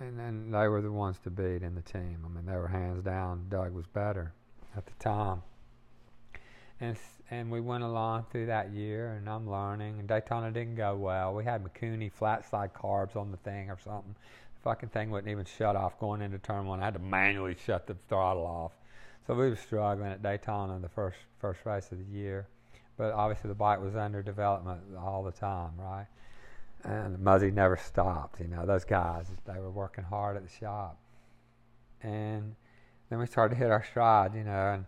and 0.00 0.18
then 0.18 0.50
they 0.50 0.68
were 0.68 0.82
the 0.82 0.92
ones 0.92 1.18
to 1.20 1.30
beat 1.30 1.62
in 1.62 1.74
the 1.74 1.80
team. 1.82 2.18
I 2.24 2.28
mean, 2.28 2.44
they 2.44 2.56
were 2.56 2.68
hands 2.68 3.02
down. 3.02 3.46
Doug 3.48 3.72
was 3.72 3.86
better 3.86 4.34
at 4.76 4.86
the 4.86 4.92
time. 4.98 5.42
And 6.80 6.96
and 7.30 7.50
we 7.50 7.60
went 7.60 7.82
along 7.82 8.26
through 8.30 8.46
that 8.46 8.72
year, 8.72 9.14
and 9.14 9.28
I'm 9.28 9.48
learning. 9.48 9.98
And 9.98 10.06
Daytona 10.06 10.50
didn't 10.50 10.74
go 10.74 10.96
well. 10.96 11.32
We 11.32 11.44
had 11.44 11.64
Mikuni 11.64 12.12
flat 12.12 12.48
side 12.50 12.74
carbs 12.74 13.16
on 13.16 13.30
the 13.30 13.38
thing 13.38 13.70
or 13.70 13.78
something. 13.82 14.14
The 14.56 14.60
fucking 14.62 14.90
thing 14.90 15.10
wouldn't 15.10 15.30
even 15.30 15.46
shut 15.46 15.74
off 15.74 15.98
going 15.98 16.20
into 16.20 16.38
turn 16.38 16.66
one. 16.66 16.80
I 16.80 16.84
had 16.84 16.94
to 16.94 17.00
manually 17.00 17.56
shut 17.64 17.86
the 17.86 17.96
throttle 18.08 18.44
off. 18.44 18.72
So 19.26 19.34
we 19.34 19.48
were 19.48 19.56
struggling 19.56 20.10
at 20.10 20.22
Daytona 20.22 20.78
the 20.80 20.88
first 20.88 21.16
first 21.38 21.64
race 21.64 21.90
of 21.92 21.98
the 21.98 22.04
year. 22.04 22.48
But 22.98 23.12
obviously 23.12 23.48
the 23.48 23.54
bike 23.54 23.80
was 23.80 23.96
under 23.96 24.22
development 24.22 24.80
all 24.98 25.22
the 25.22 25.32
time, 25.32 25.72
right? 25.78 26.06
And 26.84 27.18
Muzzy 27.20 27.50
never 27.50 27.76
stopped. 27.76 28.40
You 28.40 28.48
know, 28.48 28.66
those 28.66 28.84
guys, 28.84 29.26
they 29.46 29.58
were 29.58 29.70
working 29.70 30.04
hard 30.04 30.36
at 30.36 30.42
the 30.42 30.52
shop. 30.52 30.98
And 32.02 32.56
then 33.12 33.20
we 33.20 33.26
started 33.26 33.54
to 33.54 33.58
hit 33.58 33.70
our 33.70 33.84
stride, 33.84 34.34
you 34.34 34.44
know, 34.44 34.72
and 34.72 34.86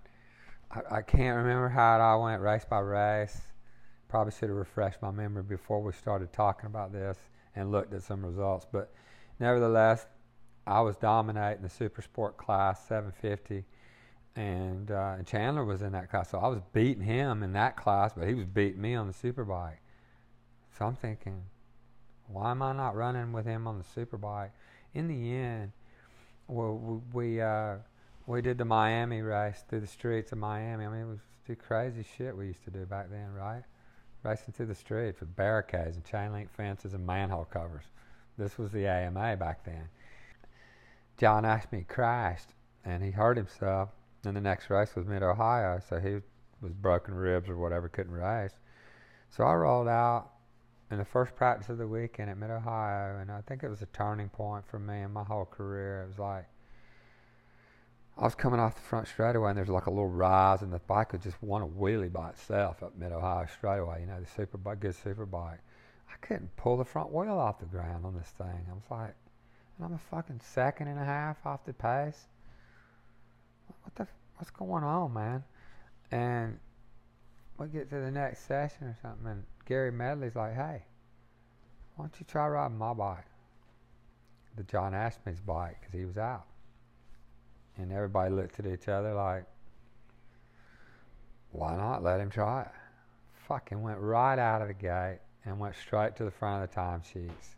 I, 0.70 0.96
I 0.96 1.02
can't 1.02 1.36
remember 1.36 1.68
how 1.68 1.96
it 1.96 2.01
all 2.01 2.22
went 2.22 2.40
race 2.40 2.64
by 2.64 2.78
race. 2.78 3.38
Probably 4.09 4.32
should 4.32 4.48
have 4.48 4.56
refreshed 4.56 5.02
my 5.02 5.10
memory 5.10 5.42
before 5.42 5.82
we 5.82 5.92
started 5.92 6.32
talking 6.32 6.66
about 6.66 6.92
this 6.92 7.18
and 7.55 7.70
looked 7.70 7.92
at 7.92 8.02
some 8.02 8.24
results. 8.24 8.66
But 8.70 8.92
nevertheless, 9.38 10.06
I 10.66 10.80
was 10.80 10.96
dominating 10.96 11.62
the 11.62 11.68
super 11.68 12.01
sport 12.01 12.36
class 12.36 12.86
750 12.88 13.64
and, 14.36 14.90
uh, 14.90 15.14
and 15.18 15.26
Chandler 15.26 15.64
was 15.64 15.82
in 15.82 15.92
that 15.92 16.10
class, 16.10 16.30
so 16.30 16.38
I 16.38 16.48
was 16.48 16.60
beating 16.72 17.05
him 17.05 17.42
in 17.42 17.52
that 17.52 17.76
class, 17.76 18.12
but 18.16 18.26
he 18.26 18.34
was 18.34 18.46
beating 18.46 18.80
me 18.80 18.94
on 18.94 19.06
the 19.06 19.12
superbike. 19.12 19.78
So 20.76 20.86
I'm 20.86 20.96
thinking, 20.96 21.42
why 22.26 22.51
am 22.51 22.62
I 22.62 22.72
not 22.72 22.96
running 22.96 23.32
with 23.32 23.46
him 23.46 23.68
on 23.68 23.78
the 23.78 23.84
superbike? 23.84 24.51
In 24.92 25.09
the 25.09 25.36
end, 25.36 25.72
well, 26.48 26.74
we 26.74 27.01
we, 27.12 27.40
uh, 27.40 27.76
we 28.26 28.40
did 28.40 28.59
the 28.59 28.64
Miami 28.64 29.20
race 29.22 29.64
through 29.68 29.80
the 29.80 29.86
streets 29.86 30.32
of 30.32 30.38
Miami. 30.38 30.84
I 30.84 30.88
mean, 30.88 31.01
it 31.02 31.06
was 31.06 31.20
the 31.46 31.55
crazy 31.55 32.05
shit 32.16 32.36
we 32.36 32.46
used 32.46 32.64
to 32.64 32.70
do 32.70 32.86
back 32.86 33.10
then, 33.10 33.32
right? 33.32 33.62
Racing 34.22 34.55
through 34.55 34.66
the 34.66 34.74
streets 34.74 35.20
with 35.20 35.36
barricades 35.36 35.96
and 35.96 36.05
chain 36.05 36.32
link 36.32 36.51
fences 36.51 36.94
and 36.94 37.06
manhole 37.06 37.44
covers. 37.44 37.84
This 38.38 38.56
was 38.56 38.72
the 38.72 38.86
AMA 38.86 39.36
back 39.36 39.64
then. 39.64 39.88
John 41.18 41.44
Ashmead 41.44 41.86
crashed 41.88 42.48
and 42.84 43.02
he 43.02 43.10
hurt 43.10 43.36
himself. 43.36 43.90
And 44.24 44.34
the 44.34 44.40
next 44.40 44.70
race 44.70 44.96
was 44.96 45.05
Mid 45.05 45.22
Ohio, 45.22 45.80
so 45.86 46.01
he 46.01 46.20
was 46.62 46.72
broken 46.72 47.14
ribs 47.14 47.51
or 47.51 47.59
whatever, 47.59 47.90
couldn't 47.90 48.14
race. 48.14 48.55
So 49.28 49.44
I 49.44 49.55
rolled 49.55 49.88
out 49.88 50.30
in 50.90 50.96
the 50.96 51.05
first 51.05 51.36
practice 51.36 51.68
of 51.68 51.76
the 51.76 51.86
weekend 51.86 52.30
at 52.30 52.38
Mid 52.38 52.51
Ohio, 52.51 53.18
and 53.18 53.30
I 53.30 53.42
think 53.42 53.62
it 53.62 53.68
was 53.68 53.82
a 53.82 53.86
turning 53.86 54.30
point 54.30 54.64
for 54.66 54.78
me 54.78 55.02
in 55.02 55.12
my 55.12 55.24
whole 55.24 55.44
career. 55.44 56.05
It 56.05 56.09
was 56.09 56.18
like 56.18 56.46
I 58.16 58.23
was 58.23 58.36
coming 58.36 58.61
off 58.61 58.77
the 58.77 58.81
front 58.81 59.09
straightaway, 59.09 59.51
and 59.51 59.59
there's 59.59 59.69
like 59.69 59.86
a 59.86 59.91
little 59.91 60.09
rise, 60.09 60.62
and 60.62 60.73
the 60.73 60.78
bike 60.78 61.12
would 61.12 61.23
just 61.23 61.43
want 61.43 61.65
to 61.65 61.69
wheelie 61.69 62.12
by 62.12 62.31
itself 62.31 62.82
up 62.82 62.97
Mid 62.97 63.11
Ohio 63.11 63.47
straightaway. 63.47 64.03
You 64.03 64.07
know, 64.07 64.20
the 64.20 64.27
super 64.27 64.57
bike, 64.57 64.81
good 64.81 64.95
super 64.95 65.27
bike. 65.27 65.59
I 66.09 66.15
couldn't 66.24 66.55
pull 66.57 66.77
the 66.77 66.85
front 66.85 67.12
wheel 67.12 67.39
off 67.39 67.59
the 67.59 67.66
ground 67.66 68.07
on 68.07 68.15
this 68.15 68.28
thing. 68.39 68.66
I 68.70 68.73
was 68.73 68.89
like, 68.89 69.15
and 69.77 69.86
I'm 69.86 69.95
a 69.95 69.99
fucking 69.99 70.41
second 70.45 70.86
and 70.86 71.01
a 71.01 71.05
half 71.05 71.45
off 71.45 71.65
the 71.65 71.73
pace. 71.73 72.28
What 73.82 73.95
the? 73.97 74.07
What's 74.36 74.51
going 74.51 74.85
on, 74.85 75.12
man? 75.12 75.43
And 76.12 76.59
we 77.59 77.66
get 77.69 77.91
to 77.91 78.01
the 78.01 78.11
next 78.11 78.47
session 78.47 78.86
or 78.86 78.97
something, 79.03 79.27
and 79.27 79.45
Gary 79.66 79.91
Medley's 79.91 80.36
like, 80.36 80.55
"Hey, 80.55 80.85
why 81.97 82.05
don't 82.05 82.20
you 82.20 82.27
try 82.27 82.47
riding 82.47 82.78
my 82.78 82.95
bike, 82.95 83.27
the 84.57 84.62
John 84.62 84.93
Ashmead's 84.93 85.41
bike, 85.41 85.81
because 85.81 85.95
he 85.95 86.05
was 86.05 86.19
out." 86.19 86.47
And 87.76 87.92
everybody 87.92 88.32
looked 88.32 88.60
at 88.60 88.66
each 88.66 88.88
other 88.88 89.14
like, 89.14 89.44
"Why 91.51 91.76
not 91.76 92.02
let 92.02 92.20
him 92.20 92.30
try 92.30 92.62
it?" 92.62 92.72
Fucking 93.48 93.82
went 93.82 93.98
right 93.98 94.38
out 94.38 94.62
of 94.62 94.68
the 94.68 94.74
gate 94.74 95.20
and 95.44 95.59
went 95.59 95.74
straight 95.76 96.16
to 96.16 96.24
the 96.24 96.30
front 96.30 96.64
of 96.64 96.70
the 96.70 96.76
timesheets, 96.76 97.56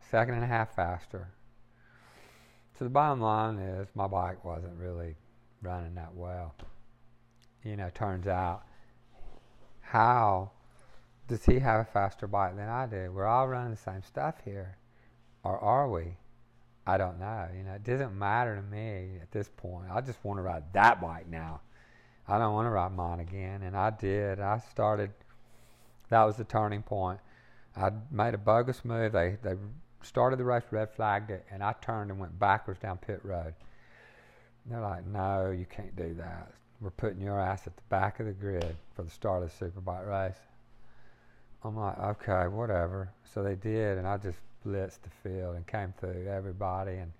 second 0.00 0.34
and 0.34 0.44
a 0.44 0.46
half 0.46 0.74
faster. 0.74 1.28
So 2.74 2.84
the 2.84 2.90
bottom 2.90 3.20
line 3.20 3.58
is, 3.58 3.88
my 3.94 4.06
bike 4.06 4.44
wasn't 4.44 4.78
really 4.78 5.16
running 5.62 5.94
that 5.94 6.14
well. 6.14 6.54
You 7.62 7.76
know, 7.76 7.90
turns 7.90 8.26
out, 8.26 8.64
how 9.80 10.50
does 11.28 11.44
he 11.44 11.60
have 11.60 11.80
a 11.80 11.84
faster 11.84 12.26
bike 12.26 12.56
than 12.56 12.68
I 12.68 12.86
do? 12.86 13.10
We're 13.12 13.26
all 13.26 13.48
running 13.48 13.70
the 13.70 13.76
same 13.76 14.02
stuff 14.02 14.42
here, 14.44 14.76
or 15.42 15.58
are 15.58 15.88
we? 15.88 16.16
I 16.86 16.98
don't 16.98 17.18
know. 17.18 17.48
You 17.56 17.64
know, 17.64 17.72
it 17.72 17.84
doesn't 17.84 18.16
matter 18.18 18.56
to 18.56 18.62
me 18.62 19.18
at 19.22 19.30
this 19.32 19.48
point. 19.56 19.86
I 19.90 20.00
just 20.00 20.22
want 20.22 20.38
to 20.38 20.42
ride 20.42 20.64
that 20.74 21.00
bike 21.00 21.28
now. 21.28 21.60
I 22.28 22.38
don't 22.38 22.54
want 22.54 22.66
to 22.66 22.70
ride 22.70 22.92
mine 22.92 23.20
again, 23.20 23.62
and 23.62 23.76
I 23.76 23.90
did. 23.90 24.40
I 24.40 24.58
started. 24.70 25.10
That 26.10 26.24
was 26.24 26.36
the 26.36 26.44
turning 26.44 26.82
point. 26.82 27.20
I 27.76 27.90
made 28.10 28.34
a 28.34 28.38
bogus 28.38 28.84
move. 28.84 29.12
They 29.12 29.36
they 29.42 29.54
started 30.02 30.38
the 30.38 30.44
race, 30.44 30.64
red 30.70 30.90
flagged 30.90 31.30
it, 31.30 31.44
and 31.50 31.62
I 31.62 31.74
turned 31.80 32.10
and 32.10 32.20
went 32.20 32.38
backwards 32.38 32.80
down 32.80 32.98
pit 32.98 33.20
road. 33.24 33.54
And 34.64 34.72
they're 34.72 34.80
like, 34.80 35.06
"No, 35.06 35.50
you 35.50 35.66
can't 35.66 35.96
do 35.96 36.14
that. 36.14 36.52
We're 36.80 36.90
putting 36.90 37.20
your 37.20 37.40
ass 37.40 37.66
at 37.66 37.76
the 37.76 37.82
back 37.88 38.20
of 38.20 38.26
the 38.26 38.32
grid 38.32 38.76
for 38.94 39.02
the 39.02 39.10
start 39.10 39.42
of 39.42 39.58
the 39.58 39.66
superbike 39.66 40.06
race." 40.08 40.40
I'm 41.62 41.76
like, 41.76 41.98
"Okay, 41.98 42.46
whatever." 42.48 43.10
So 43.24 43.42
they 43.42 43.54
did, 43.54 43.98
and 43.98 44.06
I 44.06 44.18
just 44.18 44.38
blitzed 44.66 45.02
the 45.02 45.10
field 45.22 45.56
and 45.56 45.66
came 45.66 45.92
through 45.98 46.26
everybody. 46.28 46.96
And 46.96 47.12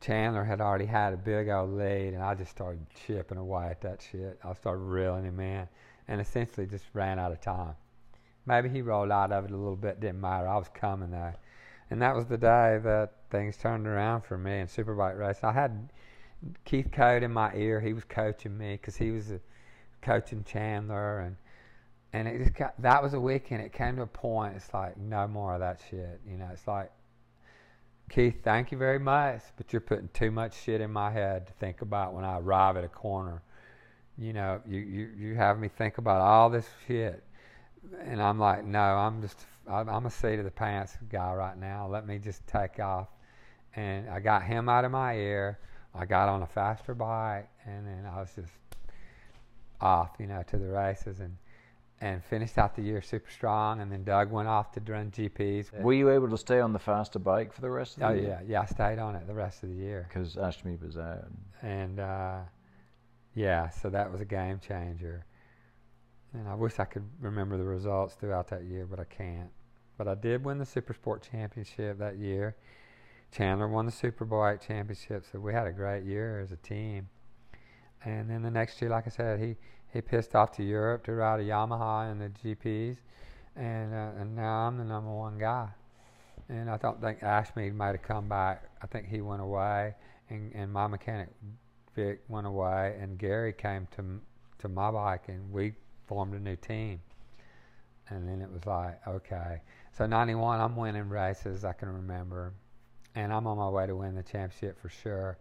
Chandler 0.00 0.44
had 0.44 0.60
already 0.60 0.86
had 0.86 1.12
a 1.12 1.16
big 1.16 1.48
old 1.48 1.70
lead, 1.70 2.14
and 2.14 2.22
I 2.22 2.34
just 2.34 2.50
started 2.50 2.84
chipping 3.06 3.38
away 3.38 3.68
at 3.68 3.80
that 3.82 4.02
shit. 4.02 4.38
I 4.44 4.52
started 4.54 4.82
reeling 4.82 5.24
him 5.24 5.40
in, 5.40 5.66
and 6.08 6.20
essentially 6.20 6.66
just 6.66 6.84
ran 6.92 7.18
out 7.18 7.32
of 7.32 7.40
time. 7.40 7.74
Maybe 8.46 8.68
he 8.68 8.82
rolled 8.82 9.10
out 9.10 9.32
of 9.32 9.46
it 9.46 9.50
a 9.50 9.56
little 9.56 9.76
bit, 9.76 10.00
didn't 10.00 10.20
matter. 10.20 10.46
I 10.46 10.58
was 10.58 10.68
coming 10.74 11.10
there. 11.10 11.36
And 11.90 12.02
that 12.02 12.14
was 12.14 12.26
the 12.26 12.36
day 12.36 12.78
that 12.82 13.12
things 13.30 13.56
turned 13.56 13.86
around 13.86 14.22
for 14.22 14.36
me 14.36 14.60
in 14.60 14.66
Superbike 14.66 15.18
race. 15.18 15.38
I 15.42 15.52
had 15.52 15.90
Keith 16.64 16.90
Code 16.92 17.22
in 17.22 17.32
my 17.32 17.54
ear. 17.54 17.80
He 17.80 17.92
was 17.92 18.04
coaching 18.04 18.58
me 18.58 18.72
because 18.72 18.96
he 18.96 19.10
was 19.10 19.32
coaching 20.02 20.44
Chandler, 20.44 21.20
and 21.20 21.36
and 22.14 22.28
it 22.28 22.38
just 22.38 22.54
got 22.54 22.80
that 22.80 23.02
was 23.02 23.14
a 23.14 23.20
weekend. 23.20 23.62
It 23.62 23.72
came 23.72 23.96
to 23.96 24.02
a 24.02 24.06
point. 24.06 24.56
It's 24.56 24.72
like 24.72 24.96
no 24.96 25.28
more 25.28 25.54
of 25.54 25.60
that 25.60 25.80
shit. 25.90 26.20
You 26.28 26.36
know, 26.36 26.48
it's 26.52 26.66
like 26.66 26.90
Keith, 28.10 28.42
thank 28.42 28.72
you 28.72 28.78
very 28.78 28.98
much, 28.98 29.42
but 29.56 29.72
you're 29.72 29.80
putting 29.80 30.08
too 30.12 30.30
much 30.30 30.54
shit 30.62 30.80
in 30.80 30.90
my 30.90 31.10
head 31.10 31.46
to 31.46 31.52
think 31.54 31.82
about 31.82 32.14
when 32.14 32.24
I 32.24 32.38
arrive 32.38 32.76
at 32.76 32.84
a 32.84 32.88
corner. 32.88 33.42
You 34.16 34.32
know, 34.32 34.60
you 34.66 34.80
you 34.80 35.10
you 35.16 35.34
have 35.34 35.58
me 35.58 35.68
think 35.68 35.98
about 35.98 36.20
all 36.20 36.50
this 36.50 36.68
shit 36.86 37.24
and 38.00 38.22
I'm 38.22 38.38
like, 38.38 38.64
no, 38.64 38.80
I'm 38.80 39.20
just, 39.20 39.38
I'm 39.68 39.88
I'm 39.88 40.06
a 40.06 40.10
seat 40.10 40.38
of 40.38 40.44
the 40.44 40.50
pants 40.50 40.96
guy 41.10 41.32
right 41.34 41.58
now. 41.58 41.86
Let 41.88 42.06
me 42.06 42.18
just 42.18 42.46
take 42.46 42.78
off. 42.80 43.08
And 43.76 44.08
I 44.08 44.20
got 44.20 44.44
him 44.44 44.68
out 44.68 44.84
of 44.84 44.92
my 44.92 45.16
ear. 45.16 45.58
I 45.94 46.04
got 46.06 46.28
on 46.28 46.42
a 46.42 46.46
faster 46.46 46.94
bike, 46.94 47.48
and 47.66 47.86
then 47.86 48.04
I 48.06 48.20
was 48.20 48.30
just 48.34 48.52
off, 49.80 50.10
you 50.18 50.26
know, 50.26 50.42
to 50.48 50.58
the 50.58 50.66
races, 50.66 51.20
and 51.20 51.36
and 52.04 52.22
finished 52.22 52.58
out 52.58 52.76
the 52.76 52.82
year 52.82 53.00
super 53.00 53.30
strong. 53.30 53.80
And 53.80 53.90
then 53.90 54.04
Doug 54.04 54.30
went 54.30 54.46
off 54.46 54.72
to 54.72 54.80
run 54.92 55.10
GPs. 55.10 55.72
Were 55.80 55.94
you 55.94 56.10
able 56.10 56.28
to 56.28 56.36
stay 56.36 56.60
on 56.60 56.74
the 56.74 56.78
faster 56.78 57.18
bike 57.18 57.50
for 57.50 57.62
the 57.62 57.70
rest 57.70 57.94
of 57.94 58.00
the 58.00 58.06
Oh 58.08 58.12
year? 58.12 58.22
yeah, 58.28 58.40
yeah. 58.46 58.60
I 58.60 58.66
stayed 58.66 58.98
on 58.98 59.16
it 59.16 59.26
the 59.26 59.32
rest 59.32 59.62
of 59.62 59.70
the 59.70 59.74
year. 59.76 60.04
Because 60.06 60.36
Ashmead 60.36 60.82
was 60.82 60.98
out. 60.98 61.24
and 61.62 61.98
uh, 61.98 62.40
yeah, 63.34 63.70
so 63.70 63.88
that 63.88 64.12
was 64.12 64.20
a 64.20 64.24
game 64.26 64.60
changer. 64.60 65.24
And 66.34 66.46
I 66.46 66.54
wish 66.54 66.78
I 66.78 66.84
could 66.84 67.08
remember 67.20 67.56
the 67.56 67.64
results 67.64 68.14
throughout 68.16 68.48
that 68.48 68.64
year, 68.64 68.86
but 68.86 69.00
I 69.00 69.04
can't. 69.04 69.50
But 69.96 70.06
I 70.06 70.14
did 70.14 70.44
win 70.44 70.58
the 70.58 70.66
Super 70.66 70.92
Sport 70.92 71.26
Championship 71.30 71.98
that 72.00 72.18
year. 72.18 72.54
Chandler 73.32 73.66
won 73.68 73.86
the 73.86 73.92
Super 73.92 74.26
Superbike 74.26 74.60
Championship, 74.60 75.24
so 75.30 75.38
we 75.40 75.54
had 75.54 75.66
a 75.66 75.72
great 75.72 76.04
year 76.04 76.40
as 76.40 76.52
a 76.52 76.56
team. 76.56 77.08
And 78.04 78.28
then 78.28 78.42
the 78.42 78.50
next 78.50 78.82
year, 78.82 78.90
like 78.90 79.06
I 79.06 79.10
said, 79.10 79.40
he, 79.40 79.56
he 79.94 80.00
pissed 80.00 80.34
off 80.34 80.50
to 80.56 80.64
Europe 80.64 81.04
to 81.04 81.12
ride 81.12 81.40
a 81.40 81.44
Yamaha 81.44 82.10
in 82.10 82.18
the 82.18 82.28
GPs, 82.28 82.96
and 83.56 83.94
uh, 83.94 84.20
and 84.20 84.34
now 84.34 84.66
I'm 84.66 84.76
the 84.76 84.84
number 84.84 85.10
one 85.10 85.38
guy. 85.38 85.68
And 86.48 86.68
I 86.68 86.76
don't 86.76 87.00
think 87.00 87.20
Ashmead 87.20 87.72
made 87.74 87.94
a 87.94 87.98
comeback. 87.98 88.64
I 88.82 88.86
think 88.86 89.08
he 89.08 89.22
went 89.22 89.40
away, 89.40 89.94
and, 90.28 90.52
and 90.54 90.70
my 90.70 90.88
mechanic 90.88 91.28
Vic 91.94 92.22
went 92.28 92.46
away, 92.46 92.98
and 93.00 93.16
Gary 93.16 93.52
came 93.52 93.86
to 93.96 94.20
to 94.58 94.68
my 94.68 94.90
bike, 94.90 95.28
and 95.28 95.50
we 95.52 95.74
formed 96.06 96.34
a 96.34 96.40
new 96.40 96.56
team. 96.56 97.00
And 98.10 98.28
then 98.28 98.42
it 98.42 98.50
was 98.50 98.66
like, 98.66 99.00
okay. 99.06 99.62
So 99.96 100.04
91, 100.04 100.60
I'm 100.60 100.76
winning 100.76 101.08
races, 101.08 101.64
I 101.64 101.72
can 101.72 101.88
remember. 101.88 102.52
And 103.14 103.32
I'm 103.32 103.46
on 103.46 103.56
my 103.56 103.68
way 103.68 103.86
to 103.86 103.96
win 103.96 104.14
the 104.14 104.22
championship 104.22 104.78
for 104.78 104.90
sure. 104.90 105.38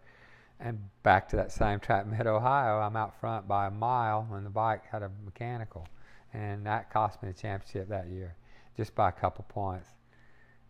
And 0.59 0.79
back 1.03 1.27
to 1.29 1.35
that 1.35 1.51
same 1.51 1.79
track, 1.79 2.07
Mid 2.07 2.25
Ohio, 2.25 2.79
I'm 2.79 2.95
out 2.95 3.19
front 3.19 3.47
by 3.47 3.67
a 3.67 3.71
mile, 3.71 4.27
and 4.31 4.45
the 4.45 4.49
bike 4.49 4.83
had 4.89 5.03
a 5.03 5.11
mechanical, 5.25 5.87
and 6.33 6.65
that 6.65 6.91
cost 6.91 7.21
me 7.21 7.29
the 7.29 7.35
championship 7.35 7.89
that 7.89 8.07
year, 8.07 8.35
just 8.77 8.95
by 8.95 9.09
a 9.09 9.11
couple 9.11 9.45
points. 9.49 9.89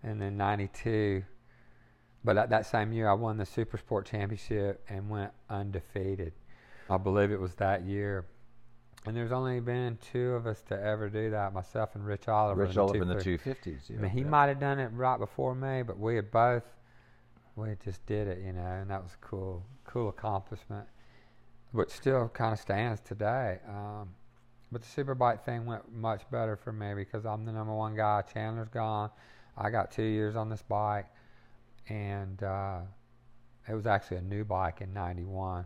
And 0.02 0.20
then 0.22 0.36
'92, 0.36 1.24
but 2.24 2.34
that, 2.36 2.50
that 2.50 2.66
same 2.66 2.94
year, 2.94 3.10
I 3.10 3.14
won 3.14 3.38
the 3.38 3.46
Super 3.46 3.78
Sport 3.78 4.06
Championship 4.06 4.84
and 4.90 5.10
went 5.10 5.32
undefeated. 5.50 6.34
I 6.90 6.98
believe 6.98 7.32
it 7.32 7.40
was 7.40 7.56
that 7.56 7.84
year. 7.84 8.26
And 9.06 9.18
there's 9.18 9.34
only 9.34 9.60
been 9.60 9.98
two 10.12 10.32
of 10.32 10.48
us 10.48 10.62
to 10.70 10.82
ever 10.82 11.10
do 11.10 11.30
that, 11.32 11.54
myself 11.54 11.96
and 11.96 12.06
Rich 12.06 12.30
Oliver. 12.30 12.62
Rich 12.62 12.70
in 12.70 12.76
the 12.76 12.82
Oliver 12.82 13.02
in 13.02 13.08
the 13.10 13.16
250s. 13.16 13.90
Yeah, 13.90 13.98
I 13.98 14.02
mean, 14.02 14.12
he 14.12 14.22
yeah. 14.22 14.28
might 14.28 14.48
have 14.48 14.62
done 14.62 14.80
it 14.80 14.88
right 14.94 15.18
before 15.18 15.54
me, 15.54 15.84
but 15.84 16.00
we 16.00 16.16
had 16.16 16.32
both, 16.32 16.64
we 17.56 17.76
just 17.84 18.06
did 18.06 18.28
it, 18.28 18.40
you 18.44 18.54
know, 18.54 18.62
and 18.62 18.90
that 18.90 19.04
was 19.04 19.14
a 19.14 19.26
cool, 19.26 19.64
cool 19.86 20.10
accomplishment, 20.10 20.88
which 21.72 21.90
still 21.90 22.30
kind 22.30 22.54
of 22.54 22.60
stands 22.60 23.00
today. 23.02 23.60
Um, 23.68 24.10
but 24.72 24.82
the 24.82 25.04
Superbike 25.04 25.44
thing 25.44 25.66
went 25.66 25.94
much 25.94 26.24
better 26.32 26.56
for 26.56 26.72
me 26.72 26.94
because 26.96 27.26
I'm 27.26 27.46
the 27.46 27.52
number 27.52 27.74
one 27.74 27.96
guy. 27.96 28.24
Chandler's 28.34 28.70
gone. 28.70 29.12
I 29.56 29.70
got 29.70 29.92
two 29.92 30.04
years 30.04 30.36
on 30.36 30.50
this 30.50 30.64
bike, 30.64 31.06
and 31.90 32.42
uh, 32.42 32.80
it 33.70 33.76
was 33.76 33.86
actually 33.86 34.18
a 34.18 34.22
new 34.24 34.44
bike 34.44 34.82
in 34.82 34.92
'91. 34.94 35.66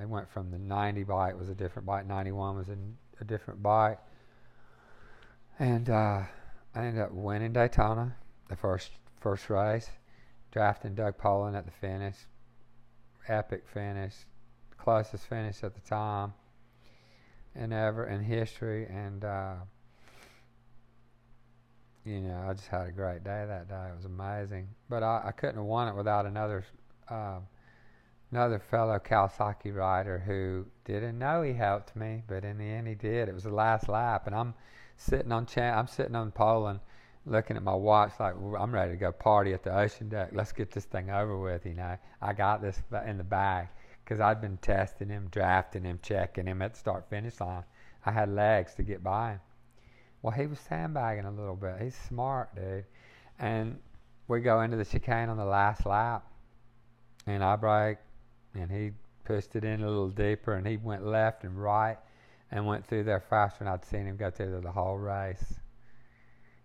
It 0.00 0.08
went 0.08 0.28
from 0.28 0.50
the 0.50 0.58
90 0.58 1.04
bike 1.04 1.38
was 1.38 1.48
a 1.50 1.54
different 1.54 1.86
bike, 1.86 2.06
91 2.06 2.56
was 2.56 2.68
a, 2.70 2.76
a 3.20 3.24
different 3.24 3.62
bike, 3.62 3.98
and 5.58 5.88
uh, 5.88 6.22
I 6.74 6.84
ended 6.84 7.02
up 7.02 7.12
winning 7.12 7.52
Daytona, 7.52 8.16
the 8.48 8.56
first 8.56 8.90
first 9.20 9.48
race, 9.50 9.88
drafting 10.52 10.94
Doug 10.94 11.18
Polen 11.18 11.56
at 11.56 11.64
the 11.64 11.72
finish, 11.72 12.14
epic 13.26 13.66
finish, 13.66 14.14
closest 14.76 15.26
finish 15.26 15.64
at 15.64 15.74
the 15.74 15.80
time, 15.80 16.34
and 17.54 17.72
ever 17.72 18.06
in 18.06 18.22
history, 18.22 18.86
and 18.86 19.24
uh, 19.24 19.54
you 22.04 22.20
know 22.20 22.46
I 22.48 22.52
just 22.52 22.68
had 22.68 22.86
a 22.86 22.92
great 22.92 23.24
day 23.24 23.44
that 23.48 23.68
day. 23.68 23.88
It 23.90 23.96
was 23.96 24.04
amazing, 24.04 24.68
but 24.88 25.02
I, 25.02 25.22
I 25.26 25.32
couldn't 25.32 25.56
have 25.56 25.64
won 25.64 25.88
it 25.88 25.96
without 25.96 26.26
another. 26.26 26.64
Um, 27.08 27.46
another 28.30 28.58
fellow 28.58 28.98
Kawasaki 28.98 29.74
rider 29.74 30.18
who 30.18 30.64
didn't 30.86 31.18
know 31.18 31.42
he 31.42 31.52
helped 31.52 31.94
me, 31.94 32.22
but 32.26 32.44
in 32.44 32.56
the 32.56 32.64
end 32.64 32.88
he 32.88 32.94
did. 32.94 33.28
It 33.28 33.34
was 33.34 33.44
the 33.44 33.50
last 33.54 33.88
lap, 33.88 34.26
and 34.26 34.34
I'm 34.34 34.54
sitting 34.96 35.30
on 35.32 35.46
cha- 35.46 35.78
I'm 35.78 35.86
sitting 35.86 36.16
on 36.16 36.32
Polen, 36.32 36.80
looking 37.24 37.56
at 37.56 37.62
my 37.62 37.74
watch 37.74 38.12
like 38.18 38.34
I'm 38.58 38.74
ready 38.74 38.92
to 38.92 38.96
go 38.96 39.12
party 39.12 39.52
at 39.52 39.62
the 39.62 39.76
ocean 39.76 40.08
deck. 40.08 40.30
Let's 40.32 40.52
get 40.52 40.70
this 40.72 40.84
thing 40.84 41.10
over 41.10 41.38
with. 41.38 41.64
You 41.66 41.74
know, 41.74 41.96
I 42.20 42.32
got 42.32 42.62
this 42.62 42.82
in 43.06 43.18
the 43.18 43.24
bag 43.24 43.68
because 44.04 44.20
I'd 44.20 44.40
been 44.40 44.56
testing 44.58 45.08
him, 45.08 45.28
drafting 45.30 45.84
him, 45.84 46.00
checking 46.02 46.46
him 46.46 46.62
at 46.62 46.72
the 46.74 46.78
start 46.78 47.08
finish 47.08 47.40
line. 47.40 47.64
I 48.04 48.10
had 48.10 48.28
legs 48.28 48.74
to 48.74 48.82
get 48.82 49.02
by 49.02 49.32
him. 49.32 49.40
Well, 50.22 50.32
he 50.32 50.46
was 50.46 50.58
sandbagging 50.60 51.24
a 51.24 51.30
little 51.30 51.56
bit. 51.56 51.80
He's 51.80 51.96
smart, 52.08 52.54
dude. 52.54 52.84
And 53.38 53.78
we 54.28 54.40
go 54.40 54.60
into 54.62 54.76
the 54.76 54.84
chicane 54.84 55.28
on 55.28 55.36
the 55.36 55.44
last 55.44 55.84
lap, 55.86 56.24
and 57.26 57.42
I 57.42 57.56
brake, 57.56 57.98
and 58.54 58.70
he 58.70 58.92
pushed 59.24 59.56
it 59.56 59.64
in 59.64 59.82
a 59.82 59.88
little 59.88 60.10
deeper, 60.10 60.54
and 60.54 60.66
he 60.66 60.76
went 60.76 61.04
left 61.04 61.44
and 61.44 61.60
right, 61.60 61.98
and 62.50 62.66
went 62.66 62.86
through 62.86 63.04
there 63.04 63.20
faster 63.20 63.64
than 63.64 63.68
I'd 63.72 63.84
seen 63.84 64.06
him 64.06 64.16
go 64.16 64.30
through 64.30 64.60
the 64.60 64.70
whole 64.70 64.96
race. 64.96 65.54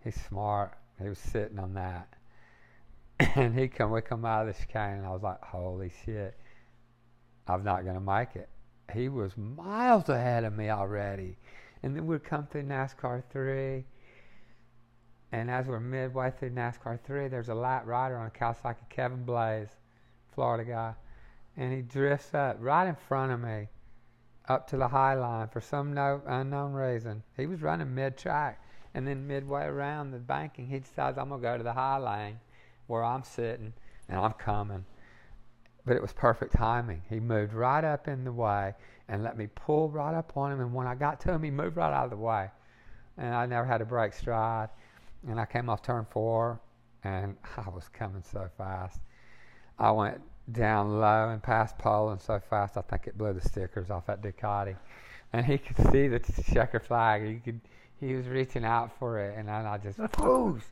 He's 0.07 0.23
smart. 0.23 0.71
He 1.01 1.09
was 1.09 1.19
sitting 1.19 1.59
on 1.59 1.73
that, 1.73 2.07
and 3.35 3.53
he 3.53 3.67
come. 3.67 3.91
We 3.91 4.01
come 4.01 4.23
out 4.23 4.47
of 4.47 4.55
the 4.55 4.61
chicane, 4.61 4.99
and 4.99 5.05
I 5.05 5.09
was 5.09 5.21
like, 5.21 5.43
"Holy 5.43 5.91
shit! 6.05 6.39
I'm 7.45 7.63
not 7.63 7.83
gonna 7.83 7.99
make 7.99 8.37
it." 8.37 8.47
He 8.93 9.09
was 9.09 9.35
miles 9.35 10.07
ahead 10.07 10.45
of 10.45 10.53
me 10.53 10.69
already, 10.69 11.37
and 11.83 11.93
then 11.93 12.07
we'd 12.07 12.23
come 12.23 12.47
through 12.47 12.63
NASCAR 12.63 13.21
three. 13.29 13.83
And 15.33 15.51
as 15.51 15.67
we're 15.67 15.81
midway 15.81 16.31
through 16.31 16.51
NASCAR 16.51 17.01
3, 17.03 17.27
there's 17.27 17.49
a 17.49 17.53
light 17.53 17.85
rider 17.85 18.17
on 18.17 18.27
a 18.27 18.29
Kawasaki, 18.29 18.87
Kevin 18.87 19.25
Blaze, 19.25 19.75
Florida 20.33 20.63
guy 20.63 20.93
and 21.57 21.73
he 21.73 21.81
drifts 21.81 22.33
up 22.33 22.55
right 22.59 22.87
in 22.87 22.95
front 22.95 23.31
of 23.31 23.41
me 23.41 23.67
up 24.47 24.67
to 24.67 24.77
the 24.77 24.87
high 24.87 25.15
line 25.15 25.47
for 25.47 25.59
some 25.59 25.93
no 25.93 26.21
unknown 26.25 26.71
reason. 26.71 27.23
He 27.35 27.47
was 27.47 27.61
running 27.61 27.93
mid 27.93 28.15
track 28.15 28.61
and 28.97 29.07
then 29.07 29.27
midway 29.27 29.63
around 29.63 30.09
the 30.09 30.17
banking 30.17 30.65
he 30.65 30.79
decides 30.79 31.19
I'm 31.19 31.29
gonna 31.29 31.39
go 31.39 31.55
to 31.55 31.63
the 31.63 31.73
high 31.73 31.99
lane 31.99 32.39
where 32.87 33.03
I'm 33.03 33.23
sitting 33.23 33.71
and 34.09 34.19
I'm 34.19 34.33
coming. 34.33 34.85
But 35.85 35.95
it 35.95 36.01
was 36.01 36.13
perfect 36.13 36.53
timing. 36.53 37.03
He 37.07 37.19
moved 37.19 37.53
right 37.53 37.83
up 37.83 38.07
in 38.07 38.23
the 38.23 38.31
way 38.31 38.73
and 39.07 39.23
let 39.23 39.37
me 39.37 39.49
pull 39.53 39.91
right 39.91 40.15
up 40.15 40.35
on 40.35 40.51
him 40.51 40.61
and 40.61 40.73
when 40.73 40.87
I 40.87 40.95
got 40.95 41.21
to 41.21 41.31
him 41.31 41.43
he 41.43 41.51
moved 41.51 41.77
right 41.77 41.93
out 41.93 42.05
of 42.05 42.09
the 42.09 42.17
way. 42.17 42.49
And 43.19 43.35
I 43.35 43.45
never 43.45 43.67
had 43.67 43.77
to 43.77 43.85
break 43.85 44.13
stride. 44.13 44.69
And 45.27 45.39
I 45.39 45.45
came 45.45 45.69
off 45.69 45.83
turn 45.83 46.07
four 46.09 46.59
and 47.03 47.37
I 47.57 47.69
was 47.69 47.87
coming 47.89 48.23
so 48.23 48.49
fast. 48.57 48.99
I 49.77 49.91
went 49.91 50.19
down 50.51 50.99
low 50.99 51.29
and 51.29 51.43
past 51.43 51.77
Polen 51.77 52.17
so 52.17 52.39
fast 52.49 52.77
I 52.77 52.81
think 52.81 53.05
it 53.05 53.15
blew 53.15 53.33
the 53.33 53.47
stickers 53.47 53.91
off 53.91 54.07
that 54.07 54.23
Ducati. 54.23 54.75
And 55.33 55.45
he 55.45 55.59
could 55.59 55.77
see 55.91 56.07
the 56.07 56.19
checker 56.51 56.79
flag. 56.79 57.23
He 57.27 57.35
could 57.35 57.61
he 57.99 58.13
was 58.13 58.27
reaching 58.27 58.63
out 58.63 58.91
for 58.99 59.19
it 59.19 59.37
and 59.37 59.47
then 59.47 59.65
I 59.65 59.77
just 59.77 59.97
whoosh. 60.19 60.63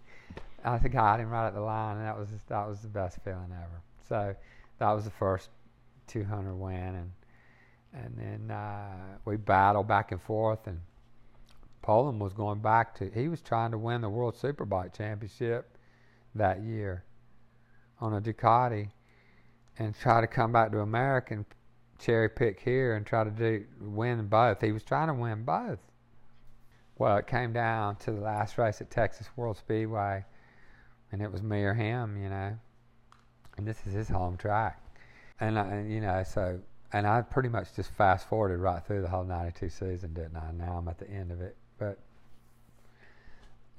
I 0.64 0.80
got 0.80 1.20
him 1.20 1.30
right 1.30 1.48
at 1.48 1.54
the 1.54 1.62
line 1.62 1.98
and 1.98 2.06
that 2.06 2.18
was 2.18 2.30
just, 2.30 2.48
that 2.50 2.68
was 2.68 2.80
the 2.80 2.88
best 2.88 3.20
feeling 3.24 3.52
ever. 3.52 3.82
So 4.10 4.36
that 4.80 4.92
was 4.92 5.06
the 5.06 5.12
first 5.12 5.50
200 6.08 6.56
win 6.56 6.74
and 6.74 7.12
and 7.94 8.14
then 8.18 8.52
uh, 8.52 9.18
we 9.24 9.38
battled 9.38 9.88
back 9.88 10.12
and 10.12 10.22
forth 10.22 10.68
and 10.68 10.82
Polen 11.82 12.20
was 12.20 12.34
going 12.34 12.60
back 12.60 12.96
to 12.96 13.10
he 13.14 13.28
was 13.28 13.42
trying 13.42 13.72
to 13.72 13.78
win 13.78 14.02
the 14.02 14.10
World 14.10 14.36
Superbike 14.36 14.94
Championship 14.96 15.78
that 16.34 16.62
year 16.62 17.06
on 18.02 18.14
a 18.14 18.22
Ducati 18.22 18.90
and 19.78 19.96
try 19.98 20.20
to 20.20 20.28
come 20.28 20.52
back 20.52 20.72
to 20.72 20.80
America 20.80 21.36
and 21.36 21.46
cherry 22.00 22.30
pick 22.30 22.60
here 22.60 22.96
and 22.96 23.06
try 23.06 23.24
to 23.24 23.30
do 23.30 23.66
win 23.80 24.28
both. 24.28 24.62
He 24.62 24.72
was 24.72 24.84
trying 24.84 25.08
to 25.08 25.14
win 25.14 25.44
both. 25.44 25.80
Well, 26.98 27.18
it 27.18 27.28
came 27.28 27.52
down 27.52 27.98
to 27.98 28.12
the 28.12 28.22
last 28.22 28.58
race 28.58 28.80
at 28.80 28.90
Texas 28.90 29.28
World 29.36 29.58
Speedway, 29.58 30.24
and 31.12 31.22
it 31.22 31.32
was 31.32 31.44
me 31.44 31.64
or 31.64 31.74
him, 31.74 32.22
you 32.22 32.30
know. 32.30 32.58
And 33.58 33.68
this 33.68 33.86
is 33.86 33.94
his 33.94 34.10
home 34.10 34.38
track, 34.38 34.82
and, 35.40 35.60
I, 35.60 35.68
and 35.68 35.92
you 35.92 36.02
know, 36.02 36.24
so 36.24 36.60
and 36.94 37.06
I 37.06 37.22
pretty 37.22 37.50
much 37.50 37.74
just 37.76 37.92
fast 37.92 38.28
forwarded 38.28 38.60
right 38.60 38.86
through 38.86 39.02
the 39.02 39.10
whole 39.10 39.24
'92 39.24 39.70
season, 39.70 40.14
didn't 40.14 40.38
I? 40.38 40.52
Now 40.54 40.78
I'm 40.78 40.88
at 40.88 40.98
the 40.98 41.10
end 41.10 41.32
of 41.32 41.42
it, 41.42 41.56
but 41.78 42.00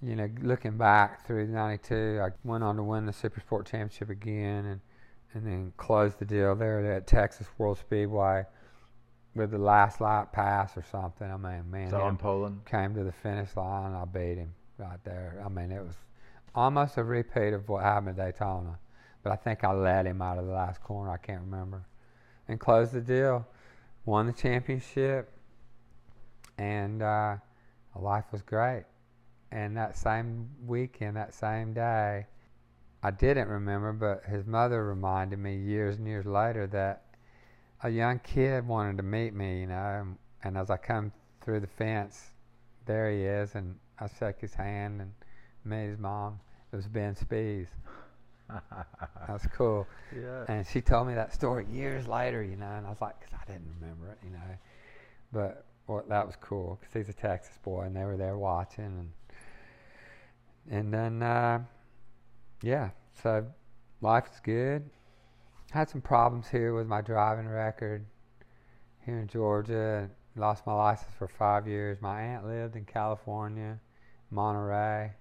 you 0.02 0.14
know, 0.14 0.28
looking 0.42 0.76
back 0.76 1.26
through 1.26 1.46
'92, 1.46 2.20
I 2.22 2.30
went 2.44 2.64
on 2.64 2.76
to 2.76 2.82
win 2.82 3.06
the 3.06 3.12
Super 3.12 3.40
Sport 3.40 3.66
Championship 3.66 4.10
again, 4.10 4.66
and 4.66 4.80
and 5.34 5.46
then 5.46 5.72
closed 5.76 6.18
the 6.18 6.24
deal 6.24 6.54
there 6.54 6.92
at 6.92 7.06
Texas 7.06 7.46
World 7.58 7.78
Speedway 7.78 8.44
with 9.36 9.50
the 9.50 9.58
last 9.58 10.00
lap 10.00 10.32
pass 10.32 10.76
or 10.76 10.82
something. 10.90 11.30
I 11.30 11.36
mean, 11.36 11.70
man, 11.70 11.90
So 11.90 11.98
him 11.98 12.02
on 12.06 12.16
Polen. 12.16 12.60
came 12.64 12.94
to 12.94 13.04
the 13.04 13.12
finish 13.12 13.54
line. 13.54 13.92
I 13.92 14.04
beat 14.06 14.38
him 14.38 14.54
right 14.78 14.98
there. 15.04 15.42
I 15.44 15.48
mean, 15.48 15.70
it 15.70 15.84
was 15.84 15.94
almost 16.54 16.96
a 16.96 17.04
repeat 17.04 17.52
of 17.52 17.68
what 17.68 17.82
happened 17.84 18.18
at 18.18 18.34
Daytona, 18.34 18.78
but 19.22 19.32
I 19.32 19.36
think 19.36 19.62
I 19.62 19.72
led 19.72 20.06
him 20.06 20.22
out 20.22 20.38
of 20.38 20.46
the 20.46 20.52
last 20.52 20.82
corner. 20.82 21.10
I 21.10 21.18
can't 21.18 21.42
remember, 21.42 21.84
and 22.48 22.58
closed 22.58 22.92
the 22.92 23.00
deal. 23.00 23.46
Won 24.06 24.26
the 24.26 24.32
championship, 24.32 25.32
and 26.58 27.02
uh, 27.02 27.36
life 27.94 28.24
was 28.32 28.42
great. 28.42 28.84
And 29.52 29.76
that 29.76 29.96
same 29.96 30.48
weekend, 30.66 31.16
that 31.16 31.34
same 31.34 31.72
day, 31.72 32.26
I 33.02 33.10
didn't 33.10 33.48
remember, 33.48 33.92
but 33.92 34.24
his 34.30 34.46
mother 34.46 34.84
reminded 34.86 35.38
me 35.38 35.56
years 35.56 35.98
and 35.98 36.06
years 36.06 36.26
later 36.26 36.66
that 36.68 37.02
a 37.82 37.90
young 37.90 38.18
kid 38.20 38.66
wanted 38.66 38.96
to 38.96 39.02
meet 39.02 39.34
me, 39.34 39.60
you 39.60 39.66
know, 39.66 39.98
and, 40.00 40.16
and 40.44 40.56
as 40.56 40.70
I 40.70 40.76
come 40.76 41.12
through 41.42 41.60
the 41.60 41.66
fence, 41.66 42.30
there 42.86 43.10
he 43.10 43.22
is, 43.22 43.54
and 43.54 43.76
I 43.98 44.08
shook 44.18 44.40
his 44.40 44.54
hand 44.54 45.00
and 45.00 45.12
met 45.64 45.88
his 45.88 45.98
mom. 45.98 46.40
It 46.72 46.76
was 46.76 46.86
Ben 46.86 47.14
Spies. 47.14 47.68
That 48.48 49.32
was 49.32 49.46
cool. 49.56 49.88
yeah. 50.14 50.44
And 50.46 50.64
she 50.64 50.80
told 50.80 51.08
me 51.08 51.14
that 51.14 51.34
story 51.34 51.66
years 51.68 52.06
later, 52.06 52.44
you 52.44 52.54
know, 52.54 52.70
and 52.70 52.86
I 52.86 52.90
was 52.90 53.00
like, 53.00 53.18
because 53.18 53.34
I 53.34 53.44
didn't 53.50 53.66
remember 53.80 54.08
it, 54.10 54.18
you 54.22 54.30
know. 54.30 54.38
But 55.32 55.64
well, 55.88 56.04
that 56.08 56.24
was 56.24 56.36
cool 56.40 56.78
because 56.80 56.94
he's 56.94 57.08
a 57.08 57.18
Texas 57.18 57.58
boy, 57.64 57.82
and 57.82 57.96
they 57.96 58.04
were 58.04 58.16
there 58.16 58.38
watching, 58.38 58.84
and 58.84 59.10
and 60.70 60.94
then 60.94 61.22
uh, 61.24 61.60
yeah, 62.62 62.90
so 63.20 63.44
life's 64.00 64.40
is 64.46 64.82
good. 65.68 65.78
Had 65.78 65.88
some 65.90 66.00
problems 66.00 66.48
here 66.48 66.74
with 66.74 66.86
my 66.86 67.00
driving 67.00 67.48
record 67.48 68.04
here 69.04 69.18
in 69.18 69.28
Georgia. 69.28 70.10
Lost 70.36 70.66
my 70.66 70.74
license 70.74 71.14
for 71.18 71.28
five 71.28 71.66
years. 71.66 71.98
My 72.00 72.20
aunt 72.20 72.46
lived 72.46 72.76
in 72.76 72.84
California, 72.84 73.78
Monterey. 74.30 75.12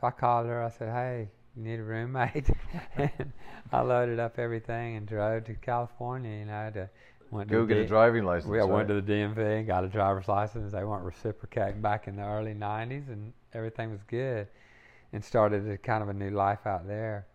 So 0.00 0.06
I 0.06 0.10
called 0.10 0.46
her. 0.46 0.62
I 0.62 0.70
said, 0.70 0.88
"Hey, 0.92 1.28
you 1.56 1.62
need 1.62 1.78
a 1.78 1.82
roommate?" 1.82 2.50
and 2.96 3.32
I 3.70 3.80
loaded 3.82 4.18
up 4.18 4.38
everything 4.38 4.96
and 4.96 5.06
drove 5.06 5.44
to 5.44 5.54
California. 5.54 6.38
You 6.38 6.44
know, 6.46 6.70
to 6.72 6.88
went 7.30 7.48
to 7.50 7.54
Go 7.54 7.62
the 7.62 7.68
get 7.68 7.76
a 7.78 7.82
D- 7.82 7.88
driving 7.88 8.24
license. 8.24 8.50
we 8.50 8.60
I 8.60 8.64
went 8.64 8.88
to 8.88 9.00
the 9.00 9.12
DMV 9.12 9.58
and 9.58 9.66
got 9.66 9.84
a 9.84 9.88
driver's 9.88 10.28
license. 10.28 10.72
They 10.72 10.84
weren't 10.84 11.04
reciprocating 11.04 11.82
back 11.82 12.08
in 12.08 12.16
the 12.16 12.22
early 12.24 12.54
'90s, 12.54 13.08
and 13.08 13.32
everything 13.52 13.90
was 13.90 14.02
good. 14.04 14.48
And 15.12 15.22
started 15.22 15.68
a 15.68 15.76
kind 15.76 16.02
of 16.02 16.08
a 16.08 16.14
new 16.14 16.30
life 16.30 16.66
out 16.66 16.86
there. 16.86 17.26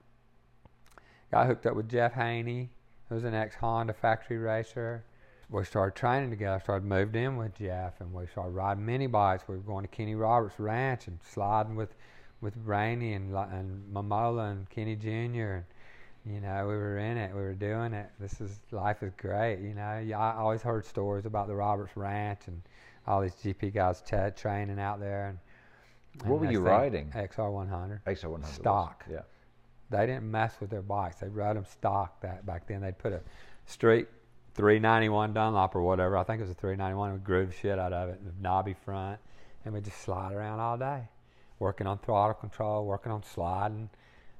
Got 1.32 1.48
hooked 1.48 1.66
up 1.66 1.76
with 1.76 1.90
Jeff 1.90 2.14
Haney, 2.14 2.70
who 3.10 3.16
was 3.16 3.24
an 3.24 3.34
ex 3.34 3.56
Honda 3.56 3.94
factory 3.94 4.38
racer. 4.38 5.04
We 5.50 5.64
started 5.64 5.96
training 5.98 6.30
together. 6.30 6.60
Started 6.62 6.86
moved 6.86 7.16
in 7.16 7.38
with 7.38 7.56
Jeff, 7.56 8.00
and 8.02 8.14
we 8.14 8.28
started 8.28 8.52
riding 8.52 8.86
mini 8.86 9.08
bikes. 9.08 9.44
We 9.48 9.56
were 9.56 9.62
going 9.62 9.84
to 9.84 9.88
Kenny 9.88 10.16
Roberts 10.16 10.60
Ranch 10.60 11.08
and 11.08 11.20
sliding 11.24 11.76
with 11.76 11.96
with 12.42 12.54
Rainey 12.66 13.14
and 13.14 13.34
and 13.36 13.94
Mamola 13.94 14.52
and 14.52 14.70
Kenny 14.70 14.96
Jr. 14.96 15.08
And 15.08 15.64
you 16.26 16.42
know, 16.42 16.68
we 16.68 16.74
were 16.76 16.98
in 16.98 17.18
it. 17.18 17.34
We 17.34 17.42
were 17.42 17.54
doing 17.54 17.94
it. 17.94 18.10
This 18.20 18.42
is 18.42 18.60
life 18.72 19.04
is 19.04 19.14
great. 19.16 19.60
You 19.60 19.74
know, 19.74 20.00
Yeah, 20.00 20.20
I 20.20 20.38
always 20.38 20.62
heard 20.62 20.86
stories 20.86 21.26
about 21.26 21.48
the 21.48 21.56
Roberts 21.56 21.96
Ranch 21.96 22.42
and 22.48 22.62
all 23.06 23.22
these 23.22 23.36
GP 23.36 23.74
guys 23.74 24.02
tra- 24.06 24.32
training 24.32 24.80
out 24.80 25.00
there. 25.00 25.28
And, 25.28 26.30
What 26.30 26.42
were 26.42 26.52
you 26.52 26.60
riding? 26.60 27.10
XR 27.12 27.52
100. 27.52 28.04
XR 28.06 28.30
100 28.30 28.42
was. 28.42 28.50
Stock. 28.50 29.06
Yeah. 29.10 29.22
They 29.90 30.06
didn't 30.06 30.30
mess 30.30 30.56
with 30.60 30.70
their 30.70 30.82
bikes. 30.82 31.18
They 31.18 31.28
rode 31.28 31.56
them 31.56 31.66
stock 31.66 32.22
that 32.22 32.46
back 32.46 32.68
then. 32.68 32.82
They'd 32.82 32.98
put 32.98 33.14
a 33.14 33.22
straight 33.66 34.08
391 34.56 35.34
Dunlop 35.34 35.76
or 35.76 35.82
whatever. 35.82 36.18
I 36.18 36.24
think 36.24 36.40
it 36.40 36.44
was 36.44 36.52
a 36.52 36.56
391. 36.56 37.14
We 37.14 37.20
groove 37.20 37.54
shit 37.54 37.80
out 37.80 37.94
of 37.94 38.10
it, 38.10 38.20
a 38.20 38.42
knobby 38.42 38.74
front, 38.74 39.20
and 39.64 39.74
we 39.74 39.82
just 39.82 40.02
slide 40.02 40.34
around 40.34 40.60
all 40.60 40.78
day, 40.78 41.04
working 41.60 41.88
on 41.88 42.00
throttle 42.00 42.34
control, 42.34 42.86
working 42.86 43.12
on 43.12 43.24
sliding, 43.24 43.90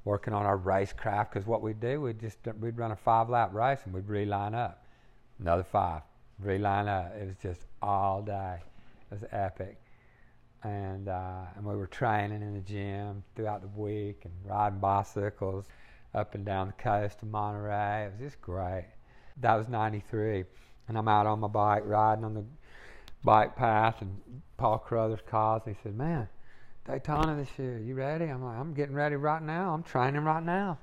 working 0.04 0.34
on 0.34 0.46
our 0.46 0.58
racecraft. 0.58 1.32
Because 1.32 1.48
what 1.48 1.62
we'd 1.62 1.80
do, 1.80 2.02
we'd 2.02 2.20
just 2.20 2.40
we'd 2.60 2.78
run 2.78 2.92
a 2.92 2.96
five 2.96 3.30
lap 3.30 3.54
race 3.54 3.80
and 3.86 3.94
we'd 3.94 4.10
reline 4.10 4.54
up, 4.54 4.86
another 5.40 5.64
five, 5.64 6.02
reline 6.40 6.88
up. 6.88 7.14
It 7.16 7.28
was 7.28 7.38
just 7.42 7.66
all 7.82 8.22
day. 8.22 8.58
It 9.10 9.22
was 9.22 9.24
epic 9.32 9.78
and 10.64 11.08
uh, 11.08 11.42
and 11.56 11.66
we 11.66 11.76
were 11.76 11.88
training 11.88 12.42
in 12.42 12.54
the 12.54 12.62
gym 12.62 13.24
throughout 13.36 13.62
the 13.62 13.68
week 13.80 14.22
and 14.26 14.34
riding 14.44 14.80
bicycles 14.80 15.66
up 16.14 16.36
and 16.36 16.46
down 16.46 16.68
the 16.68 16.74
coast 16.74 17.22
of 17.22 17.30
Monterey. 17.30 18.06
It 18.06 18.14
was 18.14 18.32
just 18.32 18.42
great. 18.42 18.88
That 19.42 19.56
was 19.56 19.68
'93, 19.68 20.46
and 20.88 20.98
I'm 20.98 21.08
out 21.08 21.28
on 21.28 21.40
my 21.40 21.48
bike 21.48 21.84
riding 21.86 22.26
on 22.26 22.34
the 22.34 22.44
bike 23.24 23.56
path, 23.56 24.02
and 24.02 24.18
Paul 24.58 24.80
Carruthers 24.80 25.20
calls. 25.28 25.62
And 25.66 25.76
he 25.76 25.82
said, 25.84 25.96
"Man, 25.96 26.28
Daytona 26.86 27.36
this 27.36 27.60
year. 27.60 27.78
You 27.78 27.96
ready?" 27.96 28.26
I'm 28.26 28.44
like, 28.44 28.58
"I'm 28.58 28.74
getting 28.74 28.96
ready 28.96 29.16
right 29.16 29.42
now. 29.42 29.74
I'm 29.74 29.84
training 29.84 30.24
right 30.24 30.44
now." 30.44 30.80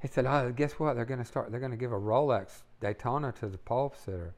He 0.00 0.08
said, 0.08 0.26
"Oh, 0.26 0.52
guess 0.52 0.74
what? 0.74 0.94
They're 0.94 1.04
going 1.04 1.20
to 1.20 1.24
start. 1.24 1.50
They're 1.50 1.60
going 1.60 1.72
to 1.72 1.76
give 1.76 1.92
a 1.92 1.96
Rolex 1.96 2.62
Daytona 2.80 3.32
to 3.40 3.48
the 3.48 3.58
pole 3.58 3.94
sitter." 4.04 4.34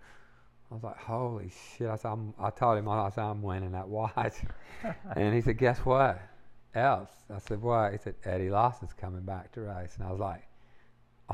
I 0.70 0.74
was 0.74 0.82
like, 0.82 0.98
"Holy 0.98 1.50
shit!" 1.76 1.88
I 1.88 1.96
said, 1.96 2.10
I'm, 2.10 2.34
"I 2.38 2.50
told 2.50 2.78
him 2.78 2.88
I 2.88 3.08
said 3.10 3.24
I'm 3.24 3.42
winning 3.42 3.72
that 3.72 3.88
watch." 3.88 4.34
and 5.16 5.34
he 5.34 5.40
said, 5.40 5.58
"Guess 5.58 5.78
what? 5.78 6.20
Else?" 6.74 7.10
I 7.34 7.38
said, 7.38 7.62
"What?" 7.62 7.92
He 7.92 7.98
said, 7.98 8.16
"Eddie 8.24 8.50
Lawson's 8.50 8.92
coming 8.92 9.22
back 9.22 9.52
to 9.52 9.62
race." 9.62 9.94
And 9.96 10.06
I 10.06 10.10
was 10.10 10.20
like, 10.20 10.46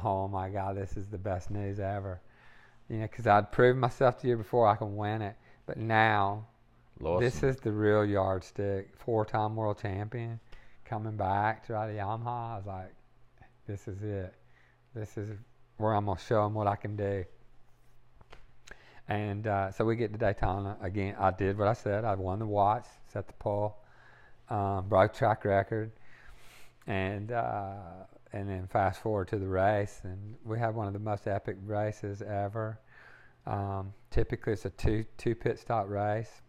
"Oh 0.02 0.28
my 0.28 0.50
God, 0.50 0.76
this 0.76 0.96
is 0.96 1.08
the 1.08 1.18
best 1.18 1.50
news 1.50 1.80
ever." 1.80 2.20
You 2.88 2.98
know, 2.98 3.02
because 3.04 3.26
I'd 3.26 3.50
proved 3.50 3.78
myself 3.78 4.20
the 4.20 4.28
year 4.28 4.36
before 4.36 4.68
I 4.68 4.76
can 4.76 4.96
win 4.96 5.22
it, 5.22 5.36
but 5.66 5.78
now 5.78 6.46
Lawson. 7.00 7.24
this 7.24 7.42
is 7.42 7.56
the 7.56 7.72
real 7.72 8.04
yardstick. 8.04 8.94
Four-time 8.96 9.56
world 9.56 9.80
champion 9.80 10.38
coming 10.84 11.16
back 11.16 11.66
to 11.66 11.72
ride 11.72 11.90
a 11.90 11.94
Yamaha. 11.94 12.52
I 12.52 12.56
was 12.56 12.66
like, 12.66 12.94
"This 13.66 13.88
is 13.88 14.00
it. 14.02 14.32
This 14.94 15.18
is 15.18 15.30
where 15.78 15.92
I'm 15.92 16.06
gonna 16.06 16.20
show 16.20 16.46
him 16.46 16.54
what 16.54 16.68
I 16.68 16.76
can 16.76 16.94
do." 16.94 17.24
And 19.08 19.46
uh, 19.46 19.70
so 19.70 19.84
we 19.84 19.96
get 19.96 20.12
to 20.12 20.18
Daytona 20.18 20.76
again. 20.80 21.14
I 21.18 21.30
did 21.30 21.58
what 21.58 21.68
I 21.68 21.74
said. 21.74 22.04
I 22.04 22.14
won 22.14 22.38
the 22.38 22.46
watch, 22.46 22.86
set 23.12 23.26
the 23.26 23.34
pole, 23.34 23.76
um, 24.48 24.88
broke 24.88 25.12
track 25.12 25.44
record, 25.44 25.92
and 26.86 27.30
uh, 27.30 27.74
and 28.32 28.48
then 28.48 28.66
fast 28.66 29.02
forward 29.02 29.28
to 29.28 29.38
the 29.38 29.46
race, 29.46 30.00
and 30.04 30.36
we 30.44 30.58
had 30.58 30.74
one 30.74 30.86
of 30.86 30.92
the 30.94 30.98
most 30.98 31.26
epic 31.26 31.56
races 31.64 32.22
ever. 32.22 32.80
Um, 33.46 33.92
typically, 34.10 34.54
it's 34.54 34.64
a 34.64 34.70
two 34.70 35.04
two 35.18 35.34
pit 35.34 35.58
stop 35.58 35.88
race, 35.88 36.40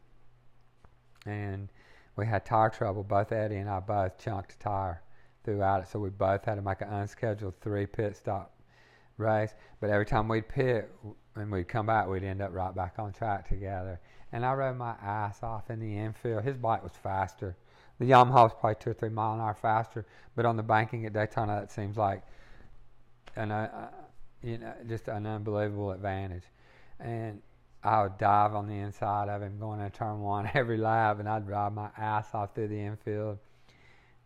and 1.25 1.67
we 2.15 2.25
had 2.25 2.45
tire 2.45 2.69
trouble. 2.69 3.03
Both 3.03 3.33
Eddie 3.33 3.57
and 3.57 3.69
I 3.69 3.81
both 3.81 4.17
chunked 4.17 4.53
a 4.53 4.59
tire 4.59 5.01
throughout 5.43 5.83
it, 5.83 5.89
so 5.89 5.99
we 5.99 6.09
both 6.09 6.45
had 6.45 6.55
to 6.55 6.61
make 6.61 6.79
an 6.79 6.87
unscheduled 6.87 7.59
three 7.59 7.85
pit 7.85 8.15
stop 8.15 8.55
race. 9.17 9.53
But 9.81 9.89
every 9.89 10.05
time 10.05 10.29
we'd 10.29 10.47
pit 10.47 10.89
and 11.35 11.51
we'd 11.51 11.67
come 11.67 11.85
back, 11.85 12.07
we'd 12.07 12.23
end 12.23 12.41
up 12.41 12.53
right 12.53 12.73
back 12.73 12.95
on 12.97 13.11
track 13.13 13.47
together. 13.47 13.99
And 14.31 14.45
I 14.45 14.53
rode 14.53 14.77
my 14.77 14.95
ass 15.01 15.43
off 15.43 15.69
in 15.69 15.79
the 15.79 15.97
infield. 15.97 16.43
His 16.43 16.57
bike 16.57 16.83
was 16.83 16.93
faster. 17.03 17.55
The 17.99 18.05
Yamaha 18.05 18.43
was 18.43 18.53
probably 18.59 18.75
two 18.75 18.89
or 18.89 18.93
three 18.93 19.09
mile 19.09 19.35
an 19.35 19.39
hour 19.39 19.53
faster, 19.53 20.05
but 20.35 20.45
on 20.45 20.57
the 20.57 20.63
banking 20.63 21.05
at 21.05 21.13
Daytona, 21.13 21.61
that 21.61 21.71
seems 21.71 21.95
like 21.95 22.23
an 23.35 23.51
uh, 23.51 23.89
you 24.43 24.57
know 24.57 24.73
just 24.87 25.07
an 25.07 25.25
unbelievable 25.25 25.91
advantage. 25.91 26.43
And 26.99 27.41
I 27.83 28.01
would 28.03 28.17
dive 28.17 28.53
on 28.55 28.67
the 28.67 28.73
inside 28.73 29.29
of 29.29 29.41
him 29.41 29.59
going 29.59 29.79
into 29.79 29.97
turn 29.97 30.19
one 30.19 30.49
every 30.53 30.77
lap, 30.77 31.19
and 31.19 31.29
I'd 31.29 31.47
ride 31.47 31.73
my 31.73 31.89
ass 31.97 32.33
off 32.33 32.53
through 32.53 32.69
the 32.69 32.79
infield. 32.79 33.37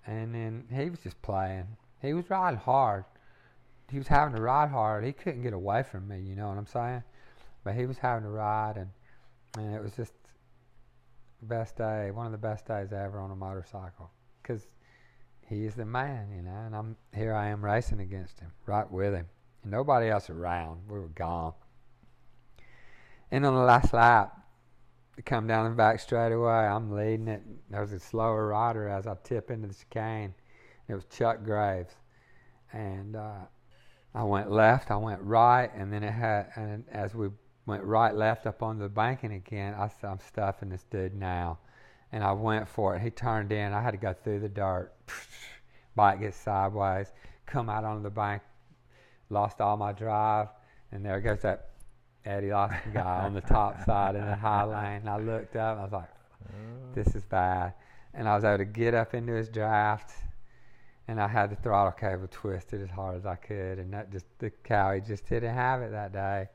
And 0.07 0.33
then 0.33 0.65
he 0.73 0.89
was 0.89 0.99
just 0.99 1.21
playing. 1.21 1.67
He 2.01 2.13
was 2.13 2.29
riding 2.29 2.59
hard. 2.59 3.03
He 3.91 3.97
was 3.97 4.07
having 4.07 4.35
to 4.35 4.41
ride 4.41 4.69
hard. 4.69 5.03
He 5.03 5.13
couldn't 5.13 5.41
get 5.41 5.53
away 5.53 5.83
from 5.83 6.07
me. 6.07 6.19
You 6.19 6.35
know 6.35 6.47
what 6.47 6.57
I'm 6.57 6.67
saying? 6.67 7.03
But 7.63 7.75
he 7.75 7.85
was 7.85 7.97
having 7.97 8.23
to 8.23 8.29
ride, 8.29 8.77
and 8.77 8.89
and 9.57 9.75
it 9.75 9.81
was 9.81 9.93
just 9.95 10.13
the 11.39 11.47
best 11.47 11.75
day, 11.77 12.11
one 12.11 12.25
of 12.25 12.31
the 12.31 12.37
best 12.37 12.67
days 12.67 12.93
ever 12.93 13.19
on 13.19 13.31
a 13.31 13.35
motorcycle, 13.35 14.11
because 14.41 14.67
he 15.47 15.65
is 15.65 15.73
the 15.73 15.85
man, 15.85 16.29
you 16.35 16.41
know. 16.41 16.63
And 16.65 16.75
I'm 16.75 16.95
here. 17.13 17.33
I 17.33 17.47
am 17.47 17.63
racing 17.63 17.99
against 17.99 18.39
him, 18.39 18.51
right 18.65 18.89
with 18.89 19.13
him, 19.13 19.27
and 19.63 19.71
nobody 19.71 20.09
else 20.09 20.29
around. 20.29 20.81
We 20.87 20.99
were 20.99 21.07
gone. 21.09 21.53
And 23.31 23.45
on 23.45 23.53
the 23.53 23.61
last 23.61 23.93
lap, 23.93 24.39
come 25.25 25.47
down 25.47 25.69
the 25.69 25.75
back 25.75 25.99
straight 25.99 26.31
away, 26.31 26.51
I'm 26.51 26.91
leading 26.91 27.27
it. 27.27 27.43
There 27.69 27.81
was 27.81 27.91
a 27.91 27.99
slower 27.99 28.47
rider 28.47 28.87
as 28.87 29.05
I 29.05 29.15
tip 29.23 29.51
into 29.51 29.67
the 29.67 29.73
chicane. 29.73 30.33
It 30.87 30.93
was 30.93 31.05
Chuck 31.05 31.43
Graves, 31.43 31.93
and 32.73 33.15
uh, 33.15 33.45
I 34.19 34.23
went 34.23 34.51
left, 34.51 34.91
I 34.91 34.97
went 34.97 35.21
right, 35.21 35.71
and 35.73 35.93
then 35.93 36.03
it 36.03 36.11
had. 36.11 36.47
And 36.57 36.83
as 36.91 37.15
we 37.15 37.29
went 37.65 37.85
right, 37.85 38.13
left 38.13 38.45
up 38.47 38.61
on 38.61 38.77
the 38.77 38.89
banking 38.89 39.31
again, 39.31 39.73
I 39.73 39.87
said, 39.87 40.09
"I'm 40.09 40.19
stuffing 40.19 40.67
this 40.67 40.83
dude 40.83 41.15
now," 41.15 41.59
and 42.11 42.21
I 42.21 42.33
went 42.33 42.67
for 42.67 42.97
it. 42.97 43.01
He 43.01 43.11
turned 43.11 43.53
in. 43.53 43.71
I 43.71 43.81
had 43.81 43.91
to 43.91 43.97
go 43.97 44.11
through 44.11 44.41
the 44.41 44.49
dirt. 44.49 44.91
Bike 45.95 46.19
gets 46.19 46.35
sideways, 46.35 47.13
come 47.45 47.69
out 47.69 47.85
onto 47.85 48.03
the 48.03 48.09
bank, 48.09 48.41
lost 49.29 49.61
all 49.61 49.77
my 49.77 49.93
drive, 49.93 50.49
and 50.91 51.05
there 51.05 51.21
goes 51.21 51.39
that 51.43 51.69
Eddie 52.25 52.51
Lawson 52.51 52.91
guy 52.93 53.23
on 53.23 53.33
the 53.33 53.39
top 53.39 53.81
side 53.85 54.15
in 54.15 54.25
the 54.25 54.35
high 54.35 54.65
lane. 54.65 54.99
And 54.99 55.09
I 55.09 55.17
looked 55.17 55.55
up, 55.55 55.77
and 55.77 55.79
I 55.79 55.83
was 55.83 55.93
like, 55.93 56.09
"This 56.93 57.15
is 57.15 57.23
bad," 57.23 57.73
and 58.13 58.27
I 58.27 58.35
was 58.35 58.43
able 58.43 58.57
to 58.57 58.65
get 58.65 58.93
up 58.93 59.13
into 59.13 59.31
his 59.31 59.47
draft 59.47 60.11
and 61.09 61.19
I 61.19 61.27
had 61.27 61.49
the 61.49 61.55
throttle 61.55 61.91
cable 61.91 62.27
twisted 62.29 62.83
as 62.83 62.89
hard 62.91 63.17
as 63.17 63.25
I 63.25 63.35
could, 63.35 63.79
and 63.79 63.91
that 63.93 64.11
just 64.11 64.27
the 64.37 64.51
cow 64.51 64.93
he 64.93 65.01
just 65.01 65.25
didn't 65.27 65.55
have 65.55 65.81
it 65.81 65.91
that 65.91 66.13
day 66.13 66.47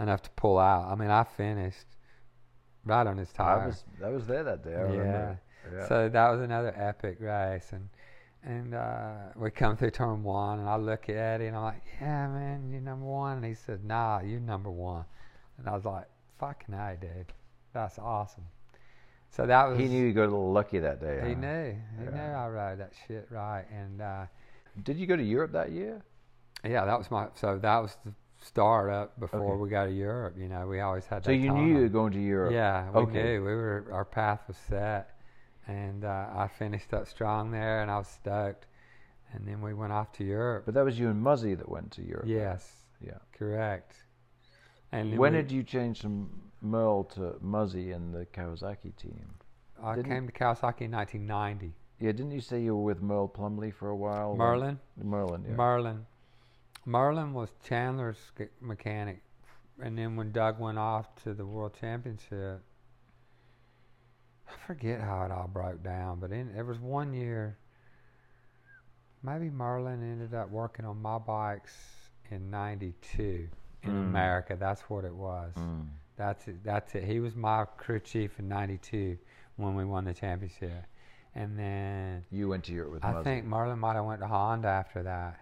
enough 0.00 0.22
to 0.22 0.30
pull 0.30 0.58
out. 0.58 0.90
I 0.90 0.96
mean, 0.96 1.10
I 1.10 1.22
finished 1.22 1.86
right 2.84 3.06
on 3.06 3.18
his 3.18 3.30
I 3.34 3.36
tire. 3.36 3.66
was 3.68 3.84
I 4.04 4.08
was 4.08 4.26
there 4.26 4.42
that 4.42 4.64
day. 4.64 4.74
I 4.74 4.94
yeah. 4.94 5.34
Yeah. 5.72 5.88
So 5.88 6.08
that 6.08 6.30
was 6.30 6.40
another 6.40 6.74
epic 6.76 7.18
race, 7.20 7.70
and 7.70 7.88
and 8.42 8.74
uh, 8.74 9.14
we 9.36 9.50
come 9.52 9.76
through 9.76 9.90
turn 9.92 10.24
one, 10.24 10.58
and 10.58 10.68
I 10.68 10.76
look 10.76 11.08
at 11.08 11.14
Eddie, 11.16 11.46
and 11.46 11.56
I'm 11.56 11.62
like, 11.62 11.82
"Yeah, 12.00 12.26
man, 12.28 12.68
you're 12.68 12.80
number 12.80 13.06
one." 13.06 13.36
And 13.36 13.46
he 13.46 13.54
said, 13.54 13.84
"Nah, 13.84 14.22
you're 14.22 14.40
number 14.40 14.70
one," 14.70 15.04
and 15.58 15.68
I 15.68 15.72
was 15.72 15.84
like, 15.84 16.06
"Fucking 16.40 16.74
hey, 16.74 16.96
dude, 17.00 17.32
that's 17.72 17.98
awesome." 17.98 18.46
So 19.30 19.46
that 19.46 19.64
was 19.68 19.78
he 19.78 19.86
knew 19.86 20.04
you 20.06 20.12
got 20.12 20.22
a 20.22 20.32
little 20.34 20.52
lucky 20.52 20.78
that 20.80 21.00
day. 21.00 21.20
he 21.24 21.34
huh? 21.34 21.40
knew 21.40 21.76
he 21.98 22.04
Yeah. 22.04 22.10
knew 22.10 22.32
I 22.34 22.48
rode 22.48 22.78
that 22.80 22.92
shit 23.06 23.26
right, 23.30 23.64
and. 23.72 24.00
Uh, 24.00 24.26
Did 24.82 24.96
you 24.98 25.06
go 25.06 25.16
to 25.16 25.22
Europe 25.22 25.52
that 25.52 25.70
year? 25.72 26.02
Yeah, 26.64 26.84
that 26.84 26.98
was 26.98 27.10
my 27.10 27.28
so 27.34 27.58
that 27.58 27.78
was 27.78 27.96
the 28.04 28.12
start 28.42 28.90
up 28.90 29.18
before 29.20 29.52
Okay. 29.54 29.60
we 29.62 29.68
go 29.68 29.86
to 29.86 29.92
Europe. 29.92 30.34
You 30.38 30.48
know, 30.48 30.66
we 30.66 30.80
always 30.80 31.06
had. 31.06 31.24
So 31.24 31.30
you 31.30 31.42
Daytona. 31.42 31.60
knew 31.62 31.74
you 31.76 31.82
were 31.82 31.88
going 31.88 32.12
to 32.12 32.20
Europe. 32.20 32.52
Yeah, 32.52 32.90
we 32.90 33.00
Okay. 33.02 33.12
knew 33.22 33.44
we 33.44 33.54
were 33.54 33.86
our 33.92 34.04
path 34.04 34.40
was 34.48 34.56
set, 34.56 35.16
and 35.66 36.04
uh, 36.04 36.28
I 36.34 36.48
finished 36.48 36.92
up 36.94 37.06
strong 37.06 37.50
there, 37.50 37.82
and 37.82 37.90
I 37.90 37.98
was 37.98 38.08
stoked. 38.08 38.66
And 39.32 39.46
then 39.46 39.62
we 39.62 39.74
went 39.74 39.92
off 39.92 40.10
to 40.14 40.24
Europe. 40.24 40.64
But 40.66 40.74
that 40.74 40.84
was 40.84 40.98
you 40.98 41.08
and 41.08 41.22
Muzzy 41.22 41.54
that 41.54 41.68
went 41.68 41.92
to 41.92 42.02
Europe. 42.02 42.24
yes, 42.26 42.82
Yeah. 43.00 43.18
correct. 43.32 43.94
And 44.90 45.16
When 45.16 45.34
we- 45.34 45.38
did 45.42 45.52
you 45.52 45.62
change 45.62 46.02
from 46.02 46.49
Merle 46.60 47.04
to 47.14 47.36
Muzzy 47.40 47.92
in 47.92 48.12
the 48.12 48.26
Kawasaki 48.26 48.94
team? 48.96 49.34
I 49.82 49.96
didn't- 49.96 50.10
came 50.10 50.26
to 50.26 50.32
Kawasaki 50.32 50.82
in 50.82 50.90
1990. 50.92 51.74
Yeah, 51.98 52.12
didn't 52.12 52.30
you 52.32 52.40
say 52.40 52.62
you 52.62 52.76
were 52.76 52.82
with 52.82 53.02
Merle 53.02 53.28
Plumley 53.28 53.70
for 53.70 53.88
a 53.88 53.96
while? 53.96 54.34
Merlin, 54.36 54.78
Merlin, 54.96 55.44
yeah. 55.44 55.54
Merlin. 55.54 56.06
Merlin 56.86 57.34
was 57.34 57.52
Chandler's 57.62 58.32
mechanic, 58.60 59.22
and 59.82 59.96
then 59.98 60.16
when 60.16 60.32
Doug 60.32 60.58
went 60.58 60.78
off 60.78 61.14
to 61.24 61.34
the 61.34 61.44
World 61.46 61.74
Championship, 61.74 62.62
I 64.48 64.52
forget 64.66 65.00
how 65.00 65.24
it 65.24 65.30
all 65.30 65.46
broke 65.46 65.82
down, 65.82 66.20
but 66.20 66.32
in, 66.32 66.52
there 66.54 66.64
was 66.64 66.78
one 66.80 67.12
year. 67.12 67.58
Maybe 69.22 69.50
Merlin 69.50 70.02
ended 70.02 70.32
up 70.34 70.48
working 70.48 70.86
on 70.86 71.00
my 71.02 71.18
bikes 71.18 72.10
in 72.30 72.50
'92 72.50 73.48
in 73.82 73.90
Mm. 73.90 74.08
America. 74.08 74.56
That's 74.58 74.88
what 74.88 75.04
it 75.04 75.14
was. 75.14 75.52
Mm. 75.56 75.88
That's 76.16 76.46
it. 76.48 76.62
That's 76.64 76.94
it. 76.94 77.04
He 77.04 77.20
was 77.20 77.34
my 77.34 77.64
crew 77.76 78.00
chief 78.00 78.38
in 78.38 78.48
'92 78.48 79.16
when 79.56 79.74
we 79.74 79.84
won 79.84 80.04
the 80.04 80.14
championship, 80.14 80.84
and 81.34 81.58
then 81.58 82.24
You 82.30 82.48
went 82.48 82.64
to 82.64 82.72
Europe 82.72 82.92
with 82.92 83.04
I 83.04 83.12
Muzzy. 83.12 83.24
think 83.24 83.46
Merlin 83.46 83.78
might 83.78 83.94
have 83.94 84.04
went 84.04 84.20
to 84.20 84.26
Honda 84.26 84.68
after 84.68 85.02
that. 85.02 85.40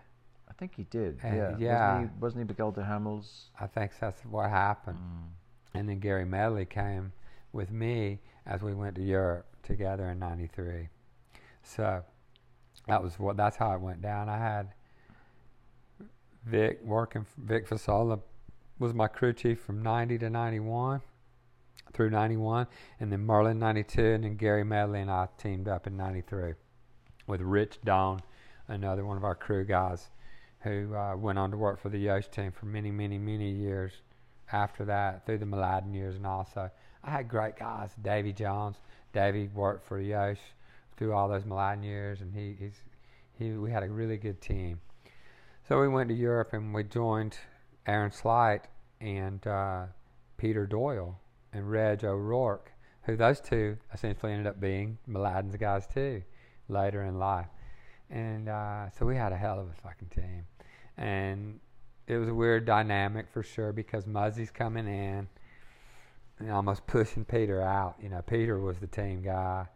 I 0.49 0.53
think 0.55 0.75
he 0.77 0.85
did. 0.85 1.19
Uh, 1.25 1.29
yeah. 1.29 1.57
yeah. 1.59 1.93
Wasn't 1.95 2.11
he, 2.11 2.21
wasn't 2.21 2.43
he 2.45 2.49
Miguel 2.49 2.73
Duhamel's? 2.73 3.51
I 3.61 3.67
think 3.67 3.93
that's 4.01 4.21
what 4.25 4.51
happened. 4.51 4.99
Mm. 4.99 5.79
And 5.79 5.89
then 5.89 5.99
Gary 6.01 6.25
Medley 6.25 6.65
came 6.65 7.13
with 7.53 7.71
me 7.71 8.19
as 8.47 8.63
we 8.63 8.75
went 8.75 8.95
to 8.97 9.03
Europe 9.03 9.47
together 9.63 10.09
in 10.11 10.19
'93. 10.19 10.89
So 11.63 12.03
that 12.87 13.03
was 13.03 13.19
what. 13.19 13.37
That's 13.37 13.57
how 13.57 13.73
it 13.75 13.81
went 13.81 14.01
down. 14.03 14.29
I 14.29 14.39
had 14.39 14.69
Vic 16.45 16.81
working. 16.85 17.27
Vic 17.37 17.69
Fasola 17.69 18.21
was 18.79 18.95
my 18.95 19.09
crew 19.09 19.33
chief 19.33 19.61
from 19.61 19.83
'90 19.83 20.19
to 20.19 20.31
'91 20.31 21.01
through 21.93 22.11
'91, 22.11 22.67
and 23.01 23.13
then 23.13 23.21
Merlin 23.21 23.59
'92, 23.59 24.03
and 24.03 24.25
then 24.25 24.37
Gary 24.37 24.65
Medley 24.65 25.01
and 25.01 25.11
I 25.11 25.29
teamed 25.39 25.69
up 25.69 25.87
in 25.87 25.97
'93 25.97 26.55
with 27.27 27.41
Rich 27.41 27.81
Dawn, 27.85 28.21
another 28.67 29.05
one 29.05 29.17
of 29.17 29.25
our 29.25 29.35
crew 29.35 29.65
guys, 29.65 30.09
who 30.61 30.95
uh, 30.95 31.17
went 31.17 31.39
on 31.39 31.51
to 31.51 31.57
work 31.57 31.81
for 31.81 31.89
the 31.89 31.99
Yosh 31.99 32.29
team 32.29 32.53
for 32.53 32.67
many, 32.67 32.91
many, 32.91 33.19
many 33.19 33.51
years 33.51 33.93
after 34.53 34.85
that 34.87 35.27
through 35.27 35.39
the 35.39 35.45
Mladin 35.45 35.95
years 35.95 36.17
and 36.17 36.27
also 36.27 36.71
I 37.05 37.11
had 37.11 37.29
great 37.29 37.57
guys. 37.57 37.91
Davy 38.03 38.33
Jones, 38.33 38.77
Davy 39.13 39.49
worked 39.55 39.87
for 39.87 40.01
Yosh 40.01 40.41
through 40.97 41.13
all 41.13 41.29
those 41.29 41.45
Mladin 41.45 41.85
years, 41.85 42.21
and 42.21 42.35
he 42.35 42.57
he's 42.59 42.81
he 43.39 43.53
we 43.53 43.71
had 43.71 43.83
a 43.83 43.89
really 43.89 44.17
good 44.17 44.41
team. 44.41 44.81
So 45.69 45.81
we 45.81 45.89
went 45.89 46.09
to 46.09 46.15
Europe 46.15 46.53
and 46.55 46.75
we 46.75 46.83
joined 46.83 47.37
Aaron 47.89 48.13
Slight 48.13 48.69
and 49.01 49.45
uh, 49.47 49.87
Peter 50.37 50.67
Doyle 50.67 51.19
and 51.55 51.71
Reg 51.71 52.05
O'Rourke, 52.05 52.71
who 53.03 53.17
those 53.17 53.41
two 53.41 53.79
essentially 53.95 54.33
ended 54.33 54.47
up 54.47 54.61
being 54.61 54.99
Mladin's 55.09 55.57
guys 55.57 55.87
too 55.87 56.23
later 56.69 57.03
in 57.05 57.19
life. 57.19 57.47
And 58.11 58.49
uh, 58.49 58.91
so 58.91 59.07
we 59.07 59.17
had 59.17 59.33
a 59.33 59.37
hell 59.37 59.59
of 59.59 59.69
a 59.69 59.83
fucking 59.83 60.09
team. 60.09 60.45
And 60.99 61.61
it 62.07 62.19
was 62.19 62.29
a 62.29 62.35
weird 62.35 62.67
dynamic 62.67 63.27
for 63.33 63.43
sure 63.43 63.73
because 63.73 64.07
Muzzy's 64.07 64.51
coming 64.51 64.87
in 64.87 65.27
and 66.39 66.51
almost 66.51 66.87
pushing 66.87 67.25
Peter 67.25 67.63
out. 67.63 67.97
You 68.03 68.11
know, 68.11 68.21
Peter 68.21 68.59
was 68.59 68.79
the 68.79 68.87
team 68.87 69.23
guy. 69.23 69.67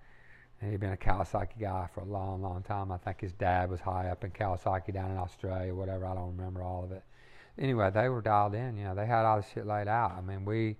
And 0.61 0.71
he'd 0.71 0.81
been 0.81 0.93
a 0.93 0.97
Kawasaki 0.97 1.59
guy 1.59 1.89
for 1.93 2.03
a 2.03 2.05
long, 2.05 2.43
long 2.43 2.63
time. 2.63 2.93
I 2.93 2.99
think 2.99 3.21
his 3.21 3.33
dad 3.33 3.71
was 3.71 3.81
high 3.81 4.09
up 4.09 4.23
in 4.23 4.31
Kawasaki 4.31 4.93
down 4.93 5.11
in 5.11 5.17
Australia, 5.17 5.75
whatever. 5.75 6.07
I 6.07 6.15
don't 6.15 6.37
remember 6.37 6.63
all 6.63 6.85
of 6.85 6.93
it. 6.93 7.03
Anyway, 7.59 7.91
they 7.91 8.09
were 8.09 8.23
dialed 8.23 8.55
in. 8.55 8.77
You 8.77 8.85
know, 8.85 8.95
they 8.95 9.07
had 9.07 9.25
all 9.25 9.37
the 9.41 9.47
shit 9.55 9.67
laid 9.67 9.89
out. 9.89 10.13
I 10.13 10.21
mean, 10.21 10.45
we 10.45 10.77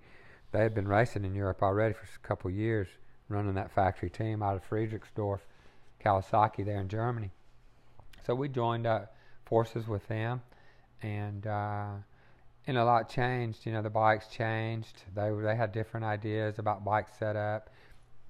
they 0.51 0.59
had 0.61 0.73
been 0.73 0.87
racing 0.87 1.25
in 1.25 1.33
Europe 1.35 1.63
already 1.63 1.93
for 1.93 2.03
a 2.03 2.27
couple 2.27 2.49
of 2.49 2.55
years, 2.55 2.87
running 3.29 3.53
that 3.55 3.71
factory 3.71 4.09
team 4.09 4.43
out 4.43 4.55
of 4.55 4.67
Friedrichsdorf, 4.69 5.39
Kawasaki 6.03 6.63
there 6.65 6.79
in 6.81 6.87
Germany. 6.89 7.31
So 8.25 8.35
we 8.35 8.49
joined 8.49 8.85
up 8.87 9.15
forces 9.45 9.87
with 9.87 10.07
them, 10.07 10.41
and 11.01 11.45
uh, 11.45 11.91
and 12.67 12.77
a 12.77 12.85
lot 12.85 13.09
changed. 13.09 13.65
You 13.65 13.73
know, 13.73 13.81
the 13.81 13.89
bikes 13.89 14.27
changed. 14.27 15.03
They 15.13 15.31
were- 15.31 15.43
they 15.43 15.55
had 15.55 15.71
different 15.71 16.05
ideas 16.05 16.59
about 16.59 16.83
bike 16.83 17.09
setup. 17.09 17.69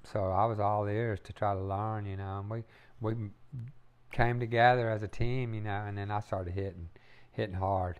So 0.03 0.31
I 0.31 0.45
was 0.45 0.59
all 0.59 0.85
ears 0.87 1.19
to 1.21 1.33
try 1.33 1.53
to 1.53 1.61
learn. 1.61 2.05
You 2.05 2.17
know, 2.17 2.39
and 2.39 2.49
we 2.49 2.63
we 3.01 3.29
came 4.11 4.39
together 4.39 4.89
as 4.89 5.03
a 5.03 5.07
team. 5.07 5.53
You 5.53 5.61
know, 5.61 5.83
and 5.87 5.97
then 5.97 6.11
I 6.11 6.19
started 6.19 6.53
hitting 6.53 6.89
hitting 7.31 7.55
hard, 7.55 7.99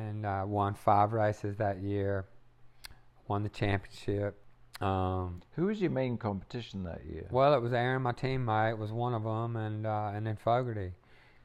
and 0.00 0.26
uh, 0.26 0.44
won 0.46 0.74
five 0.74 1.12
races 1.12 1.56
that 1.56 1.80
year. 1.82 2.26
Won 3.28 3.42
the 3.42 3.48
championship. 3.48 4.36
Um, 4.80 5.42
Who 5.56 5.66
was 5.66 5.80
your 5.80 5.90
main 5.90 6.16
competition 6.16 6.84
that 6.84 7.02
year? 7.04 7.28
well, 7.30 7.52
it 7.54 7.60
was 7.60 7.72
Aaron, 7.72 8.02
my 8.02 8.12
teammate, 8.12 8.78
was 8.78 8.90
one 8.92 9.12
of 9.14 9.24
them, 9.24 9.56
and 9.56 9.86
uh, 9.86 10.10
and 10.14 10.26
then 10.26 10.36
Fogarty. 10.36 10.92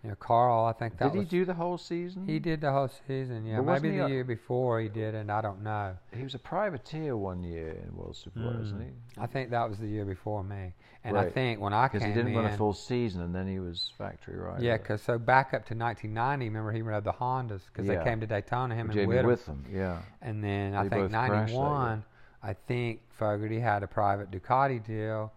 You 0.06 0.12
know, 0.12 0.16
Carl. 0.20 0.66
I 0.66 0.74
think 0.74 1.00
that 1.00 1.06
Did 1.06 1.14
he 1.14 1.20
was 1.22 1.28
do 1.30 1.46
the 1.46 1.56
whole 1.56 1.80
season? 1.80 2.28
he 2.28 2.38
did 2.38 2.62
the 2.62 2.72
whole 2.72 2.90
season. 3.08 3.44
Yeah, 3.44 3.60
maybe 3.62 3.90
the 3.90 4.06
a- 4.06 4.08
year 4.08 4.24
before 4.24 4.80
he 4.80 4.88
did, 4.88 5.16
and 5.16 5.32
I 5.32 5.42
don't 5.42 5.64
know. 5.64 5.98
He 6.16 6.22
was 6.22 6.36
a 6.36 6.40
privateer 6.40 7.18
one 7.18 7.44
year 7.44 7.70
in 7.84 7.96
World 7.98 8.16
Super, 8.16 8.40
wasn't 8.46 8.82
he? 8.84 8.88
Mm. 8.90 8.94
I 9.24 9.26
think 9.26 9.50
that 9.50 9.68
was 9.68 9.80
the 9.80 9.88
year 9.88 10.06
before 10.06 10.44
me, 10.44 10.74
and 11.04 11.18
I 11.18 11.28
think 11.32 11.60
when 11.60 11.74
I 11.74 11.88
Because 11.88 12.02
came 12.04 12.10
he 12.12 12.16
didn't 12.16 12.34
in, 12.34 12.38
run 12.38 12.54
a 12.54 12.56
full 12.56 12.74
season, 12.74 13.22
and 13.24 13.34
then 13.34 13.48
he 13.48 13.58
was 13.60 13.92
factory 13.98 14.38
rider. 14.38 14.64
yeah, 14.64 14.78
because 14.78 15.02
so 15.02 15.18
back 15.18 15.56
up 15.56 15.66
to 15.70 15.74
1990, 15.76 16.46
remember 16.50 16.72
he 16.72 16.84
rode 16.84 17.04
the 17.04 17.14
Hondas 17.14 17.62
because 17.66 17.88
Yeah. 17.88 17.98
they 17.98 18.04
came 18.04 18.20
to 18.20 18.28
Daytona, 18.28 18.76
him 18.76 18.88
and 18.92 18.94
Jamie 18.94 19.16
Whitham. 19.16 19.26
Whitham, 19.26 19.64
yeah. 19.74 20.02
And 20.22 20.44
then 20.44 20.76
I 20.76 20.82
think 20.88 20.92
both 20.92 21.12
crashed 21.12 21.32
that 21.32 21.50
year. 21.52 21.60
91, 21.64 22.04
I 22.44 22.54
think 22.54 23.02
Fogarty 23.18 23.60
had 23.60 23.82
a 23.82 23.88
private 23.88 24.30
Ducati 24.30 24.86
deal 24.86 25.34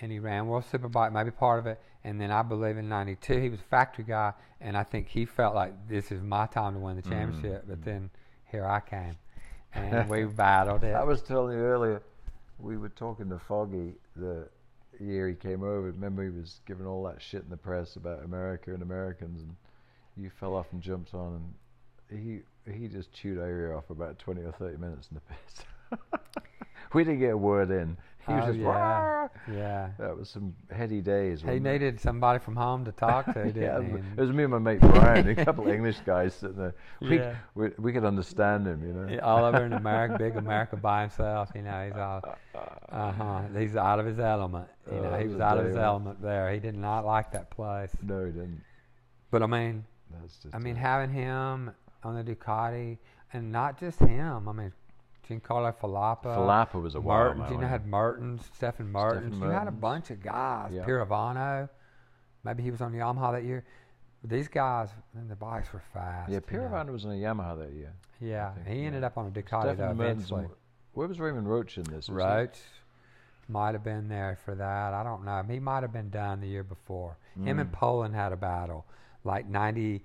and 0.00 0.12
he 0.12 0.18
ran 0.18 0.46
World 0.46 0.64
Superbike, 0.70 1.12
maybe 1.12 1.30
part 1.30 1.58
of 1.58 1.66
it. 1.66 1.80
And 2.04 2.20
then 2.20 2.30
I 2.30 2.42
believe 2.42 2.76
in 2.76 2.88
92, 2.88 3.40
he 3.40 3.48
was 3.48 3.60
a 3.60 3.64
factory 3.64 4.04
guy. 4.04 4.32
And 4.60 4.76
I 4.76 4.82
think 4.82 5.08
he 5.08 5.24
felt 5.24 5.54
like 5.54 5.88
this 5.88 6.12
is 6.12 6.22
my 6.22 6.46
time 6.46 6.74
to 6.74 6.78
win 6.80 6.96
the 6.96 7.02
Mm-hmm. 7.02 7.10
championship. 7.10 7.64
But 7.66 7.82
then 7.84 8.10
here 8.44 8.66
I 8.66 8.80
came. 8.80 9.16
And 9.72 10.08
we 10.08 10.24
battled 10.36 10.84
it. 10.84 10.94
I 10.94 11.02
was 11.02 11.22
telling 11.22 11.56
you 11.56 11.62
earlier, 11.64 12.02
we 12.58 12.76
were 12.76 12.90
talking 12.90 13.28
to 13.30 13.38
Foggy 13.38 13.94
the 14.16 14.48
year 15.00 15.28
he 15.28 15.34
came 15.34 15.62
over. 15.62 15.80
Remember, 15.90 16.22
he 16.22 16.30
was 16.30 16.60
giving 16.66 16.86
all 16.86 17.02
that 17.04 17.20
shit 17.20 17.42
in 17.42 17.50
the 17.50 17.56
press 17.56 17.96
about 17.96 18.22
America 18.24 18.72
and 18.72 18.82
Americans, 18.82 19.40
and 19.40 19.56
you 20.16 20.30
fell 20.30 20.54
off 20.54 20.66
and 20.72 20.80
jumped 20.80 21.14
on, 21.14 21.42
and 22.10 22.20
he 22.20 22.42
he 22.72 22.86
just 22.86 23.12
chewed 23.12 23.38
our 23.38 23.48
ear 23.48 23.74
off 23.74 23.86
for 23.88 23.92
about 23.94 24.18
20 24.20 24.42
or 24.42 24.52
30 24.52 24.76
minutes 24.78 25.08
in 25.10 25.16
the 25.16 25.98
piss. 26.00 26.00
we 26.94 27.02
didn't 27.04 27.18
get 27.20 27.30
a 27.32 27.36
word 27.36 27.70
in. 27.70 27.96
He 28.26 28.32
was 28.32 28.44
Oh, 28.44 28.46
just, 28.46 28.58
yeah. 28.58 29.28
Yeah. 29.52 29.88
that 29.98 30.16
was 30.16 30.30
some 30.30 30.54
heady 30.74 31.00
days. 31.00 31.42
He 31.42 31.58
needed 31.58 32.00
somebody 32.00 32.38
from 32.38 32.56
home 32.56 32.84
to 32.86 32.92
talk 32.92 33.26
to, 33.26 33.32
didn't 33.44 33.60
yeah, 33.62 33.80
he? 33.82 33.92
it 34.16 34.20
was 34.20 34.30
me 34.32 34.44
and 34.44 34.52
my 34.52 34.58
mate 34.58 34.80
Brian, 34.80 35.28
a 35.28 35.44
couple 35.44 35.66
of 35.66 35.72
English 35.74 35.98
guys 36.06 36.34
sitting 36.34 36.56
there. 36.56 36.74
We, 37.00 37.18
Yeah. 37.18 37.34
we, 37.54 37.68
we 37.78 37.92
could 37.92 38.04
understand 38.04 38.66
him, 38.66 38.82
you 38.86 38.92
know. 38.92 39.08
Yeah, 39.12 39.18
all 39.18 39.44
over 39.44 39.64
in 39.64 39.72
America, 39.74 40.16
big 40.18 40.36
America 40.36 40.76
by 40.76 41.02
himself. 41.02 41.50
You 41.54 41.62
know, 41.62 41.84
he's 41.86 41.96
all, 41.96 42.22
uh 42.90 43.12
huh. 43.12 43.40
He's 43.58 43.76
out 43.76 43.98
of 43.98 44.06
his 44.06 44.18
element. 44.18 44.68
You 44.90 44.98
Oh, 44.98 45.02
know, 45.02 45.10
that 45.10 45.18
he 45.20 45.24
was 45.26 45.34
was 45.34 45.40
out 45.42 45.58
of 45.58 45.66
his 45.66 45.74
man. 45.76 45.84
element 45.84 46.22
there. 46.22 46.52
He 46.52 46.60
did 46.60 46.76
not 46.76 47.04
like 47.04 47.32
that 47.32 47.50
place. 47.50 47.90
No, 48.02 48.24
he 48.24 48.32
didn't. 48.32 48.62
But 49.30 49.42
I 49.42 49.46
mean, 49.46 49.84
That's 50.20 50.36
just. 50.38 50.54
I 50.54 50.58
mean, 50.58 50.76
having 50.76 51.10
him 51.10 51.70
on 52.02 52.14
the 52.14 52.22
Ducati, 52.34 52.98
and 53.32 53.50
not 53.50 53.78
just 53.80 53.98
him. 53.98 54.48
I 54.48 54.52
mean, 54.52 54.72
Giancarlo 55.28 55.74
Falappa. 55.76 56.36
Falappa 56.36 56.80
was 56.80 56.94
a 56.94 57.00
wild 57.00 57.38
man, 57.38 57.52
You 57.52 57.58
had 57.60 57.86
Mertens, 57.86 58.42
Stephen 58.54 58.90
Mertens. 58.90 59.36
You 59.38 59.44
had 59.44 59.68
a 59.68 59.72
bunch 59.72 60.10
of 60.10 60.22
guys. 60.22 60.70
Yeah. 60.72 60.84
Pirovano. 60.84 61.68
Maybe 62.44 62.62
he 62.62 62.70
was 62.70 62.80
on 62.80 62.92
Yamaha 62.92 63.32
that 63.32 63.44
year. 63.44 63.64
But 64.20 64.30
these 64.30 64.48
guys, 64.48 64.88
and 65.14 65.30
the 65.30 65.36
bikes 65.36 65.72
were 65.72 65.82
fast. 65.92 66.30
Yeah, 66.30 66.40
know. 66.50 66.92
Was 66.92 67.04
on 67.04 67.12
a 67.12 67.14
Yamaha 67.14 67.58
that 67.58 67.72
year. 67.72 67.92
Yeah, 68.20 68.52
he 68.66 68.80
yeah. 68.80 68.86
ended 68.86 69.04
up 69.04 69.18
on 69.18 69.26
a 69.26 69.30
Ducati 69.30 69.76
though 69.76 69.90
eventually. 69.90 70.46
Where 70.92 71.08
was 71.08 71.18
Raymond 71.20 71.48
Roche 71.48 71.76
in 71.78 71.84
this? 71.84 72.08
Roche 72.08 72.56
might 73.48 73.74
have 73.74 73.84
been 73.84 74.08
there 74.08 74.38
for 74.44 74.54
that. 74.54 74.94
I 74.94 75.02
don't 75.02 75.24
know. 75.24 75.42
He 75.48 75.58
might 75.58 75.82
have 75.82 75.92
been 75.92 76.10
done 76.10 76.40
the 76.40 76.46
year 76.46 76.62
before. 76.64 77.18
Him 77.42 77.58
and 77.58 77.70
Mm. 77.70 77.74
Polen 77.74 78.12
had 78.14 78.32
a 78.32 78.36
battle. 78.36 78.86
Like 79.24 79.46
91 79.46 80.00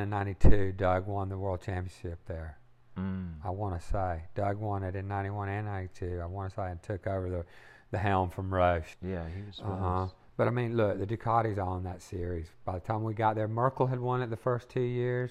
and 0.00 0.10
92, 0.10 0.72
Doug 0.72 1.06
won 1.06 1.28
the 1.28 1.38
world 1.38 1.60
championship 1.62 2.20
there. 2.26 2.58
Mm. 2.98 3.34
I 3.44 3.50
want 3.50 3.80
to 3.80 3.86
say. 3.86 4.22
Doug 4.34 4.58
won 4.58 4.82
it 4.82 4.94
in 4.94 5.08
91 5.08 5.48
and 5.48 5.66
92. 5.66 6.20
I 6.22 6.26
want 6.26 6.50
to 6.50 6.56
say 6.56 6.70
and 6.70 6.82
took 6.82 7.06
over 7.06 7.28
the, 7.28 7.44
the 7.90 7.98
helm 7.98 8.30
from 8.30 8.52
Roche. 8.52 8.96
Yeah, 9.02 9.24
he 9.34 9.42
was. 9.42 9.60
Uh 9.60 9.76
huh. 9.76 10.06
But 10.36 10.48
I 10.48 10.50
mean, 10.50 10.76
look, 10.76 10.98
the 10.98 11.06
Ducati's 11.06 11.58
on 11.58 11.84
that 11.84 12.02
series. 12.02 12.48
By 12.64 12.74
the 12.74 12.80
time 12.80 13.04
we 13.04 13.14
got 13.14 13.36
there, 13.36 13.48
Merkel 13.48 13.86
had 13.86 14.00
won 14.00 14.20
it 14.22 14.30
the 14.30 14.36
first 14.36 14.68
two 14.68 14.80
years. 14.80 15.30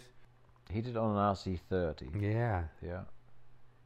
He 0.71 0.81
did 0.81 0.91
it 0.91 0.97
on 0.97 1.11
an 1.11 1.17
RC30. 1.17 2.21
Yeah. 2.21 2.63
Yeah, 2.81 3.01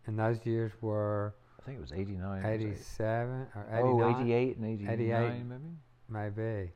And 0.05 0.17
those 0.17 0.45
years 0.45 0.71
were 0.81 1.33
I 1.59 1.65
think 1.65 1.79
it 1.79 1.81
was 1.81 1.91
89. 1.91 2.45
87 2.45 3.47
or 3.55 3.67
89. 3.71 3.81
Oh, 3.83 4.21
88 4.21 4.57
and 4.57 4.65
89, 4.65 4.93
88. 4.93 5.45
maybe. 6.09 6.35
Maybe. 6.37 6.71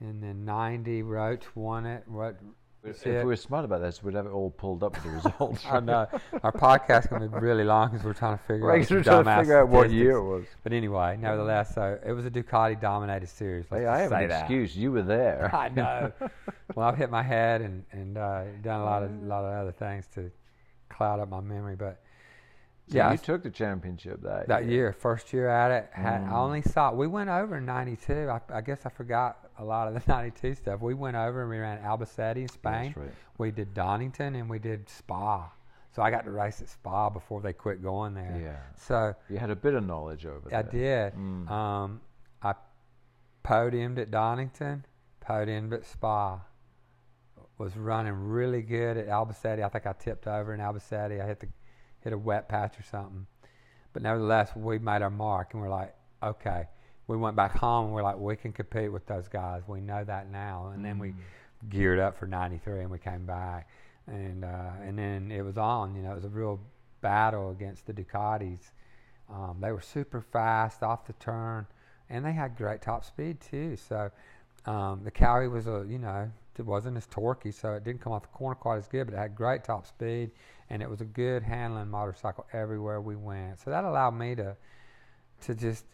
And 0.00 0.22
then 0.22 0.44
90, 0.44 1.02
Roche 1.02 1.46
won 1.54 1.86
it. 1.86 2.04
What? 2.06 2.38
If 2.84 3.04
we 3.04 3.24
were 3.24 3.36
smart 3.36 3.64
about 3.64 3.80
this, 3.82 4.02
we'd 4.02 4.14
have 4.14 4.26
it 4.26 4.30
all 4.30 4.50
pulled 4.50 4.82
up 4.84 4.94
with 4.94 5.02
the 5.04 5.10
results. 5.10 5.64
I 5.70 5.80
know. 5.80 6.06
Our 6.42 6.52
podcast 6.52 7.10
going 7.10 7.22
to 7.22 7.28
be 7.28 7.38
really 7.38 7.64
long 7.64 7.90
because 7.90 8.04
we're 8.04 8.14
trying 8.14 8.38
to 8.38 8.44
figure 8.44 8.66
Right, 8.66 8.82
out 8.84 8.90
we're 8.90 9.02
trying 9.02 9.24
to 9.24 9.36
figure 9.36 9.60
out 9.60 9.68
what 9.68 9.90
year 9.90 10.12
it 10.12 10.24
was. 10.24 10.44
But 10.62 10.72
anyway, 10.72 11.18
nevertheless, 11.20 11.74
so 11.74 11.98
it 12.06 12.12
was 12.12 12.24
a 12.24 12.30
Ducati 12.30 12.80
dominated 12.80 13.28
series. 13.28 13.66
Let's 13.70 13.82
Hey, 13.82 13.86
I 13.88 13.98
have 13.98 14.12
an 14.12 14.28
that. 14.28 14.40
excuse. 14.42 14.76
You 14.76 14.92
were 14.92 15.02
there. 15.02 15.50
I 15.54 15.68
know. 15.70 16.12
well, 16.76 16.88
I've 16.88 16.96
hit 16.96 17.10
my 17.10 17.22
head 17.22 17.62
and 17.62 17.84
and 17.92 18.16
uh, 18.16 18.44
done 18.62 18.80
a 18.80 18.84
lot 18.84 19.02
of 19.02 19.10
lot 19.24 19.44
of 19.44 19.52
other 19.54 19.72
things 19.72 20.06
to 20.14 20.30
cloud 20.88 21.20
up 21.20 21.28
my 21.28 21.40
memory, 21.40 21.76
but. 21.76 22.00
So 22.90 22.96
yeah, 22.96 23.08
you 23.08 23.14
I- 23.14 23.16
took 23.16 23.42
the 23.42 23.50
championship 23.50 24.22
that 24.22 24.48
that 24.48 24.62
year. 24.64 24.72
year, 24.72 24.92
first 24.94 25.30
year 25.34 25.46
at 25.46 25.70
it, 25.72 25.90
had, 25.92 26.22
Mm. 26.22 26.32
I 26.32 26.36
only 26.36 26.62
saw. 26.62 26.90
We 26.90 27.06
went 27.06 27.28
over 27.28 27.58
in 27.58 27.66
'92. 27.66 28.30
I, 28.30 28.40
I 28.50 28.60
guess 28.62 28.86
I 28.86 28.88
forgot 28.88 29.47
a 29.58 29.64
lot 29.64 29.88
of 29.88 29.94
the 29.94 30.02
'92 30.12 30.54
stuff. 30.54 30.80
We 30.80 30.94
went 30.94 31.16
over 31.16 31.42
and 31.42 31.50
we 31.50 31.58
ran 31.58 31.78
Albacete 31.82 32.36
in 32.36 32.48
Spain. 32.48 32.86
That's 32.86 32.96
right. 32.96 33.14
We 33.38 33.50
did 33.50 33.74
Donington 33.74 34.34
and 34.34 34.48
we 34.48 34.58
did 34.58 34.88
Spa. 34.88 35.50
So 35.94 36.02
I 36.02 36.10
got 36.10 36.24
to 36.24 36.30
race 36.30 36.60
at 36.60 36.68
Spa 36.68 37.10
before 37.10 37.40
they 37.40 37.52
quit 37.52 37.82
going 37.82 38.14
there. 38.14 38.40
Yeah. 38.40 38.76
So 38.76 39.14
You 39.28 39.38
had 39.38 39.50
a 39.50 39.56
bit 39.56 39.74
of 39.74 39.84
knowledge 39.84 40.26
over 40.26 40.48
I 40.54 40.62
there. 40.62 40.68
I 40.68 41.10
did. 41.10 41.14
Mm. 41.14 41.50
Um, 41.50 42.00
I 42.42 42.54
podiumed 43.44 43.98
at 43.98 44.10
Donington, 44.10 44.84
podiumed 45.26 45.72
at 45.72 45.84
Spa. 45.84 46.40
Was 47.56 47.76
running 47.76 48.12
really 48.12 48.62
good 48.62 48.96
at 48.96 49.08
Albacete. 49.08 49.64
I 49.64 49.68
think 49.68 49.84
I 49.84 49.92
tipped 49.92 50.28
over 50.28 50.54
in 50.54 50.60
Albacete. 50.60 51.20
I 51.20 51.26
hit 51.26 51.40
the 51.40 51.48
hit 52.00 52.12
a 52.12 52.18
wet 52.18 52.48
patch 52.48 52.78
or 52.78 52.84
something. 52.84 53.26
But 53.92 54.02
nevertheless, 54.02 54.54
we 54.54 54.78
made 54.78 55.02
our 55.02 55.10
mark, 55.10 55.54
and 55.54 55.62
we're 55.62 55.68
like, 55.68 55.92
okay. 56.22 56.66
We 57.08 57.16
went 57.16 57.34
back 57.36 57.56
home, 57.56 57.86
and 57.86 57.94
we're 57.94 58.02
like, 58.02 58.18
we 58.18 58.36
can 58.36 58.52
compete 58.52 58.92
with 58.92 59.06
those 59.06 59.28
guys. 59.28 59.62
We 59.66 59.80
know 59.80 60.04
that 60.04 60.30
now. 60.30 60.70
And 60.74 60.84
then 60.84 60.98
we 60.98 61.14
geared 61.68 61.98
up 61.98 62.16
for 62.18 62.26
'93, 62.26 62.80
and 62.82 62.90
we 62.90 62.98
came 62.98 63.26
back, 63.26 63.68
and 64.06 64.44
uh, 64.44 64.70
and 64.82 64.98
then 64.98 65.32
it 65.32 65.42
was 65.42 65.58
on. 65.58 65.96
You 65.96 66.02
know, 66.02 66.12
it 66.12 66.16
was 66.16 66.24
a 66.24 66.28
real 66.28 66.60
battle 67.00 67.50
against 67.50 67.86
the 67.86 67.92
Ducatis. 67.92 68.70
Um, 69.30 69.58
they 69.60 69.72
were 69.72 69.80
super 69.80 70.20
fast 70.20 70.82
off 70.82 71.06
the 71.06 71.12
turn, 71.14 71.66
and 72.08 72.24
they 72.24 72.32
had 72.32 72.56
great 72.56 72.82
top 72.82 73.04
speed 73.04 73.40
too. 73.40 73.76
So 73.76 74.10
um, 74.66 75.02
the 75.04 75.10
Kawi 75.10 75.50
was 75.50 75.66
a 75.66 75.84
you 75.88 75.98
know 75.98 76.30
it 76.58 76.66
wasn't 76.66 76.96
as 76.96 77.06
torquey, 77.06 77.54
so 77.54 77.74
it 77.74 77.84
didn't 77.84 78.00
come 78.00 78.12
off 78.12 78.22
the 78.22 78.28
corner 78.28 78.54
quite 78.54 78.78
as 78.78 78.88
good, 78.88 79.06
but 79.06 79.14
it 79.14 79.18
had 79.18 79.34
great 79.34 79.64
top 79.64 79.86
speed, 79.86 80.30
and 80.70 80.82
it 80.82 80.90
was 80.90 81.00
a 81.00 81.04
good 81.04 81.42
handling 81.42 81.88
motorcycle 81.88 82.46
everywhere 82.52 83.00
we 83.00 83.16
went. 83.16 83.60
So 83.60 83.70
that 83.70 83.84
allowed 83.84 84.12
me 84.12 84.34
to 84.34 84.56
to 85.42 85.54
just 85.54 85.84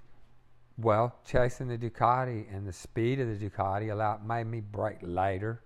well 0.76 1.14
chasing 1.24 1.68
the 1.68 1.78
Ducati 1.78 2.46
and 2.54 2.66
the 2.66 2.72
speed 2.72 3.20
of 3.20 3.28
the 3.28 3.50
Ducati 3.50 3.92
allowed 3.92 4.26
made 4.26 4.46
me 4.46 4.60
brake 4.60 4.98
later. 5.02 5.62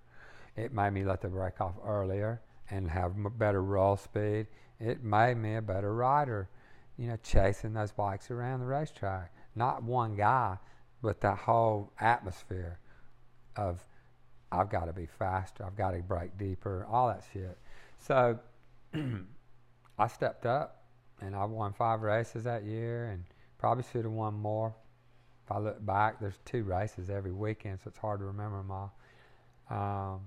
It 0.56 0.72
made 0.72 0.90
me 0.90 1.04
let 1.04 1.20
the 1.20 1.28
brake 1.28 1.60
off 1.60 1.74
earlier 1.84 2.42
and 2.70 2.90
have 2.90 3.12
better 3.38 3.62
roll 3.62 3.96
speed. 3.96 4.46
It 4.80 5.02
made 5.02 5.36
me 5.36 5.56
a 5.56 5.62
better 5.62 5.94
rider, 5.94 6.48
you 6.96 7.08
know, 7.08 7.18
chasing 7.22 7.72
those 7.72 7.92
bikes 7.92 8.30
around 8.30 8.60
the 8.60 8.66
racetrack. 8.66 9.32
Not 9.54 9.82
one 9.82 10.14
guy, 10.16 10.58
but 11.02 11.20
that 11.22 11.38
whole 11.38 11.92
atmosphere 12.00 12.78
of 13.56 13.82
I've 14.50 14.70
got 14.70 14.86
to 14.86 14.92
be 14.92 15.06
faster, 15.06 15.64
I've 15.64 15.76
got 15.76 15.92
to 15.92 15.98
brake 15.98 16.36
deeper, 16.38 16.86
all 16.90 17.08
that 17.08 17.24
shit. 17.32 17.58
So 17.98 18.38
I 19.98 20.06
stepped 20.06 20.46
up 20.46 20.84
and 21.20 21.34
I 21.34 21.44
won 21.44 21.72
five 21.72 22.02
races 22.02 22.44
that 22.44 22.64
year 22.64 23.10
and 23.10 23.24
probably 23.58 23.84
should 23.92 24.04
have 24.04 24.12
won 24.12 24.34
more. 24.34 24.74
If 25.48 25.52
I 25.52 25.60
look 25.60 25.86
back, 25.86 26.20
there's 26.20 26.38
two 26.44 26.62
races 26.62 27.08
every 27.08 27.32
weekend, 27.32 27.78
so 27.80 27.88
it's 27.88 27.96
hard 27.96 28.20
to 28.20 28.26
remember 28.26 28.58
them 28.58 28.70
all. 28.70 28.92
Um, 29.70 30.20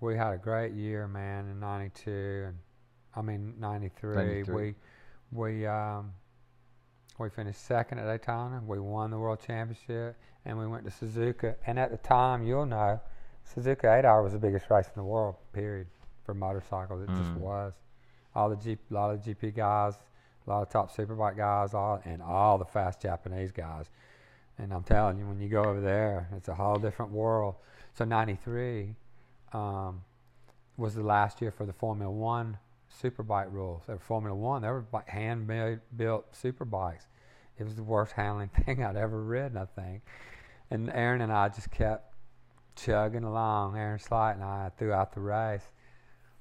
we 0.00 0.16
had 0.16 0.34
a 0.34 0.36
great 0.36 0.72
year, 0.74 1.08
man, 1.08 1.48
in 1.48 1.58
'92, 1.60 2.10
and 2.48 2.58
I 3.16 3.22
mean 3.22 3.54
'93. 3.58 4.16
93. 4.16 4.54
We 4.54 4.74
we 5.32 5.66
um, 5.66 6.12
we 7.18 7.30
finished 7.30 7.64
second 7.64 8.00
at 8.00 8.04
Daytona. 8.04 8.62
We 8.66 8.78
won 8.78 9.10
the 9.10 9.18
world 9.18 9.40
championship, 9.46 10.16
and 10.44 10.58
we 10.58 10.66
went 10.66 10.84
to 10.84 10.90
Suzuka. 10.90 11.54
And 11.66 11.78
at 11.78 11.90
the 11.90 11.96
time, 11.96 12.42
you'll 12.42 12.66
know, 12.66 13.00
Suzuka 13.56 13.98
8 13.98 14.04
Hour 14.04 14.22
was 14.22 14.34
the 14.34 14.38
biggest 14.38 14.68
race 14.70 14.88
in 14.88 14.92
the 14.96 15.04
world. 15.04 15.36
Period 15.54 15.86
for 16.24 16.34
motorcycles. 16.34 17.02
It 17.02 17.08
just 17.16 17.30
Mm. 17.30 17.38
was. 17.38 17.72
All 18.34 18.50
the 18.50 18.56
G, 18.56 18.76
a 18.90 18.94
lot 18.94 19.10
of 19.10 19.20
GP 19.22 19.52
guys, 19.52 19.98
a 20.50 20.52
lot 20.52 20.62
of 20.62 20.68
top 20.68 20.94
superbike 20.94 21.36
guys, 21.36 21.74
all 21.74 22.00
and 22.04 22.20
all 22.20 22.58
the 22.58 22.64
fast 22.64 23.00
Japanese 23.00 23.52
guys. 23.52 23.86
And 24.58 24.72
I'm 24.74 24.82
telling 24.82 25.18
you, 25.18 25.26
when 25.26 25.40
you 25.40 25.48
go 25.48 25.64
over 25.64 25.80
there, 25.80 26.28
it's 26.36 26.48
a 26.48 26.54
whole 26.54 26.76
different 26.76 27.12
world. 27.12 27.54
So 27.94 28.04
'93 28.04 28.94
um, 29.52 30.02
was 30.76 30.94
the 30.94 31.02
last 31.02 31.40
year 31.40 31.50
for 31.50 31.66
the 31.66 31.72
Formula 31.72 32.10
One 32.10 32.58
superbike 33.02 33.52
rules. 33.52 33.82
They 33.86 33.94
were 33.94 34.00
Formula 34.00 34.36
One. 34.36 34.62
They 34.62 34.68
were 34.68 34.84
like 34.92 35.08
hand-built 35.08 36.32
superbikes. 36.32 37.06
It 37.58 37.64
was 37.64 37.76
the 37.76 37.82
worst 37.82 38.12
handling 38.12 38.48
thing 38.64 38.82
I'd 38.82 38.96
ever 38.96 39.22
ridden, 39.22 39.56
I 39.56 39.66
think. 39.66 40.02
And 40.70 40.90
Aaron 40.90 41.20
and 41.20 41.32
I 41.32 41.48
just 41.48 41.70
kept 41.70 42.14
chugging 42.76 43.24
along. 43.24 43.76
Aaron 43.76 43.98
Slight 43.98 44.32
and 44.32 44.44
I 44.44 44.70
throughout 44.78 45.12
the 45.14 45.20
race. 45.20 45.68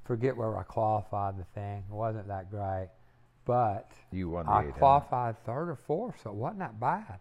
Forget 0.04 0.36
where 0.36 0.58
I 0.58 0.64
qualified 0.64 1.38
the 1.38 1.44
thing. 1.44 1.84
It 1.90 1.94
wasn't 1.94 2.28
that 2.28 2.50
great, 2.50 2.90
but 3.50 3.94
You 4.12 4.30
won 4.30 4.46
the 4.46 4.52
I 4.52 4.66
huh? 4.66 4.72
qualified 4.74 5.44
third 5.44 5.70
or 5.72 5.76
fourth, 5.76 6.22
so 6.22 6.30
it 6.30 6.36
wasn't 6.36 6.60
that 6.60 6.80
bad. 6.80 7.18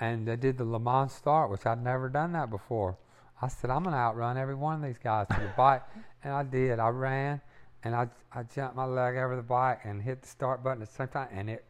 And 0.00 0.26
they 0.26 0.34
did 0.34 0.58
the 0.58 0.64
Le 0.64 0.80
Mans 0.80 1.12
start, 1.12 1.48
which 1.48 1.64
I'd 1.64 1.80
never 1.80 2.08
done 2.08 2.32
that 2.32 2.50
before. 2.50 2.98
I 3.40 3.46
said, 3.46 3.70
I'm 3.70 3.84
going 3.84 3.92
to 3.92 3.98
outrun 3.98 4.36
every 4.36 4.56
one 4.56 4.74
of 4.74 4.82
these 4.82 4.98
guys 4.98 5.28
to 5.28 5.38
the 5.40 5.52
bike. 5.56 5.82
And 6.24 6.32
I 6.32 6.42
did. 6.42 6.80
I 6.80 6.88
ran 6.88 7.40
and 7.84 7.94
I, 7.94 8.08
I 8.32 8.42
jumped 8.42 8.74
my 8.74 8.84
leg 8.84 9.16
over 9.16 9.36
the 9.36 9.42
bike 9.42 9.82
and 9.84 10.02
hit 10.02 10.22
the 10.22 10.26
start 10.26 10.64
button 10.64 10.82
at 10.82 10.88
the 10.88 10.94
same 10.94 11.06
time, 11.06 11.28
and 11.30 11.48
it 11.48 11.64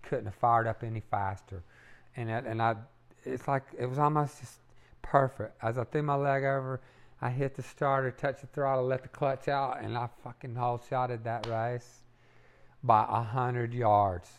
couldn't 0.00 0.24
have 0.24 0.36
fired 0.36 0.66
up 0.66 0.82
any 0.82 1.02
faster. 1.10 1.62
And, 2.16 2.30
it, 2.30 2.46
and 2.46 2.62
I, 2.62 2.76
it's 3.26 3.46
like, 3.46 3.64
it 3.78 3.84
was 3.84 3.98
almost 3.98 4.40
just 4.40 4.60
perfect. 5.02 5.62
As 5.62 5.76
I 5.76 5.84
threw 5.84 6.00
my 6.00 6.14
leg 6.14 6.44
over, 6.44 6.80
I 7.20 7.28
hit 7.28 7.56
the 7.56 7.62
starter, 7.62 8.10
touched 8.10 8.40
the 8.40 8.46
throttle, 8.46 8.86
let 8.86 9.02
the 9.02 9.08
clutch 9.08 9.48
out, 9.48 9.82
and 9.82 9.98
I 9.98 10.08
fucking 10.22 10.54
whole 10.54 10.80
shotted 10.88 11.24
that 11.24 11.46
race 11.46 12.03
by 12.84 13.06
a 13.08 13.22
hundred 13.22 13.72
yards. 13.72 14.30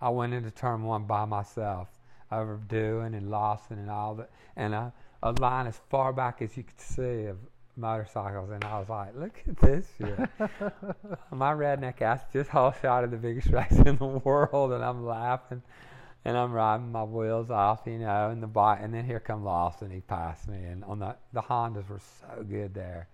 I 0.00 0.10
went 0.10 0.34
into 0.34 0.50
turn 0.50 0.82
one 0.84 1.04
by 1.04 1.24
myself, 1.24 1.88
over 2.30 2.60
Doohan 2.68 3.16
and 3.16 3.30
Lawson 3.30 3.78
and 3.78 3.90
all 3.90 4.14
that, 4.16 4.30
and 4.56 4.74
a, 4.74 4.92
a 5.22 5.32
line 5.32 5.66
as 5.66 5.80
far 5.88 6.12
back 6.12 6.42
as 6.42 6.56
you 6.56 6.62
could 6.62 6.80
see 6.80 7.24
of 7.24 7.38
motorcycles, 7.76 8.50
and 8.50 8.62
I 8.62 8.78
was 8.78 8.90
like, 8.90 9.16
"Look 9.16 9.42
at 9.48 9.56
this 9.56 9.90
shit!" 9.96 10.18
My 11.32 11.52
redneck 11.54 12.02
ass 12.02 12.20
just 12.30 12.50
whole 12.50 12.72
shot 12.72 13.04
of 13.04 13.10
the 13.10 13.16
biggest 13.16 13.48
race 13.52 13.72
in 13.72 13.96
the 13.96 14.06
world, 14.06 14.72
and 14.72 14.84
I'm 14.84 15.06
laughing, 15.06 15.62
and 16.26 16.36
I'm 16.36 16.52
riding 16.52 16.92
my 16.92 17.04
wheels 17.04 17.50
off, 17.50 17.80
you 17.86 17.98
know, 17.98 18.28
and 18.28 18.42
the 18.42 18.46
bike, 18.46 18.80
and 18.82 18.92
then 18.92 19.06
here 19.06 19.20
come 19.20 19.44
Lawson, 19.44 19.90
he 19.90 20.00
passed 20.00 20.46
me, 20.46 20.62
and 20.62 20.84
on 20.84 20.98
the 20.98 21.16
the 21.32 21.40
Hondas 21.40 21.88
were 21.88 22.02
so 22.20 22.42
good 22.42 22.74
there, 22.74 23.08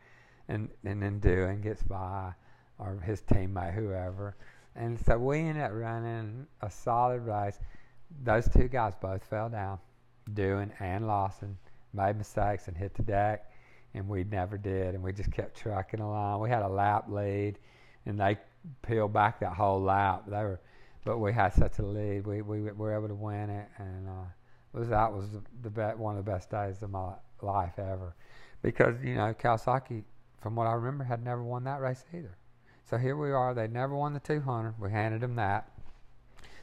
and 0.48 0.68
and 0.84 1.00
then 1.00 1.20
Doohan 1.20 1.62
gets 1.62 1.82
by, 1.84 2.32
or 2.78 2.98
his 3.04 3.20
teammate, 3.22 3.74
whoever. 3.74 4.34
And 4.76 4.98
so 4.98 5.18
we 5.18 5.38
ended 5.38 5.62
up 5.62 5.72
running 5.72 6.46
a 6.60 6.70
solid 6.70 7.20
race. 7.20 7.58
Those 8.22 8.48
two 8.48 8.68
guys 8.68 8.94
both 9.00 9.24
fell 9.24 9.48
down, 9.48 9.78
Doohan 10.32 10.70
and 10.80 11.06
Lawson, 11.06 11.56
made 11.92 12.16
mistakes 12.16 12.68
and 12.68 12.76
hit 12.76 12.94
the 12.94 13.02
deck, 13.02 13.50
and 13.94 14.08
we 14.08 14.24
never 14.24 14.58
did. 14.58 14.94
And 14.94 15.02
we 15.02 15.12
just 15.12 15.30
kept 15.32 15.56
trucking 15.56 16.00
along. 16.00 16.40
We 16.40 16.50
had 16.50 16.62
a 16.62 16.68
lap 16.68 17.06
lead, 17.08 17.58
and 18.06 18.18
they 18.18 18.36
peeled 18.82 19.12
back 19.12 19.40
that 19.40 19.52
whole 19.54 19.80
lap. 19.80 20.24
They 20.26 20.42
were, 20.42 20.60
but 21.04 21.18
we 21.18 21.32
had 21.32 21.52
such 21.52 21.78
a 21.78 21.82
lead. 21.82 22.26
We 22.26 22.42
we 22.42 22.60
were 22.62 22.94
able 22.94 23.08
to 23.08 23.14
win 23.14 23.50
it, 23.50 23.68
and 23.78 24.08
uh, 24.08 24.24
was 24.72 24.88
that 24.88 25.12
was 25.12 25.30
the, 25.30 25.42
the 25.62 25.70
be- 25.70 25.96
one 25.96 26.16
of 26.16 26.24
the 26.24 26.30
best 26.30 26.50
days 26.50 26.82
of 26.82 26.90
my 26.90 27.12
life 27.42 27.78
ever, 27.78 28.14
because 28.62 28.96
you 29.02 29.14
know 29.14 29.34
Kawasaki, 29.34 30.02
from 30.40 30.56
what 30.56 30.66
I 30.66 30.72
remember, 30.72 31.04
had 31.04 31.24
never 31.24 31.42
won 31.42 31.64
that 31.64 31.80
race 31.80 32.04
either. 32.12 32.36
So 32.84 32.98
here 32.98 33.16
we 33.16 33.32
are. 33.32 33.54
They 33.54 33.66
never 33.66 33.94
won 33.94 34.12
the 34.12 34.20
200. 34.20 34.74
We 34.78 34.90
handed 34.90 35.20
them 35.22 35.36
that. 35.36 35.68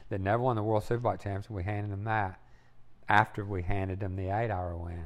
They 0.08 0.18
never 0.18 0.42
won 0.42 0.56
the 0.56 0.62
World 0.62 0.84
Superbike 0.84 1.20
Championship. 1.22 1.50
We 1.50 1.64
handed 1.64 1.90
them 1.92 2.04
that 2.04 2.38
after 3.08 3.44
we 3.44 3.62
handed 3.62 4.00
them 4.00 4.14
the 4.16 4.28
eight-hour 4.28 4.76
win. 4.76 5.04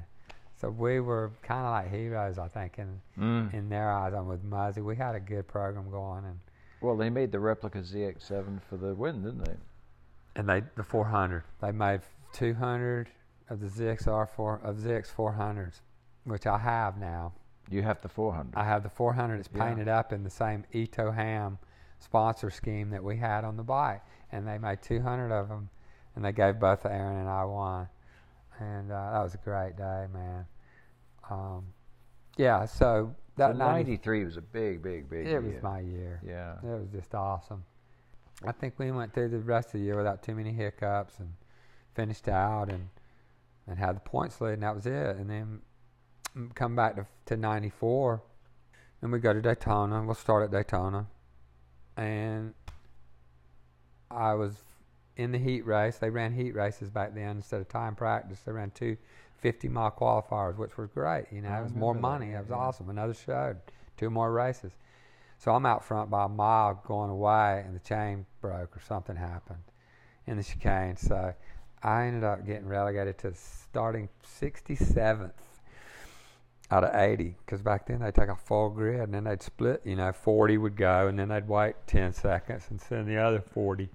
So 0.60 0.70
we 0.70 1.00
were 1.00 1.32
kind 1.42 1.64
of 1.66 1.70
like 1.72 1.90
heroes, 1.90 2.38
I 2.38 2.48
think, 2.48 2.78
in 2.78 3.00
Mm. 3.18 3.52
in 3.54 3.68
their 3.68 3.90
eyes. 3.90 4.12
And 4.14 4.28
with 4.28 4.42
Muzzy, 4.42 4.80
we 4.80 4.96
had 4.96 5.14
a 5.14 5.20
good 5.20 5.46
program 5.48 5.90
going, 5.90 6.24
and 6.24 6.38
Well, 6.80 6.96
they 6.96 7.08
made 7.10 7.32
the 7.32 7.40
replica 7.40 7.78
ZX7 7.82 8.60
for 8.62 8.76
the 8.76 8.94
win, 8.94 9.22
didn't 9.22 9.44
they? 9.44 9.56
and 10.34 10.48
they 10.48 10.62
the 10.76 10.82
400. 10.84 11.44
They 11.62 11.72
made 11.72 12.02
200 12.32 13.08
of 13.48 13.60
the 13.60 13.68
ZXR 13.68 14.26
four 14.28 14.60
of 14.62 14.76
ZX 14.76 15.10
400s, 15.10 15.80
which 16.24 16.46
I 16.46 16.58
have 16.58 16.98
now. 16.98 17.32
You 17.68 17.82
have 17.82 18.00
the 18.00 18.08
400. 18.08 18.54
I 18.56 18.64
have 18.64 18.82
the 18.82 18.88
400. 18.88 19.40
It's 19.40 19.48
Yeah. 19.52 19.64
painted 19.68 19.88
up 19.88 20.12
in 20.12 20.22
the 20.22 20.30
same 20.30 20.64
Itoham 20.72 21.58
sponsor 21.98 22.50
scheme 22.50 22.90
that 22.90 23.02
we 23.02 23.16
had 23.16 23.44
on 23.44 23.56
the 23.56 23.62
bike, 23.64 24.02
and 24.32 24.46
they 24.46 24.58
made 24.58 24.82
200 24.82 25.32
of 25.32 25.48
them, 25.48 25.68
and 26.14 26.24
they 26.24 26.32
gave 26.32 26.58
both 26.60 26.84
Aaron 26.86 27.16
and 27.16 27.28
I 27.28 27.44
one, 27.44 27.88
and 28.58 28.90
uh, 28.92 29.12
that 29.12 29.22
was 29.22 29.34
a 29.34 29.38
great 29.38 29.76
day, 29.76 30.06
man. 30.12 30.46
Um, 31.30 31.66
yeah, 32.36 32.64
so 32.66 33.14
that 33.36 33.56
90, 33.56 33.58
93 33.92 34.24
was 34.24 34.36
a 34.36 34.42
big, 34.42 34.82
big, 34.82 35.08
big 35.10 35.26
year. 35.26 35.38
it 35.38 35.42
year. 35.44 35.52
was 35.54 35.62
my 35.62 35.80
year. 35.80 36.20
Yeah. 36.24 36.56
It 36.62 36.80
was 36.80 36.88
just 36.90 37.14
awesome. 37.14 37.64
I 38.44 38.52
think 38.52 38.74
we 38.78 38.90
went 38.92 39.12
through 39.14 39.30
the 39.30 39.38
rest 39.38 39.68
of 39.68 39.72
the 39.80 39.80
year 39.80 39.96
without 39.96 40.22
too 40.22 40.34
many 40.34 40.52
hiccups 40.52 41.18
and 41.18 41.32
finished 41.94 42.28
out 42.28 42.70
and 42.70 42.88
and 43.68 43.78
had 43.80 43.96
the 43.96 44.00
points 44.00 44.40
lead, 44.40 44.52
and 44.54 44.62
that 44.62 44.74
was 44.76 44.86
it. 44.86 45.16
And 45.16 45.28
then 45.28 45.60
come 46.54 46.76
back 46.76 46.96
to 46.96 47.06
to 47.26 47.36
'94, 47.36 48.22
and 49.02 49.12
we 49.12 49.18
go 49.18 49.32
to 49.32 49.40
Daytona. 49.40 50.02
We'll 50.04 50.14
start 50.14 50.44
at 50.44 50.50
Daytona, 50.50 51.06
and 51.96 52.54
I 54.10 54.34
was 54.34 54.56
in 55.16 55.32
the 55.32 55.38
heat 55.38 55.66
race. 55.66 55.98
They 55.98 56.10
ran 56.10 56.32
heat 56.32 56.54
races 56.54 56.90
back 56.90 57.14
then 57.14 57.36
instead 57.36 57.60
of 57.60 57.68
time 57.68 57.94
practice. 57.94 58.40
They 58.40 58.52
ran 58.52 58.70
two 58.70 58.96
50 59.38 59.68
mile 59.68 59.90
qualifiers, 59.90 60.56
which 60.56 60.76
was 60.76 60.90
great. 60.90 61.26
You 61.30 61.42
know, 61.42 61.48
I 61.48 61.60
it 61.60 61.64
was 61.64 61.74
more 61.74 61.94
that, 61.94 62.00
money. 62.00 62.30
yeah, 62.30 62.38
it 62.38 62.42
was 62.42 62.50
yeah. 62.50 62.56
awesome. 62.56 62.90
Another 62.90 63.14
show, 63.14 63.56
two 63.96 64.10
more 64.10 64.32
races. 64.32 64.72
So 65.38 65.54
I'm 65.54 65.66
out 65.66 65.84
front 65.84 66.10
by 66.10 66.24
a 66.24 66.28
mile 66.28 66.82
going 66.86 67.10
away, 67.10 67.62
and 67.66 67.74
the 67.74 67.80
chain 67.80 68.26
broke 68.40 68.76
or 68.76 68.80
something 68.80 69.16
happened 69.16 69.62
in 70.26 70.36
the 70.36 70.42
chicane. 70.42 70.96
So 70.96 71.34
I 71.82 72.06
ended 72.06 72.24
up 72.24 72.46
getting 72.46 72.66
relegated 72.66 73.18
to 73.18 73.34
starting 73.34 74.08
67th 74.40 75.32
out 76.70 76.84
of 76.84 76.94
80 76.94 77.36
because 77.44 77.62
back 77.62 77.86
then 77.86 78.00
they'd 78.00 78.14
take 78.14 78.28
a 78.28 78.36
full 78.36 78.70
grid 78.70 79.00
and 79.00 79.14
then 79.14 79.24
they'd 79.24 79.42
split, 79.42 79.82
you 79.84 79.96
know, 79.96 80.12
40 80.12 80.58
would 80.58 80.76
go 80.76 81.06
and 81.08 81.18
then 81.18 81.28
they'd 81.28 81.48
wait 81.48 81.74
10 81.86 82.12
seconds 82.12 82.66
and 82.70 82.80
send 82.80 83.08
the 83.08 83.16
other 83.16 83.40
40. 83.40 83.88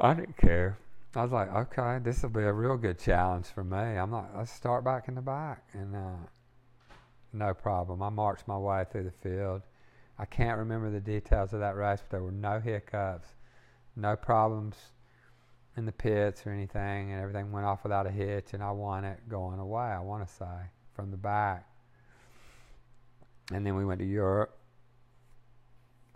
I 0.00 0.14
didn't 0.14 0.36
care. 0.36 0.78
I 1.14 1.22
was 1.22 1.32
like, 1.32 1.52
okay, 1.52 1.98
this 2.02 2.22
will 2.22 2.30
be 2.30 2.42
a 2.42 2.52
real 2.52 2.76
good 2.76 2.98
challenge 2.98 3.46
for 3.46 3.64
me. 3.64 3.76
I'm 3.76 4.12
like, 4.12 4.28
let's 4.36 4.52
start 4.52 4.84
back 4.84 5.08
in 5.08 5.16
the 5.16 5.20
back. 5.20 5.64
And 5.72 5.96
uh, 5.96 6.16
no 7.32 7.52
problem. 7.52 8.00
I 8.00 8.08
marched 8.10 8.46
my 8.46 8.56
way 8.56 8.84
through 8.90 9.04
the 9.04 9.28
field. 9.28 9.62
I 10.18 10.24
can't 10.24 10.58
remember 10.58 10.90
the 10.90 11.00
details 11.00 11.52
of 11.52 11.60
that 11.60 11.76
race, 11.76 12.00
but 12.00 12.10
there 12.10 12.22
were 12.22 12.30
no 12.30 12.60
hiccups, 12.60 13.28
no 13.96 14.14
problems 14.14 14.76
in 15.76 15.86
the 15.86 15.92
pits 15.92 16.46
or 16.46 16.50
anything, 16.50 17.12
and 17.12 17.20
everything 17.20 17.52
went 17.52 17.66
off 17.66 17.82
without 17.82 18.06
a 18.06 18.10
hitch, 18.10 18.52
and 18.52 18.62
I 18.62 18.70
want 18.72 19.06
it 19.06 19.28
going 19.28 19.58
away, 19.58 19.84
I 19.84 20.00
want 20.00 20.26
to 20.26 20.32
say, 20.32 20.68
from 20.94 21.10
the 21.10 21.16
back. 21.16 21.66
And 23.52 23.66
then 23.66 23.76
we 23.76 23.84
went 23.84 24.00
to 24.00 24.06
Europe, 24.06 24.56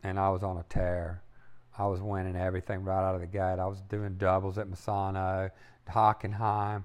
and 0.03 0.19
I 0.19 0.31
was 0.31 0.43
on 0.43 0.57
a 0.59 0.65
tear. 0.65 1.23
I 1.77 1.87
was 1.87 2.01
winning 2.01 2.37
everything 2.37 2.85
right 2.85 3.09
out 3.09 3.15
of 3.15 3.21
the 3.21 3.27
gate. 3.27 3.59
I 3.59 3.67
was 3.67 3.81
doing 3.83 4.17
doubles 4.17 4.59
at 4.59 4.69
Misano, 4.69 5.51
Hockenheim. 5.89 6.85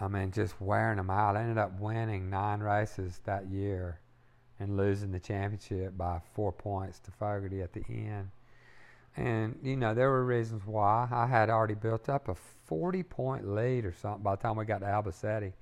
I 0.00 0.08
mean, 0.08 0.32
just 0.32 0.60
wearing 0.60 0.96
them 0.96 1.10
out. 1.10 1.36
I 1.36 1.42
ended 1.42 1.58
up 1.58 1.78
winning 1.80 2.30
nine 2.30 2.60
races 2.60 3.20
that 3.24 3.48
year 3.48 4.00
and 4.60 4.76
losing 4.76 5.10
the 5.10 5.20
championship 5.20 5.96
by 5.96 6.20
four 6.34 6.52
points 6.52 6.98
to 7.00 7.10
Fogarty 7.10 7.62
at 7.62 7.72
the 7.72 7.84
end. 7.88 8.30
And, 9.16 9.58
you 9.62 9.76
know, 9.76 9.94
there 9.94 10.10
were 10.10 10.24
reasons 10.24 10.62
why. 10.66 11.08
I 11.10 11.26
had 11.26 11.48
already 11.48 11.74
built 11.74 12.08
up 12.08 12.28
a 12.28 12.34
40 12.66 13.02
point 13.04 13.48
lead 13.48 13.84
or 13.84 13.92
something 13.92 14.22
by 14.22 14.34
the 14.34 14.42
time 14.42 14.56
we 14.56 14.64
got 14.64 14.80
to 14.80 14.86
Albacete 14.86 15.52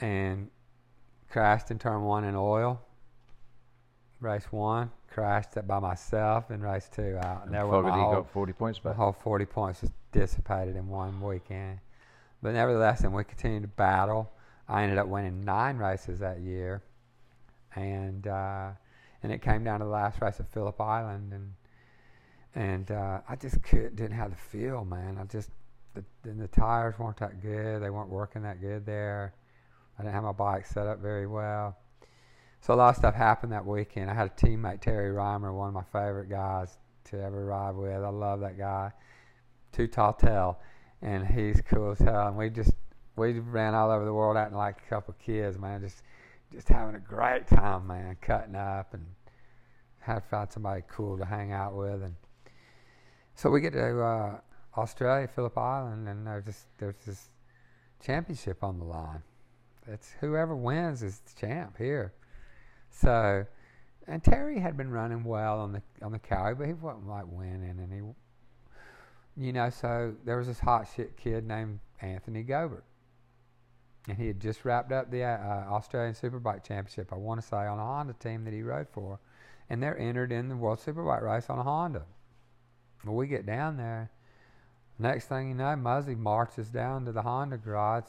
and 0.00 0.50
crashed 1.30 1.70
in 1.70 1.78
turn 1.78 2.02
one 2.02 2.24
in 2.24 2.34
oil. 2.34 2.80
Race 4.20 4.46
one, 4.50 4.90
crashed 5.10 5.56
it 5.56 5.66
by 5.66 5.80
myself 5.80 6.50
in 6.50 6.60
race 6.60 6.88
two 6.94 7.16
out. 7.20 7.44
And 7.44 7.54
there 7.54 7.66
were 7.66 7.82
my 7.82 7.90
whole, 7.90 8.14
got 8.14 8.30
40 8.30 8.52
points 8.52 8.78
the 8.78 8.90
back. 8.90 8.96
whole 8.96 9.12
40 9.12 9.46
points 9.46 9.82
was 9.82 9.90
dissipated 10.12 10.76
in 10.76 10.86
one 10.86 11.20
weekend. 11.20 11.80
But 12.42 12.54
nevertheless, 12.54 13.02
and 13.02 13.12
we 13.12 13.24
continued 13.24 13.62
to 13.62 13.68
battle. 13.68 14.30
I 14.68 14.82
ended 14.82 14.98
up 14.98 15.08
winning 15.08 15.40
nine 15.40 15.76
races 15.76 16.20
that 16.20 16.40
year, 16.40 16.82
and 17.74 18.26
uh, 18.26 18.70
and 19.22 19.32
it 19.32 19.42
came 19.42 19.64
down 19.64 19.80
to 19.80 19.86
the 19.86 19.90
last 19.90 20.20
race 20.20 20.38
at 20.40 20.48
Phillip 20.52 20.80
Island, 20.80 21.32
and 21.32 21.52
and 22.54 22.90
uh, 22.90 23.20
I 23.28 23.36
just 23.36 23.62
could, 23.62 23.96
didn't 23.96 24.16
have 24.16 24.30
the 24.30 24.36
feel, 24.36 24.84
man. 24.84 25.18
I 25.20 25.24
just 25.24 25.50
the, 25.94 26.04
and 26.24 26.40
the 26.40 26.48
tires 26.48 26.98
weren't 26.98 27.18
that 27.18 27.42
good. 27.42 27.82
They 27.82 27.90
weren't 27.90 28.10
working 28.10 28.42
that 28.42 28.60
good 28.60 28.86
there. 28.86 29.34
I 29.98 30.02
didn't 30.02 30.14
have 30.14 30.24
my 30.24 30.32
bike 30.32 30.66
set 30.66 30.86
up 30.86 31.00
very 31.00 31.26
well. 31.26 31.76
So 32.60 32.74
a 32.74 32.76
lot 32.76 32.90
of 32.90 32.96
stuff 32.96 33.14
happened 33.14 33.52
that 33.52 33.66
weekend. 33.66 34.10
I 34.10 34.14
had 34.14 34.28
a 34.28 34.30
teammate, 34.30 34.80
Terry 34.80 35.10
Rymer, 35.10 35.52
one 35.52 35.68
of 35.68 35.74
my 35.74 35.82
favorite 35.92 36.30
guys 36.30 36.78
to 37.04 37.20
ever 37.20 37.44
ride 37.44 37.74
with. 37.74 38.02
I 38.02 38.08
love 38.08 38.40
that 38.40 38.56
guy. 38.56 38.92
Too 39.72 39.86
tall 39.86 40.12
tell, 40.12 40.60
and 41.00 41.26
he's 41.26 41.60
cool 41.62 41.90
as 41.90 41.98
hell. 41.98 42.28
And 42.28 42.36
we 42.36 42.50
just 42.50 42.72
we 43.16 43.38
ran 43.38 43.74
all 43.74 43.90
over 43.90 44.04
the 44.04 44.12
world 44.12 44.36
acting 44.36 44.56
like 44.56 44.78
a 44.86 44.88
couple 44.88 45.14
kids, 45.24 45.58
man. 45.58 45.80
Just 45.80 46.02
just 46.52 46.68
having 46.68 46.94
a 46.94 47.00
great 47.00 47.46
time, 47.46 47.86
man. 47.86 48.16
Cutting 48.20 48.54
up 48.54 48.94
and 48.94 49.04
had 49.98 50.16
to 50.16 50.28
find 50.28 50.52
somebody 50.52 50.82
cool 50.88 51.18
to 51.18 51.24
hang 51.24 51.52
out 51.52 51.74
with. 51.74 52.02
And 52.02 52.14
so 53.34 53.50
we 53.50 53.60
get 53.60 53.72
to 53.72 54.02
uh, 54.02 54.40
Australia, 54.76 55.28
Phillip 55.28 55.56
Island, 55.56 56.08
and 56.08 56.26
there's 56.26 56.44
just 56.44 56.66
there's 56.78 56.96
this 57.06 57.28
championship 58.04 58.62
on 58.62 58.78
the 58.78 58.84
line. 58.84 59.22
It's 59.86 60.12
whoever 60.20 60.54
wins 60.54 61.02
is 61.02 61.20
the 61.20 61.46
champ 61.46 61.76
here. 61.76 62.12
So, 62.90 63.44
and 64.06 64.22
Terry 64.22 64.60
had 64.60 64.76
been 64.76 64.90
running 64.90 65.24
well 65.24 65.60
on 65.60 65.72
the 65.72 65.82
on 66.02 66.12
the 66.12 66.18
Kawi, 66.18 66.54
but 66.56 66.66
he 66.66 66.72
wasn't 66.72 67.08
like 67.08 67.24
winning, 67.26 67.78
and 67.78 67.92
he, 67.92 69.42
you 69.44 69.52
know, 69.52 69.70
so 69.70 70.14
there 70.24 70.36
was 70.36 70.46
this 70.46 70.60
hot 70.60 70.88
shit 70.94 71.16
kid 71.16 71.46
named 71.46 71.80
Anthony 72.00 72.42
Gobert, 72.42 72.84
and 74.08 74.16
he 74.16 74.26
had 74.26 74.40
just 74.40 74.64
wrapped 74.64 74.92
up 74.92 75.10
the 75.10 75.24
uh, 75.24 75.64
Australian 75.70 76.14
Superbike 76.14 76.64
Championship. 76.64 77.12
I 77.12 77.16
want 77.16 77.40
to 77.40 77.46
say 77.46 77.56
on 77.56 77.78
a 77.78 77.82
Honda 77.82 78.14
team 78.14 78.44
that 78.44 78.52
he 78.52 78.62
rode 78.62 78.88
for, 78.88 79.18
and 79.68 79.82
they're 79.82 79.98
entered 79.98 80.32
in 80.32 80.48
the 80.48 80.56
World 80.56 80.78
Superbike 80.78 81.22
race 81.22 81.48
on 81.48 81.58
a 81.58 81.62
Honda. 81.62 82.04
Well, 83.04 83.14
we 83.16 83.26
get 83.26 83.46
down 83.46 83.76
there. 83.76 84.10
Next 84.98 85.26
thing 85.26 85.48
you 85.48 85.54
know, 85.54 85.74
Muzzy 85.74 86.14
marches 86.14 86.68
down 86.68 87.04
to 87.06 87.12
the 87.12 87.22
Honda 87.22 87.56
garage, 87.56 88.04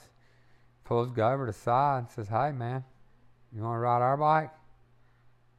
pulls 0.84 1.10
Gobert 1.12 1.50
aside, 1.50 2.00
and 2.00 2.10
says, 2.10 2.28
"Hey, 2.28 2.52
man, 2.52 2.84
you 3.52 3.62
want 3.62 3.76
to 3.76 3.80
ride 3.80 4.02
our 4.02 4.18
bike?" 4.18 4.52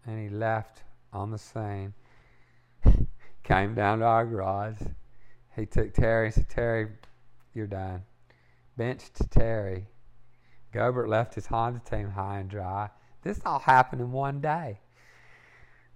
and 0.06 0.20
he 0.20 0.28
left 0.28 0.82
on 1.12 1.30
the 1.30 1.38
scene. 1.38 1.94
Came 3.42 3.74
down 3.74 4.00
to 4.00 4.04
our 4.04 4.26
garage. 4.26 4.80
He 5.56 5.66
took 5.66 5.92
Terry 5.94 6.26
and 6.26 6.34
said, 6.34 6.48
Terry, 6.48 6.88
you're 7.54 7.66
done. 7.66 8.02
Benched 8.76 9.30
Terry. 9.30 9.86
Gobert 10.72 11.08
left 11.08 11.34
his 11.34 11.46
Honda 11.46 11.80
team 11.80 12.10
high 12.10 12.40
and 12.40 12.50
dry. 12.50 12.90
This 13.22 13.40
all 13.46 13.60
happened 13.60 14.00
in 14.00 14.12
one 14.12 14.40
day. 14.40 14.80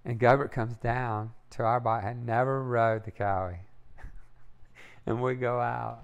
And 0.05 0.17
Gobert 0.17 0.51
comes 0.51 0.75
down 0.77 1.31
to 1.51 1.63
our 1.63 1.79
bike, 1.79 2.03
had 2.03 2.25
never 2.25 2.63
rode 2.63 3.03
the 3.03 3.11
Kawi. 3.11 3.57
and 5.05 5.21
we 5.21 5.35
go 5.35 5.59
out, 5.59 6.03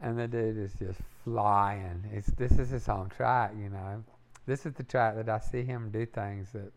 and 0.00 0.18
the 0.18 0.28
dude 0.28 0.58
is 0.58 0.72
just 0.74 1.00
flying. 1.24 2.04
It's, 2.12 2.28
this 2.28 2.52
is 2.58 2.70
his 2.70 2.86
home 2.86 3.08
track, 3.08 3.52
you 3.58 3.68
know. 3.68 4.04
This 4.46 4.64
is 4.64 4.74
the 4.74 4.84
track 4.84 5.16
that 5.16 5.28
I 5.28 5.38
see 5.38 5.62
him 5.62 5.90
do 5.90 6.06
things 6.06 6.52
that 6.52 6.72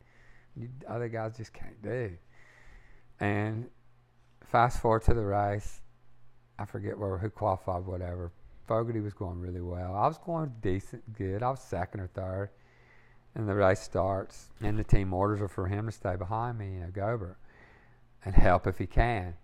you, 0.55 0.69
other 0.87 1.07
guys 1.07 1.37
just 1.37 1.53
can't 1.53 1.81
do. 1.81 2.11
And 3.19 3.67
fast 4.43 4.81
forward 4.81 5.03
to 5.03 5.13
the 5.13 5.23
race, 5.23 5.81
I 6.59 6.65
forget 6.65 6.97
where 6.97 7.17
who 7.17 7.29
qualified, 7.29 7.85
whatever. 7.85 8.31
Fogarty 8.67 8.99
was 8.99 9.13
going 9.13 9.39
really 9.39 9.61
well. 9.61 9.95
I 9.95 10.07
was 10.07 10.17
going 10.17 10.51
decent, 10.61 11.17
good. 11.17 11.43
I 11.43 11.49
was 11.49 11.61
second 11.61 12.01
or 12.01 12.07
third, 12.07 12.49
and 13.35 13.47
the 13.47 13.55
race 13.55 13.79
starts, 13.79 14.49
and 14.61 14.77
the 14.77 14.83
team 14.83 15.13
orders 15.13 15.41
are 15.41 15.47
for 15.47 15.67
him 15.67 15.85
to 15.85 15.91
stay 15.91 16.15
behind 16.15 16.57
me, 16.57 16.73
you 16.73 16.79
know, 16.81 16.91
Gobert, 16.93 17.37
and 18.25 18.35
help 18.35 18.67
if 18.67 18.77
he 18.77 18.85
can. 18.85 19.35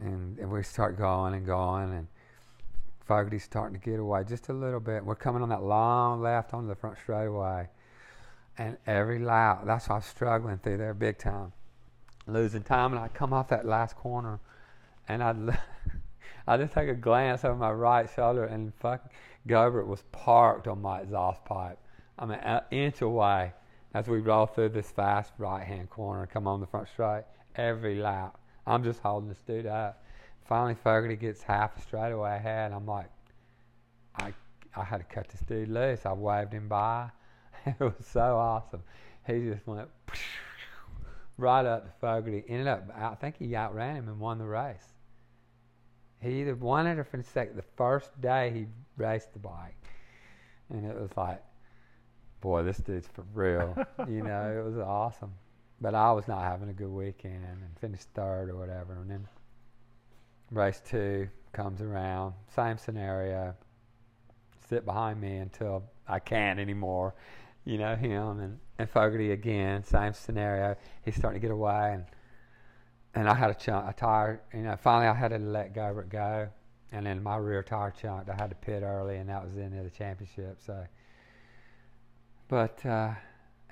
And, 0.00 0.38
and 0.38 0.50
we 0.50 0.62
start 0.62 0.98
going 0.98 1.34
and 1.34 1.46
going, 1.46 1.92
and 1.92 2.06
Fogarty's 3.06 3.44
starting 3.44 3.78
to 3.78 3.90
get 3.90 4.00
away 4.00 4.24
just 4.24 4.48
a 4.48 4.52
little 4.52 4.80
bit. 4.80 5.04
We're 5.04 5.14
coming 5.14 5.42
on 5.42 5.48
that 5.50 5.62
long 5.62 6.20
left 6.20 6.52
onto 6.52 6.68
the 6.68 6.74
front 6.74 6.98
straightaway 6.98 7.68
and 8.56 8.76
every 8.86 9.18
lap, 9.18 9.62
that's 9.64 9.88
why 9.88 9.96
I 9.96 9.98
was 9.98 10.06
struggling 10.06 10.58
through 10.58 10.78
there 10.78 10.94
big 10.94 11.18
time, 11.18 11.52
losing 12.26 12.62
time. 12.62 12.92
And 12.92 13.00
I 13.00 13.08
come 13.08 13.32
off 13.32 13.48
that 13.48 13.66
last 13.66 13.96
corner, 13.96 14.40
and 15.08 15.22
I'd 15.22 15.58
I 16.46 16.56
just 16.58 16.74
take 16.74 16.88
a 16.88 16.94
glance 16.94 17.44
over 17.44 17.56
my 17.56 17.72
right 17.72 18.08
shoulder, 18.14 18.44
and 18.44 18.72
fucking 18.76 19.10
Gobert 19.46 19.86
was 19.86 20.02
parked 20.12 20.68
on 20.68 20.82
my 20.82 21.00
exhaust 21.00 21.44
pipe. 21.44 21.78
I'm 22.18 22.30
an 22.30 22.60
inch 22.70 23.00
away 23.00 23.52
as 23.92 24.08
we 24.08 24.18
roll 24.18 24.46
through 24.46 24.70
this 24.70 24.90
fast 24.90 25.32
right 25.38 25.64
hand 25.64 25.90
corner, 25.90 26.26
come 26.26 26.46
on 26.46 26.60
the 26.60 26.66
front 26.66 26.88
straight 26.88 27.24
every 27.56 27.96
lap. 27.96 28.38
I'm 28.66 28.82
just 28.82 29.00
holding 29.00 29.28
this 29.28 29.40
dude 29.46 29.66
up. 29.66 30.02
Finally, 30.46 30.74
Fogarty 30.74 31.16
gets 31.16 31.42
half 31.42 31.76
a 31.76 31.80
straightaway 31.80 32.36
ahead. 32.36 32.72
I'm 32.72 32.86
like, 32.86 33.10
I 34.16 34.32
I 34.76 34.84
had 34.84 34.98
to 34.98 35.04
cut 35.04 35.28
this 35.28 35.40
dude 35.40 35.68
loose. 35.68 36.04
I 36.04 36.12
waved 36.12 36.52
him 36.52 36.68
by. 36.68 37.10
it 37.66 37.80
was 37.80 37.94
so 38.06 38.36
awesome. 38.36 38.82
He 39.26 39.48
just 39.48 39.66
went 39.66 39.88
right 41.38 41.64
up 41.64 41.86
to 41.86 41.92
Fogarty. 42.00 42.44
Ended 42.48 42.68
up, 42.68 42.84
I 42.94 43.14
think 43.14 43.36
he 43.38 43.54
outran 43.56 43.96
him 43.96 44.08
and 44.08 44.18
won 44.18 44.38
the 44.38 44.46
race. 44.46 44.92
He 46.20 46.40
either 46.40 46.54
won 46.54 46.86
it 46.86 46.98
or 46.98 47.04
finished 47.04 47.32
second. 47.32 47.56
The 47.56 47.64
first 47.76 48.18
day 48.20 48.50
he 48.50 48.66
raced 48.96 49.32
the 49.32 49.38
bike, 49.38 49.76
and 50.70 50.86
it 50.86 50.98
was 50.98 51.10
like, 51.16 51.42
boy, 52.40 52.62
this 52.62 52.78
dude's 52.78 53.08
for 53.08 53.24
real. 53.34 53.76
you 54.08 54.22
know, 54.22 54.58
it 54.58 54.64
was 54.64 54.78
awesome. 54.78 55.32
But 55.80 55.94
I 55.94 56.12
was 56.12 56.28
not 56.28 56.42
having 56.42 56.68
a 56.68 56.72
good 56.72 56.90
weekend 56.90 57.44
and 57.44 57.78
finished 57.80 58.08
third 58.14 58.50
or 58.50 58.56
whatever. 58.56 58.94
And 58.94 59.10
then 59.10 59.28
race 60.50 60.80
two 60.84 61.28
comes 61.52 61.80
around, 61.80 62.34
same 62.54 62.78
scenario 62.78 63.54
sit 64.68 64.84
behind 64.84 65.20
me 65.20 65.36
until 65.36 65.84
I 66.08 66.18
can't 66.18 66.58
anymore. 66.58 67.14
You 67.64 67.78
know 67.78 67.96
him 67.96 68.40
and 68.40 68.58
and 68.78 68.90
Fogarty 68.90 69.30
again, 69.30 69.84
same 69.84 70.12
scenario. 70.12 70.76
He's 71.04 71.14
starting 71.14 71.40
to 71.40 71.46
get 71.46 71.52
away, 71.52 71.92
and 71.94 72.04
and 73.14 73.28
I 73.28 73.34
had 73.34 73.50
a 73.50 73.54
chunk, 73.54 73.88
a 73.88 73.92
tire. 73.92 74.42
You 74.52 74.62
know, 74.62 74.76
finally 74.76 75.06
I 75.06 75.14
had 75.14 75.28
to 75.28 75.38
let 75.38 75.74
go, 75.74 76.02
go, 76.08 76.48
and 76.92 77.06
then 77.06 77.22
my 77.22 77.36
rear 77.36 77.62
tire 77.62 77.92
chunked. 77.92 78.28
I 78.28 78.34
had 78.34 78.50
to 78.50 78.56
pit 78.56 78.82
early, 78.82 79.16
and 79.16 79.28
that 79.28 79.44
was 79.44 79.54
the 79.54 79.62
end 79.62 79.78
of 79.78 79.84
the 79.84 79.90
championship. 79.90 80.58
So, 80.66 80.84
but 82.48 82.84
uh, 82.84 83.14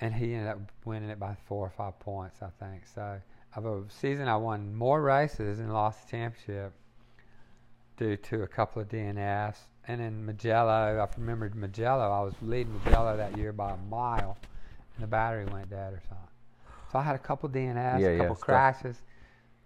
and 0.01 0.13
he 0.13 0.33
ended 0.33 0.49
up 0.49 0.59
winning 0.85 1.09
it 1.09 1.19
by 1.19 1.35
four 1.45 1.65
or 1.65 1.69
five 1.69 1.99
points, 1.99 2.41
I 2.41 2.49
think. 2.59 2.87
So, 2.87 3.21
of 3.55 3.65
a 3.65 3.83
season, 3.89 4.27
I 4.27 4.35
won 4.37 4.73
more 4.75 5.01
races 5.01 5.59
and 5.59 5.71
lost 5.73 6.05
the 6.05 6.11
championship 6.11 6.73
due 7.97 8.17
to 8.17 8.41
a 8.43 8.47
couple 8.47 8.81
of 8.81 8.89
DNFs. 8.89 9.57
And 9.87 10.01
in 10.01 10.25
Mugello, 10.25 10.69
I 10.99 11.19
remembered 11.19 11.55
Mugello. 11.55 12.09
I 12.11 12.21
was 12.21 12.33
leading 12.41 12.73
Mugello 12.73 13.17
that 13.17 13.37
year 13.37 13.51
by 13.53 13.71
a 13.71 13.77
mile, 13.89 14.37
and 14.95 15.03
the 15.03 15.07
battery 15.07 15.45
went 15.45 15.69
dead 15.69 15.93
or 15.93 16.01
something. 16.07 16.27
So 16.91 16.99
I 16.99 17.03
had 17.03 17.15
a 17.15 17.19
couple 17.19 17.49
DNFs, 17.49 17.99
Yeah, 17.99 18.07
a 18.07 18.11
yeah, 18.13 18.17
couple 18.19 18.35
stuff. 18.35 18.45
crashes, 18.45 19.01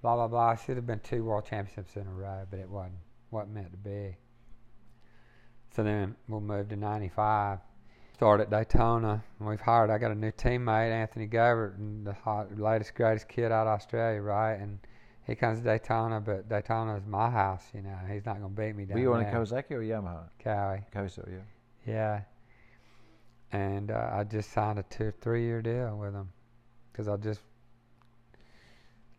blah 0.02 0.16
blah 0.16 0.28
blah. 0.28 0.56
Should 0.56 0.76
have 0.78 0.88
been 0.88 1.00
two 1.02 1.24
world 1.24 1.46
championships 1.46 1.96
in 1.96 2.08
a 2.08 2.12
row, 2.12 2.46
but 2.50 2.60
it 2.60 2.70
wasn't 2.70 2.96
wasn't 3.32 3.54
meant 3.54 3.72
to 3.72 3.78
be. 3.78 4.16
So 5.76 5.84
then 5.84 6.16
we'll 6.28 6.42
move 6.42 6.70
to 6.70 6.76
'95. 6.76 7.60
Start 8.18 8.42
at 8.42 8.50
Daytona. 8.50 9.24
We've 9.40 9.62
hired. 9.62 9.92
I 9.92 10.00
got 10.00 10.10
a 10.10 10.16
new 10.16 10.32
teammate, 10.32 10.90
Anthony 10.90 11.30
and 11.78 12.08
the 12.08 12.14
hot, 12.14 12.60
latest 12.60 12.96
greatest 12.96 13.30
kid 13.30 13.52
out 13.52 13.68
of 13.68 13.74
Australia, 13.74 14.20
right? 14.20 14.56
And 14.56 14.80
he 15.28 15.36
comes 15.36 15.60
to 15.60 15.64
Daytona, 15.64 16.20
but 16.20 16.50
Daytona 16.50 16.96
is 16.96 17.06
my 17.06 17.30
house. 17.30 17.62
You 17.76 17.84
know, 17.84 17.96
he's 18.12 18.26
not 18.26 18.40
going 18.40 18.56
to 18.56 18.60
beat 18.60 18.76
me 18.76 18.86
down 18.86 18.96
Were 18.96 19.02
you 19.02 19.14
on 19.14 19.22
a. 19.22 19.26
Kawasaki 19.26 19.70
or 19.70 19.82
Yamaha? 19.82 20.24
Kawi. 20.44 20.84
Kawasaki, 20.92 21.44
yeah. 21.86 21.94
Yeah. 21.94 22.22
And 23.52 23.92
uh, 23.92 24.10
I 24.12 24.24
just 24.24 24.52
signed 24.52 24.80
a 24.80 24.84
two, 24.90 25.14
three 25.22 25.44
year 25.44 25.62
deal 25.62 25.96
with 25.96 26.16
him 26.16 26.30
because 26.92 27.08
I 27.08 27.18
just, 27.18 27.42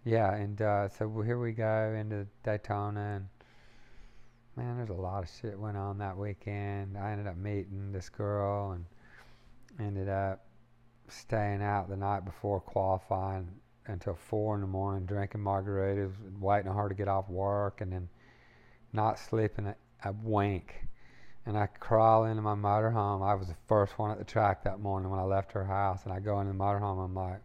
yeah. 0.05 0.35
And 0.35 0.61
uh, 0.61 0.89
so 0.89 1.09
here 1.21 1.39
we 1.39 1.53
go 1.53 1.97
into 1.97 2.27
Daytona, 2.43 3.15
and 3.15 3.29
man, 4.59 4.77
there's 4.77 4.91
a 4.91 4.93
lot 4.93 5.23
of 5.23 5.31
shit 5.41 5.59
went 5.59 5.77
on 5.77 5.99
that 5.99 6.17
weekend. 6.17 6.99
I 6.99 7.13
ended 7.13 7.27
up 7.27 7.37
meeting 7.37 7.93
this 7.93 8.09
girl 8.09 8.73
and 8.73 8.85
ended 9.79 10.09
up 10.09 10.45
staying 11.09 11.63
out 11.63 11.89
the 11.89 11.97
night 11.97 12.25
before 12.25 12.61
qualifying 12.61 13.49
until 13.87 14.15
four 14.15 14.57
in 14.57 14.61
the 14.61 14.67
morning, 14.67 15.07
drinking 15.07 15.41
margaritas, 15.41 16.13
waiting 16.39 16.69
on 16.69 16.77
her 16.77 16.89
to 16.89 16.95
get 16.95 17.09
off 17.09 17.29
work, 17.31 17.81
and 17.81 17.93
then 17.93 18.09
not 18.93 19.19
sleeping 19.19 19.67
a, 19.67 19.77
a 20.05 20.13
wink 20.23 20.89
and 21.49 21.57
I 21.57 21.67
crawl 21.67 22.27
into 22.27 22.43
my 22.43 22.55
motorhome. 22.55 23.27
I 23.27 23.35
was 23.35 23.49
the 23.49 23.57
first 23.67 23.99
one 23.99 24.11
at 24.11 24.19
the 24.19 24.25
track 24.25 24.65
that 24.65 24.81
morning 24.81 25.11
when 25.11 25.19
I 25.19 25.23
left 25.23 25.51
her 25.53 25.65
house, 25.65 26.05
and 26.05 26.13
I 26.13 26.21
go 26.21 26.41
into 26.41 26.53
the 26.53 26.59
motorhome. 26.59 27.03
I'm 27.03 27.15
like, 27.15 27.41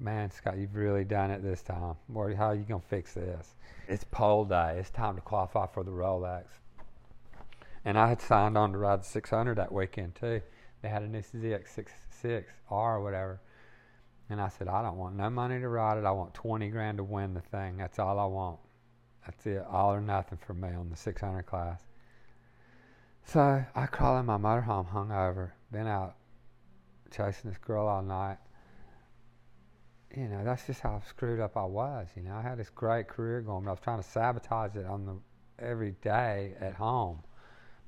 "Man, 0.00 0.30
Scott, 0.30 0.56
you've 0.56 0.74
really 0.74 1.04
done 1.04 1.30
it 1.30 1.42
this 1.42 1.62
time. 1.62 1.96
Boy, 2.08 2.34
how 2.34 2.46
are 2.46 2.54
you 2.54 2.64
gonna 2.64 2.80
fix 2.80 3.12
this? 3.12 3.54
It's 3.86 4.02
pole 4.02 4.46
day. 4.46 4.78
It's 4.78 4.90
time 4.90 5.14
to 5.16 5.20
qualify 5.20 5.66
for 5.66 5.84
the 5.84 5.90
Rolex." 5.90 6.46
And 7.84 7.98
I 7.98 8.08
had 8.08 8.20
signed 8.20 8.56
on 8.56 8.72
to 8.72 8.78
ride 8.78 9.00
the 9.00 9.04
600 9.04 9.56
that 9.56 9.72
weekend 9.72 10.14
too. 10.14 10.40
They 10.80 10.88
had 10.88 11.02
a 11.02 11.08
new 11.08 11.20
ZX66R 11.20 12.44
or 12.70 13.02
whatever, 13.02 13.40
and 14.30 14.40
I 14.40 14.48
said, 14.48 14.68
"I 14.68 14.80
don't 14.80 14.96
want 14.96 15.16
no 15.16 15.28
money 15.28 15.60
to 15.60 15.68
ride 15.68 15.98
it. 15.98 16.06
I 16.06 16.12
want 16.12 16.32
20 16.32 16.70
grand 16.70 16.96
to 16.96 17.04
win 17.04 17.34
the 17.34 17.42
thing. 17.42 17.76
That's 17.76 17.98
all 17.98 18.18
I 18.18 18.24
want. 18.24 18.60
That's 19.26 19.46
it, 19.46 19.66
all 19.66 19.92
or 19.92 20.00
nothing 20.00 20.38
for 20.38 20.54
me 20.54 20.72
on 20.72 20.88
the 20.88 20.96
600 20.96 21.42
class." 21.42 21.86
So 23.24 23.66
I 23.74 23.86
crawl 23.86 24.18
in 24.18 24.24
my 24.24 24.38
motorhome 24.38 24.88
hungover, 24.88 25.52
been 25.70 25.86
out 25.86 26.16
chasing 27.10 27.50
this 27.50 27.58
girl 27.58 27.86
all 27.86 28.02
night. 28.02 28.38
You 30.16 30.26
know, 30.26 30.42
that's 30.44 30.66
just 30.66 30.80
how 30.80 31.00
screwed 31.08 31.38
up 31.38 31.56
I 31.56 31.64
was. 31.64 32.08
You 32.16 32.22
know, 32.22 32.34
I 32.34 32.42
had 32.42 32.58
this 32.58 32.70
great 32.70 33.06
career 33.06 33.40
going, 33.42 33.64
but 33.64 33.70
I 33.70 33.72
was 33.72 33.80
trying 33.80 34.02
to 34.02 34.08
sabotage 34.08 34.74
it 34.74 34.86
on 34.86 35.06
the 35.06 35.16
every 35.64 35.92
day 36.02 36.54
at 36.60 36.74
home 36.74 37.22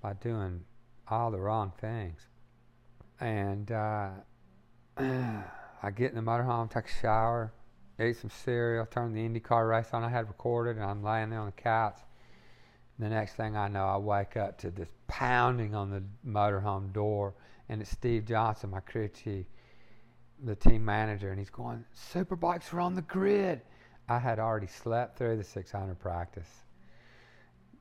by 0.00 0.12
doing 0.14 0.60
all 1.08 1.30
the 1.30 1.40
wrong 1.40 1.72
things. 1.80 2.20
And 3.20 3.72
uh, 3.72 4.10
I 4.98 5.90
get 5.94 6.10
in 6.10 6.16
the 6.16 6.22
motorhome, 6.22 6.70
take 6.70 6.86
a 6.86 7.00
shower, 7.00 7.52
eat 8.00 8.16
some 8.16 8.30
cereal, 8.30 8.86
turn 8.86 9.12
the 9.12 9.20
IndyCar 9.20 9.68
race 9.68 9.88
on 9.92 10.04
I 10.04 10.08
had 10.08 10.28
recorded, 10.28 10.76
and 10.76 10.84
I'm 10.84 11.02
laying 11.02 11.30
there 11.30 11.40
on 11.40 11.46
the 11.46 11.52
couch. 11.52 11.98
The 12.98 13.08
next 13.08 13.34
thing 13.34 13.56
I 13.56 13.68
know, 13.68 13.84
I 13.86 13.96
wake 13.96 14.36
up 14.36 14.58
to 14.58 14.70
this 14.70 14.88
pounding 15.08 15.74
on 15.74 15.90
the 15.90 16.02
motorhome 16.26 16.92
door, 16.92 17.34
and 17.68 17.80
it's 17.80 17.90
Steve 17.90 18.26
Johnson, 18.26 18.70
my 18.70 18.80
crew 18.80 19.08
chief, 19.08 19.46
the 20.44 20.56
team 20.56 20.84
manager, 20.84 21.30
and 21.30 21.38
he's 21.38 21.50
going, 21.50 21.84
Superbikes 22.14 22.72
are 22.72 22.80
on 22.80 22.94
the 22.94 23.02
grid. 23.02 23.60
I 24.08 24.18
had 24.18 24.38
already 24.38 24.66
slept 24.66 25.16
through 25.16 25.36
the 25.36 25.44
600 25.44 25.98
practice, 25.98 26.48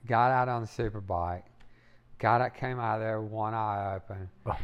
got 0.06 0.32
out 0.32 0.48
on 0.48 0.62
the 0.62 0.68
Superbike, 0.68 1.44
got 2.20 2.42
out, 2.42 2.54
came 2.54 2.80
out 2.80 2.96
of 2.96 3.02
there 3.02 3.22
with 3.22 3.32
one 3.32 3.54
eye 3.54 3.96
open, 3.96 4.30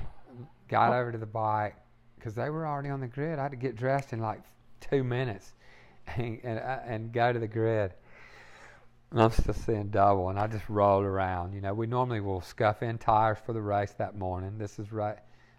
got 0.69 0.93
over 0.93 1.11
to 1.11 1.17
the 1.17 1.25
bike, 1.25 1.75
because 2.15 2.35
they 2.35 2.49
were 2.49 2.65
already 2.65 2.89
on 2.89 2.99
the 2.99 3.07
grid. 3.07 3.39
I 3.39 3.43
had 3.43 3.51
to 3.51 3.57
get 3.57 3.75
dressed 3.75 4.13
in 4.13 4.19
like 4.19 4.41
two 4.79 5.03
minutes 5.03 5.53
and, 6.15 6.39
and, 6.43 6.59
uh, 6.59 6.79
and 6.85 7.11
go 7.11 7.33
to 7.33 7.39
the 7.39 7.47
grid. 7.47 7.93
And 9.11 9.21
I'm 9.21 9.31
still 9.31 9.53
seeing 9.53 9.87
double, 9.87 10.29
and 10.29 10.37
I 10.37 10.47
just 10.47 10.67
rolled 10.67 11.05
around. 11.05 11.53
You 11.53 11.61
know, 11.61 11.73
we 11.73 11.87
normally 11.87 12.19
will 12.19 12.41
scuff 12.41 12.83
in 12.83 12.97
tires 12.97 13.37
for 13.45 13.53
the 13.53 13.61
race 13.61 13.93
that 13.97 14.17
morning. 14.17 14.57
This 14.57 14.79
is 14.79 14.91
right, 14.91 15.17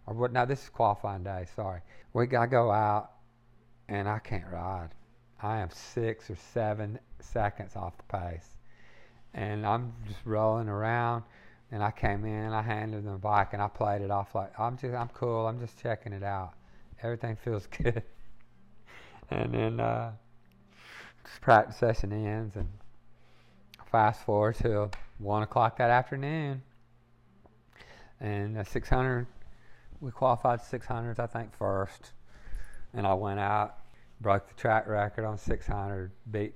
or 0.08 0.14
what? 0.14 0.32
No, 0.32 0.46
this 0.46 0.62
is 0.62 0.68
qualifying 0.70 1.22
day. 1.22 1.46
Sorry, 1.54 1.80
we 2.14 2.26
to 2.26 2.46
go 2.46 2.70
out, 2.70 3.10
and 3.88 4.08
I 4.08 4.18
can't 4.18 4.46
ride. 4.50 4.88
I 5.40 5.58
am 5.58 5.68
six 5.70 6.30
or 6.30 6.36
seven 6.52 6.98
seconds 7.20 7.76
off 7.76 7.92
the 7.98 8.18
pace, 8.18 8.56
and 9.34 9.66
I'm 9.66 9.92
just 10.06 10.20
rolling 10.24 10.68
around. 10.68 11.24
And 11.70 11.82
I 11.82 11.90
came 11.90 12.24
in, 12.24 12.54
I 12.54 12.62
handed 12.62 13.04
them 13.04 13.12
the 13.12 13.18
bike, 13.18 13.48
and 13.52 13.60
I 13.60 13.68
played 13.68 14.00
it 14.00 14.10
off 14.10 14.34
like 14.34 14.58
I'm 14.58 14.78
just, 14.78 14.94
I'm 14.94 15.08
cool. 15.08 15.46
I'm 15.46 15.60
just 15.60 15.78
checking 15.78 16.14
it 16.14 16.22
out. 16.22 16.54
Everything 17.02 17.36
feels 17.36 17.66
good. 17.82 18.02
and 19.30 19.52
then 19.52 19.78
uh, 19.78 20.12
practice 21.42 21.76
session 21.76 22.12
ends, 22.12 22.56
and 22.56 22.68
fast 23.92 24.22
forward 24.22 24.54
to 24.56 24.90
one 25.18 25.42
o'clock 25.42 25.76
that 25.76 25.90
afternoon, 25.90 26.62
and 28.20 28.56
the 28.56 28.64
600, 28.64 29.26
we 30.00 30.10
qualified 30.10 30.60
600s, 30.60 31.18
I 31.18 31.26
think, 31.26 31.54
first, 31.56 32.12
and 32.92 33.06
I 33.06 33.14
went 33.14 33.40
out, 33.40 33.78
broke 34.20 34.48
the 34.48 34.54
track 34.54 34.86
record 34.86 35.24
on 35.24 35.38
600, 35.38 36.12
beat 36.30 36.54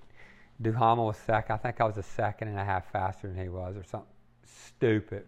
Duhamel 0.60 1.06
was 1.06 1.16
second. 1.16 1.54
I 1.54 1.58
think 1.58 1.80
I 1.80 1.84
was 1.84 1.96
a 1.96 2.02
second 2.02 2.48
and 2.48 2.58
a 2.58 2.64
half 2.64 2.90
faster 2.92 3.26
than 3.26 3.36
he 3.36 3.48
was, 3.48 3.76
or 3.76 3.82
something 3.82 4.08
stupid 4.44 5.24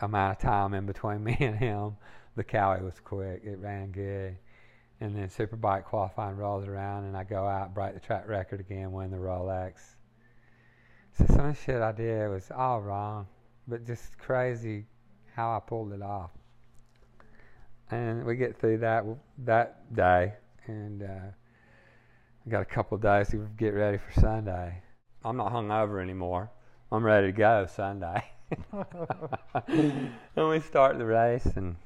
amount 0.00 0.38
of 0.38 0.42
time 0.42 0.74
in 0.74 0.86
between 0.86 1.24
me 1.24 1.36
and 1.40 1.56
him. 1.56 1.96
The 2.36 2.44
Kawi 2.44 2.82
was 2.82 3.00
quick; 3.00 3.42
it 3.44 3.58
ran 3.58 3.90
good. 3.90 4.36
And 5.00 5.16
then 5.16 5.28
Superbike 5.28 5.84
qualifying 5.84 6.36
rolls 6.36 6.66
around, 6.66 7.04
and 7.04 7.16
I 7.16 7.24
go 7.24 7.46
out, 7.46 7.74
break 7.74 7.94
the 7.94 8.00
track 8.00 8.28
record 8.28 8.60
again, 8.60 8.92
win 8.92 9.10
the 9.10 9.16
Rolex. 9.16 9.96
So 11.18 11.26
some 11.26 11.54
shit 11.54 11.82
I 11.82 11.92
did 11.92 12.28
was 12.28 12.50
all 12.54 12.80
wrong, 12.80 13.26
but 13.66 13.86
just 13.86 14.16
crazy 14.18 14.86
how 15.34 15.56
I 15.56 15.60
pulled 15.60 15.92
it 15.92 16.02
off. 16.02 16.30
And 17.94 18.24
we 18.24 18.34
get 18.34 18.58
through 18.58 18.78
that 18.78 19.04
that 19.44 19.94
day, 19.94 20.34
and 20.66 21.02
uh, 21.02 21.28
I 22.44 22.50
got 22.50 22.60
a 22.62 22.64
couple 22.64 22.98
days 22.98 23.28
to 23.28 23.48
get 23.56 23.68
ready 23.68 23.98
for 23.98 24.20
Sunday. 24.20 24.82
I'm 25.24 25.36
not 25.36 25.52
hungover 25.52 26.02
anymore. 26.02 26.50
I'm 26.90 27.04
ready 27.04 27.28
to 27.28 27.32
go 27.32 27.66
Sunday. 27.66 28.24
and 29.72 30.48
we 30.48 30.58
start 30.58 30.98
the 30.98 31.06
race, 31.06 31.46
and 31.54 31.76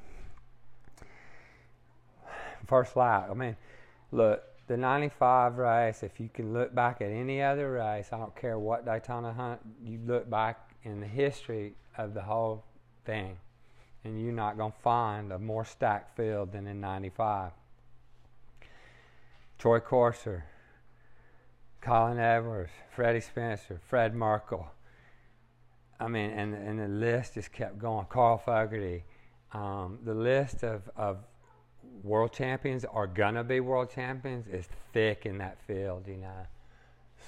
first 2.66 2.96
lap. 2.96 3.28
I 3.30 3.34
mean, 3.34 3.56
look, 4.10 4.42
the 4.66 4.78
95 4.78 5.58
race, 5.58 6.02
if 6.02 6.18
you 6.18 6.30
can 6.32 6.54
look 6.54 6.74
back 6.74 7.02
at 7.02 7.10
any 7.10 7.42
other 7.42 7.72
race, 7.72 8.08
I 8.12 8.16
don't 8.16 8.34
care 8.34 8.58
what 8.58 8.86
Daytona 8.86 9.34
hunt, 9.34 9.60
you 9.84 10.00
look 10.06 10.30
back 10.30 10.74
in 10.84 11.00
the 11.00 11.06
history 11.06 11.74
of 11.98 12.14
the 12.14 12.22
whole 12.22 12.64
thing, 13.04 13.36
and 14.08 14.20
you're 14.20 14.32
not 14.32 14.56
going 14.56 14.72
to 14.72 14.78
find 14.78 15.32
a 15.32 15.38
more 15.38 15.64
stacked 15.64 16.16
field 16.16 16.52
than 16.52 16.66
in 16.66 16.80
95. 16.80 17.52
Troy 19.58 19.80
Corser, 19.80 20.44
Colin 21.80 22.18
Edwards, 22.18 22.70
Freddie 22.94 23.20
Spencer, 23.20 23.80
Fred 23.86 24.14
Merkel. 24.14 24.66
I 26.00 26.08
mean, 26.08 26.30
and, 26.30 26.54
and 26.54 26.78
the 26.78 26.88
list 26.88 27.34
just 27.34 27.52
kept 27.52 27.78
going. 27.78 28.06
Carl 28.08 28.38
Fogarty. 28.38 29.04
Um, 29.52 29.98
the 30.04 30.14
list 30.14 30.62
of, 30.62 30.88
of 30.96 31.18
world 32.02 32.32
champions 32.32 32.84
are 32.84 33.06
gonna 33.06 33.44
be 33.44 33.60
world 33.60 33.90
champions 33.90 34.46
is 34.46 34.68
thick 34.92 35.26
in 35.26 35.38
that 35.38 35.58
field, 35.66 36.06
you 36.06 36.16
know. 36.16 36.46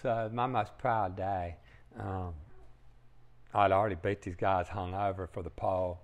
So 0.02 0.30
my 0.32 0.46
most 0.46 0.76
proud 0.78 1.16
day. 1.16 1.56
Um, 1.98 2.34
I'd 3.52 3.72
already 3.72 3.96
beat 3.96 4.22
these 4.22 4.36
guys 4.36 4.68
hung 4.68 4.94
over 4.94 5.26
for 5.26 5.42
the 5.42 5.50
pole. 5.50 5.98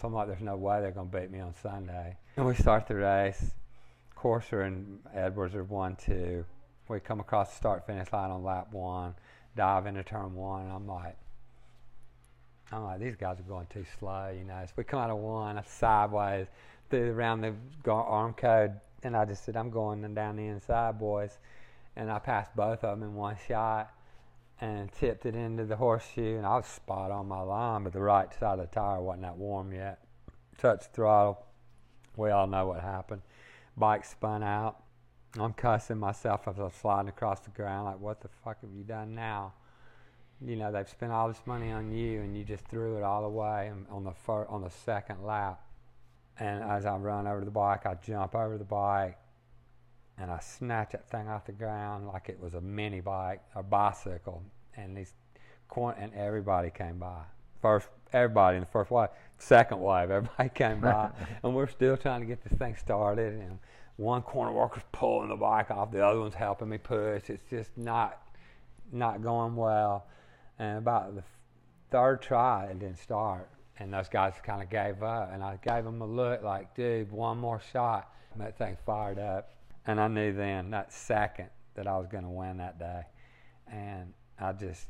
So 0.00 0.08
I'm 0.08 0.14
like, 0.14 0.28
there's 0.28 0.40
no 0.40 0.56
way 0.56 0.80
they're 0.80 0.90
going 0.90 1.10
to 1.10 1.20
beat 1.20 1.30
me 1.30 1.40
on 1.40 1.54
Sunday. 1.62 2.16
And 2.36 2.46
we 2.46 2.54
start 2.54 2.86
the 2.86 2.96
race. 2.96 3.52
Corser 4.16 4.66
and 4.66 5.00
Edwards 5.14 5.54
are 5.54 5.64
one, 5.64 5.96
two. 5.96 6.44
We 6.88 7.00
come 7.00 7.20
across 7.20 7.50
the 7.50 7.56
start 7.56 7.86
finish 7.86 8.12
line 8.12 8.30
on 8.30 8.42
lap 8.42 8.72
one, 8.72 9.14
dive 9.56 9.86
into 9.86 10.02
turn 10.02 10.34
one, 10.34 10.62
and 10.62 10.72
I'm 10.72 10.86
like, 10.86 11.16
I'm 12.72 12.84
like, 12.84 13.00
these 13.00 13.16
guys 13.16 13.38
are 13.38 13.44
going 13.44 13.66
too 13.72 13.84
slow, 13.98 14.34
you 14.36 14.44
know. 14.44 14.60
So 14.66 14.72
we 14.76 14.84
come 14.84 15.00
out 15.00 15.10
of 15.10 15.18
one, 15.18 15.60
sideways, 15.66 16.46
through 16.90 17.12
around 17.12 17.40
the 17.40 17.54
arm 17.90 18.34
code, 18.34 18.72
and 19.02 19.16
I 19.16 19.24
just 19.24 19.44
said, 19.44 19.56
I'm 19.56 19.70
going 19.70 20.14
down 20.14 20.36
the 20.36 20.46
inside, 20.46 20.98
boys. 20.98 21.38
And 21.96 22.10
I 22.10 22.18
passed 22.18 22.54
both 22.56 22.82
of 22.84 22.98
them 22.98 23.08
in 23.08 23.14
one 23.14 23.36
shot 23.46 23.93
and 24.64 24.90
tipped 24.92 25.26
it 25.26 25.34
into 25.34 25.64
the 25.66 25.76
horseshoe, 25.76 26.38
and 26.38 26.46
I 26.46 26.56
was 26.56 26.66
spot 26.66 27.10
on 27.10 27.28
my 27.28 27.40
line, 27.40 27.84
but 27.84 27.92
the 27.92 28.00
right 28.00 28.32
side 28.32 28.58
of 28.58 28.70
the 28.70 28.74
tire 28.74 29.00
wasn't 29.00 29.22
that 29.22 29.36
warm 29.36 29.72
yet. 29.72 29.98
Touched 30.56 30.94
throttle. 30.94 31.44
We 32.16 32.30
all 32.30 32.46
know 32.46 32.68
what 32.68 32.80
happened. 32.80 33.20
Bike 33.76 34.04
spun 34.06 34.42
out. 34.42 34.82
I'm 35.38 35.52
cussing 35.52 35.98
myself 35.98 36.48
as 36.48 36.58
I 36.58 36.62
was 36.62 36.74
sliding 36.74 37.08
across 37.08 37.40
the 37.40 37.50
ground, 37.50 37.86
like, 37.86 38.00
what 38.00 38.22
the 38.22 38.28
fuck 38.42 38.60
have 38.62 38.70
you 38.72 38.84
done 38.84 39.14
now? 39.14 39.52
You 40.40 40.56
know, 40.56 40.72
they've 40.72 40.88
spent 40.88 41.12
all 41.12 41.28
this 41.28 41.42
money 41.44 41.70
on 41.70 41.92
you, 41.92 42.22
and 42.22 42.36
you 42.36 42.44
just 42.44 42.66
threw 42.66 42.96
it 42.96 43.02
all 43.02 43.24
away 43.24 43.70
on 43.90 44.04
the 44.04 44.12
fir- 44.12 44.46
on 44.46 44.62
the 44.62 44.70
second 44.70 45.24
lap. 45.24 45.60
And 46.38 46.62
as 46.64 46.86
I 46.86 46.96
run 46.96 47.26
over 47.26 47.44
the 47.44 47.50
bike, 47.50 47.84
I 47.84 47.94
jump 47.94 48.34
over 48.34 48.56
the 48.56 48.64
bike, 48.64 49.18
and 50.16 50.30
I 50.30 50.38
snatch 50.38 50.92
that 50.92 51.08
thing 51.10 51.28
off 51.28 51.44
the 51.44 51.52
ground 51.52 52.06
like 52.06 52.28
it 52.28 52.40
was 52.40 52.54
a 52.54 52.60
mini 52.60 53.00
bike, 53.00 53.42
a 53.54 53.62
bicycle, 53.62 54.42
and 54.76 54.96
these 54.96 55.14
and 55.76 56.14
everybody 56.14 56.70
came 56.70 56.98
by. 56.98 57.22
First, 57.60 57.88
everybody 58.12 58.56
in 58.56 58.60
the 58.60 58.66
first 58.66 58.90
wife, 58.90 59.10
second 59.38 59.80
wave, 59.80 60.10
everybody 60.10 60.48
came 60.50 60.80
by, 60.80 61.10
and 61.42 61.54
we're 61.54 61.68
still 61.68 61.96
trying 61.96 62.20
to 62.20 62.26
get 62.26 62.42
this 62.44 62.56
thing 62.58 62.76
started. 62.76 63.34
And 63.34 63.58
one 63.96 64.22
corner 64.22 64.52
worker's 64.52 64.84
pulling 64.92 65.28
the 65.28 65.36
bike 65.36 65.70
off, 65.70 65.90
the 65.90 66.04
other 66.04 66.20
one's 66.20 66.34
helping 66.34 66.68
me 66.68 66.78
push. 66.78 67.28
It's 67.28 67.42
just 67.50 67.76
not 67.76 68.20
not 68.92 69.22
going 69.22 69.56
well. 69.56 70.06
And 70.58 70.78
about 70.78 71.16
the 71.16 71.24
third 71.90 72.22
try, 72.22 72.66
it 72.66 72.78
didn't 72.78 72.98
start, 72.98 73.48
and 73.78 73.92
those 73.92 74.08
guys 74.08 74.34
kind 74.42 74.62
of 74.62 74.70
gave 74.70 75.02
up. 75.02 75.30
And 75.32 75.42
I 75.42 75.58
gave 75.62 75.84
them 75.84 76.00
a 76.00 76.06
look 76.06 76.42
like, 76.42 76.74
dude, 76.76 77.10
one 77.10 77.38
more 77.38 77.60
shot. 77.72 78.10
And 78.32 78.42
that 78.42 78.58
thing 78.58 78.76
fired 78.84 79.18
up, 79.18 79.50
and 79.86 80.00
I 80.00 80.08
knew 80.08 80.32
then 80.32 80.70
that 80.70 80.92
second 80.92 81.48
that 81.74 81.86
I 81.86 81.98
was 81.98 82.06
going 82.06 82.24
to 82.24 82.30
win 82.30 82.58
that 82.58 82.78
day. 82.78 83.02
And 83.70 84.12
I 84.38 84.52
just 84.52 84.86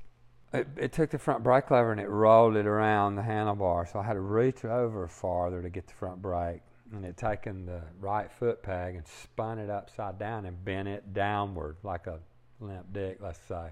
it, 0.52 0.68
it, 0.76 0.92
took 0.92 1.10
the 1.10 1.18
front 1.18 1.42
brake 1.42 1.70
lever 1.70 1.90
and 1.90 2.00
it 2.00 2.08
rolled 2.08 2.56
it 2.56 2.66
around 2.66 3.16
the 3.16 3.22
handlebar. 3.22 3.90
So 3.90 3.98
I 3.98 4.04
had 4.04 4.14
to 4.14 4.20
reach 4.20 4.64
over 4.64 5.08
farther 5.08 5.60
to 5.62 5.68
get 5.68 5.86
the 5.86 5.94
front 5.94 6.22
brake. 6.22 6.60
And 6.92 7.04
it 7.04 7.16
taken 7.16 7.66
the 7.66 7.82
right 7.98 8.30
foot 8.30 8.62
peg 8.62 8.94
and 8.94 9.06
spun 9.06 9.58
it 9.58 9.68
upside 9.68 10.18
down 10.18 10.46
and 10.46 10.64
bent 10.64 10.86
it 10.86 11.12
downward 11.12 11.76
like 11.82 12.06
a 12.06 12.20
limp 12.60 12.92
dick, 12.92 13.18
let's 13.20 13.40
say. 13.48 13.70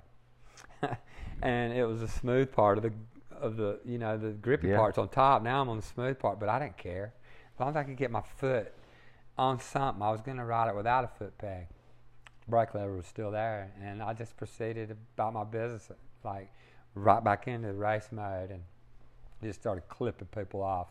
and 1.43 1.73
it 1.73 1.85
was 1.85 2.03
a 2.03 2.09
smooth 2.09 2.51
part 2.51 2.78
of 2.78 2.82
the 2.82 2.93
of 3.31 3.57
the 3.57 3.81
you 3.85 3.99
know 3.99 4.16
the 4.16 4.31
grippy 4.31 4.69
yeah. 4.69 4.77
parts 4.77 4.99
on 4.99 5.09
top. 5.09 5.43
Now 5.43 5.61
I'm 5.61 5.69
on 5.69 5.77
the 5.77 5.82
smooth 5.82 6.19
part, 6.19 6.40
but 6.40 6.49
I 6.49 6.59
didn't 6.59 6.78
care. 6.78 7.15
As 7.55 7.61
long 7.61 7.69
as 7.70 7.77
I 7.77 7.85
could 7.85 7.97
get 7.97 8.11
my 8.11 8.23
foot 8.23 8.73
on 9.39 9.61
something, 9.61 10.03
I 10.03 10.11
was 10.11 10.20
going 10.20 10.39
to 10.39 10.44
ride 10.44 10.69
it 10.69 10.74
without 10.74 11.05
a 11.05 11.09
foot 11.09 11.36
peg 11.39 11.69
brake 12.53 12.74
lever 12.74 12.95
was 12.95 13.07
still 13.07 13.31
there, 13.31 13.73
and 13.83 14.03
I 14.03 14.12
just 14.12 14.37
proceeded 14.37 14.95
about 15.16 15.33
my 15.33 15.43
business, 15.43 15.91
like 16.23 16.53
right 16.95 17.24
back 17.24 17.49
into 17.49 17.69
the 17.69 17.73
race 17.73 18.09
mode, 18.12 18.51
and 18.51 18.62
just 19.43 19.59
started 19.59 19.89
clipping 19.89 20.29
people 20.29 20.62
off, 20.62 20.89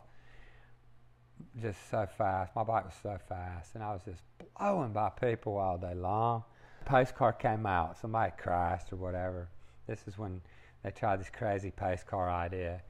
just 1.62 1.78
so 1.92 2.08
fast. 2.18 2.56
My 2.56 2.64
bike 2.64 2.86
was 2.86 2.96
so 3.04 3.16
fast, 3.30 3.76
and 3.76 3.84
I 3.84 3.94
was 3.94 4.02
just 4.04 4.24
blowing 4.58 4.92
by 4.92 5.10
people 5.10 5.56
all 5.58 5.78
day 5.78 5.94
long. 5.94 6.44
Pace 6.86 7.12
car 7.12 7.32
came 7.32 7.68
out, 7.68 7.96
somebody 7.96 8.34
crashed 8.40 8.92
or 8.92 8.96
whatever. 8.96 9.48
This 9.86 10.00
is 10.08 10.18
when 10.18 10.42
they 10.82 10.90
tried 10.90 11.20
this 11.20 11.30
crazy 11.30 11.70
pace 11.70 12.04
car 12.04 12.28
idea. 12.28 12.82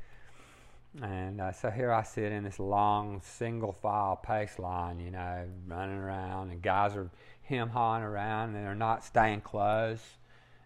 And 1.01 1.41
uh, 1.41 1.51
so 1.51 1.69
here 1.69 1.91
I 1.91 2.03
sit 2.03 2.31
in 2.31 2.45
this 2.45 2.57
long 2.57 3.21
single 3.21 3.73
file 3.73 4.15
pace 4.15 4.59
line, 4.59 5.01
you 5.01 5.11
know, 5.11 5.45
running 5.67 5.97
around, 5.97 6.51
and 6.51 6.61
guys 6.61 6.95
are 6.95 7.09
him 7.51 7.69
hawing 7.69 8.03
around 8.03 8.55
and 8.55 8.65
they're 8.65 8.73
not 8.73 9.03
staying 9.03 9.41
close. 9.41 10.01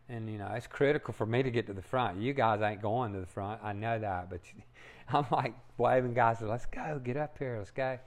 And 0.07 0.29
you 0.29 0.37
know, 0.37 0.51
it's 0.53 0.67
critical 0.67 1.13
for 1.13 1.25
me 1.25 1.41
to 1.41 1.49
get 1.49 1.65
to 1.67 1.73
the 1.73 1.81
front. 1.81 2.21
You 2.21 2.33
guys 2.33 2.61
ain't 2.61 2.81
going 2.81 3.13
to 3.13 3.19
the 3.19 3.25
front. 3.25 3.59
I 3.63 3.73
know 3.73 3.99
that, 3.99 4.29
but 4.29 4.41
I'm 5.09 5.25
like 5.31 5.55
waving 5.77 6.13
guys, 6.13 6.37
let's 6.41 6.65
go, 6.67 7.01
get 7.03 7.17
up 7.17 7.37
here, 7.37 7.57
let's 7.57 7.71
go. 7.71 7.99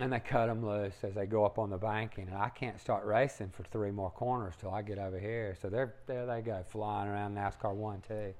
And 0.00 0.12
they 0.12 0.20
cut 0.20 0.46
them 0.46 0.64
loose 0.64 0.94
as 1.02 1.14
they 1.14 1.26
go 1.26 1.44
up 1.44 1.58
on 1.58 1.70
the 1.70 1.76
banking, 1.76 2.28
and 2.28 2.36
I 2.36 2.50
can't 2.50 2.80
start 2.80 3.04
racing 3.04 3.50
for 3.50 3.64
three 3.64 3.90
more 3.90 4.12
corners 4.12 4.54
till 4.60 4.70
I 4.70 4.82
get 4.82 4.96
over 4.96 5.18
here. 5.18 5.56
So 5.60 5.68
they're 5.68 5.94
there 6.06 6.24
they 6.24 6.40
go, 6.40 6.64
flying 6.68 7.08
around 7.08 7.36
NASCAR 7.36 7.74
one 7.74 8.00
two, 8.06 8.32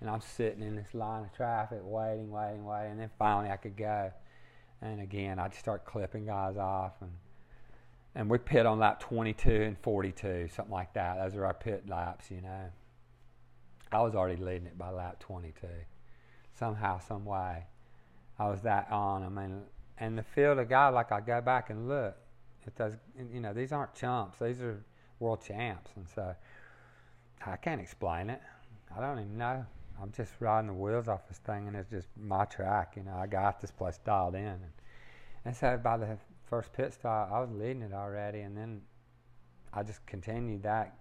and 0.00 0.08
I'm 0.08 0.22
sitting 0.22 0.62
in 0.62 0.76
this 0.76 0.94
line 0.94 1.24
of 1.24 1.32
traffic, 1.34 1.80
waiting, 1.82 2.30
waiting, 2.30 2.64
waiting, 2.64 2.92
and 2.92 3.00
then 3.00 3.10
finally 3.18 3.50
I 3.50 3.56
could 3.56 3.76
go. 3.76 4.10
And 4.80 5.00
again, 5.00 5.38
I'd 5.38 5.54
start 5.54 5.84
clipping 5.84 6.24
guys 6.24 6.56
off, 6.56 6.92
and 7.02 7.10
and 8.14 8.30
we 8.30 8.38
pit 8.38 8.66
on 8.66 8.78
lap 8.78 9.00
22 9.00 9.50
and 9.50 9.78
42, 9.78 10.48
something 10.54 10.72
like 10.72 10.94
that. 10.94 11.18
Those 11.18 11.34
are 11.36 11.46
our 11.46 11.54
pit 11.54 11.88
laps, 11.88 12.30
you 12.30 12.40
know. 12.40 12.70
I 13.90 14.02
was 14.02 14.14
already 14.14 14.40
leading 14.40 14.66
it 14.66 14.78
by 14.78 14.90
lap 14.90 15.18
22. 15.20 15.66
Somehow, 16.58 17.00
some 17.00 17.24
way, 17.24 17.64
I 18.38 18.48
was 18.48 18.62
that 18.62 18.90
on. 18.90 19.22
I 19.24 19.28
mean, 19.28 19.62
and 19.98 20.16
the 20.16 20.22
field 20.22 20.58
of 20.58 20.68
God, 20.68 20.94
like 20.94 21.12
I 21.12 21.20
go 21.20 21.40
back 21.40 21.70
and 21.70 21.88
look, 21.88 22.16
it 22.66 22.76
does, 22.76 22.94
you 23.32 23.40
know, 23.40 23.52
these 23.52 23.72
aren't 23.72 23.94
chumps. 23.94 24.38
These 24.40 24.60
are 24.60 24.82
world 25.18 25.42
champs, 25.44 25.90
and 25.96 26.06
so 26.08 26.34
I 27.44 27.56
can't 27.56 27.80
explain 27.80 28.30
it. 28.30 28.40
I 28.96 29.00
don't 29.00 29.18
even 29.18 29.36
know. 29.36 29.64
I'm 30.00 30.12
just 30.12 30.32
riding 30.40 30.68
the 30.68 30.74
wheels 30.74 31.08
off 31.08 31.28
this 31.28 31.38
thing, 31.38 31.68
and 31.68 31.76
it's 31.76 31.90
just 31.90 32.08
my 32.20 32.44
track. 32.44 32.94
You 32.96 33.04
know, 33.04 33.14
I 33.14 33.26
got 33.26 33.60
this 33.60 33.70
place 33.70 33.98
dialed 34.04 34.34
in, 34.34 34.44
and, 34.44 34.72
and 35.44 35.56
so 35.56 35.78
by 35.82 35.96
the 35.96 36.18
first 36.54 36.72
pit 36.72 36.92
stop, 36.92 37.32
I 37.32 37.40
was 37.40 37.50
leading 37.50 37.82
it 37.82 37.92
already, 37.92 38.40
and 38.40 38.56
then 38.56 38.80
I 39.72 39.82
just 39.82 40.06
continued 40.06 40.62
that, 40.62 40.96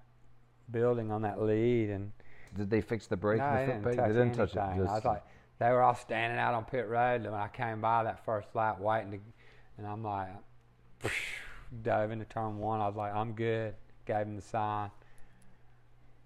building 0.71 1.11
on 1.11 1.21
that 1.21 1.39
lead. 1.39 1.91
And 1.91 2.11
did 2.57 2.71
they 2.71 2.81
fix 2.81 3.05
the 3.05 3.17
brake? 3.17 3.39
No, 3.39 3.51
the 3.51 3.59
they, 3.59 3.65
didn't 3.67 3.83
touch 3.83 3.95
they 3.95 4.07
didn't 4.07 4.33
touch 4.33 4.55
it. 4.55 4.57
I 4.57 4.79
was 4.79 5.05
like, 5.05 5.23
they 5.59 5.69
were 5.69 5.83
all 5.83 5.93
standing 5.93 6.39
out 6.39 6.55
on 6.55 6.65
pit 6.65 6.87
road, 6.87 7.21
and 7.21 7.31
when 7.31 7.39
I 7.39 7.49
came 7.49 7.81
by 7.81 8.03
that 8.03 8.25
first 8.25 8.47
lap, 8.55 8.79
waiting 8.79 9.11
to, 9.11 9.19
and 9.77 9.85
I'm 9.85 10.03
like, 10.03 10.29
dove 11.83 12.09
into 12.09 12.25
turn 12.25 12.57
one. 12.57 12.81
I 12.81 12.87
was 12.87 12.95
like, 12.95 13.13
I'm 13.13 13.33
good. 13.33 13.75
Gave 14.05 14.25
him 14.25 14.35
the 14.35 14.41
sign, 14.41 14.89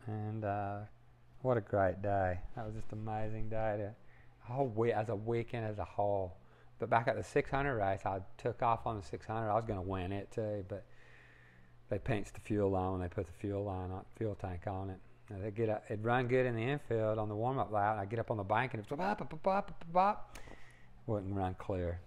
and 0.07 0.45
uh, 0.45 0.77
what 1.41 1.57
a 1.57 1.61
great 1.61 2.01
day! 2.01 2.39
That 2.55 2.65
was 2.65 2.75
just 2.75 2.91
an 2.93 2.99
amazing 2.99 3.49
day. 3.49 3.75
To, 3.77 3.93
whole 4.51 4.67
week 4.67 4.93
as 4.93 5.09
a 5.09 5.15
weekend 5.15 5.65
as 5.65 5.77
a 5.77 5.83
whole 5.83 6.37
but 6.79 6.89
back 6.89 7.07
at 7.07 7.15
the 7.15 7.23
600 7.23 7.75
race, 7.75 8.01
I 8.05 8.19
took 8.37 8.61
off 8.61 8.85
on 8.85 8.97
the 8.97 9.03
600. 9.03 9.49
I 9.49 9.55
was 9.55 9.65
going 9.65 9.79
to 9.79 9.87
win 9.87 10.11
it 10.11 10.31
too, 10.31 10.63
but 10.67 10.85
they 11.89 11.97
pinched 11.97 12.35
the 12.35 12.41
fuel 12.41 12.71
line 12.71 12.91
when 12.91 13.01
they 13.01 13.07
put 13.07 13.25
the 13.25 13.33
fuel 13.33 13.63
line 13.63 13.91
on, 13.91 14.03
fuel 14.17 14.35
tank 14.35 14.67
on 14.67 14.89
it. 14.89 14.99
Now 15.29 15.37
they 15.41 15.51
get 15.51 15.83
it'd 15.89 16.05
run 16.05 16.27
good 16.27 16.45
in 16.45 16.55
the 16.55 16.63
infield 16.63 17.17
on 17.17 17.29
the 17.29 17.35
warm 17.35 17.59
up 17.59 17.71
lap. 17.71 17.97
I 17.99 18.05
get 18.05 18.19
up 18.19 18.31
on 18.31 18.37
the 18.37 18.43
bank 18.43 18.73
and 18.73 18.79
it's 18.79 18.89
bop, 18.89 18.99
bop, 18.99 19.29
bop, 19.29 19.43
bop, 19.43 19.85
bop, 19.91 20.37
wouldn't 21.05 21.35
run 21.35 21.55
clear, 21.55 21.99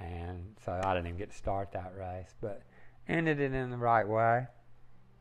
and 0.00 0.56
so 0.64 0.80
I 0.82 0.94
didn't 0.94 1.06
even 1.06 1.18
get 1.18 1.30
to 1.30 1.36
start 1.36 1.72
that 1.72 1.92
race. 1.96 2.34
But 2.40 2.62
ended 3.08 3.40
it 3.40 3.52
in 3.52 3.70
the 3.70 3.76
right 3.76 4.06
way. 4.06 4.46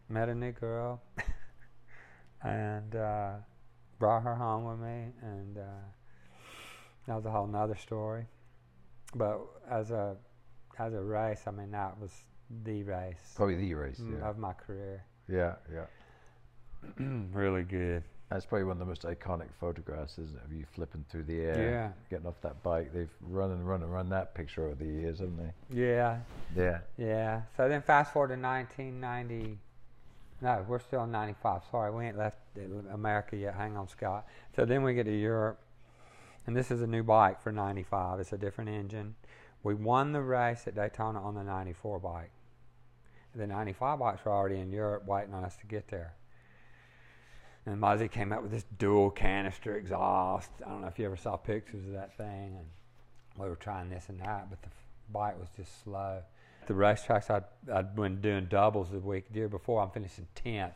Met 0.09 0.29
a 0.29 0.35
new 0.35 0.51
girl, 0.51 1.01
and 2.43 2.95
uh, 2.95 3.33
brought 3.99 4.23
her 4.23 4.35
home 4.35 4.63
with 4.63 4.79
me, 4.79 5.11
and 5.21 5.57
uh, 5.57 5.85
that 7.07 7.15
was 7.15 7.25
a 7.25 7.31
whole 7.31 7.45
nother 7.45 7.75
story 7.75 8.25
but 9.15 9.41
as 9.69 9.91
a 9.91 10.15
as 10.79 10.93
a 10.93 11.01
race, 11.01 11.43
I 11.47 11.51
mean 11.51 11.71
that 11.71 11.99
was 11.99 12.11
the 12.63 12.83
race. 12.83 13.33
Probably 13.35 13.55
the 13.55 13.73
race 13.73 13.99
mm, 13.99 14.19
yeah. 14.19 14.29
of 14.29 14.37
my 14.37 14.53
career. 14.53 15.03
Yeah, 15.27 15.55
yeah. 15.71 15.85
really 17.33 17.63
good. 17.63 18.03
That's 18.29 18.45
probably 18.45 18.65
one 18.65 18.73
of 18.73 18.79
the 18.79 18.85
most 18.85 19.03
iconic 19.03 19.47
photographs, 19.57 20.17
isn't 20.17 20.35
it? 20.35 20.43
Of 20.43 20.51
you 20.51 20.65
flipping 20.73 21.05
through 21.09 21.23
the 21.23 21.39
air, 21.39 21.71
yeah. 21.71 21.91
getting 22.09 22.27
off 22.27 22.41
that 22.41 22.61
bike. 22.61 22.91
They've 22.93 23.09
run 23.21 23.51
and 23.51 23.67
run 23.67 23.83
and 23.83 23.91
run 23.91 24.09
that 24.09 24.35
picture 24.35 24.65
over 24.65 24.75
the 24.75 24.85
years, 24.85 25.19
haven't 25.19 25.37
they? 25.37 25.81
Yeah. 25.81 26.19
Yeah. 26.55 26.79
Yeah. 26.97 27.41
So 27.55 27.69
then 27.69 27.81
fast 27.81 28.11
forward 28.11 28.35
to 28.35 28.41
1990. 28.41 29.57
No, 30.41 30.65
we're 30.67 30.79
still 30.79 31.05
in 31.05 31.11
95. 31.11 31.61
Sorry, 31.71 31.91
we 31.91 32.05
ain't 32.05 32.17
left 32.17 32.37
America 32.91 33.37
yet. 33.37 33.55
Hang 33.55 33.77
on, 33.77 33.87
Scott. 33.87 34.27
So 34.55 34.65
then 34.65 34.83
we 34.83 34.93
get 34.93 35.05
to 35.05 35.17
Europe 35.17 35.59
and 36.47 36.55
this 36.55 36.71
is 36.71 36.81
a 36.81 36.87
new 36.87 37.03
bike 37.03 37.41
for 37.41 37.51
95. 37.51 38.21
It's 38.21 38.33
a 38.33 38.37
different 38.37 38.69
engine. 38.69 39.15
We 39.63 39.75
won 39.75 40.13
the 40.13 40.21
race 40.21 40.63
at 40.65 40.75
Daytona 40.75 41.21
on 41.21 41.35
the 41.35 41.43
94 41.43 41.99
bike. 41.99 42.31
The 43.35 43.45
95 43.45 43.99
bikes 43.99 44.25
were 44.25 44.31
already 44.31 44.59
in 44.59 44.71
Europe 44.71 45.05
waiting 45.05 45.33
on 45.33 45.43
us 45.43 45.57
to 45.57 45.67
get 45.67 45.89
there. 45.89 46.13
And 47.65 47.81
Muzzy 47.81 48.07
came 48.07 48.31
up 48.31 48.41
with 48.41 48.51
this 48.51 48.63
dual 48.79 49.11
canister 49.11 49.75
exhaust. 49.75 50.49
I 50.65 50.69
don't 50.69 50.81
know 50.81 50.87
if 50.87 50.97
you 50.97 51.05
ever 51.05 51.17
saw 51.17 51.35
pictures 51.35 51.85
of 51.85 51.91
that 51.91 52.15
thing. 52.15 52.55
And 52.57 52.65
we 53.37 53.49
were 53.49 53.57
trying 53.57 53.89
this 53.89 54.05
and 54.07 54.19
that, 54.21 54.49
but 54.49 54.61
the 54.61 54.69
bike 55.11 55.37
was 55.37 55.49
just 55.57 55.83
slow. 55.83 56.21
The 56.67 56.73
racetracks 56.73 57.29
I'd, 57.29 57.43
I'd 57.71 57.93
been 57.93 58.21
doing 58.21 58.45
doubles 58.45 58.89
the 58.89 58.99
week 58.99 59.25
the 59.31 59.39
year 59.39 59.49
before. 59.49 59.81
I'm 59.81 59.89
finishing 59.89 60.27
10th. 60.45 60.71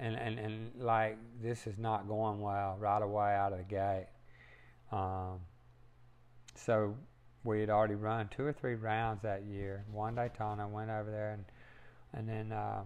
And, 0.00 0.16
and, 0.16 0.38
and 0.38 0.72
like, 0.80 1.16
this 1.40 1.68
is 1.68 1.78
not 1.78 2.08
going 2.08 2.40
well 2.40 2.76
right 2.80 3.02
away 3.02 3.34
out 3.34 3.52
of 3.52 3.58
the 3.58 3.64
gate. 3.64 4.08
Um, 4.92 5.40
so 6.54 6.94
we 7.44 7.60
had 7.60 7.70
already 7.70 7.94
run 7.94 8.28
two 8.28 8.44
or 8.44 8.52
three 8.52 8.74
rounds 8.74 9.22
that 9.22 9.44
year. 9.44 9.84
One 9.90 10.14
Daytona, 10.14 10.68
went 10.68 10.90
over 10.90 11.10
there, 11.10 11.32
and 11.32 11.44
and 12.12 12.28
then 12.28 12.56
uh, 12.56 12.82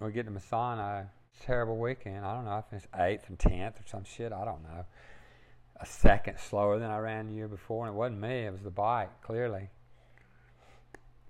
we 0.00 0.12
get 0.12 0.26
to 0.26 0.32
Misano. 0.32 1.06
Terrible 1.40 1.78
weekend. 1.78 2.24
I 2.24 2.34
don't 2.34 2.44
know. 2.44 2.52
I 2.52 2.62
finished 2.62 2.86
eighth 2.94 3.28
and 3.28 3.38
tenth 3.38 3.80
or 3.80 3.88
some 3.88 4.04
shit. 4.04 4.32
I 4.32 4.44
don't 4.44 4.62
know. 4.62 4.84
A 5.80 5.86
second 5.86 6.38
slower 6.38 6.78
than 6.78 6.90
I 6.90 6.98
ran 6.98 7.26
the 7.26 7.34
year 7.34 7.48
before, 7.48 7.86
and 7.86 7.94
it 7.94 7.96
wasn't 7.96 8.20
me. 8.20 8.46
It 8.46 8.52
was 8.52 8.62
the 8.62 8.70
bike, 8.70 9.10
clearly. 9.22 9.70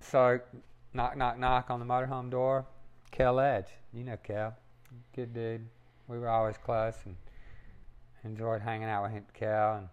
So, 0.01 0.39
knock, 0.93 1.17
knock, 1.17 1.39
knock 1.39 1.69
on 1.71 1.79
the 1.79 1.85
motorhome 1.85 2.29
door. 2.29 2.65
Kel 3.11 3.39
Edge, 3.39 3.67
you 3.93 4.03
know 4.03 4.17
Kel, 4.21 4.55
good 5.15 5.33
dude. 5.33 5.67
We 6.07 6.19
were 6.19 6.29
always 6.29 6.57
close 6.57 6.95
and 7.05 7.15
enjoyed 8.23 8.61
hanging 8.61 8.89
out 8.89 9.03
with 9.03 9.33
Kel. 9.33 9.75
And 9.77 9.87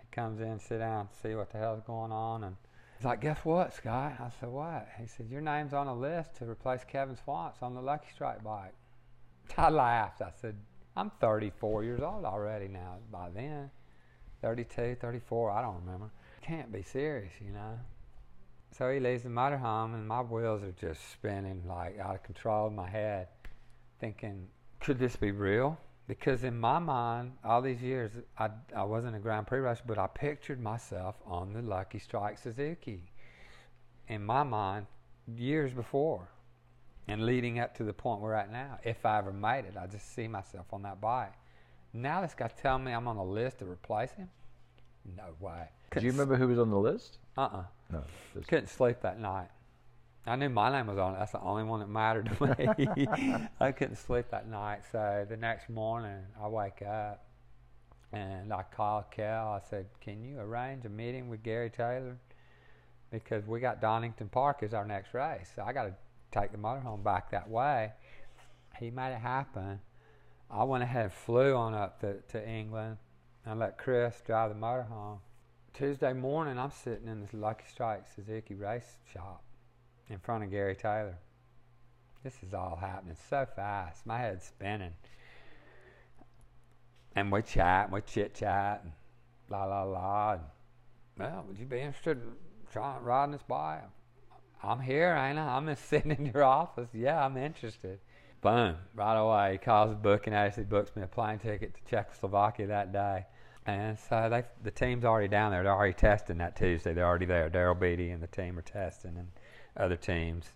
he 0.00 0.06
comes 0.12 0.40
in, 0.40 0.58
sit 0.58 0.78
down, 0.78 1.08
see 1.22 1.34
what 1.34 1.50
the 1.50 1.58
hell's 1.58 1.82
going 1.86 2.12
on, 2.12 2.44
and 2.44 2.56
He's 2.98 3.04
like, 3.04 3.20
guess 3.20 3.44
what, 3.44 3.74
Scott? 3.74 4.14
I 4.20 4.30
said, 4.40 4.48
what? 4.48 4.88
He 5.00 5.06
said, 5.06 5.28
your 5.28 5.40
name's 5.40 5.74
on 5.74 5.88
a 5.88 5.94
list 5.94 6.36
to 6.36 6.48
replace 6.48 6.84
Kevin 6.84 7.16
Schwantz 7.16 7.62
on 7.62 7.74
the 7.74 7.82
Lucky 7.82 8.08
Strike 8.14 8.42
bike. 8.44 8.72
I 9.58 9.68
laughed. 9.68 10.22
I 10.22 10.30
said, 10.40 10.56
I'm 10.96 11.10
34 11.20 11.84
years 11.84 12.00
old 12.00 12.24
already 12.24 12.68
now 12.68 12.96
by 13.10 13.30
then. 13.30 13.70
32, 14.42 14.96
34, 15.00 15.50
I 15.50 15.62
don't 15.62 15.84
remember. 15.84 16.10
Can't 16.40 16.72
be 16.72 16.82
serious, 16.82 17.32
you 17.44 17.52
know. 17.52 17.78
So 18.76 18.90
he 18.90 19.00
leaves 19.00 19.22
the 19.22 19.28
motorhome, 19.28 19.94
and 19.94 20.06
my 20.06 20.20
wheels 20.20 20.62
are 20.62 20.72
just 20.72 21.10
spinning 21.12 21.62
like 21.66 21.98
out 21.98 22.14
of 22.14 22.22
control 22.22 22.68
in 22.68 22.74
my 22.74 22.88
head, 22.88 23.28
thinking, 24.00 24.48
could 24.80 24.98
this 24.98 25.16
be 25.16 25.30
real? 25.30 25.78
Because 26.06 26.44
in 26.44 26.58
my 26.58 26.78
mind, 26.78 27.32
all 27.44 27.62
these 27.62 27.80
years, 27.80 28.10
I, 28.38 28.50
I 28.76 28.82
wasn't 28.84 29.16
a 29.16 29.18
Grand 29.18 29.46
Prix 29.46 29.60
racer, 29.60 29.82
but 29.86 29.96
I 29.98 30.06
pictured 30.06 30.60
myself 30.60 31.16
on 31.26 31.52
the 31.54 31.62
Lucky 31.62 31.98
Strike 31.98 32.38
Suzuki. 32.38 33.02
In 34.08 34.24
my 34.24 34.42
mind, 34.42 34.86
years 35.26 35.72
before 35.72 36.28
and 37.08 37.24
leading 37.24 37.58
up 37.58 37.74
to 37.76 37.84
the 37.84 37.92
point 37.92 38.20
we're 38.20 38.34
at 38.34 38.52
now. 38.52 38.78
If 38.84 39.04
I 39.06 39.18
ever 39.18 39.32
made 39.32 39.64
it, 39.64 39.74
I 39.80 39.86
just 39.86 40.14
see 40.14 40.28
myself 40.28 40.66
on 40.72 40.82
that 40.82 41.00
bike. 41.00 41.32
Now 41.92 42.20
this 42.20 42.34
guy 42.34 42.48
telling 42.48 42.84
me 42.84 42.92
I'm 42.92 43.08
on 43.08 43.16
a 43.16 43.24
list 43.24 43.58
to 43.58 43.64
replace 43.66 44.12
him? 44.12 44.28
No 45.16 45.24
way. 45.40 45.68
Do 45.96 46.04
you 46.04 46.10
remember 46.12 46.36
who 46.36 46.48
was 46.48 46.58
on 46.58 46.70
the 46.70 46.78
list? 46.78 47.18
Uh-uh. 47.36 47.62
No. 47.90 48.02
just- 48.34 48.48
Couldn't 48.48 48.68
sleep 48.68 49.00
that 49.02 49.20
night. 49.20 49.48
I 50.26 50.36
knew 50.36 50.48
my 50.48 50.70
name 50.70 50.86
was 50.86 50.96
on 50.96 51.14
it. 51.14 51.18
That's 51.18 51.32
the 51.32 51.40
only 51.42 51.64
one 51.64 51.80
that 51.80 51.88
mattered 51.88 52.30
to 52.38 52.56
me. 52.58 53.06
I 53.60 53.72
couldn't 53.72 53.96
sleep 53.96 54.26
that 54.30 54.48
night. 54.48 54.80
So 54.90 55.26
the 55.28 55.36
next 55.36 55.68
morning, 55.68 56.22
I 56.40 56.48
wake 56.48 56.80
up 56.80 57.26
and 58.10 58.50
I 58.52 58.62
call 58.62 59.02
Kel. 59.10 59.48
I 59.48 59.60
said, 59.68 59.86
Can 60.00 60.24
you 60.24 60.40
arrange 60.40 60.86
a 60.86 60.88
meeting 60.88 61.28
with 61.28 61.42
Gary 61.42 61.68
Taylor? 61.68 62.16
Because 63.10 63.46
we 63.46 63.60
got 63.60 63.82
Donington 63.82 64.30
Park 64.30 64.62
as 64.62 64.72
our 64.72 64.86
next 64.86 65.12
race. 65.12 65.50
So 65.54 65.62
I 65.62 65.74
got 65.74 65.84
to 65.84 65.94
take 66.32 66.52
the 66.52 66.58
motorhome 66.58 67.04
back 67.04 67.30
that 67.30 67.48
way. 67.48 67.92
He 68.80 68.90
made 68.90 69.14
it 69.14 69.20
happen. 69.20 69.78
I 70.50 70.64
went 70.64 70.82
ahead 70.82 71.04
and 71.04 71.12
flew 71.12 71.54
on 71.54 71.74
up 71.74 72.00
to, 72.00 72.20
to 72.32 72.48
England 72.48 72.96
and 73.44 73.60
let 73.60 73.76
Chris 73.76 74.22
drive 74.24 74.48
the 74.48 74.56
motorhome. 74.56 75.18
Tuesday 75.74 76.14
morning, 76.14 76.58
I'm 76.58 76.70
sitting 76.70 77.08
in 77.08 77.20
this 77.20 77.34
Lucky 77.34 77.64
Strike 77.70 78.04
Suzuki 78.14 78.54
race 78.54 78.96
shop 79.12 79.42
in 80.10 80.18
front 80.18 80.44
of 80.44 80.50
Gary 80.50 80.76
Taylor. 80.76 81.18
This 82.22 82.34
is 82.42 82.54
all 82.54 82.76
happening 82.80 83.16
so 83.28 83.46
fast. 83.54 84.06
My 84.06 84.18
head's 84.18 84.46
spinning. 84.46 84.94
And 87.16 87.30
we 87.30 87.42
chat, 87.42 87.92
we 87.92 88.00
chit 88.00 88.34
chat, 88.34 88.80
and 88.82 88.92
la 89.50 89.64
la 89.64 89.82
la. 89.84 90.32
And, 90.32 90.42
well, 91.18 91.44
would 91.46 91.58
you 91.58 91.66
be 91.66 91.80
interested 91.80 92.18
in 92.18 92.32
trying 92.72 93.02
riding 93.02 93.32
this 93.32 93.42
bike? 93.42 93.82
I'm 94.62 94.80
here, 94.80 95.14
ain't 95.14 95.38
I? 95.38 95.56
I'm 95.56 95.66
just 95.66 95.84
sitting 95.88 96.10
in 96.10 96.26
your 96.26 96.42
office. 96.42 96.88
Yeah, 96.92 97.24
I'm 97.24 97.36
interested. 97.36 97.98
Boom, 98.40 98.76
right 98.94 99.16
away. 99.16 99.52
He 99.52 99.58
calls 99.58 99.90
the 99.90 99.96
book 99.96 100.26
and 100.26 100.34
actually 100.34 100.64
books 100.64 100.94
me 100.96 101.02
a 101.02 101.06
plane 101.06 101.38
ticket 101.38 101.74
to 101.74 101.80
Czechoslovakia 101.90 102.66
that 102.66 102.92
day. 102.92 103.26
And 103.66 103.98
so 103.98 104.28
they, 104.28 104.44
the 104.62 104.70
team's 104.70 105.04
already 105.04 105.28
down 105.28 105.50
there. 105.50 105.62
They're 105.62 105.74
already 105.74 105.94
testing 105.94 106.38
that 106.38 106.56
Tuesday. 106.56 106.92
They're 106.92 107.06
already 107.06 107.24
there. 107.26 107.48
Daryl 107.48 107.78
Beattie 107.78 108.10
and 108.10 108.22
the 108.22 108.26
team 108.26 108.58
are 108.58 108.62
testing, 108.62 109.16
and 109.16 109.28
other 109.76 109.96
teams. 109.96 110.46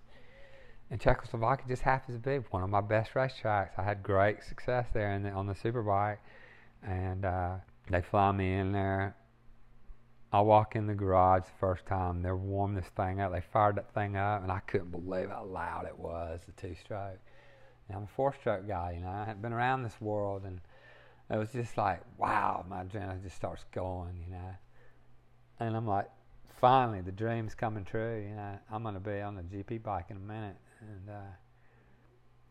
And 0.91 1.01
Czechoslovakia 1.01 1.67
just 1.69 1.83
happens 1.83 2.17
to 2.17 2.29
be 2.29 2.37
one 2.51 2.63
of 2.63 2.71
my 2.71 2.81
best 2.81 3.13
racetracks. 3.13 3.79
I 3.79 3.83
had 3.83 4.03
great 4.03 4.43
success 4.43 4.87
there 4.93 5.13
in 5.13 5.23
the, 5.23 5.31
on 5.31 5.47
the 5.47 5.55
superbike, 5.55 6.19
and 6.83 7.25
uh, 7.25 7.57
they 7.91 8.01
fly 8.01 8.33
me 8.33 8.55
in 8.55 8.73
there. 8.73 9.15
I 10.33 10.41
walk 10.41 10.77
in 10.77 10.87
the 10.87 10.95
garage 10.95 11.45
the 11.45 11.59
first 11.59 11.87
time. 11.87 12.23
They're 12.23 12.37
warming 12.37 12.77
this 12.77 12.91
thing 12.97 13.21
up. 13.21 13.33
They 13.33 13.41
fired 13.41 13.77
that 13.77 13.93
thing 13.95 14.17
up, 14.17 14.43
and 14.43 14.53
I 14.53 14.61
couldn't 14.61 14.91
believe 14.91 15.31
how 15.31 15.45
loud 15.45 15.87
it 15.87 15.99
was. 15.99 16.41
The 16.47 16.53
two-stroke. 16.53 17.19
And 17.89 17.97
I'm 17.97 18.05
a 18.05 18.09
four-stroke 18.15 18.69
guy, 18.69 18.93
you 18.97 19.03
know. 19.03 19.11
I 19.11 19.25
hadn't 19.25 19.41
been 19.41 19.55
around 19.55 19.83
this 19.83 19.99
world, 20.01 20.45
and 20.45 20.61
it 21.31 21.37
was 21.37 21.51
just 21.53 21.77
like, 21.77 22.01
wow, 22.19 22.65
my 22.69 22.85
adrenaline 22.85 23.23
just 23.23 23.37
starts 23.37 23.65
going, 23.73 24.23
you 24.23 24.31
know. 24.33 24.55
And 25.61 25.77
I'm 25.77 25.87
like, 25.87 26.09
finally, 26.61 27.01
the 27.01 27.13
dream's 27.13 27.55
coming 27.55 27.85
true. 27.85 28.25
You 28.29 28.35
know, 28.35 28.59
I'm 28.71 28.83
going 28.83 28.95
to 28.95 29.01
be 29.01 29.21
on 29.21 29.35
the 29.37 29.43
GP 29.43 29.83
bike 29.83 30.07
in 30.11 30.17
a 30.17 30.21
minute, 30.21 30.57
and 30.81 31.11
uh, 31.11 31.31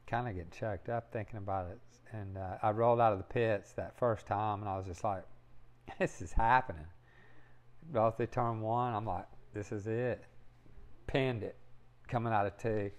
kind 0.07 0.27
of 0.27 0.35
get 0.35 0.51
choked 0.51 0.89
up 0.89 1.11
thinking 1.11 1.38
about 1.38 1.69
it. 1.69 1.79
And 2.13 2.38
uh, 2.38 2.57
I 2.61 2.71
rolled 2.71 3.01
out 3.01 3.11
of 3.11 3.19
the 3.19 3.25
pits 3.25 3.73
that 3.73 3.97
first 3.97 4.25
time, 4.25 4.61
and 4.61 4.69
I 4.69 4.77
was 4.77 4.85
just 4.85 5.03
like, 5.03 5.23
this 5.99 6.21
is 6.21 6.31
happening. 6.31 6.85
Both 7.91 8.17
through 8.17 8.27
turn 8.27 8.61
one, 8.61 8.93
I'm 8.93 9.05
like, 9.05 9.25
this 9.53 9.71
is 9.71 9.88
it. 9.88 10.23
Pinned 11.07 11.43
it, 11.43 11.57
coming 12.07 12.34
out 12.34 12.45
of 12.45 12.57
two, 12.57 12.91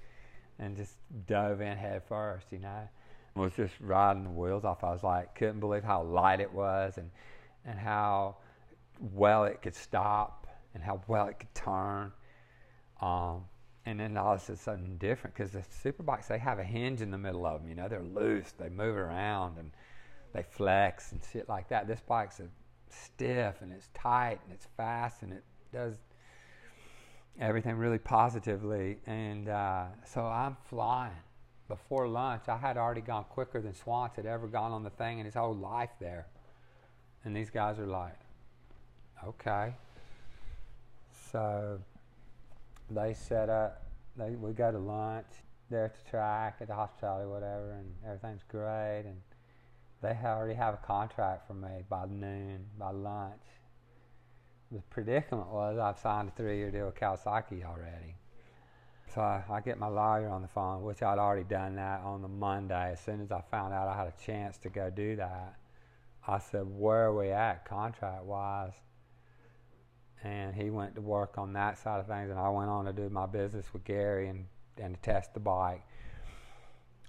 and 0.59 0.76
just 0.76 0.97
dove 1.26 1.60
in 1.60 1.76
head 1.76 2.02
first, 2.09 2.52
you 2.52 2.59
know. 2.59 2.89
Was 3.35 3.52
just 3.55 3.74
riding 3.80 4.24
the 4.24 4.30
wheels 4.30 4.64
off. 4.64 4.82
I 4.82 4.90
was 4.90 5.05
like, 5.05 5.35
couldn't 5.36 5.60
believe 5.60 5.85
how 5.85 6.02
light 6.02 6.40
it 6.40 6.52
was, 6.52 6.98
and 6.98 7.10
and 7.64 7.78
how 7.78 8.39
well 9.12 9.44
it 9.44 9.62
could 9.62 9.76
stop, 9.76 10.38
and 10.78 10.84
how 10.84 11.02
well 11.09 11.26
it 11.26 11.38
could 11.38 11.55
turn. 11.55 12.12
Um, 13.00 13.44
and 13.84 13.98
then 13.98 14.16
all 14.16 14.34
of 14.34 14.48
a 14.48 14.56
sudden 14.56 14.96
different 14.98 15.34
because 15.34 15.52
the 15.52 15.64
superbikes 15.84 16.28
they 16.28 16.38
have 16.38 16.59
a 16.59 16.64
hinge 16.64 17.00
in 17.00 17.10
the 17.10 17.18
middle 17.18 17.46
of 17.46 17.60
them. 17.60 17.68
You 17.68 17.74
know, 17.74 17.88
they're 17.88 18.02
loose, 18.02 18.52
they 18.59 18.68
move 18.68 18.96
around, 18.96 19.59
and 19.59 19.70
they 20.32 20.42
flex 20.42 21.12
and 21.12 21.20
shit 21.32 21.48
like 21.48 21.68
that. 21.70 21.88
This 21.88 22.00
bike's 22.06 22.40
stiff 22.90 23.56
and 23.60 23.72
it's 23.72 23.88
tight 23.94 24.40
and 24.44 24.52
it's 24.52 24.66
fast 24.76 25.22
and 25.22 25.32
it 25.32 25.44
does 25.72 25.96
everything 27.40 27.76
really 27.76 27.98
positively. 27.98 28.98
And 29.06 29.48
uh, 29.48 29.86
so 30.05 30.22
I'm 30.22 30.56
flying. 30.68 31.12
Before 31.68 32.09
lunch, 32.09 32.48
I 32.48 32.56
had 32.56 32.78
already 32.78 33.02
gone 33.02 33.24
quicker 33.28 33.60
than 33.60 33.72
Schwantz 33.72 34.16
had 34.16 34.24
ever 34.24 34.46
gone 34.46 34.72
on 34.72 34.82
the 34.82 34.90
thing 34.90 35.18
in 35.18 35.26
his 35.26 35.34
whole 35.34 35.55
life 35.55 35.90
there. 36.00 36.26
And 37.24 37.36
these 37.36 37.50
guys 37.50 37.78
are 37.78 37.86
like, 37.86 38.18
okay. 39.26 39.74
So 41.30 41.78
they 42.90 43.14
set 43.14 43.48
up, 43.48 43.84
they, 44.16 44.30
we 44.30 44.52
go 44.52 44.72
to 44.72 44.78
lunch 44.78 45.26
there 45.70 45.84
at 45.84 45.94
the 45.94 46.10
track, 46.10 46.56
at 46.60 46.68
the 46.68 46.74
hospitality, 46.74 47.28
whatever, 47.28 47.72
and 47.72 47.92
everything's 48.06 48.44
great. 48.48 49.02
And 49.05 49.20
they 50.02 50.16
already 50.24 50.55
have 50.55 50.74
a 50.74 50.78
contract 50.78 51.46
for 51.46 51.55
me 51.55 51.84
by 51.88 52.06
noon, 52.06 52.64
by 52.78 52.90
lunch. 52.90 53.42
The 54.70 54.80
predicament 54.90 55.48
was 55.48 55.78
I've 55.78 55.98
signed 55.98 56.28
a 56.28 56.32
three-year 56.32 56.70
deal 56.70 56.86
with 56.86 56.94
Kawasaki 56.94 57.64
already. 57.64 58.14
So 59.14 59.22
I, 59.22 59.42
I 59.50 59.60
get 59.60 59.78
my 59.78 59.88
lawyer 59.88 60.28
on 60.28 60.42
the 60.42 60.48
phone, 60.48 60.82
which 60.82 61.02
I'd 61.02 61.18
already 61.18 61.44
done 61.44 61.76
that 61.76 62.02
on 62.02 62.20
the 62.20 62.28
Monday. 62.28 62.92
As 62.92 63.00
soon 63.00 63.22
as 63.22 63.32
I 63.32 63.42
found 63.50 63.72
out 63.72 63.88
I 63.88 63.96
had 63.96 64.06
a 64.06 64.24
chance 64.24 64.59
to 64.59 64.68
go 64.68 64.90
do 64.90 65.16
that, 65.16 65.55
I 66.26 66.38
said, 66.38 66.66
"Where 66.66 67.06
are 67.06 67.16
we 67.16 67.30
at 67.30 67.64
contract-wise?" 67.64 68.74
And 70.24 70.55
he 70.55 70.70
went 70.70 70.97
to 70.97 71.01
work 71.01 71.39
on 71.39 71.53
that 71.53 71.78
side 71.78 72.01
of 72.01 72.07
things, 72.09 72.31
and 72.31 72.39
I 72.39 72.49
went 72.49 72.70
on 72.70 72.86
to 72.86 72.93
do 72.93 73.09
my 73.09 73.27
business 73.27 73.66
with 73.73 73.85
Gary 73.85 74.28
and 74.28 74.47
and 74.77 74.95
to 74.95 75.01
test 75.01 75.35
the 75.35 75.40
bike 75.40 75.82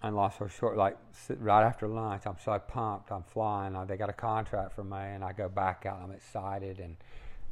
and 0.02 0.16
lost 0.16 0.40
so 0.40 0.48
short, 0.48 0.78
like 0.78 0.98
right 1.38 1.64
after 1.64 1.88
lunch, 1.88 2.24
I'm 2.26 2.38
so 2.44 2.58
pumped. 2.60 3.12
I'm 3.12 3.24
flying. 3.24 3.76
Uh, 3.76 3.86
They 3.86 3.98
got 3.98 4.10
a 4.10 4.14
contract 4.14 4.74
for 4.74 4.84
me, 4.84 4.98
and 4.98 5.24
I 5.24 5.34
go 5.34 5.50
back 5.50 5.86
out. 5.86 6.00
I'm 6.02 6.12
excited, 6.12 6.80
and 6.80 6.96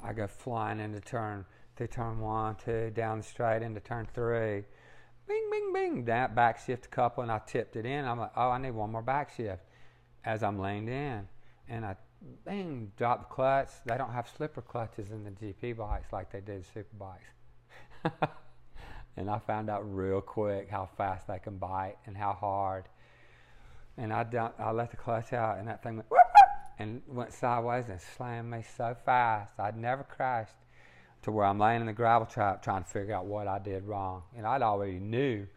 I 0.04 0.14
go 0.14 0.28
flying 0.28 0.80
into 0.80 1.02
turn 1.02 1.46
through 1.76 1.88
turn 1.88 2.20
one, 2.20 2.56
two, 2.56 2.90
down 2.92 3.20
the 3.20 3.24
straight 3.24 3.62
into 3.62 3.80
turn 3.80 4.08
three. 4.14 4.64
Bing, 5.28 5.50
bing, 5.52 5.74
bing. 5.74 6.06
That 6.06 6.36
back 6.36 6.66
shift 6.66 6.90
couple, 6.90 7.22
and 7.22 7.32
I 7.32 7.40
tipped 7.46 7.76
it 7.76 7.86
in. 7.86 8.06
I'm 8.06 8.18
like, 8.20 8.32
oh, 8.36 8.50
I 8.50 8.58
need 8.58 8.72
one 8.72 8.92
more 8.92 9.02
back 9.02 9.36
shift. 9.36 9.64
as 10.24 10.44
I'm 10.44 10.60
leaned 10.60 10.90
in, 10.90 11.28
and 11.68 11.86
I 11.86 11.96
bang 12.46 12.92
drop 12.98 13.30
the 13.30 13.34
clutch. 13.34 13.70
They 13.86 13.98
don't 13.98 14.12
have 14.12 14.28
slipper 14.36 14.62
clutches 14.62 15.12
in 15.12 15.24
the 15.24 15.32
GP 15.32 15.78
bikes 15.78 16.12
like 16.12 16.32
they 16.32 16.40
the 16.40 16.64
super 16.74 16.96
bikes. 16.98 18.22
and 19.18 19.30
I 19.30 19.40
found 19.40 19.70
out 19.70 19.82
real 19.84 20.22
quick 20.22 20.70
how 20.70 20.90
fast 20.98 21.28
they 21.28 21.40
can 21.40 21.58
bite 21.58 21.98
and 22.06 22.16
how 22.16 22.34
hard. 22.34 22.86
And 23.98 24.14
I 24.14 24.24
dumped, 24.24 24.60
I 24.60 24.72
let 24.72 24.92
the 24.92 24.98
clutch 24.98 25.34
out, 25.34 25.58
and 25.58 25.68
that 25.68 25.82
thing 25.82 25.96
went 25.96 26.08
and 26.80 27.02
went 27.08 27.34
sideways 27.34 27.90
and 27.90 28.00
slammed 28.00 28.52
me 28.52 28.64
so 28.78 28.96
fast. 29.06 29.60
I'd 29.60 29.78
never 29.78 30.04
crashed 30.04 30.54
to 31.24 31.32
where 31.32 31.46
I'm 31.46 31.60
laying 31.60 31.82
in 31.82 31.88
the 31.88 31.94
gravel 31.94 32.28
trap 32.28 32.62
trying 32.62 32.84
to 32.84 32.90
figure 32.90 33.16
out 33.16 33.26
what 33.26 33.48
I 33.48 33.60
did 33.60 33.84
wrong. 33.86 34.24
And 34.38 34.46
I'd 34.46 34.62
already 34.62 35.00
knew 35.00 35.48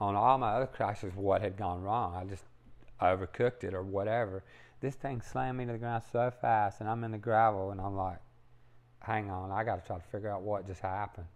on 0.00 0.16
all 0.16 0.38
my 0.38 0.54
other 0.54 0.66
crashes 0.66 1.12
what 1.14 1.42
had 1.42 1.58
gone 1.58 1.82
wrong. 1.82 2.14
I 2.14 2.24
just 2.24 2.44
overcooked 3.00 3.64
it 3.64 3.74
or 3.74 3.82
whatever. 3.82 4.42
This 4.80 4.94
thing 4.94 5.20
slammed 5.20 5.58
me 5.58 5.66
to 5.66 5.72
the 5.72 5.78
ground 5.78 6.02
so 6.10 6.30
fast, 6.30 6.80
and 6.80 6.88
I'm 6.88 7.04
in 7.04 7.10
the 7.10 7.18
gravel, 7.18 7.70
and 7.70 7.80
I'm 7.80 7.96
like, 7.96 8.18
hang 9.00 9.30
on, 9.30 9.50
I 9.50 9.64
got 9.64 9.80
to 9.80 9.86
try 9.86 9.96
to 9.96 10.04
figure 10.04 10.30
out 10.30 10.42
what 10.42 10.66
just 10.66 10.80
happened. 10.80 11.26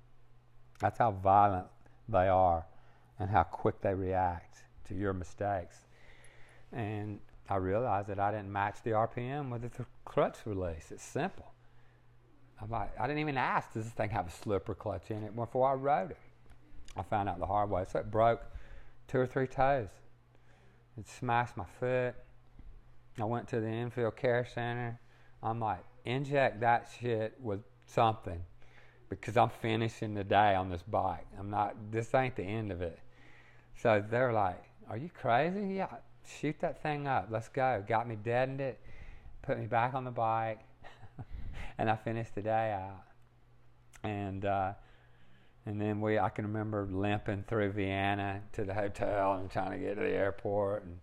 That's 0.81 0.99
how 0.99 1.13
violent 1.13 1.67
they 2.09 2.29
are 2.29 2.67
and 3.19 3.31
how 3.31 3.43
quick 3.45 3.81
they 3.81 3.95
react 3.95 4.65
to 4.89 4.95
your 4.95 5.13
mistakes. 5.13 5.77
And 6.73 7.21
I 7.49 7.57
realized 7.57 8.09
that 8.09 8.19
I 8.19 8.31
didn't 8.31 8.51
match 8.51 8.77
the 8.83 8.91
RPM 8.91 9.51
with 9.51 9.63
the 9.63 9.87
clutch 10.05 10.39
release. 10.47 10.91
It's 10.91 11.05
simple. 11.05 11.47
I'm 12.61 12.71
like, 12.71 12.99
I 12.99 13.07
didn't 13.07 13.21
even 13.21 13.37
ask, 13.37 13.73
does 13.73 13.85
this 13.85 13.93
thing 13.93 14.11
have 14.11 14.27
a 14.27 14.31
slipper 14.31 14.75
clutch 14.75 15.11
in 15.11 15.23
it 15.23 15.37
before 15.37 15.69
I 15.69 15.75
rode 15.75 16.13
it? 16.13 16.19
I 16.97 17.03
found 17.03 17.29
out 17.29 17.39
the 17.39 17.47
hard 17.47 17.71
way. 17.71 17.85
So 17.91 17.99
it 17.99 18.11
broke 18.11 18.43
two 19.09 19.19
or 19.19 19.27
three 19.27 19.47
toes. 19.47 19.89
It 20.97 21.09
smashed 21.09 21.57
my 21.57 21.65
foot. 21.81 22.15
I 23.19 23.25
went 23.25 23.49
to 23.49 23.61
the 23.61 23.69
infield 23.69 24.17
care 24.17 24.47
center. 24.55 24.99
I'm 25.43 25.61
like, 25.61 25.85
inject 26.05 26.61
that 26.61 26.89
shit 27.01 27.35
with 27.41 27.61
something 27.87 28.41
because 29.09 29.37
I'm 29.37 29.51
finishing 29.51 30.15
the 30.15 30.25
day 30.25 30.55
on 30.55 30.69
this 30.69 30.83
bike. 30.83 31.27
I'm 31.39 31.51
not, 31.51 31.77
this 31.93 32.15
ain't 32.15 32.37
the 32.37 32.43
end 32.43 32.73
of 32.73 32.83
it. 32.83 32.99
So 33.77 34.03
they're 34.09 34.33
like, 34.33 34.63
Are 34.89 34.97
you 34.97 35.11
crazy? 35.11 35.75
Yeah, 35.75 35.89
shoot 36.41 36.57
that 36.61 36.83
thing 36.83 37.07
up. 37.07 37.29
Let's 37.31 37.49
go. 37.49 37.85
Got 37.87 38.09
me 38.09 38.17
deadened 38.17 38.61
it, 38.61 38.81
put 39.43 39.59
me 39.59 39.67
back 39.67 39.95
on 39.95 40.05
the 40.05 40.11
bike, 40.11 40.61
and 41.79 41.91
I 41.91 41.97
finished 41.97 42.35
the 42.35 42.43
day 42.43 42.73
out. 42.73 43.05
And, 44.03 44.45
uh, 44.45 44.73
and 45.67 45.81
then 45.81 46.01
we, 46.01 46.19
I 46.19 46.29
can 46.29 46.47
remember 46.47 46.87
limping 46.91 47.45
through 47.49 47.73
Vienna 47.73 48.43
to 48.53 48.65
the 48.65 48.75
hotel 48.75 49.35
and 49.35 49.51
trying 49.51 49.73
to 49.73 49.79
get 49.79 49.95
to 49.95 50.01
the 50.01 50.11
airport. 50.11 50.85
And, 50.85 50.99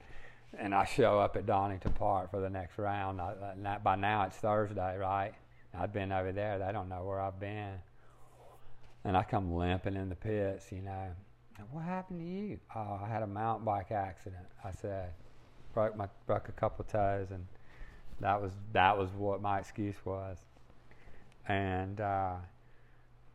and 0.57 0.75
I 0.75 0.85
show 0.85 1.19
up 1.19 1.35
at 1.35 1.45
Donington 1.45 1.93
Park 1.93 2.31
for 2.31 2.39
the 2.39 2.49
next 2.49 2.77
round. 2.77 3.21
I, 3.21 3.77
by 3.83 3.95
now 3.95 4.23
it's 4.23 4.37
Thursday, 4.37 4.97
right? 4.97 5.33
I've 5.77 5.93
been 5.93 6.11
over 6.11 6.31
there. 6.31 6.59
They 6.59 6.71
don't 6.71 6.89
know 6.89 7.03
where 7.03 7.21
I've 7.21 7.39
been. 7.39 7.75
And 9.03 9.15
I 9.15 9.23
come 9.23 9.53
limping 9.53 9.95
in 9.95 10.09
the 10.09 10.15
pits, 10.15 10.71
you 10.71 10.81
know. 10.81 11.07
What 11.71 11.83
happened 11.83 12.19
to 12.19 12.25
you? 12.25 12.59
Oh, 12.75 12.99
I 13.03 13.07
had 13.07 13.23
a 13.23 13.27
mountain 13.27 13.65
bike 13.65 13.91
accident. 13.91 14.45
I 14.63 14.71
said, 14.71 15.13
broke 15.73 15.95
my 15.95 16.07
broke 16.25 16.49
a 16.49 16.53
couple 16.53 16.83
toes, 16.85 17.27
and 17.31 17.45
that 18.19 18.41
was 18.41 18.51
that 18.73 18.97
was 18.97 19.09
what 19.11 19.41
my 19.41 19.59
excuse 19.59 19.95
was. 20.03 20.37
And 21.47 22.01
uh, 22.01 22.35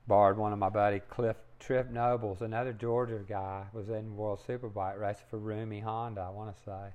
borrowed 0.06 0.36
one 0.36 0.52
of 0.52 0.58
my 0.58 0.68
buddy 0.68 1.00
Cliff 1.08 1.36
Trip 1.58 1.90
Nobles, 1.90 2.42
another 2.42 2.72
Georgia 2.72 3.20
guy, 3.28 3.64
was 3.72 3.88
in 3.88 4.16
World 4.16 4.40
Superbike 4.46 4.98
racing 4.98 5.24
for 5.30 5.38
Rumi 5.38 5.80
Honda, 5.80 6.22
I 6.22 6.30
want 6.30 6.56
to 6.56 6.62
say, 6.62 6.88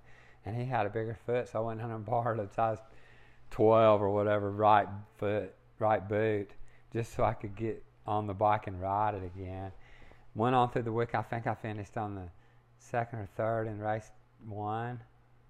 and 0.46 0.56
he 0.56 0.66
had 0.66 0.86
a 0.86 0.90
bigger 0.90 1.18
foot, 1.26 1.50
so 1.50 1.60
I 1.60 1.66
went 1.66 1.82
in 1.82 1.92
and 1.92 2.06
borrowed 2.06 2.40
a 2.40 2.48
size 2.54 2.78
12 3.52 4.02
or 4.02 4.10
whatever 4.10 4.52
right 4.52 4.88
foot, 5.18 5.54
right 5.80 6.08
boot, 6.08 6.52
just 6.94 7.14
so 7.14 7.24
I 7.24 7.34
could 7.34 7.56
get 7.56 7.84
on 8.08 8.28
the 8.28 8.34
bike 8.34 8.68
and 8.68 8.82
ride 8.82 9.16
it 9.16 9.24
again. 9.24 9.72
Went 10.36 10.56
on 10.56 10.70
through 10.70 10.84
the 10.84 10.94
week. 10.94 11.14
I 11.14 11.22
think 11.22 11.48
I 11.48 11.54
finished 11.54 11.98
on 11.98 12.16
the 12.16 12.28
second 12.80 13.20
or 13.20 13.30
third 13.36 13.68
in 13.68 13.80
race 13.80 14.10
one, 14.48 15.00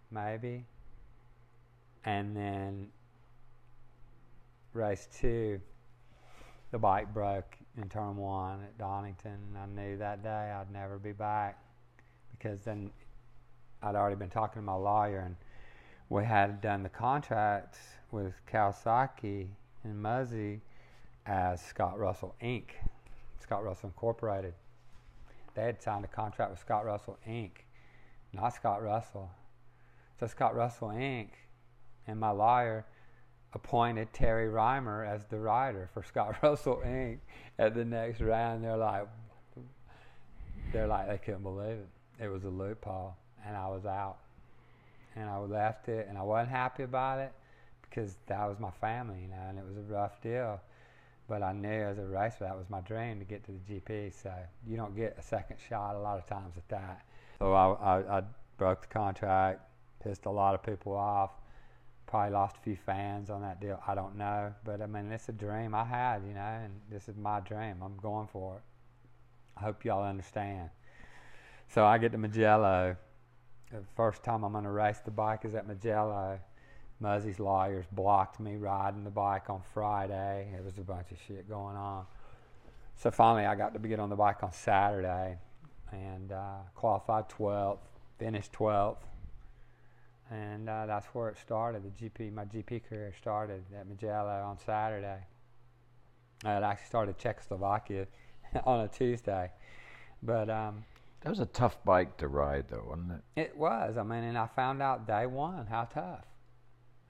maybe. 0.09 0.65
And 2.03 2.35
then 2.35 2.87
race 4.73 5.07
two, 5.19 5.61
the 6.71 6.79
bike 6.79 7.13
broke 7.13 7.57
in 7.77 7.87
term 7.89 8.17
one 8.17 8.61
at 8.63 8.77
Donington. 8.77 9.39
I 9.57 9.65
knew 9.65 9.97
that 9.97 10.23
day 10.23 10.29
I'd 10.29 10.71
never 10.71 10.97
be 10.97 11.11
back 11.11 11.57
because 12.31 12.61
then 12.61 12.91
I'd 13.81 13.95
already 13.95 14.15
been 14.15 14.29
talking 14.29 14.61
to 14.61 14.65
my 14.65 14.73
lawyer 14.73 15.19
and 15.19 15.35
we 16.09 16.25
had 16.25 16.61
done 16.61 16.83
the 16.83 16.89
contract 16.89 17.77
with 18.11 18.33
Kawasaki 18.51 19.47
and 19.83 20.01
Muzzy 20.01 20.59
as 21.25 21.61
Scott 21.61 21.97
Russell 21.97 22.35
Inc., 22.41 22.65
Scott 23.39 23.63
Russell 23.63 23.89
Incorporated. 23.89 24.53
They 25.55 25.63
had 25.63 25.81
signed 25.81 26.05
a 26.05 26.09
contract 26.09 26.51
with 26.51 26.59
Scott 26.59 26.85
Russell 26.85 27.17
Inc., 27.27 27.51
not 28.33 28.53
Scott 28.53 28.83
Russell. 28.83 29.31
So 30.19 30.27
Scott 30.27 30.55
Russell 30.55 30.89
Inc. 30.89 31.29
and 32.07 32.19
my 32.19 32.31
lawyer 32.31 32.85
appointed 33.53 34.13
Terry 34.13 34.47
Rymer 34.47 35.03
as 35.03 35.25
the 35.25 35.39
rider 35.39 35.89
for 35.93 36.03
Scott 36.03 36.37
Russell 36.43 36.81
Inc. 36.85 37.19
at 37.59 37.75
the 37.75 37.85
next 37.85 38.21
round. 38.21 38.63
They're 38.63 38.77
like, 38.77 39.07
they're 40.71 40.87
like 40.87 41.09
they 41.09 41.17
couldn't 41.17 41.43
believe 41.43 41.77
it. 41.77 42.23
It 42.23 42.27
was 42.27 42.43
a 42.43 42.49
loophole, 42.49 43.15
and 43.45 43.57
I 43.57 43.67
was 43.67 43.85
out, 43.85 44.17
and 45.15 45.29
I 45.29 45.37
left 45.37 45.89
it, 45.89 46.07
and 46.07 46.17
I 46.17 46.21
wasn't 46.21 46.49
happy 46.49 46.83
about 46.83 47.19
it 47.19 47.33
because 47.91 48.15
that 48.27 48.47
was 48.47 48.59
my 48.59 48.71
family, 48.71 49.19
you 49.21 49.27
know, 49.27 49.43
and 49.49 49.57
it 49.57 49.65
was 49.65 49.77
a 49.77 49.93
rough 49.93 50.21
deal. 50.21 50.61
But 51.27 51.43
I 51.43 51.53
knew 51.53 51.69
as 51.69 51.97
a 51.97 52.05
racer 52.05 52.45
that 52.45 52.57
was 52.57 52.69
my 52.69 52.81
dream 52.81 53.19
to 53.19 53.25
get 53.25 53.43
to 53.45 53.51
the 53.51 53.73
GP. 53.73 54.13
So 54.21 54.33
you 54.67 54.77
don't 54.77 54.95
get 54.95 55.15
a 55.17 55.21
second 55.21 55.57
shot 55.69 55.95
a 55.95 55.99
lot 55.99 56.17
of 56.17 56.25
times 56.27 56.55
at 56.57 56.67
that. 56.69 57.05
So 57.39 57.53
I, 57.53 57.71
I, 57.73 58.17
I 58.17 58.23
broke 58.57 58.81
the 58.81 58.87
contract, 58.87 59.61
pissed 60.03 60.25
a 60.25 60.29
lot 60.29 60.55
of 60.55 60.63
people 60.63 60.93
off. 60.93 61.31
Probably 62.11 62.33
lost 62.33 62.57
a 62.57 62.59
few 62.59 62.75
fans 62.75 63.29
on 63.29 63.41
that 63.41 63.61
deal. 63.61 63.81
I 63.87 63.95
don't 63.95 64.17
know, 64.17 64.53
but 64.65 64.81
I 64.81 64.85
mean 64.85 65.09
it's 65.13 65.29
a 65.29 65.31
dream 65.31 65.73
I 65.73 65.85
had, 65.85 66.23
you 66.27 66.33
know, 66.33 66.41
and 66.41 66.73
this 66.91 67.07
is 67.07 67.15
my 67.15 67.39
dream. 67.39 67.77
I'm 67.81 67.95
going 68.01 68.27
for 68.27 68.57
it. 68.57 68.61
I 69.55 69.61
hope 69.61 69.85
y'all 69.85 70.03
understand. 70.03 70.71
So 71.73 71.85
I 71.85 71.97
get 71.99 72.11
to 72.11 72.17
Mugello. 72.17 72.97
The 73.71 73.83
first 73.95 74.23
time 74.23 74.43
I'm 74.43 74.51
going 74.51 74.65
to 74.65 74.71
race 74.71 74.99
the 75.05 75.11
bike 75.11 75.45
is 75.45 75.55
at 75.55 75.65
Mugello. 75.65 76.37
Muzzy's 76.99 77.39
lawyers 77.39 77.85
blocked 77.93 78.41
me 78.41 78.57
riding 78.57 79.05
the 79.05 79.09
bike 79.09 79.49
on 79.49 79.61
Friday. 79.73 80.53
It 80.53 80.65
was 80.65 80.77
a 80.79 80.81
bunch 80.81 81.11
of 81.11 81.17
shit 81.25 81.47
going 81.47 81.77
on. 81.77 82.05
So 82.97 83.09
finally, 83.09 83.45
I 83.45 83.55
got 83.55 83.73
to 83.73 83.79
get 83.79 84.01
on 84.01 84.09
the 84.09 84.17
bike 84.17 84.43
on 84.43 84.51
Saturday 84.51 85.37
and 85.93 86.33
uh, 86.33 86.57
qualified 86.75 87.29
12th, 87.29 87.79
finished 88.19 88.51
12th. 88.51 88.97
And 90.31 90.69
uh, 90.69 90.85
that's 90.85 91.07
where 91.07 91.27
it 91.27 91.37
started. 91.37 91.83
The 91.83 92.09
GP, 92.09 92.33
my 92.33 92.45
GP 92.45 92.87
career 92.87 93.13
started 93.19 93.63
at 93.77 93.85
Mugello 93.85 94.43
on 94.45 94.57
Saturday. 94.65 95.19
Uh, 96.45 96.49
it 96.49 96.63
actually 96.63 96.87
started 96.87 97.17
Czechoslovakia 97.17 98.07
on 98.65 98.79
a 98.81 98.87
Tuesday, 98.87 99.51
but 100.23 100.49
um, 100.49 100.85
that 101.21 101.29
was 101.29 101.39
a 101.39 101.45
tough 101.45 101.83
bike 101.83 102.17
to 102.17 102.29
ride, 102.29 102.65
though, 102.69 102.85
wasn't 102.87 103.11
it? 103.11 103.41
It 103.41 103.57
was. 103.57 103.97
I 103.97 104.03
mean, 104.03 104.23
and 104.23 104.37
I 104.37 104.47
found 104.47 104.81
out 104.81 105.05
day 105.05 105.25
one 105.25 105.67
how 105.67 105.83
tough 105.83 106.25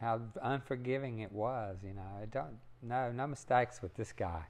how 0.02 0.19
unforgiving 0.41 1.19
it 1.19 1.31
was. 1.31 1.77
You 1.84 1.93
know, 1.93 2.23
it 2.23 2.31
don't 2.31 2.57
no 2.81 3.11
no 3.11 3.27
mistakes 3.27 3.81
with 3.81 3.93
this 3.95 4.11
guy. 4.11 4.43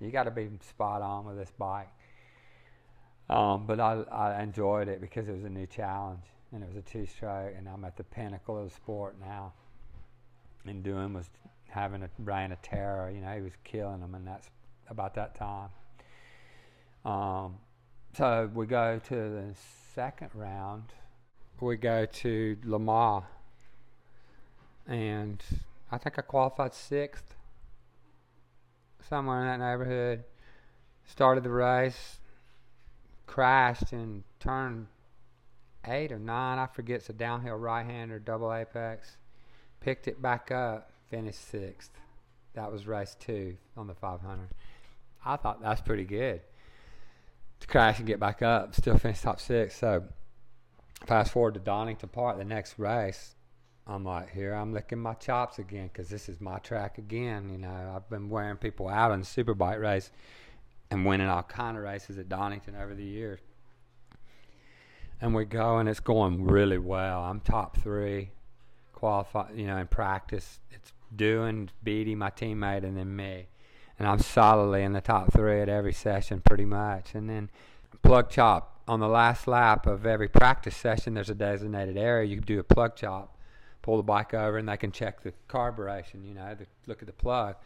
You 0.00 0.10
got 0.10 0.24
to 0.24 0.30
be 0.30 0.48
spot 0.68 1.02
on 1.02 1.26
with 1.26 1.36
this 1.36 1.52
bike. 1.56 1.90
Um, 3.30 3.66
but 3.66 3.80
I, 3.80 4.02
I 4.10 4.42
enjoyed 4.42 4.88
it 4.88 5.00
because 5.00 5.28
it 5.28 5.32
was 5.32 5.44
a 5.44 5.48
new 5.48 5.66
challenge 5.66 6.24
and 6.54 6.62
it 6.62 6.68
was 6.68 6.76
a 6.76 6.82
two-stroke, 6.82 7.52
and 7.58 7.68
I'm 7.68 7.84
at 7.84 7.96
the 7.96 8.04
pinnacle 8.04 8.56
of 8.56 8.68
the 8.68 8.74
sport 8.74 9.16
now. 9.20 9.52
And 10.64 10.84
Doohan 10.84 11.12
was 11.12 11.28
having 11.68 12.02
a 12.02 12.08
reign 12.18 12.52
of 12.52 12.62
terror. 12.62 13.10
You 13.10 13.20
know, 13.20 13.34
he 13.34 13.42
was 13.42 13.52
killing 13.64 14.00
them, 14.00 14.14
and 14.14 14.26
that's 14.26 14.48
about 14.88 15.14
that 15.14 15.34
time. 15.34 15.70
Um, 17.04 17.56
so 18.16 18.48
we 18.54 18.66
go 18.66 19.00
to 19.08 19.14
the 19.14 19.54
second 19.94 20.30
round. 20.32 20.84
We 21.60 21.76
go 21.76 22.06
to 22.06 22.56
Le 22.64 22.78
Mans, 22.78 23.24
and 24.86 25.42
I 25.90 25.98
think 25.98 26.18
I 26.18 26.22
qualified 26.22 26.74
sixth, 26.74 27.34
somewhere 29.08 29.40
in 29.40 29.46
that 29.46 29.64
neighborhood. 29.64 30.24
Started 31.06 31.44
the 31.44 31.50
race, 31.50 32.18
crashed 33.26 33.92
and 33.92 34.24
turn 34.40 34.88
eight 35.88 36.12
or 36.12 36.18
nine, 36.18 36.58
I 36.58 36.66
forget. 36.66 36.96
It's 36.96 37.10
a 37.10 37.12
downhill 37.12 37.56
right 37.56 37.84
hander, 37.84 38.18
double 38.18 38.52
apex. 38.52 39.16
Picked 39.80 40.08
it 40.08 40.20
back 40.20 40.50
up, 40.50 40.90
finished 41.10 41.48
sixth. 41.48 41.90
That 42.54 42.70
was 42.70 42.86
race 42.86 43.16
two 43.18 43.56
on 43.76 43.86
the 43.86 43.94
500. 43.94 44.48
I 45.24 45.36
thought 45.36 45.60
that's 45.62 45.80
pretty 45.80 46.04
good 46.04 46.40
to 47.60 47.66
crash 47.66 47.98
and 47.98 48.06
get 48.06 48.20
back 48.20 48.42
up, 48.42 48.74
still 48.74 48.98
finish 48.98 49.20
top 49.20 49.40
six. 49.40 49.76
So 49.76 50.04
fast 51.06 51.32
forward 51.32 51.54
to 51.54 51.60
Donington 51.60 52.08
Park, 52.10 52.38
the 52.38 52.44
next 52.44 52.78
race 52.78 53.34
I'm 53.86 54.04
like, 54.04 54.30
here 54.30 54.54
I'm 54.54 54.72
licking 54.72 54.98
my 54.98 55.14
chops 55.14 55.58
again 55.58 55.90
because 55.92 56.08
this 56.08 56.28
is 56.28 56.40
my 56.40 56.58
track 56.58 56.96
again. 56.98 57.50
You 57.50 57.58
know, 57.58 57.92
I've 57.94 58.08
been 58.08 58.30
wearing 58.30 58.56
people 58.56 58.88
out 58.88 59.12
in 59.12 59.20
the 59.20 59.26
superbike 59.26 59.80
race 59.80 60.10
and 60.90 61.04
winning 61.04 61.28
all 61.28 61.42
kind 61.42 61.76
of 61.76 61.82
races 61.82 62.18
at 62.18 62.28
Donington 62.28 62.76
over 62.76 62.94
the 62.94 63.04
years. 63.04 63.40
And 65.24 65.34
we 65.34 65.46
go, 65.46 65.78
and 65.78 65.88
it's 65.88 66.00
going 66.00 66.44
really 66.44 66.76
well. 66.76 67.22
I'm 67.22 67.40
top 67.40 67.78
three, 67.78 68.32
qualify. 68.92 69.52
You 69.54 69.66
know, 69.66 69.78
in 69.78 69.86
practice, 69.86 70.60
it's 70.70 70.92
doing 71.16 71.70
beating 71.82 72.18
my 72.18 72.28
teammate 72.28 72.84
and 72.84 72.94
then 72.94 73.16
me, 73.16 73.46
and 73.98 74.06
I'm 74.06 74.18
solidly 74.18 74.82
in 74.82 74.92
the 74.92 75.00
top 75.00 75.32
three 75.32 75.62
at 75.62 75.70
every 75.70 75.94
session, 75.94 76.42
pretty 76.42 76.66
much. 76.66 77.14
And 77.14 77.30
then 77.30 77.48
plug 78.02 78.28
chop 78.28 78.82
on 78.86 79.00
the 79.00 79.08
last 79.08 79.48
lap 79.48 79.86
of 79.86 80.04
every 80.04 80.28
practice 80.28 80.76
session. 80.76 81.14
There's 81.14 81.30
a 81.30 81.34
designated 81.34 81.96
area 81.96 82.28
you 82.28 82.38
do 82.38 82.60
a 82.60 82.62
plug 82.62 82.94
chop, 82.94 83.38
pull 83.80 83.96
the 83.96 84.02
bike 84.02 84.34
over, 84.34 84.58
and 84.58 84.68
they 84.68 84.76
can 84.76 84.92
check 84.92 85.22
the 85.22 85.32
carburation. 85.48 86.22
You 86.28 86.34
know, 86.34 86.54
the, 86.54 86.66
look 86.86 87.00
at 87.00 87.06
the 87.06 87.14
plug. 87.14 87.56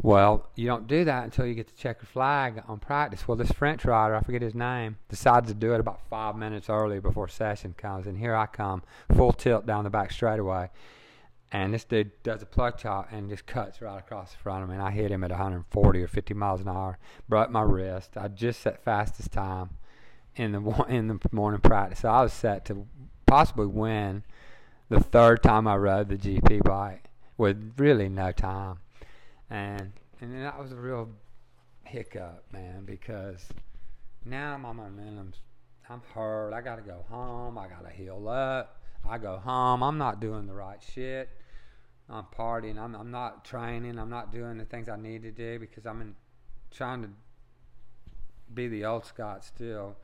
Well, 0.00 0.48
you 0.54 0.66
don't 0.66 0.86
do 0.86 1.04
that 1.04 1.24
until 1.24 1.44
you 1.44 1.54
get 1.54 1.66
the 1.66 1.76
checkered 1.76 2.08
flag 2.08 2.62
on 2.68 2.78
practice. 2.78 3.26
Well, 3.26 3.36
this 3.36 3.50
French 3.50 3.84
rider, 3.84 4.14
I 4.14 4.22
forget 4.22 4.42
his 4.42 4.54
name, 4.54 4.96
decides 5.08 5.48
to 5.48 5.54
do 5.54 5.74
it 5.74 5.80
about 5.80 6.00
five 6.08 6.36
minutes 6.36 6.70
early 6.70 7.00
before 7.00 7.26
session 7.26 7.74
comes. 7.76 8.06
And 8.06 8.16
here 8.16 8.36
I 8.36 8.46
come, 8.46 8.82
full 9.16 9.32
tilt 9.32 9.66
down 9.66 9.82
the 9.82 9.90
back 9.90 10.12
straightaway. 10.12 10.70
And 11.50 11.74
this 11.74 11.82
dude 11.82 12.12
does 12.22 12.42
a 12.42 12.46
plug 12.46 12.78
chop 12.78 13.08
and 13.10 13.28
just 13.28 13.46
cuts 13.46 13.80
right 13.80 13.98
across 13.98 14.32
the 14.32 14.38
front 14.38 14.62
of 14.62 14.68
me. 14.68 14.76
And 14.76 14.84
I 14.84 14.92
hit 14.92 15.10
him 15.10 15.24
at 15.24 15.30
140 15.30 16.02
or 16.02 16.06
50 16.06 16.34
miles 16.34 16.60
an 16.60 16.68
hour, 16.68 16.98
broke 17.28 17.50
my 17.50 17.62
wrist. 17.62 18.16
I 18.16 18.28
just 18.28 18.60
set 18.60 18.84
fastest 18.84 19.32
time 19.32 19.70
in 20.36 20.52
the 20.52 20.60
in 20.88 21.08
the 21.08 21.18
morning 21.32 21.60
practice. 21.60 22.00
So 22.00 22.08
I 22.08 22.22
was 22.22 22.32
set 22.32 22.64
to 22.66 22.86
possibly 23.26 23.66
win 23.66 24.22
the 24.90 25.00
third 25.00 25.42
time 25.42 25.66
I 25.66 25.76
rode 25.76 26.08
the 26.08 26.16
GP 26.16 26.62
bike 26.62 27.04
with 27.36 27.74
really 27.78 28.08
no 28.08 28.30
time 28.30 28.78
and 29.50 29.92
and 30.20 30.44
that 30.44 30.58
was 30.58 30.72
a 30.72 30.76
real 30.76 31.08
hiccup, 31.84 32.44
man, 32.52 32.84
because 32.84 33.46
now 34.24 34.56
my 34.58 34.72
momentum's 34.72 35.40
I'm 35.90 36.02
hurt. 36.14 36.52
I 36.52 36.60
gotta 36.60 36.82
go 36.82 37.04
home. 37.08 37.56
I 37.56 37.66
gotta 37.66 37.90
heal 37.90 38.28
up. 38.28 38.82
I 39.08 39.16
go 39.16 39.38
home. 39.38 39.82
I'm 39.82 39.96
not 39.96 40.20
doing 40.20 40.46
the 40.46 40.52
right 40.52 40.82
shit. 40.94 41.30
I'm 42.10 42.24
partying. 42.36 42.78
I'm 42.78 42.94
I'm 42.94 43.10
not 43.10 43.44
training. 43.44 43.98
I'm 43.98 44.10
not 44.10 44.32
doing 44.32 44.58
the 44.58 44.64
things 44.64 44.88
I 44.88 44.96
need 44.96 45.22
to 45.22 45.30
do 45.30 45.58
because 45.58 45.86
I'm 45.86 46.00
in, 46.02 46.14
trying 46.70 47.02
to 47.02 47.10
be 48.52 48.68
the 48.68 48.84
old 48.84 49.06
Scott 49.06 49.44
still, 49.44 49.96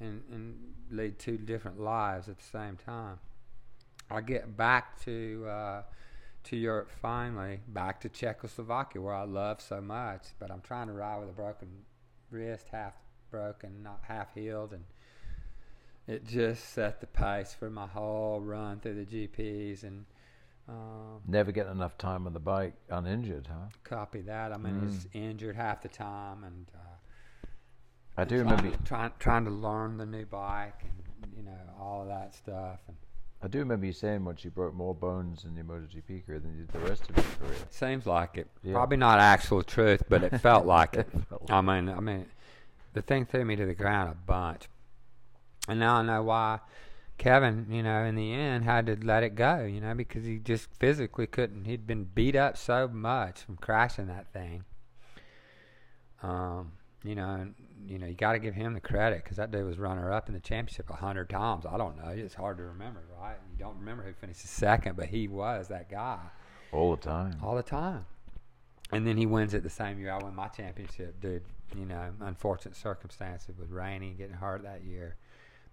and 0.00 0.22
and 0.32 0.56
lead 0.90 1.18
two 1.18 1.36
different 1.36 1.78
lives 1.78 2.28
at 2.28 2.38
the 2.38 2.44
same 2.44 2.76
time. 2.76 3.18
I 4.10 4.20
get 4.20 4.56
back 4.56 5.00
to. 5.04 5.46
Uh, 5.48 5.82
to 6.48 6.56
Europe 6.56 6.90
finally, 7.02 7.60
back 7.68 8.00
to 8.00 8.08
Czechoslovakia 8.08 9.02
where 9.02 9.14
I 9.14 9.24
love 9.24 9.60
so 9.60 9.80
much. 9.80 10.28
But 10.38 10.50
I'm 10.50 10.60
trying 10.60 10.86
to 10.86 10.92
ride 10.92 11.20
with 11.20 11.28
a 11.28 11.32
broken 11.32 11.68
wrist, 12.30 12.68
half 12.70 12.94
broken, 13.30 13.82
not 13.82 14.00
half 14.02 14.34
healed, 14.34 14.72
and 14.72 14.84
it 16.06 16.26
just 16.26 16.72
set 16.72 17.00
the 17.00 17.06
pace 17.06 17.54
for 17.58 17.68
my 17.70 17.86
whole 17.86 18.40
run 18.40 18.80
through 18.80 19.04
the 19.04 19.28
GPs 19.28 19.82
and. 19.82 20.04
Um, 20.68 21.22
Never 21.26 21.50
getting 21.50 21.72
enough 21.72 21.96
time 21.96 22.26
on 22.26 22.34
the 22.34 22.40
bike 22.40 22.74
uninjured, 22.90 23.46
huh? 23.46 23.68
Copy 23.84 24.20
that. 24.22 24.52
I 24.52 24.58
mean, 24.58 24.74
mm. 24.74 24.86
he's 24.86 25.06
injured 25.14 25.56
half 25.56 25.80
the 25.80 25.88
time, 25.88 26.44
and 26.44 26.66
uh, 26.74 27.48
I 28.18 28.24
do 28.24 28.42
trying, 28.42 28.56
remember 28.56 28.76
trying 28.84 29.12
trying 29.18 29.44
to 29.46 29.50
learn 29.50 29.96
the 29.96 30.04
new 30.04 30.26
bike 30.26 30.82
and 30.82 31.34
you 31.34 31.42
know 31.42 31.56
all 31.80 32.02
of 32.02 32.08
that 32.08 32.34
stuff. 32.34 32.80
And 32.86 32.98
I 33.40 33.46
do 33.46 33.58
remember 33.60 33.86
you 33.86 33.92
saying 33.92 34.24
once 34.24 34.44
you 34.44 34.50
broke 34.50 34.74
more 34.74 34.94
bones 34.94 35.44
in 35.44 35.54
your 35.54 35.64
MotoGP 35.64 36.26
career 36.26 36.40
than 36.40 36.58
you 36.58 36.64
did 36.64 36.68
the 36.72 36.80
rest 36.80 37.08
of 37.08 37.16
your 37.16 37.24
career. 37.24 37.56
Seems 37.70 38.04
like 38.04 38.36
it. 38.36 38.48
Yeah. 38.64 38.72
Probably 38.72 38.96
not 38.96 39.20
actual 39.20 39.62
truth, 39.62 40.02
but 40.08 40.24
it 40.24 40.40
felt 40.40 40.66
like 40.78 40.94
it. 40.94 41.08
I 41.48 41.60
mean, 41.60 41.88
I 41.88 42.00
mean, 42.00 42.26
the 42.94 43.02
thing 43.02 43.26
threw 43.26 43.44
me 43.44 43.54
to 43.54 43.64
the 43.64 43.74
ground 43.74 44.10
a 44.10 44.14
bunch, 44.14 44.68
and 45.68 45.78
now 45.78 45.96
I 45.96 46.02
know 46.02 46.22
why. 46.24 46.60
Kevin, 47.16 47.66
you 47.68 47.82
know, 47.82 48.04
in 48.04 48.14
the 48.14 48.32
end 48.32 48.64
had 48.64 48.86
to 48.86 48.96
let 49.02 49.24
it 49.24 49.34
go, 49.34 49.64
you 49.64 49.80
know, 49.80 49.92
because 49.92 50.24
he 50.24 50.38
just 50.38 50.68
physically 50.78 51.26
couldn't. 51.26 51.64
He'd 51.64 51.86
been 51.86 52.04
beat 52.04 52.36
up 52.36 52.56
so 52.56 52.86
much 52.86 53.40
from 53.40 53.56
crashing 53.56 54.06
that 54.06 54.32
thing. 54.32 54.64
Um, 56.22 56.72
you 57.04 57.14
know, 57.14 57.48
you 57.86 57.98
know, 57.98 58.06
you 58.06 58.14
got 58.14 58.32
to 58.32 58.38
give 58.38 58.54
him 58.54 58.74
the 58.74 58.80
credit 58.80 59.22
because 59.22 59.36
that 59.36 59.50
dude 59.50 59.64
was 59.64 59.78
runner 59.78 60.12
up 60.12 60.28
in 60.28 60.34
the 60.34 60.40
championship 60.40 60.90
a 60.90 60.96
hundred 60.96 61.30
times. 61.30 61.64
I 61.64 61.76
don't 61.76 61.96
know; 61.96 62.08
it's 62.08 62.34
hard 62.34 62.58
to 62.58 62.64
remember, 62.64 63.04
right? 63.20 63.36
You 63.52 63.58
don't 63.58 63.78
remember 63.78 64.02
who 64.02 64.12
finished 64.12 64.40
second, 64.40 64.96
but 64.96 65.06
he 65.06 65.28
was 65.28 65.68
that 65.68 65.90
guy 65.90 66.18
all 66.72 66.96
the 66.96 67.02
time. 67.02 67.36
All 67.42 67.56
the 67.56 67.62
time. 67.62 68.06
And 68.90 69.06
then 69.06 69.16
he 69.16 69.26
wins 69.26 69.52
it 69.54 69.62
the 69.62 69.70
same 69.70 69.98
year 69.98 70.12
I 70.12 70.18
won 70.18 70.34
my 70.34 70.48
championship, 70.48 71.20
dude. 71.20 71.42
You 71.76 71.84
know, 71.84 72.10
unfortunate 72.20 72.76
circumstances 72.76 73.54
with 73.58 73.70
Rainey 73.70 74.14
getting 74.16 74.34
hurt 74.34 74.62
that 74.62 74.84
year, 74.84 75.16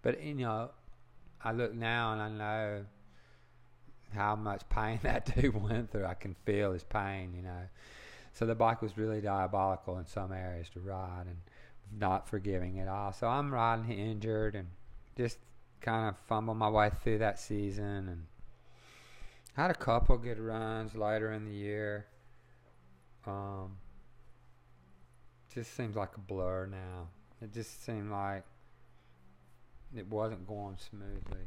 but 0.02 0.22
you 0.22 0.34
know, 0.36 0.72
I 1.42 1.54
look 1.54 1.74
now 1.74 2.12
and 2.12 2.22
I 2.22 2.30
know 2.30 2.86
how 4.14 4.36
much 4.36 4.68
pain 4.70 5.00
that 5.04 5.34
dude 5.34 5.56
went 5.56 5.92
through. 5.92 6.06
I 6.06 6.14
can 6.14 6.36
feel 6.46 6.74
his 6.74 6.84
pain, 6.84 7.34
you 7.36 7.42
know. 7.42 7.62
So 8.36 8.46
the 8.46 8.54
bike 8.54 8.82
was 8.82 8.98
really 8.98 9.22
diabolical 9.22 9.98
in 9.98 10.06
some 10.06 10.34
areas 10.34 10.68
to 10.74 10.82
ride 10.82 11.26
and 11.26 11.38
not 11.98 12.28
forgiving 12.28 12.80
at 12.80 12.88
all. 12.90 13.14
So 13.14 13.28
I'm 13.28 13.54
riding 13.54 13.90
injured 13.98 14.56
and 14.56 14.68
just 15.18 15.38
kind 15.80 16.10
of 16.10 16.18
fumble 16.28 16.54
my 16.54 16.70
way 16.70 16.92
through 17.02 17.20
that 17.20 17.40
season 17.40 18.10
and 18.10 18.26
had 19.54 19.72
a 19.72 19.74
couple 19.74 20.18
good 20.18 20.38
runs 20.38 20.96
later 20.96 21.32
in 21.32 21.46
the 21.46 21.54
year. 21.54 22.08
Um, 23.26 23.78
just 25.54 25.74
seems 25.74 25.96
like 25.96 26.18
a 26.18 26.20
blur 26.20 26.66
now. 26.66 27.08
It 27.42 27.54
just 27.54 27.86
seemed 27.86 28.12
like 28.12 28.44
it 29.96 30.08
wasn't 30.10 30.46
going 30.46 30.76
smoothly. 30.90 31.46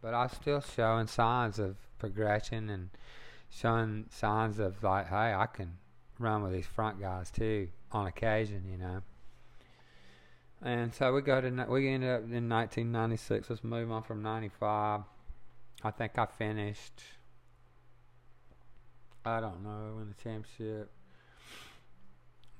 But 0.00 0.14
I 0.14 0.22
was 0.22 0.32
still 0.32 0.60
showing 0.60 1.08
signs 1.08 1.58
of 1.58 1.76
progression 1.98 2.70
and 2.70 2.90
showing 3.50 4.06
signs 4.10 4.60
of 4.60 4.84
like, 4.84 5.08
hey, 5.08 5.34
I 5.34 5.46
can 5.46 5.78
run 6.18 6.42
with 6.42 6.52
these 6.52 6.66
front 6.66 7.00
guys 7.00 7.30
too 7.30 7.68
on 7.92 8.06
occasion, 8.06 8.64
you 8.70 8.78
know. 8.78 9.02
And 10.60 10.92
so 10.92 11.12
we 11.12 11.22
go 11.22 11.40
to 11.40 11.66
we 11.68 11.88
ended 11.88 12.10
up 12.10 12.22
in 12.22 12.48
1996. 12.48 13.50
Let's 13.50 13.64
move 13.64 13.90
on 13.92 14.02
from 14.02 14.22
95. 14.22 15.02
I 15.84 15.90
think 15.92 16.18
I 16.18 16.26
finished. 16.26 17.02
I 19.24 19.40
don't 19.40 19.62
know 19.62 19.98
in 20.00 20.08
the 20.08 20.22
championship. 20.22 20.90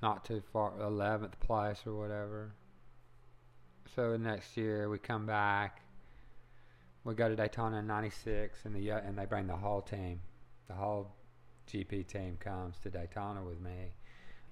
Not 0.00 0.24
too 0.24 0.42
far, 0.52 0.72
11th 0.78 1.40
place 1.40 1.82
or 1.86 1.94
whatever. 1.94 2.52
So 3.96 4.16
next 4.16 4.56
year 4.56 4.88
we 4.88 4.98
come 4.98 5.26
back. 5.26 5.80
We 7.02 7.14
go 7.14 7.28
to 7.28 7.34
Daytona 7.34 7.78
in 7.78 7.86
'96, 7.86 8.64
and 8.64 8.76
the 8.76 8.90
and 8.90 9.18
they 9.18 9.24
bring 9.24 9.46
the 9.46 9.56
whole 9.56 9.80
team, 9.80 10.20
the 10.68 10.74
whole 10.74 11.16
GP 11.68 12.06
team 12.06 12.36
comes 12.40 12.78
to 12.80 12.90
Daytona 12.90 13.42
with 13.42 13.60
me 13.60 13.92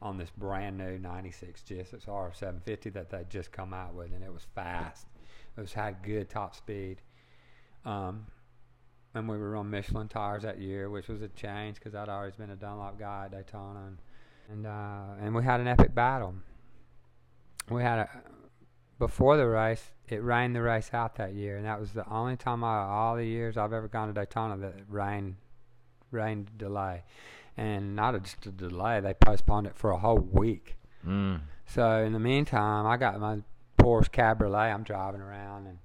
on 0.03 0.19
this 0.19 0.31
brand 0.37 0.77
new 0.77 0.99
96 0.99 1.63
GSX-R 1.69 2.33
750 2.35 2.91
that 2.91 3.11
they'd 3.11 3.31
just 3.31 3.51
come 3.51 3.73
out 3.73 3.95
with, 3.95 4.13
and 4.13 4.23
it 4.23 4.33
was 4.33 4.47
fast. 4.55 5.07
It 5.57 5.61
was 5.61 5.73
had 5.73 6.03
good 6.03 6.29
top 6.29 6.55
speed. 6.55 6.99
Um, 7.85 8.27
and 9.15 9.29
we 9.29 9.39
were 9.39 9.57
on 9.57 9.71
Michelin 9.71 10.09
tires 10.09 10.43
that 10.43 10.61
year, 10.61 10.91
which 10.91 11.09
was 11.09 11.23
a 11.23 11.29
change 11.29 11.77
because 11.77 11.95
I'd 11.95 12.11
always 12.11 12.35
been 12.35 12.51
a 12.51 12.57
Dunlop 12.57 12.99
guy 12.99 13.25
at 13.27 13.33
Daytona, 13.33 13.87
and 13.87 13.99
and, 14.49 14.67
uh, 14.67 15.25
and 15.25 15.35
we 15.35 15.43
had 15.43 15.61
an 15.61 15.67
epic 15.67 15.95
battle. 15.95 16.35
We 17.71 17.83
had 17.83 18.01
a 18.01 18.09
before 18.99 19.37
the 19.37 19.47
race. 19.47 19.83
It 20.09 20.23
rained 20.23 20.55
the 20.55 20.63
race 20.63 20.91
out 20.93 21.17
that 21.17 21.35
year, 21.35 21.57
and 21.57 21.67
that 21.67 21.81
was 21.81 21.93
the 21.93 22.09
only 22.09 22.37
time 22.37 22.63
out 22.63 22.85
of 22.85 22.91
all 22.91 23.17
the 23.17 23.25
years 23.25 23.57
I've 23.57 23.73
ever 23.73 23.89
gone 23.89 24.09
to 24.09 24.15
Daytona 24.15 24.57
that 24.59 24.79
it 24.79 24.85
rained 24.89 25.37
rain 26.11 26.49
delay, 26.57 27.03
and 27.57 27.97
not 27.97 28.21
just 28.23 28.47
a 28.47 28.51
delay. 28.51 29.01
They 29.01 29.15
postponed 29.15 29.67
it 29.67 29.77
for 29.77 29.91
a 29.91 29.99
whole 29.99 30.19
week. 30.19 30.77
Mm. 31.07 31.41
So 31.67 32.03
in 32.03 32.13
the 32.13 32.21
meantime, 32.21 32.87
I 32.87 32.97
got 32.97 33.19
my 33.21 33.39
Porsche 33.79 34.11
Cabriolet. 34.11 34.73
I'm 34.75 34.83
driving 34.83 35.21
around, 35.21 35.67
and 35.67 35.79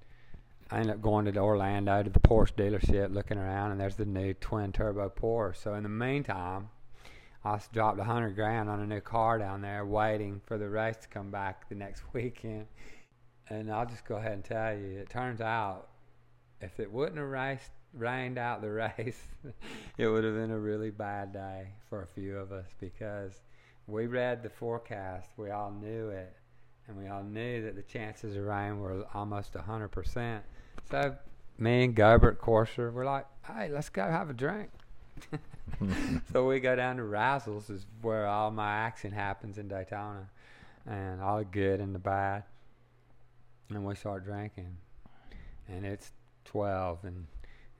I 0.69 0.79
ended 0.79 0.95
up 0.95 1.01
going 1.01 1.25
to 1.25 1.37
Orlando 1.37 2.03
to 2.03 2.09
the 2.09 2.19
Porsche 2.19 2.53
dealership, 2.53 3.13
looking 3.13 3.37
around, 3.37 3.71
and 3.71 3.79
there's 3.79 3.95
the 3.95 4.05
new 4.05 4.33
twin 4.33 4.71
turbo 4.71 5.09
Porsche. 5.09 5.57
So 5.57 5.73
in 5.73 5.83
the 5.83 5.89
meantime, 5.89 6.69
I 7.43 7.59
dropped 7.73 7.99
a 7.99 8.03
hundred 8.03 8.35
grand 8.35 8.69
on 8.69 8.79
a 8.79 8.85
new 8.85 9.01
car 9.01 9.39
down 9.39 9.61
there, 9.61 9.85
waiting 9.85 10.41
for 10.45 10.57
the 10.57 10.69
race 10.69 10.97
to 11.01 11.07
come 11.07 11.31
back 11.31 11.67
the 11.69 11.75
next 11.75 12.03
weekend. 12.13 12.67
And 13.49 13.71
I'll 13.71 13.85
just 13.85 14.05
go 14.05 14.15
ahead 14.15 14.33
and 14.33 14.43
tell 14.45 14.73
you, 14.73 14.99
it 14.99 15.09
turns 15.09 15.41
out 15.41 15.89
if 16.61 16.79
it 16.79 16.91
wouldn't 16.91 17.17
have 17.17 17.27
raced 17.27 17.71
rained 17.93 18.37
out 18.37 18.61
the 18.61 18.69
race, 18.97 19.27
it 19.97 20.07
would 20.07 20.23
have 20.23 20.35
been 20.35 20.51
a 20.51 20.59
really 20.59 20.91
bad 20.91 21.33
day 21.33 21.67
for 21.89 22.03
a 22.03 22.07
few 22.07 22.37
of 22.37 22.51
us 22.51 22.67
because 22.79 23.41
we 23.87 24.07
read 24.07 24.43
the 24.43 24.49
forecast, 24.49 25.29
we 25.37 25.49
all 25.49 25.71
knew 25.71 26.09
it, 26.09 26.35
and 26.87 26.97
we 26.97 27.07
all 27.07 27.23
knew 27.23 27.63
that 27.63 27.75
the 27.75 27.83
chances 27.83 28.35
of 28.35 28.43
rain 28.43 28.79
were 28.79 29.05
almost 29.13 29.53
100%. 29.53 30.41
So 30.89 31.15
me 31.57 31.83
and 31.83 31.95
Gobert 31.95 32.41
Corser, 32.41 32.91
we're 32.91 33.05
like, 33.05 33.25
hey, 33.45 33.69
let's 33.69 33.89
go 33.89 34.03
have 34.03 34.29
a 34.29 34.33
drink. 34.33 34.69
so 36.33 36.47
we 36.47 36.59
go 36.59 36.75
down 36.75 36.97
to 36.97 37.03
Razzles, 37.03 37.69
is 37.69 37.85
where 38.01 38.27
all 38.27 38.51
my 38.51 38.71
action 38.71 39.11
happens 39.11 39.57
in 39.57 39.67
Daytona, 39.67 40.29
and 40.87 41.21
all 41.21 41.37
the 41.37 41.45
good 41.45 41.79
and 41.79 41.93
the 41.93 41.99
bad. 41.99 42.43
And 43.69 43.85
we 43.85 43.95
start 43.95 44.25
drinking, 44.25 44.75
and 45.67 45.85
it's 45.85 46.11
twelve, 46.43 47.03
and 47.03 47.27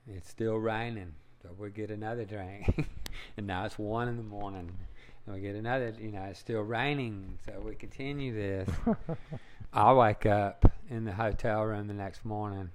it's 0.08 0.28
still 0.28 0.56
raining. 0.56 1.14
So 1.42 1.50
we 1.58 1.70
get 1.70 1.90
another 1.90 2.24
drink, 2.24 2.86
and 3.36 3.46
now 3.46 3.64
it's 3.64 3.78
one 3.78 4.08
in 4.08 4.16
the 4.16 4.22
morning, 4.22 4.70
and 5.26 5.34
we 5.34 5.40
get 5.40 5.56
another. 5.56 5.92
You 6.00 6.12
know, 6.12 6.22
it's 6.24 6.38
still 6.38 6.60
raining, 6.60 7.38
so 7.44 7.60
we 7.64 7.74
continue 7.74 8.32
this. 8.34 8.68
I 9.72 9.92
wake 9.92 10.26
up 10.26 10.70
in 10.88 11.04
the 11.04 11.12
hotel 11.12 11.64
room 11.64 11.88
the 11.88 11.94
next 11.94 12.24
morning. 12.24 12.70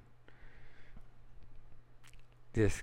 Just 2.54 2.82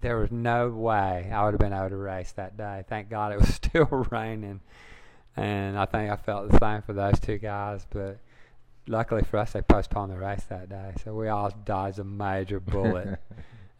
there 0.00 0.18
was 0.18 0.32
no 0.32 0.70
way 0.70 1.30
I 1.32 1.44
would 1.44 1.52
have 1.52 1.60
been 1.60 1.72
able 1.72 1.90
to 1.90 1.96
race 1.96 2.32
that 2.32 2.56
day. 2.56 2.84
Thank 2.88 3.08
God 3.08 3.32
it 3.32 3.38
was 3.38 3.54
still 3.54 3.86
raining, 4.10 4.60
and 5.36 5.78
I 5.78 5.84
think 5.84 6.10
I 6.10 6.16
felt 6.16 6.50
the 6.50 6.58
same 6.58 6.82
for 6.82 6.92
those 6.92 7.20
two 7.20 7.38
guys. 7.38 7.86
But 7.88 8.18
luckily 8.88 9.22
for 9.22 9.38
us, 9.38 9.52
they 9.52 9.62
postponed 9.62 10.10
the 10.10 10.18
race 10.18 10.44
that 10.48 10.68
day, 10.68 10.94
so 11.04 11.14
we 11.14 11.28
all 11.28 11.50
dodged 11.64 12.00
a 12.00 12.04
major 12.04 12.58
bullet. 12.58 13.20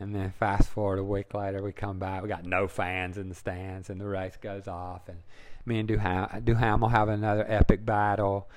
And 0.01 0.15
then 0.15 0.33
fast 0.39 0.69
forward 0.69 0.99
a 0.99 1.05
week 1.05 1.35
later, 1.35 1.63
we 1.63 1.73
come 1.73 1.99
back. 1.99 2.23
We 2.23 2.29
got 2.29 2.45
no 2.45 2.67
fans 2.67 3.19
in 3.19 3.29
the 3.29 3.35
stands, 3.35 3.91
and 3.91 4.01
the 4.01 4.07
race 4.07 4.37
goes 4.41 4.67
off. 4.67 5.09
And 5.09 5.19
me 5.65 5.79
and 5.79 5.89
Duham, 5.89 6.45
Duhamel 6.45 6.89
have 6.89 7.09
another 7.09 7.45
epic 7.47 7.85
battle 7.85 8.49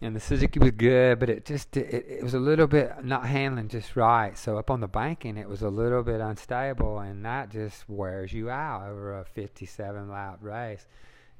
and 0.00 0.14
the 0.14 0.20
Suzuki 0.20 0.58
was 0.58 0.72
good, 0.72 1.18
but 1.18 1.30
it 1.30 1.44
just 1.44 1.76
it, 1.76 2.06
it 2.06 2.22
was 2.22 2.34
a 2.34 2.38
little 2.38 2.66
bit 2.66 3.04
not 3.04 3.26
handling 3.26 3.68
just 3.68 3.96
right. 3.96 4.36
So 4.36 4.58
up 4.58 4.70
on 4.70 4.80
the 4.80 4.88
banking, 4.88 5.38
it 5.38 5.48
was 5.48 5.62
a 5.62 5.70
little 5.70 6.02
bit 6.02 6.20
unstable, 6.20 6.98
and 6.98 7.24
that 7.24 7.50
just 7.50 7.88
wears 7.88 8.32
you 8.32 8.50
out 8.50 8.88
over 8.88 9.18
a 9.18 9.24
57 9.24 10.10
lap 10.10 10.38
race. 10.42 10.86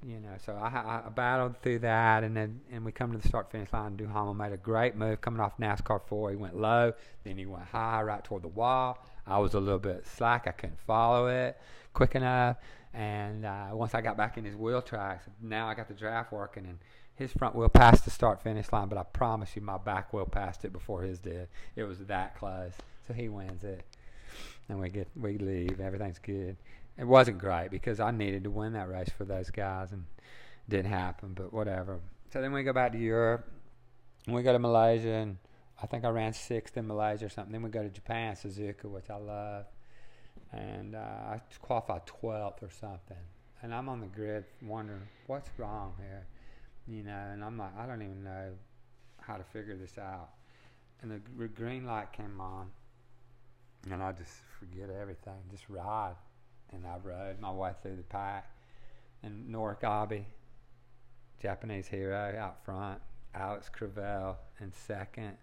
You 0.05 0.21
know, 0.21 0.35
so 0.45 0.53
I, 0.53 1.03
I 1.07 1.09
battled 1.09 1.57
through 1.63 1.81
that, 1.81 2.23
and 2.23 2.37
then 2.37 2.61
and 2.71 2.85
we 2.85 2.93
come 2.93 3.13
to 3.13 3.19
the 3.19 3.27
start 3.27 3.51
finish 3.51 3.73
line. 3.73 3.97
Duhamel 3.97 4.35
made 4.35 4.53
a 4.53 4.57
great 4.57 4.95
move 4.95 5.21
coming 5.21 5.41
off 5.41 5.57
NASCAR 5.59 6.01
four. 6.07 6.31
He 6.31 6.37
went 6.37 6.57
low, 6.57 6.93
then 7.25 7.39
he 7.39 7.47
went 7.47 7.65
high, 7.65 8.03
right 8.03 8.23
toward 8.23 8.43
the 8.43 8.49
wall. 8.49 9.05
I 9.27 9.39
was 9.39 9.55
a 9.55 9.61
little 9.61 9.81
bit 9.81 10.07
slack. 10.07 10.47
I 10.47 10.53
couldn't 10.53 10.79
follow 10.87 11.27
it 11.27 11.59
quick 11.93 12.15
enough, 12.15 12.59
and 12.95 13.45
uh, 13.45 13.69
once 13.73 13.95
I 13.95 14.01
got 14.01 14.17
back 14.17 14.37
in 14.37 14.45
his 14.45 14.55
wheel 14.55 14.83
tracks, 14.83 15.27
now 15.43 15.67
I 15.67 15.75
got 15.75 15.89
the 15.89 15.95
draft 15.95 16.31
working 16.31 16.67
and 16.67 16.79
his 17.17 17.33
front 17.33 17.55
wheel 17.55 17.71
passed 17.71 18.05
the 18.05 18.11
start 18.11 18.43
finish 18.43 18.71
line, 18.73 18.89
but 18.89 18.99
I 18.99 19.03
promise 19.03 19.57
you 19.57 19.63
my 19.63 19.79
back 19.79 20.13
wheel 20.13 20.27
passed 20.27 20.65
it 20.65 20.73
before 20.73 21.03
his 21.03 21.19
did. 21.19 21.49
It 21.75 21.85
was 21.85 21.99
that 22.01 22.37
close. 22.37 22.73
So 23.09 23.15
he 23.15 23.29
wins 23.29 23.65
it. 23.65 23.83
And 24.69 24.79
we 24.81 24.91
get 24.91 25.09
we 25.17 25.39
leave, 25.39 25.81
everything's 25.81 26.19
good. 26.19 26.57
It 26.99 27.05
wasn't 27.05 27.39
great 27.39 27.71
because 27.71 28.01
I 28.01 28.11
needed 28.11 28.45
to 28.45 28.51
win 28.51 28.73
that 28.73 28.89
race 28.89 29.11
for 29.17 29.25
those 29.25 29.51
guys 29.51 29.93
and 29.93 30.05
didn't 30.69 30.91
happen, 30.91 31.35
but 31.35 31.53
whatever. 31.53 32.01
So 32.33 32.41
then 32.41 32.53
we 32.53 32.63
go 32.63 32.73
back 32.73 32.93
to 32.93 32.99
Europe 32.99 33.47
and 34.27 34.35
we 34.35 34.43
go 34.43 34.53
to 34.53 34.59
Malaysia 34.59 35.11
and 35.11 35.37
I 35.83 35.87
think 35.87 36.05
I 36.05 36.09
ran 36.09 36.33
sixth 36.33 36.77
in 36.77 36.87
Malaysia 36.87 37.27
or 37.27 37.29
something. 37.29 37.53
Then 37.53 37.63
we 37.63 37.71
go 37.71 37.83
to 37.83 37.91
Japan, 37.91 38.35
Suzuka, 38.35 38.85
which 38.85 39.11
I 39.11 39.17
love. 39.17 39.67
And 40.53 40.95
uh, 40.95 40.99
I 40.99 41.41
qualified 41.61 42.03
12th 42.07 42.63
or 42.63 42.71
something. 42.71 43.17
And 43.63 43.75
I'm 43.75 43.89
on 43.89 44.01
the 44.01 44.07
grid 44.07 44.45
wondering, 44.63 45.03
what's 45.27 45.51
wrong 45.59 45.93
here? 45.99 46.27
you 46.87 47.03
know, 47.03 47.21
and 47.33 47.43
I'm 47.43 47.59
like, 47.59 47.77
I 47.77 47.87
don't 47.87 48.03
even 48.03 48.23
know 48.23 48.53
how 49.21 49.37
to 49.37 49.45
figure 49.45 49.77
this 49.77 49.99
out. 49.99 50.31
And 51.03 51.11
the 51.11 51.49
green 51.49 51.85
light 51.85 52.13
came 52.13 52.41
on, 52.41 52.71
and 53.91 54.03
I 54.03 54.13
just 54.13 54.33
forget 54.59 54.89
everything, 54.91 55.35
just 55.51 55.69
ride. 55.69 56.15
And 56.73 56.87
I 56.87 56.97
rode 57.03 57.41
my 57.41 57.51
way 57.51 57.73
through 57.83 57.97
the 57.97 58.03
pack. 58.03 58.51
And 59.23 59.53
Norick 59.53 59.85
Abe, 59.85 60.25
Japanese 61.41 61.89
hero, 61.89 62.37
out 62.39 62.65
front. 62.65 63.01
Alex 63.35 63.71
Crivillé 63.75 64.37
in 64.61 64.73
second. 64.73 65.37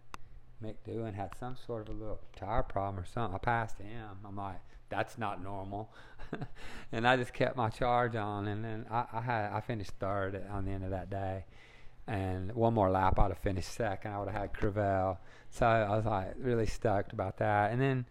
Mick 0.64 0.76
Doohan 0.88 1.14
had 1.14 1.36
some 1.38 1.56
sort 1.68 1.88
of 1.88 1.96
a 1.96 1.98
little 1.98 2.20
tire 2.36 2.64
problem 2.64 3.04
or 3.04 3.06
something. 3.06 3.36
I 3.36 3.38
passed 3.38 3.80
him. 3.80 4.18
I'm 4.26 4.36
like, 4.36 4.60
that's 4.90 5.18
not 5.18 5.44
normal. 5.44 5.94
and 6.92 7.08
I 7.08 7.18
just 7.18 7.34
kept 7.34 7.58
my 7.58 7.70
charge 7.70 8.16
on, 8.16 8.48
and 8.48 8.64
then 8.64 8.86
I, 8.90 9.06
I 9.12 9.22
had 9.22 9.52
I 9.52 9.60
finished 9.62 9.92
third 10.00 10.42
on 10.50 10.66
the 10.66 10.72
end 10.72 10.84
of 10.84 10.92
that 10.92 11.10
day, 11.10 11.46
and 12.08 12.52
one 12.54 12.74
more 12.74 12.90
lap 12.90 13.20
I'd 13.20 13.30
have 13.30 13.40
finished 13.40 13.72
second. 13.72 14.12
I 14.12 14.20
would 14.20 14.30
have 14.30 14.42
had 14.42 14.54
Crivillé, 14.54 15.18
so 15.50 15.66
I 15.66 15.96
was 15.96 16.06
like 16.06 16.34
really 16.38 16.68
stoked 16.68 17.14
about 17.14 17.38
that. 17.38 17.72
And 17.72 17.82
then 17.82 18.06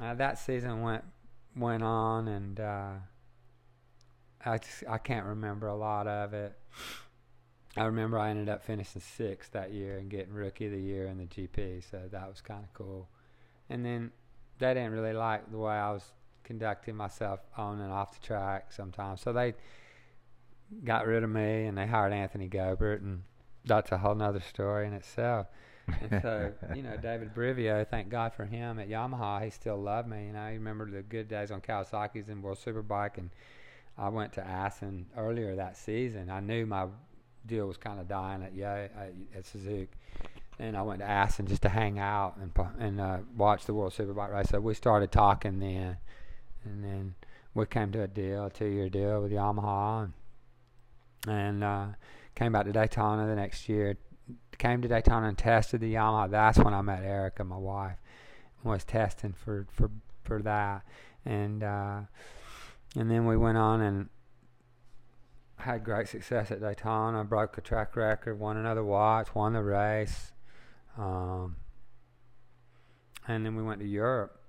uh, 0.00 0.14
that 0.14 0.38
season 0.38 0.82
went 0.82 1.04
went 1.56 1.82
on, 1.82 2.28
and 2.28 2.60
uh, 2.60 2.92
I 4.44 4.58
just 4.58 4.84
I 4.88 4.98
can't 4.98 5.26
remember 5.26 5.66
a 5.68 5.76
lot 5.76 6.06
of 6.06 6.34
it. 6.34 6.56
I 7.76 7.84
remember 7.84 8.18
I 8.18 8.30
ended 8.30 8.48
up 8.48 8.64
finishing 8.64 9.02
sixth 9.02 9.52
that 9.52 9.72
year 9.72 9.98
and 9.98 10.08
getting 10.08 10.32
rookie 10.32 10.66
of 10.66 10.72
the 10.72 10.80
year 10.80 11.06
in 11.06 11.18
the 11.18 11.24
GP, 11.24 11.82
so 11.90 12.02
that 12.10 12.28
was 12.28 12.40
kind 12.40 12.64
of 12.64 12.72
cool. 12.72 13.08
And 13.68 13.84
then 13.84 14.12
they 14.58 14.72
didn't 14.72 14.92
really 14.92 15.12
like 15.12 15.50
the 15.50 15.58
way 15.58 15.74
I 15.74 15.92
was 15.92 16.12
conducting 16.44 16.96
myself 16.96 17.40
on 17.56 17.80
and 17.80 17.92
off 17.92 18.18
the 18.18 18.26
track 18.26 18.72
sometimes. 18.72 19.20
So 19.20 19.32
they 19.32 19.54
got 20.84 21.06
rid 21.06 21.22
of 21.22 21.30
me 21.30 21.66
and 21.66 21.76
they 21.76 21.86
hired 21.86 22.12
Anthony 22.12 22.48
Gobert, 22.48 23.02
and 23.02 23.22
that's 23.64 23.92
a 23.92 23.98
whole 23.98 24.14
nother 24.14 24.40
story 24.40 24.86
in 24.86 24.94
itself. 24.94 25.48
And 25.88 26.22
so, 26.22 26.52
you 26.74 26.82
know, 26.82 26.96
Davide 26.96 27.34
Brivio, 27.34 27.86
thank 27.88 28.08
God 28.08 28.32
for 28.34 28.44
him 28.44 28.78
at 28.78 28.88
Yamaha. 28.88 29.44
He 29.44 29.50
still 29.50 29.76
loved 29.76 30.08
me. 30.08 30.26
You 30.26 30.32
know, 30.32 30.46
he 30.46 30.54
remembered 30.54 30.92
the 30.92 31.02
good 31.02 31.28
days 31.28 31.50
on 31.50 31.60
Kawasaki's 31.60 32.28
and 32.28 32.42
World 32.42 32.58
Superbike. 32.64 33.18
And 33.18 33.30
I 33.96 34.08
went 34.08 34.32
to 34.34 34.46
Assen 34.46 35.06
earlier 35.16 35.56
that 35.56 35.76
season. 35.76 36.30
I 36.30 36.40
knew 36.40 36.66
my 36.66 36.86
deal 37.46 37.66
was 37.66 37.76
kind 37.76 38.00
of 38.00 38.08
dying 38.08 38.42
at, 38.42 38.54
Yo- 38.54 38.88
at, 38.96 39.12
at 39.34 39.46
Suzuki 39.46 39.88
and 40.58 40.76
I 40.76 40.82
went 40.82 41.00
to 41.00 41.08
Assen 41.08 41.46
just 41.46 41.62
to 41.62 41.68
hang 41.68 41.98
out 41.98 42.36
and 42.40 42.52
and 42.78 43.00
uh, 43.00 43.18
watch 43.36 43.66
the 43.66 43.74
World 43.74 43.92
Superbike 43.92 44.32
race. 44.32 44.48
So 44.48 44.60
we 44.60 44.74
started 44.74 45.12
talking 45.12 45.58
then, 45.58 45.98
and 46.64 46.84
then 46.84 47.14
we 47.54 47.66
came 47.66 47.92
to 47.92 48.02
a 48.02 48.06
deal, 48.06 48.46
a 48.46 48.50
two-year 48.50 48.88
deal 48.88 49.22
with 49.22 49.32
Yamaha, 49.32 50.04
and, 51.26 51.32
and 51.32 51.64
uh, 51.64 51.86
came 52.34 52.52
back 52.52 52.64
to 52.64 52.72
Daytona 52.72 53.26
the 53.26 53.36
next 53.36 53.68
year. 53.68 53.96
Came 54.58 54.82
to 54.82 54.88
Daytona 54.88 55.28
and 55.28 55.38
tested 55.38 55.80
the 55.80 55.94
Yamaha. 55.94 56.30
That's 56.30 56.58
when 56.58 56.74
I 56.74 56.80
met 56.82 57.02
Erica, 57.02 57.44
my 57.44 57.58
wife. 57.58 57.98
Was 58.64 58.84
testing 58.84 59.32
for 59.32 59.66
for 59.70 59.90
for 60.24 60.42
that, 60.42 60.82
and 61.24 61.62
uh, 61.62 62.00
and 62.96 63.10
then 63.10 63.26
we 63.26 63.36
went 63.36 63.58
on 63.58 63.80
and 63.80 64.08
had 65.58 65.84
great 65.84 66.08
success 66.08 66.50
at 66.50 66.60
Daytona. 66.60 67.22
Broke 67.22 67.56
a 67.58 67.60
track 67.60 67.94
record, 67.94 68.40
won 68.40 68.56
another 68.56 68.82
watch, 68.82 69.34
won 69.34 69.52
the 69.52 69.62
race 69.62 70.32
um, 70.98 71.56
and 73.28 73.44
then 73.44 73.56
we 73.56 73.62
went 73.62 73.80
to 73.80 73.86
Europe. 73.86 74.40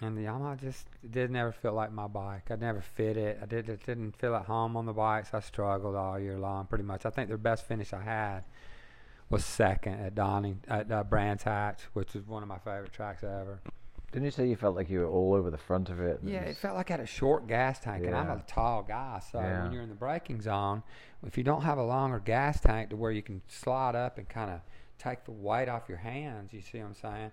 And 0.00 0.16
the 0.16 0.22
Yamaha 0.22 0.60
just 0.60 0.86
did 1.10 1.30
never 1.30 1.50
feel 1.50 1.72
like 1.72 1.90
my 1.90 2.06
bike. 2.06 2.50
I 2.50 2.56
never 2.56 2.80
fit 2.80 3.16
it. 3.16 3.40
I 3.42 3.46
did 3.46 3.68
it 3.68 3.84
didn't 3.84 4.16
feel 4.16 4.36
at 4.36 4.44
home 4.44 4.76
on 4.76 4.86
the 4.86 4.92
bikes. 4.92 5.30
I 5.34 5.40
struggled 5.40 5.96
all 5.96 6.20
year 6.20 6.38
long, 6.38 6.66
pretty 6.66 6.84
much. 6.84 7.04
I 7.04 7.10
think 7.10 7.30
the 7.30 7.36
best 7.36 7.66
finish 7.66 7.92
I 7.92 8.02
had 8.02 8.44
was 9.30 9.44
second 9.44 10.00
at 10.00 10.14
Donning 10.14 10.60
at 10.68 10.90
uh, 10.90 11.04
Brands 11.04 11.42
Hatch, 11.42 11.82
which 11.92 12.16
is 12.16 12.26
one 12.26 12.42
of 12.42 12.48
my 12.48 12.58
favorite 12.58 12.92
tracks 12.92 13.22
ever. 13.22 13.60
Didn't 14.10 14.24
you 14.24 14.30
say 14.30 14.48
you 14.48 14.56
felt 14.56 14.74
like 14.74 14.88
you 14.88 15.00
were 15.00 15.08
all 15.08 15.34
over 15.34 15.50
the 15.50 15.58
front 15.58 15.90
of 15.90 16.00
it? 16.00 16.20
Yeah, 16.24 16.40
it, 16.40 16.50
it 16.50 16.56
felt 16.56 16.76
like 16.76 16.90
I 16.90 16.94
had 16.94 17.00
a 17.00 17.06
short 17.06 17.46
gas 17.46 17.78
tank, 17.78 18.04
yeah. 18.04 18.08
and 18.08 18.16
I'm 18.16 18.38
a 18.38 18.42
tall 18.46 18.82
guy. 18.82 19.20
So 19.30 19.38
yeah. 19.38 19.64
when 19.64 19.72
you're 19.72 19.82
in 19.82 19.90
the 19.90 19.94
braking 19.94 20.40
zone, 20.40 20.82
if 21.26 21.36
you 21.36 21.44
don't 21.44 21.62
have 21.62 21.76
a 21.76 21.82
longer 21.82 22.18
gas 22.18 22.60
tank 22.60 22.88
to 22.90 22.96
where 22.96 23.10
you 23.10 23.22
can 23.22 23.42
slide 23.48 23.94
up 23.94 24.16
and 24.16 24.26
kind 24.26 24.50
of 24.50 24.60
take 24.98 25.24
the 25.24 25.32
weight 25.32 25.68
off 25.68 25.90
your 25.90 25.98
hands, 25.98 26.54
you 26.54 26.62
see 26.62 26.78
what 26.78 26.86
I'm 26.86 26.94
saying? 26.94 27.32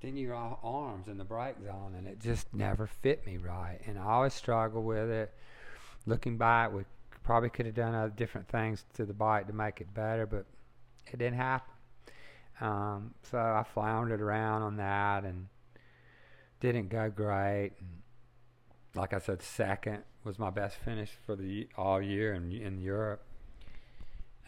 Then 0.00 0.16
your 0.16 0.34
arms 0.34 1.08
in 1.08 1.18
the 1.18 1.24
brake 1.24 1.56
zone, 1.62 1.94
and 1.96 2.06
it 2.06 2.18
just 2.20 2.52
never 2.54 2.86
fit 2.86 3.26
me 3.26 3.36
right. 3.36 3.78
And 3.86 3.98
I 3.98 4.04
always 4.04 4.34
struggle 4.34 4.82
with 4.82 5.10
it. 5.10 5.34
Looking 6.06 6.38
back, 6.38 6.72
we 6.72 6.84
probably 7.24 7.50
could 7.50 7.66
have 7.66 7.74
done 7.74 7.94
other 7.94 8.12
different 8.14 8.48
things 8.48 8.84
to 8.94 9.04
the 9.04 9.12
bike 9.12 9.48
to 9.48 9.52
make 9.52 9.80
it 9.82 9.92
better, 9.92 10.24
but 10.24 10.46
it 11.12 11.18
didn't 11.18 11.36
happen. 11.36 11.72
Um, 12.60 13.14
so 13.30 13.38
I 13.38 13.64
floundered 13.74 14.20
around 14.20 14.62
on 14.62 14.76
that 14.76 15.24
and 15.24 15.48
didn't 16.60 16.88
go 16.88 17.10
great. 17.10 17.72
And 17.78 18.02
like 18.94 19.12
I 19.12 19.18
said, 19.18 19.42
second 19.42 20.02
was 20.24 20.38
my 20.38 20.50
best 20.50 20.76
finish 20.76 21.10
for 21.24 21.36
the 21.36 21.68
all 21.76 22.00
year 22.00 22.34
in 22.34 22.50
in 22.52 22.80
Europe. 22.80 23.22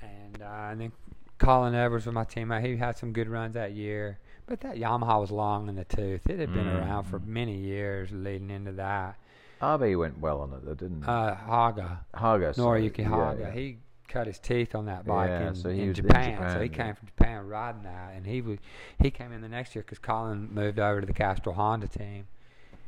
And 0.00 0.42
uh, 0.42 0.68
and 0.70 0.80
then 0.80 0.92
Colin 1.38 1.74
Edwards 1.74 2.06
was 2.06 2.14
my 2.14 2.24
teammate. 2.24 2.64
He 2.64 2.76
had 2.76 2.96
some 2.96 3.12
good 3.12 3.28
runs 3.28 3.54
that 3.54 3.72
year, 3.72 4.18
but 4.46 4.60
that 4.60 4.76
Yamaha 4.76 5.20
was 5.20 5.30
long 5.30 5.68
in 5.68 5.76
the 5.76 5.84
tooth. 5.84 6.28
It 6.28 6.38
had 6.38 6.52
been 6.52 6.66
mm. 6.66 6.78
around 6.78 7.04
for 7.04 7.18
many 7.20 7.56
years 7.56 8.10
leading 8.12 8.50
into 8.50 8.72
that. 8.72 9.16
Abe 9.62 9.96
went 9.96 10.20
well 10.20 10.40
on 10.40 10.52
it, 10.52 10.64
though, 10.64 10.74
didn't 10.74 11.02
he? 11.02 11.08
Uh, 11.08 11.34
Haga. 11.34 12.04
Haga. 12.14 12.52
Noriyuki 12.52 13.04
Haga. 13.04 13.40
Yeah, 13.40 13.48
yeah. 13.48 13.54
He 13.54 13.78
cut 14.08 14.26
his 14.26 14.38
teeth 14.38 14.74
on 14.74 14.86
that 14.86 15.06
bike 15.06 15.28
Yeah, 15.28 15.48
in, 15.48 15.54
so 15.54 15.68
he 15.70 15.82
in, 15.82 15.88
was 15.88 15.98
in 15.98 16.04
Japan. 16.06 16.50
So 16.54 16.60
he 16.60 16.68
came 16.68 16.94
from 16.94 17.06
Japan 17.06 17.46
riding 17.46 17.82
that, 17.82 18.12
and 18.14 18.26
he 18.26 18.40
was 18.40 18.58
he 19.00 19.10
came 19.10 19.32
in 19.32 19.40
the 19.40 19.48
next 19.48 19.74
year 19.74 19.82
because 19.82 19.98
Colin 19.98 20.48
moved 20.52 20.78
over 20.78 21.00
to 21.00 21.06
the 21.06 21.12
Castrol 21.12 21.54
Honda 21.54 21.88
team, 21.88 22.26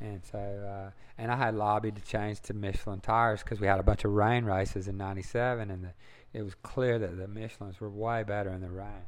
and 0.00 0.22
so 0.24 0.38
uh, 0.38 0.90
and 1.18 1.30
I 1.30 1.36
had 1.36 1.54
lobbied 1.54 1.96
to 1.96 2.02
change 2.02 2.40
to 2.42 2.54
Michelin 2.54 3.00
tires 3.00 3.42
because 3.42 3.60
we 3.60 3.66
had 3.66 3.78
a 3.80 3.82
bunch 3.84 4.04
of 4.04 4.12
rain 4.12 4.44
races 4.44 4.88
in 4.88 4.96
'97, 4.96 5.70
and 5.70 5.84
the, 5.84 5.92
it 6.32 6.42
was 6.42 6.54
clear 6.62 6.98
that 6.98 7.16
the 7.16 7.26
Michelins 7.26 7.80
were 7.80 7.90
way 7.90 8.22
better 8.22 8.50
in 8.50 8.60
the 8.60 8.70
rain. 8.70 9.04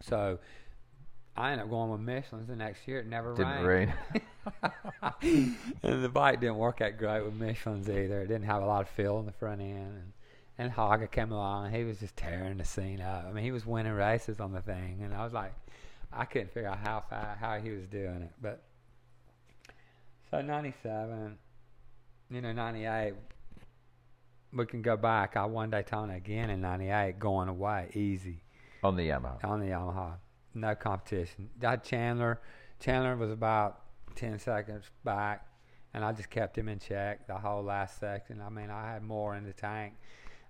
So 0.00 0.38
I 1.36 1.50
ended 1.52 1.64
up 1.64 1.70
going 1.70 1.90
with 1.90 2.00
Michelin's 2.00 2.48
the 2.48 2.56
next 2.56 2.86
year. 2.86 3.00
It 3.00 3.06
never 3.06 3.34
Didn't 3.34 3.64
rained. 3.64 3.92
rain. 4.12 4.22
and 5.82 6.04
the 6.04 6.08
bike 6.08 6.40
didn't 6.40 6.56
work 6.58 6.80
out 6.80 6.96
great 6.96 7.24
with 7.24 7.34
Michelin's 7.34 7.88
either. 7.88 8.22
It 8.22 8.28
didn't 8.28 8.44
have 8.44 8.62
a 8.62 8.66
lot 8.66 8.82
of 8.82 8.88
feel 8.88 9.18
in 9.18 9.26
the 9.26 9.32
front 9.32 9.60
end. 9.60 9.96
And, 9.96 10.12
and 10.58 10.70
Haga 10.70 11.08
came 11.08 11.32
along 11.32 11.66
and 11.66 11.74
he 11.74 11.84
was 11.84 11.98
just 11.98 12.16
tearing 12.16 12.58
the 12.58 12.64
scene 12.64 13.00
up. 13.00 13.26
I 13.28 13.32
mean, 13.32 13.44
he 13.44 13.52
was 13.52 13.66
winning 13.66 13.92
races 13.92 14.40
on 14.40 14.52
the 14.52 14.60
thing. 14.60 15.00
And 15.02 15.12
I 15.14 15.24
was 15.24 15.32
like, 15.32 15.52
I 16.12 16.24
couldn't 16.24 16.52
figure 16.52 16.68
out 16.68 16.78
how 16.78 17.02
fa 17.08 17.36
how 17.38 17.58
he 17.58 17.70
was 17.70 17.86
doing 17.86 18.22
it. 18.22 18.32
But 18.40 18.62
so 20.30 20.40
97, 20.40 21.38
you 22.30 22.40
know, 22.40 22.52
98, 22.52 23.14
we 24.52 24.66
can 24.66 24.82
go 24.82 24.96
back. 24.96 25.36
I 25.36 25.44
won 25.44 25.70
Daytona 25.70 26.14
again 26.14 26.50
in 26.50 26.60
98, 26.60 27.18
going 27.18 27.48
away 27.48 27.90
easy 27.94 28.42
on 28.82 28.96
the 28.96 29.08
Yamaha. 29.08 29.44
on 29.44 29.60
the 29.60 29.66
Yamaha. 29.66 30.14
No 30.54 30.74
competition. 30.74 31.50
I 31.62 31.70
had 31.70 31.84
Chandler. 31.84 32.40
Chandler 32.78 33.16
was 33.16 33.30
about 33.30 33.80
10 34.14 34.38
seconds 34.38 34.84
back, 35.04 35.46
and 35.92 36.04
I 36.04 36.12
just 36.12 36.30
kept 36.30 36.56
him 36.56 36.68
in 36.68 36.78
check 36.78 37.26
the 37.26 37.34
whole 37.34 37.62
last 37.62 37.98
section. 37.98 38.40
I 38.40 38.50
mean, 38.50 38.70
I 38.70 38.92
had 38.92 39.02
more 39.02 39.34
in 39.34 39.44
the 39.44 39.52
tank, 39.52 39.94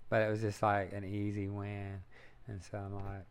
but 0.09 0.21
it 0.21 0.29
was 0.29 0.41
just 0.41 0.61
like 0.61 0.93
an 0.93 1.03
easy 1.03 1.47
win. 1.47 2.01
And 2.47 2.61
so 2.63 2.77
I'm 2.77 2.93
like, 2.93 3.25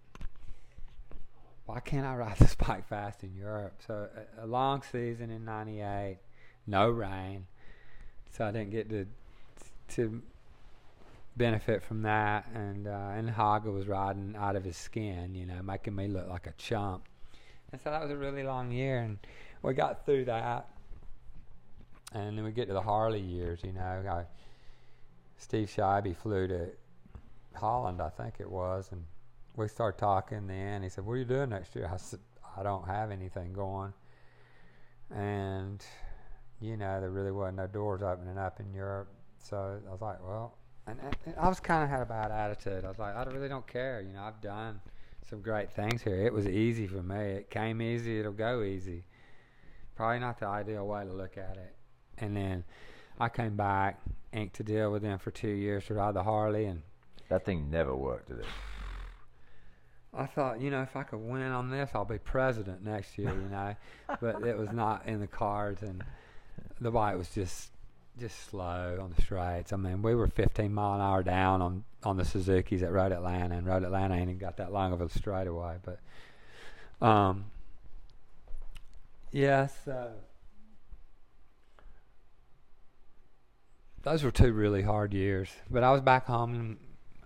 why 1.66 1.80
can't 1.80 2.06
I 2.06 2.14
ride 2.14 2.36
this 2.38 2.54
bike 2.66 2.86
fast 2.88 3.22
in 3.22 3.34
Europe? 3.34 3.80
So 3.86 4.08
a, 4.38 4.44
a 4.44 4.46
long 4.46 4.82
season 4.90 5.30
in 5.30 5.44
'98, 5.44 6.18
no 6.66 6.88
rain, 6.88 7.46
so 8.30 8.44
I 8.44 8.50
didn't 8.50 8.70
get 8.70 8.88
to 8.90 9.06
to 9.96 10.22
benefit 11.36 11.82
from 11.82 12.02
that. 12.02 12.46
And 12.54 12.86
uh, 12.86 13.12
and 13.14 13.30
Haga 13.30 13.70
was 13.70 13.86
riding 13.86 14.34
out 14.36 14.56
of 14.56 14.64
his 14.64 14.76
skin, 14.76 15.34
you 15.34 15.46
know, 15.46 15.62
making 15.62 15.94
me 15.94 16.08
look 16.08 16.28
like 16.28 16.46
a 16.46 16.52
chump. 16.58 17.04
And 17.72 17.80
so 17.82 17.90
that 17.90 18.02
was 18.02 18.10
a 18.10 18.16
really 18.16 18.42
long 18.42 18.70
year, 18.70 18.98
and 18.98 19.18
we 19.62 19.74
got 19.74 20.04
through 20.04 20.26
that. 20.26 20.68
And 22.12 22.38
then 22.38 22.44
we 22.44 22.52
get 22.52 22.68
to 22.68 22.74
the 22.74 22.82
Harley 22.82 23.20
years, 23.20 23.58
you 23.64 23.72
know. 23.72 23.80
I, 24.08 24.24
Steve 25.36 25.68
Scheibe 25.68 26.16
flew 26.16 26.46
to 26.48 26.68
Holland, 27.54 28.00
I 28.00 28.08
think 28.08 28.34
it 28.40 28.50
was, 28.50 28.88
and 28.92 29.04
we 29.56 29.68
started 29.68 29.98
talking 29.98 30.46
then. 30.46 30.82
He 30.82 30.88
said, 30.88 31.04
What 31.04 31.14
are 31.14 31.18
you 31.18 31.24
doing 31.24 31.50
next 31.50 31.74
year? 31.74 31.90
I 31.92 31.96
said, 31.96 32.20
I 32.56 32.62
don't 32.62 32.86
have 32.86 33.10
anything 33.10 33.52
going. 33.52 33.92
And, 35.10 35.84
you 36.60 36.76
know, 36.76 37.00
there 37.00 37.10
really 37.10 37.30
wasn't 37.30 37.58
no 37.58 37.66
doors 37.66 38.02
opening 38.02 38.38
up 38.38 38.58
in 38.60 38.72
Europe. 38.72 39.08
So 39.38 39.80
I 39.86 39.90
was 39.90 40.00
like, 40.00 40.18
Well, 40.26 40.56
and, 40.86 40.98
and 41.26 41.34
I 41.38 41.48
was 41.48 41.60
kind 41.60 41.82
of 41.82 41.88
had 41.88 42.00
a 42.00 42.06
bad 42.06 42.30
attitude. 42.30 42.84
I 42.84 42.88
was 42.88 42.98
like, 42.98 43.16
I 43.16 43.24
really 43.24 43.48
don't 43.48 43.66
care. 43.66 44.02
You 44.06 44.12
know, 44.12 44.22
I've 44.22 44.40
done 44.40 44.80
some 45.28 45.40
great 45.40 45.72
things 45.72 46.02
here. 46.02 46.26
It 46.26 46.32
was 46.32 46.46
easy 46.46 46.86
for 46.86 47.02
me. 47.02 47.16
It 47.16 47.50
came 47.50 47.80
easy, 47.80 48.20
it'll 48.20 48.32
go 48.32 48.62
easy. 48.62 49.04
Probably 49.96 50.18
not 50.18 50.38
the 50.40 50.46
ideal 50.46 50.86
way 50.86 51.04
to 51.04 51.12
look 51.12 51.38
at 51.38 51.56
it. 51.56 51.74
And 52.18 52.36
then 52.36 52.64
I 53.18 53.28
came 53.28 53.56
back, 53.56 54.00
inked 54.34 54.60
a 54.60 54.64
deal 54.64 54.90
with 54.90 55.02
them 55.02 55.18
for 55.18 55.30
two 55.30 55.48
years 55.48 55.86
to 55.86 55.94
ride 55.94 56.14
the 56.14 56.22
Harley, 56.22 56.66
and 56.66 56.82
That 57.28 57.44
thing 57.44 57.70
never 57.70 57.94
worked, 57.94 58.28
did 58.28 58.40
it? 58.40 58.46
I 60.16 60.26
thought, 60.26 60.60
you 60.60 60.70
know, 60.70 60.82
if 60.82 60.94
I 60.94 61.02
could 61.02 61.18
win 61.18 61.50
on 61.50 61.70
this, 61.70 61.90
I'll 61.94 62.04
be 62.04 62.18
president 62.18 62.84
next 62.84 63.18
year, 63.18 63.30
you 63.30 63.48
know. 63.50 63.74
but 64.20 64.42
it 64.42 64.56
was 64.56 64.70
not 64.70 65.06
in 65.06 65.20
the 65.20 65.26
cards, 65.26 65.82
and 65.82 66.04
the 66.80 66.90
bike 66.90 67.16
was 67.16 67.28
just 67.30 67.70
just 68.18 68.48
slow 68.48 68.98
on 69.00 69.12
the 69.16 69.20
straights. 69.22 69.72
I 69.72 69.76
mean, 69.76 70.00
we 70.00 70.14
were 70.14 70.28
15 70.28 70.72
mile 70.72 70.94
an 70.94 71.00
hour 71.00 71.24
down 71.24 71.60
on 71.60 71.84
on 72.04 72.16
the 72.16 72.24
Suzuki's 72.24 72.82
at 72.82 72.92
Road 72.92 73.10
Atlanta, 73.12 73.56
and 73.56 73.66
Road 73.66 73.82
Atlanta 73.82 74.14
ain't 74.14 74.24
even 74.24 74.38
got 74.38 74.58
that 74.58 74.72
long 74.72 74.92
of 74.92 75.00
a 75.00 75.08
straightaway. 75.08 75.78
But, 75.82 77.04
um, 77.04 77.46
yeah, 79.32 79.66
so 79.84 80.12
those 84.04 84.22
were 84.22 84.30
two 84.30 84.52
really 84.52 84.82
hard 84.82 85.12
years. 85.14 85.48
But 85.70 85.82
I 85.82 85.90
was 85.90 86.00
back 86.00 86.26
home, 86.26 86.54
and, 86.54 86.76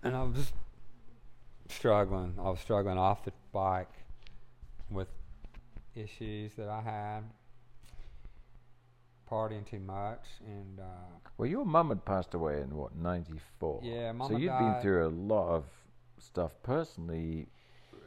and 0.03 0.15
I 0.15 0.23
was 0.23 0.51
struggling. 1.67 2.35
I 2.39 2.49
was 2.49 2.59
struggling 2.59 2.97
off 2.97 3.25
the 3.25 3.33
bike 3.51 3.91
with 4.89 5.07
issues 5.95 6.53
that 6.57 6.69
I 6.69 6.81
had, 6.81 7.21
partying 9.29 9.69
too 9.69 9.79
much, 9.79 10.23
and 10.45 10.79
uh, 10.79 10.83
Well, 11.37 11.47
your 11.49 11.65
mum 11.65 11.89
had 11.89 12.05
passed 12.05 12.33
away 12.33 12.61
in 12.61 12.75
what 12.75 12.95
'94. 12.95 13.81
Yeah, 13.83 14.11
mum 14.11 14.29
had. 14.29 14.35
So 14.35 14.39
you'd 14.41 14.47
died- 14.47 14.73
been 14.73 14.81
through 14.81 15.07
a 15.07 15.09
lot 15.09 15.49
of 15.49 15.65
stuff 16.17 16.51
personally, 16.63 17.47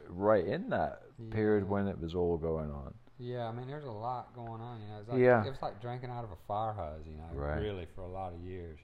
right 0.09 0.45
in 0.45 0.69
that 0.69 1.01
period 1.31 1.67
when 1.69 1.87
it 1.87 1.99
was 1.99 2.15
all 2.15 2.37
going 2.37 2.71
on. 2.71 2.93
Yeah, 3.19 3.47
I 3.47 3.51
mean, 3.51 3.67
there's 3.67 3.85
a 3.85 3.91
lot 3.91 4.33
going 4.35 4.61
on. 4.61 4.81
You 4.81 4.87
know, 4.87 4.99
it's 4.99 5.09
like, 5.09 5.19
Yeah. 5.19 5.45
it 5.45 5.49
was 5.49 5.61
like 5.61 5.81
drinking 5.81 6.09
out 6.09 6.23
of 6.23 6.31
a 6.31 6.35
fire 6.47 6.73
hose. 6.73 7.05
You 7.05 7.15
know, 7.17 7.29
Right. 7.33 7.59
really 7.61 7.85
for 7.95 8.01
a 8.01 8.07
lot 8.07 8.33
of 8.33 8.39
years. 8.39 8.79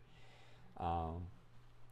Um, 0.78 1.28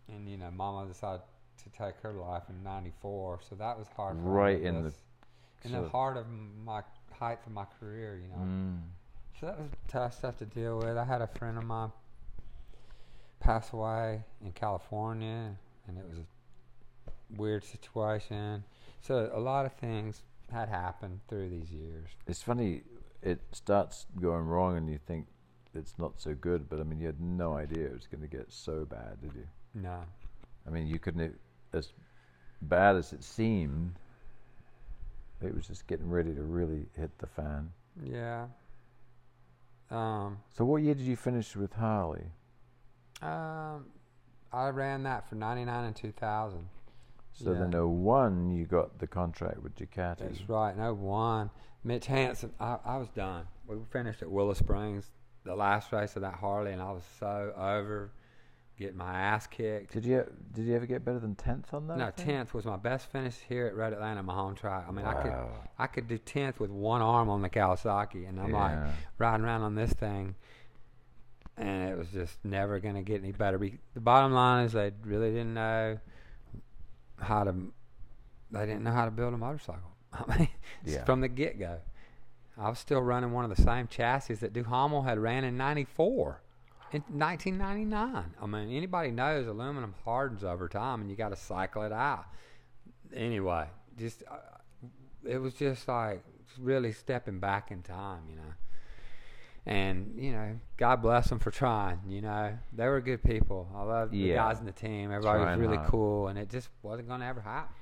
and 0.08 0.30
you 0.30 0.38
know, 0.38 0.52
Mama 0.52 0.88
decided 0.88 1.22
to 1.64 1.70
take 1.70 1.96
her 2.02 2.14
life 2.14 2.44
in 2.50 2.64
'94, 2.64 3.42
so 3.42 3.56
that 3.56 3.78
was 3.78 3.88
hard. 3.90 4.18
Right 4.20 4.62
in 4.62 4.84
the 4.84 4.94
in 5.64 5.72
the 5.72 5.90
heart 5.90 6.18
of 6.18 6.28
my 6.30 6.84
height 7.12 7.40
of 7.46 7.52
my 7.52 7.66
career. 7.80 8.16
You 8.18 8.28
know. 8.30 8.44
Mm. 8.44 8.82
So 9.40 9.46
that 9.48 9.60
was 9.60 9.70
tough 9.88 10.14
stuff 10.16 10.38
to 10.38 10.46
deal 10.46 10.78
with. 10.80 10.98
I 10.98 11.04
had 11.04 11.22
a 11.22 11.28
friend 11.28 11.58
of 11.58 11.64
mine 11.66 11.92
pass 13.40 13.72
away 13.74 14.24
in 14.44 14.52
California, 14.54 15.56
and 15.88 15.98
it 15.98 16.06
was 16.10 16.18
a 16.20 16.26
weird 17.36 17.64
situation. 17.64 18.64
So 19.02 19.30
a 19.34 19.40
lot 19.40 19.66
of 19.66 19.74
things 19.74 20.24
had 20.52 20.70
happened 20.70 21.20
through 21.28 21.50
these 21.50 21.72
years. 21.72 22.10
It's 22.28 22.42
funny. 22.42 22.84
It 23.22 23.42
starts 23.52 24.06
going 24.22 24.46
wrong, 24.46 24.78
and 24.78 24.90
you 24.90 25.00
think 25.06 25.28
it's 25.74 25.96
not 25.98 26.14
so 26.22 26.34
good. 26.34 26.70
But 26.70 26.80
I 26.80 26.84
mean, 26.84 27.00
you 27.00 27.06
had 27.08 27.20
no 27.22 27.56
idea 27.56 27.86
it 27.86 27.94
was 27.94 28.08
going 28.08 28.22
to 28.22 28.28
get 28.28 28.52
so 28.52 28.86
bad, 28.86 29.22
did 29.22 29.34
you? 29.36 29.48
No. 29.74 30.00
I 30.66 30.70
mean, 30.70 30.88
you 30.88 31.00
couldn't. 31.00 31.38
As 31.74 31.92
bad 32.62 32.96
as 32.96 33.14
it 33.14 33.24
seemed, 33.24 33.96
it 35.42 35.54
was 35.54 35.68
just 35.68 35.86
getting 35.88 36.10
ready 36.10 36.34
to 36.34 36.42
really 36.42 36.86
hit 36.96 37.18
the 37.20 37.28
fan. 37.28 37.72
Yeah. 38.04 38.48
Um, 39.90 40.40
So, 40.56 40.66
what 40.66 40.82
year 40.82 40.94
did 40.96 41.06
you 41.06 41.16
finish 41.16 41.56
with 41.56 41.74
Harley? 41.74 42.26
um, 43.22 43.86
I 44.54 44.70
ran 44.70 45.04
that 45.04 45.28
for 45.28 45.36
99 45.36 45.86
and 45.86 45.96
2000. 45.96 46.70
So 47.44 47.52
Yeah. 47.54 47.60
then, 47.60 47.72
01, 47.72 48.50
you 48.52 48.66
got 48.66 48.98
the 49.00 49.08
contract 49.08 49.62
with 49.62 49.76
Ducati. 49.76 50.20
That's 50.20 50.50
right. 50.50 50.76
No 50.76 50.94
one. 50.94 51.50
Mitch 51.84 52.08
Hansen. 52.08 52.52
I, 52.60 52.78
I 52.84 52.98
was 52.98 53.10
done. 53.10 53.46
We 53.68 53.78
finished 53.92 54.22
at 54.22 54.30
Willow 54.32 54.54
Springs, 54.54 55.06
the 55.44 55.56
last 55.56 55.92
race 55.94 56.16
of 56.16 56.24
that 56.24 56.34
Harley, 56.36 56.72
and 56.74 56.82
I 56.82 56.92
was 56.92 57.04
so 57.20 57.54
over 57.56 58.12
getting 58.78 58.98
my 58.98 59.14
ass 59.14 59.48
kicked. 59.48 59.94
Did 59.94 60.04
you 60.06 60.24
did 60.54 60.66
you 60.66 60.76
ever 60.76 60.86
get 60.86 61.06
better 61.06 61.20
than 61.20 61.36
tenth 61.36 61.74
on 61.74 61.88
that? 61.88 61.98
No, 61.98 62.12
tenth 62.12 62.54
was 62.54 62.66
my 62.66 62.76
best 62.78 63.10
finish 63.12 63.36
here 63.48 63.68
at 63.68 63.76
Road 63.76 63.94
Atlanta, 63.94 64.22
my 64.24 64.34
home 64.34 64.56
track. 64.56 64.86
I 64.88 64.92
mean, 64.92 65.06
I 65.06 65.14
could 65.22 65.34
I 65.80 65.88
could 65.88 66.08
do 66.08 66.18
tenth 66.18 66.60
with 66.60 66.70
one 66.72 67.02
arm 67.02 67.30
on 67.30 67.42
the 67.42 67.50
Kawasaki, 67.50 68.28
and 68.28 68.40
I'm 68.40 68.52
like 68.52 68.78
riding 69.20 69.46
around 69.46 69.62
on 69.62 69.76
this 69.76 69.94
thing, 69.94 70.36
and 71.58 71.90
it 71.90 71.98
was 71.98 72.10
just 72.10 72.38
never 72.44 72.80
going 72.80 72.96
to 72.96 73.02
get 73.02 73.22
any 73.22 73.32
better. 73.32 73.58
Be- 73.58 73.80
The 73.94 74.00
bottom 74.02 74.34
line 74.34 74.66
is 74.66 74.74
they 74.74 74.92
really 75.04 75.30
didn't 75.32 75.54
know 75.54 76.00
how 77.20 77.44
to. 77.44 77.54
They 78.52 78.66
didn't 78.66 78.84
know 78.84 78.92
how 78.92 79.06
to 79.06 79.12
build 79.12 79.34
a 79.34 79.38
motorcycle. 79.38 79.92
I 80.14 80.38
mean, 80.38 80.50
Yeah. 80.86 81.04
from 81.04 81.22
the 81.22 81.28
get 81.28 81.60
go, 81.60 81.80
I 82.58 82.70
was 82.70 82.80
still 82.80 83.02
running 83.02 83.32
one 83.34 83.50
of 83.50 83.56
the 83.56 83.62
same 83.62 83.88
chassis 83.88 84.36
that 84.36 84.54
Duhamel 84.54 85.02
had 85.04 85.20
ran 85.20 85.44
in 85.44 85.58
'94. 85.58 86.42
In 86.94 87.02
1999, 87.10 88.34
I 88.42 88.46
mean, 88.46 88.72
anybody 88.76 89.12
knows 89.12 89.46
aluminum 89.46 89.94
hardens 90.06 90.44
over 90.46 90.70
time, 90.70 91.02
and 91.02 91.10
you 91.10 91.18
got 91.18 91.30
to 91.30 91.36
cycle 91.36 91.84
it 91.84 91.92
out. 91.92 92.26
Anyway, 93.14 93.66
just 93.98 94.24
uh, 94.30 94.38
it 95.28 95.38
was 95.40 95.54
just 95.54 95.88
like 95.90 96.24
really 96.58 96.94
stepping 96.94 97.40
back 97.40 97.72
in 97.72 97.82
time, 97.84 98.22
you 98.30 98.38
know. 98.38 98.54
And 99.68 100.14
you 100.18 100.32
know, 100.32 100.58
God 100.78 101.02
bless 101.02 101.28
them 101.30 101.40
for 101.40 101.52
trying. 101.52 102.00
You 102.08 102.22
know, 102.22 102.58
they 102.74 102.88
were 102.88 103.02
good 103.02 103.22
people. 103.22 103.68
I 103.76 103.84
love 103.84 104.12
the 104.12 104.30
guys 104.34 104.60
in 104.60 104.66
the 104.66 104.72
team. 104.72 105.12
Everybody 105.12 105.40
was 105.44 105.60
really 105.60 105.76
hard. 105.78 105.90
cool, 105.90 106.28
and 106.30 106.40
it 106.40 106.50
just 106.50 106.70
wasn't 106.82 107.10
going 107.10 107.20
to 107.20 107.26
ever 107.26 107.42
happen. 107.42 107.76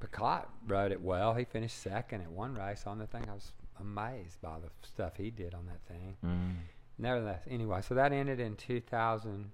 Picotte 0.00 0.46
rode 0.66 0.92
it 0.92 1.00
well. 1.00 1.34
He 1.34 1.44
finished 1.44 1.80
second 1.80 2.22
at 2.22 2.30
one 2.30 2.54
race 2.54 2.84
on 2.86 2.98
the 2.98 3.06
thing. 3.06 3.24
I 3.30 3.34
was 3.34 3.52
amazed 3.80 4.40
by 4.42 4.58
the 4.60 4.68
stuff 4.86 5.12
he 5.16 5.30
did 5.30 5.52
on 5.54 5.66
that 5.66 5.80
thing 5.92 6.16
Mm. 6.24 6.54
nevertheless, 6.98 7.42
anyway, 7.50 7.80
so 7.82 7.94
that 7.94 8.12
ended 8.12 8.38
in 8.40 8.54
2000, 8.56 9.50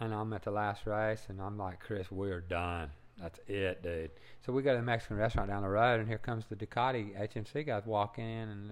and 0.00 0.14
I'm 0.14 0.32
at 0.32 0.42
the 0.42 0.50
last 0.50 0.86
race, 0.86 1.24
and 1.28 1.40
I'm 1.40 1.56
like, 1.56 1.80
Chris, 1.80 2.10
we're 2.10 2.40
done. 2.40 2.90
That's 3.20 3.40
it, 3.46 3.82
dude. 3.82 4.10
So 4.44 4.52
we 4.52 4.62
go 4.62 4.72
to 4.72 4.78
the 4.78 4.82
Mexican 4.82 5.16
restaurant 5.16 5.48
down 5.48 5.62
the 5.62 5.68
road, 5.68 6.00
and 6.00 6.08
here 6.08 6.18
comes 6.18 6.44
the 6.46 6.56
Ducati 6.56 7.16
HMC 7.18 7.64
guys 7.66 7.84
walking 7.86 8.24
in, 8.28 8.48
and 8.48 8.70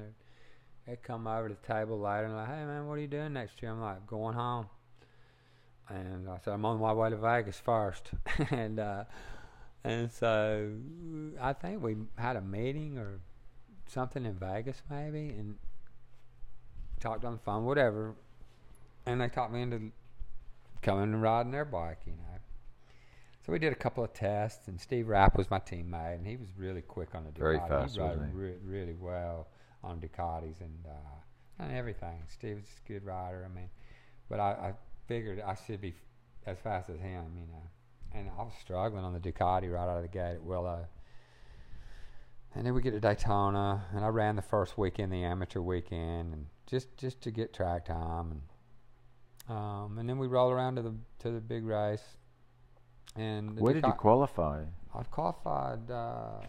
they 0.86 0.96
come 0.96 1.26
over 1.26 1.48
to 1.48 1.54
the 1.54 1.72
table 1.72 2.00
later 2.00 2.24
and 2.24 2.36
like, 2.36 2.48
hey 2.48 2.64
man, 2.64 2.86
what 2.86 2.94
are 2.94 3.00
you 3.00 3.06
doing 3.06 3.32
next 3.32 3.62
year? 3.62 3.72
I'm 3.72 3.80
like, 3.80 4.06
going 4.06 4.34
home. 4.34 4.66
And 5.88 6.28
I 6.28 6.38
said, 6.38 6.54
I'm 6.54 6.64
on 6.64 6.80
my 6.80 6.92
way 6.92 7.10
to 7.10 7.16
Vegas 7.16 7.58
first, 7.58 8.10
and 8.50 8.78
uh, 8.78 9.04
and 9.82 10.10
so 10.10 10.70
I 11.40 11.52
think 11.52 11.82
we 11.82 11.96
had 12.16 12.36
a 12.36 12.40
meeting 12.40 12.96
or 12.96 13.18
something 13.88 14.24
in 14.24 14.34
Vegas 14.34 14.82
maybe, 14.88 15.30
and 15.30 15.56
talked 17.00 17.24
on 17.24 17.32
the 17.32 17.38
phone, 17.40 17.64
whatever. 17.64 18.14
And 19.04 19.20
they 19.20 19.28
talked 19.28 19.52
me 19.52 19.62
into 19.62 19.90
coming 20.80 21.04
and 21.04 21.22
riding 21.22 21.50
their 21.50 21.64
bike, 21.64 21.98
you 22.06 22.12
know. 22.12 22.38
So 23.44 23.52
we 23.52 23.58
did 23.58 23.72
a 23.72 23.76
couple 23.76 24.04
of 24.04 24.12
tests, 24.12 24.68
and 24.68 24.80
Steve 24.80 25.08
Rapp 25.08 25.36
was 25.36 25.50
my 25.50 25.58
teammate, 25.58 26.16
and 26.16 26.26
he 26.26 26.36
was 26.36 26.50
really 26.56 26.82
quick 26.82 27.16
on 27.16 27.24
the. 27.24 27.32
Very 27.32 27.58
fast, 27.58 27.96
he 27.96 28.00
rode 28.00 28.32
re- 28.32 28.58
really 28.64 28.94
well 28.94 29.48
on 29.82 30.00
Ducatis 30.00 30.60
and 30.60 30.86
uh, 30.86 31.62
and 31.62 31.72
everything. 31.72 32.22
Steve 32.28 32.56
was 32.56 32.64
a 32.84 32.88
good 32.88 33.04
rider. 33.04 33.46
I 33.48 33.54
mean, 33.54 33.68
but 34.28 34.40
I, 34.40 34.50
I 34.50 34.72
figured 35.06 35.40
I 35.40 35.56
should 35.66 35.80
be 35.80 35.94
as 36.46 36.58
fast 36.58 36.88
as 36.90 36.98
him, 36.98 37.24
you 37.36 37.46
know. 37.46 37.62
And 38.12 38.28
I 38.38 38.42
was 38.42 38.52
struggling 38.60 39.04
on 39.04 39.12
the 39.12 39.20
Ducati 39.20 39.72
right 39.72 39.82
out 39.82 39.96
of 39.96 40.02
the 40.02 40.08
gate 40.08 40.34
at 40.34 40.42
Willow. 40.42 40.86
And 42.54 42.66
then 42.66 42.74
we 42.74 42.82
get 42.82 42.92
to 42.92 43.00
Daytona, 43.00 43.84
and 43.94 44.04
I 44.04 44.08
ran 44.08 44.34
the 44.34 44.42
first 44.42 44.76
weekend, 44.76 45.12
the 45.12 45.22
amateur 45.22 45.60
weekend, 45.60 46.34
and 46.34 46.46
just 46.66 46.96
just 46.96 47.20
to 47.22 47.30
get 47.30 47.54
track 47.54 47.84
time, 47.84 48.32
and 48.32 49.56
um, 49.56 49.98
and 49.98 50.08
then 50.08 50.18
we 50.18 50.26
roll 50.26 50.50
around 50.50 50.76
to 50.76 50.82
the 50.82 50.94
to 51.20 51.30
the 51.30 51.40
big 51.40 51.64
race. 51.64 52.02
And 53.16 53.58
Where 53.58 53.74
did 53.74 53.84
you 53.86 53.92
qualify? 53.92 54.64
I 54.94 55.02
qualified 55.04 55.90
uh, 55.90 56.40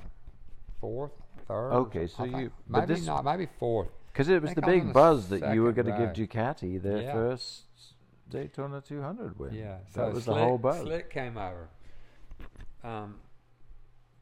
fourth, 0.79 1.20
third. 1.51 1.71
Okay, 1.73 2.07
so 2.07 2.23
think. 2.23 2.37
you- 2.37 2.51
but 2.69 2.79
maybe 2.87 2.93
this- 2.95 3.05
not, 3.05 3.23
maybe 3.25 3.47
fourth. 3.59 3.89
Because 4.11 4.27
it 4.27 4.41
was 4.41 4.53
the 4.53 4.61
big 4.61 4.87
the 4.87 4.93
buzz 4.93 5.29
that 5.29 5.53
you 5.53 5.63
were 5.63 5.71
going 5.71 5.85
to 5.87 5.97
give. 5.97 6.09
Ducati 6.29 6.81
their 6.81 7.01
Yeah. 7.03 7.13
first 7.13 7.63
Daytona 8.29 8.81
200 8.81 9.39
win. 9.39 9.53
Yeah, 9.53 9.77
that 9.77 9.93
so 9.93 10.09
was 10.11 10.23
Slick, 10.25 10.35
the 10.37 10.43
whole 10.43 10.57
buzz. 10.57 10.81
Slick 10.81 11.09
came 11.09 11.37
over. 11.37 11.69
Um, 12.83 13.19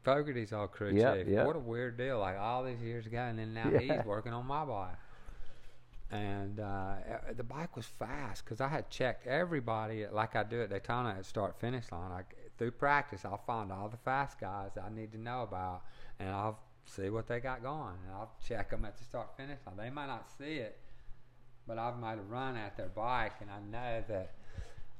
Fogarty's 0.04 0.52
all 0.52 0.68
crew 0.68 0.92
Yeah, 0.92 1.16
chief. 1.16 1.26
yeah. 1.28 1.44
What 1.44 1.56
a 1.56 1.60
weird 1.60 1.96
deal! 1.96 2.18
Like 2.20 2.38
all 2.38 2.64
these 2.64 2.80
years 2.80 3.06
ago, 3.06 3.18
and 3.18 3.38
then 3.38 3.52
now 3.52 3.68
Yeah. 3.72 3.78
he's 3.98 4.04
working 4.06 4.32
on 4.32 4.46
my 4.46 4.64
bike. 4.64 4.96
And 6.12 6.58
uh, 6.58 6.62
uh, 6.64 7.32
the 7.36 7.44
bike 7.44 7.76
was 7.76 7.86
fast 7.86 8.44
because 8.44 8.60
I 8.60 8.68
had 8.68 8.90
checked 8.90 9.26
everybody 9.26 10.06
like 10.08 10.34
I 10.34 10.42
do 10.42 10.62
at 10.62 10.70
Daytona 10.70 11.10
at 11.18 11.24
start 11.26 11.60
finish 11.60 11.90
line. 11.92 12.10
I, 12.10 12.22
through 12.58 12.72
practice, 12.72 13.24
I'll 13.24 13.38
find 13.46 13.70
all 13.70 13.88
the 13.88 13.96
fast 13.98 14.40
guys 14.40 14.70
I 14.82 14.88
need 14.90 15.12
to 15.12 15.18
know 15.18 15.42
about, 15.42 15.82
and 16.18 16.28
I'll 16.30 16.58
see 16.90 17.10
what 17.10 17.26
they 17.26 17.40
got 17.40 17.62
going, 17.62 17.94
and 18.06 18.14
I'll 18.14 18.32
check 18.46 18.70
them 18.70 18.84
at 18.84 18.98
the 18.98 19.04
start 19.04 19.36
finish 19.36 19.58
line. 19.66 19.76
They 19.76 19.90
might 19.90 20.06
not 20.06 20.26
see 20.38 20.56
it, 20.56 20.78
but 21.66 21.78
I've 21.78 21.98
made 21.98 22.18
a 22.18 22.22
run 22.22 22.56
at 22.56 22.76
their 22.76 22.88
bike, 22.88 23.34
and 23.40 23.50
I 23.50 23.60
know 23.60 24.04
that 24.08 24.34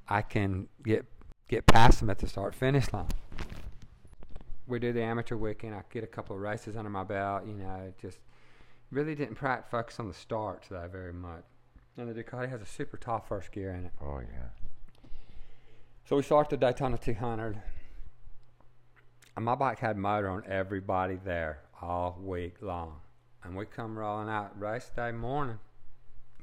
I 0.08 0.22
can 0.22 0.68
get 0.84 1.06
get 1.48 1.66
past 1.66 1.98
them 1.98 2.08
at 2.10 2.18
the 2.18 2.28
start 2.28 2.54
finish 2.54 2.92
line. 2.92 3.08
We 4.68 4.78
do 4.78 4.92
the 4.92 5.02
amateur 5.02 5.36
weekend. 5.36 5.74
I 5.74 5.82
get 5.92 6.04
a 6.04 6.06
couple 6.06 6.36
of 6.36 6.42
races 6.42 6.76
under 6.76 6.90
my 6.90 7.02
belt. 7.02 7.42
You 7.44 7.54
know, 7.54 7.92
just 8.00 8.18
really 8.92 9.16
didn't 9.16 9.34
prac 9.34 9.68
focus 9.68 9.98
on 9.98 10.06
the 10.06 10.14
starts 10.14 10.68
though 10.68 10.88
very 10.90 11.12
much. 11.12 11.42
And 11.96 12.08
the 12.08 12.22
Ducati 12.22 12.48
has 12.48 12.62
a 12.62 12.66
super 12.66 12.96
top 12.96 13.26
first 13.28 13.50
gear 13.50 13.72
in 13.74 13.86
it. 13.86 13.92
Oh, 14.00 14.20
yeah. 14.20 15.10
So 16.08 16.16
we 16.16 16.22
start 16.22 16.48
the 16.48 16.56
Daytona 16.56 16.96
200. 16.96 17.60
And 19.36 19.44
my 19.44 19.54
bike 19.54 19.80
had 19.80 19.96
motor 19.96 20.28
on 20.28 20.44
everybody 20.46 21.18
there 21.22 21.60
all 21.82 22.18
week 22.22 22.56
long. 22.60 22.96
And 23.42 23.56
we 23.56 23.64
come 23.66 23.98
rolling 23.98 24.28
out 24.28 24.60
race 24.60 24.90
day 24.94 25.12
morning. 25.12 25.58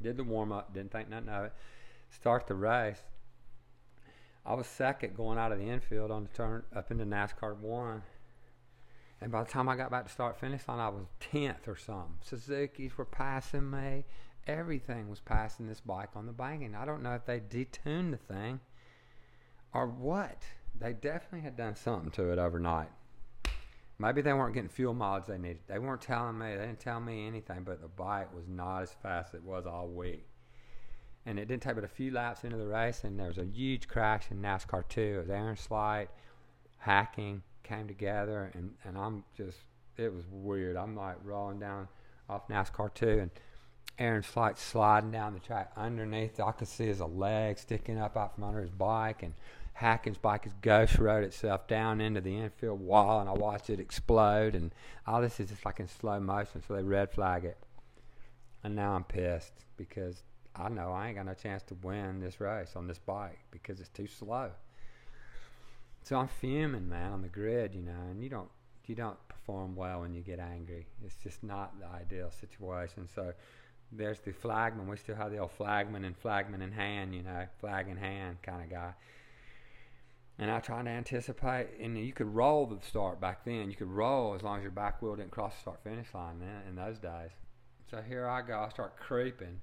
Did 0.01 0.17
the 0.17 0.23
warm 0.23 0.51
up, 0.51 0.73
didn't 0.73 0.91
think 0.91 1.09
nothing 1.09 1.29
of 1.29 1.45
it. 1.45 1.53
Start 2.09 2.47
the 2.47 2.55
race. 2.55 3.01
I 4.45 4.53
was 4.53 4.67
second 4.67 5.15
going 5.15 5.37
out 5.37 5.51
of 5.51 5.59
the 5.59 5.69
infield 5.69 6.09
on 6.09 6.23
the 6.23 6.29
turn 6.29 6.63
up 6.75 6.89
into 6.89 7.05
NASCAR 7.05 7.57
one. 7.57 8.03
And 9.19 9.31
by 9.31 9.43
the 9.43 9.49
time 9.49 9.67
I 9.67 9.75
got 9.75 9.91
back 9.91 10.05
to 10.05 10.11
start 10.11 10.39
finish 10.39 10.67
line, 10.67 10.79
I 10.79 10.89
was 10.89 11.05
tenth 11.19 11.67
or 11.67 11.75
something. 11.75 12.15
Suzuki's 12.21 12.97
were 12.97 13.05
passing 13.05 13.69
me. 13.69 14.05
Everything 14.45 15.09
was 15.09 15.19
passing 15.19 15.67
this 15.67 15.81
bike 15.81 16.11
on 16.15 16.25
the 16.25 16.31
banking. 16.31 16.75
I 16.75 16.85
don't 16.85 17.03
know 17.03 17.15
if 17.15 17.25
they 17.25 17.39
detuned 17.39 18.11
the 18.11 18.33
thing 18.33 18.59
or 19.73 19.87
what. 19.87 20.43
They 20.79 20.93
definitely 20.93 21.41
had 21.41 21.57
done 21.57 21.75
something 21.75 22.11
to 22.11 22.31
it 22.31 22.39
overnight. 22.39 22.89
Maybe 23.99 24.21
they 24.21 24.33
weren't 24.33 24.53
getting 24.53 24.69
fuel 24.69 24.93
mileage 24.93 25.25
they 25.25 25.37
needed. 25.37 25.61
They 25.67 25.79
weren't 25.79 26.01
telling 26.01 26.37
me. 26.37 26.55
They 26.55 26.65
didn't 26.65 26.79
tell 26.79 26.99
me 26.99 27.25
anything, 27.25 27.63
but 27.63 27.81
the 27.81 27.87
bike 27.87 28.33
was 28.33 28.47
not 28.47 28.83
as 28.83 28.91
fast 29.01 29.33
as 29.33 29.39
it 29.39 29.43
was 29.43 29.65
all 29.65 29.87
week. 29.87 30.27
And 31.25 31.39
it 31.39 31.47
didn't 31.47 31.63
take 31.63 31.75
but 31.75 31.83
a 31.83 31.89
few 31.89 32.11
laps 32.11 32.43
into 32.43 32.57
the 32.57 32.67
race, 32.67 33.03
and 33.03 33.19
there 33.19 33.27
was 33.27 33.39
a 33.39 33.45
huge 33.45 33.87
crash 33.87 34.25
in 34.29 34.41
NASCAR 34.41 34.87
2. 34.87 35.01
It 35.01 35.17
was 35.17 35.29
Aaron 35.29 35.57
Slight, 35.57 36.09
Hacking, 36.77 37.41
came 37.63 37.87
together, 37.87 38.51
and, 38.53 38.75
and 38.85 38.97
I'm 38.97 39.23
just, 39.35 39.57
it 39.97 40.13
was 40.13 40.25
weird. 40.29 40.77
I'm 40.77 40.95
like 40.95 41.17
rolling 41.23 41.59
down 41.59 41.87
off 42.29 42.47
NASCAR 42.47 42.93
2, 42.93 43.19
and 43.19 43.31
Aaron 43.99 44.23
Slight 44.23 44.59
sliding 44.59 45.11
down 45.11 45.33
the 45.33 45.39
track 45.39 45.71
underneath. 45.75 46.39
I 46.39 46.51
could 46.51 46.67
see 46.67 46.85
his 46.85 47.01
leg 47.01 47.57
sticking 47.57 47.97
up 47.97 48.15
out 48.15 48.35
from 48.35 48.43
under 48.43 48.61
his 48.61 48.69
bike, 48.69 49.23
and 49.23 49.33
Hacking's 49.77 50.17
bike 50.17 50.45
has 50.45 50.53
ghost 50.63 50.97
rode 50.97 51.23
itself 51.23 51.67
down 51.67 52.01
into 52.01 52.19
the 52.19 52.35
infield 52.35 52.79
wall, 52.79 53.19
and 53.19 53.29
I 53.29 53.33
watched 53.33 53.69
it 53.69 53.79
explode. 53.79 54.55
And 54.55 54.73
all 55.05 55.21
this 55.21 55.39
is 55.39 55.49
just 55.49 55.65
like 55.65 55.79
in 55.79 55.87
slow 55.87 56.19
motion, 56.19 56.63
so 56.67 56.73
they 56.73 56.81
red 56.81 57.11
flag 57.11 57.45
it. 57.45 57.59
And 58.63 58.75
now 58.75 58.93
I'm 58.93 59.03
pissed 59.03 59.53
because 59.77 60.23
I 60.55 60.69
know 60.69 60.91
I 60.91 61.07
ain't 61.07 61.17
got 61.17 61.27
no 61.27 61.35
chance 61.35 61.61
to 61.63 61.75
win 61.83 62.19
this 62.19 62.41
race 62.41 62.71
on 62.75 62.87
this 62.87 62.97
bike 62.97 63.37
because 63.51 63.79
it's 63.79 63.89
too 63.89 64.07
slow. 64.07 64.49
So 66.01 66.15
I'm 66.15 66.27
fuming, 66.27 66.89
man, 66.89 67.11
on 67.11 67.21
the 67.21 67.27
grid, 67.27 67.75
you 67.75 67.83
know, 67.83 68.01
and 68.09 68.23
you 68.23 68.29
don't 68.29 68.49
you 68.87 68.95
don't 68.95 69.17
perform 69.27 69.75
well 69.75 69.99
when 70.01 70.15
you 70.15 70.21
get 70.21 70.39
angry. 70.39 70.87
It's 71.05 71.17
just 71.21 71.43
not 71.43 71.79
the 71.79 71.85
ideal 71.85 72.31
situation. 72.31 73.07
So 73.13 73.31
there's 73.91 74.21
the 74.21 74.31
flagman. 74.31 74.87
We 74.87 74.97
still 74.97 75.17
have 75.17 75.31
the 75.31 75.37
old 75.37 75.51
flagman 75.51 76.03
and 76.03 76.17
flagman 76.17 76.63
in 76.63 76.71
hand, 76.71 77.13
you 77.13 77.21
know, 77.21 77.45
flag 77.59 77.89
in 77.89 77.97
hand 77.97 78.37
kind 78.41 78.63
of 78.63 78.71
guy. 78.71 78.93
And 80.39 80.51
I 80.51 80.59
tried 80.59 80.85
to 80.85 80.91
anticipate, 80.91 81.69
and 81.81 81.97
you 81.97 82.13
could 82.13 82.33
roll 82.33 82.67
the 82.67 82.77
start 82.85 83.19
back 83.19 83.43
then. 83.43 83.71
You 83.71 83.75
could 83.75 83.89
roll 83.89 84.35
as 84.35 84.43
long 84.43 84.57
as 84.57 84.63
your 84.63 84.71
back 84.71 85.01
wheel 85.01 85.15
didn't 85.15 85.31
cross 85.31 85.55
the 85.55 85.61
start 85.61 85.83
finish 85.83 86.13
line 86.13 86.39
then, 86.39 86.61
in 86.69 86.75
those 86.75 86.99
days. 86.99 87.31
So 87.89 88.01
here 88.07 88.27
I 88.27 88.41
go. 88.43 88.59
I 88.59 88.69
start 88.69 88.97
creeping, 88.99 89.61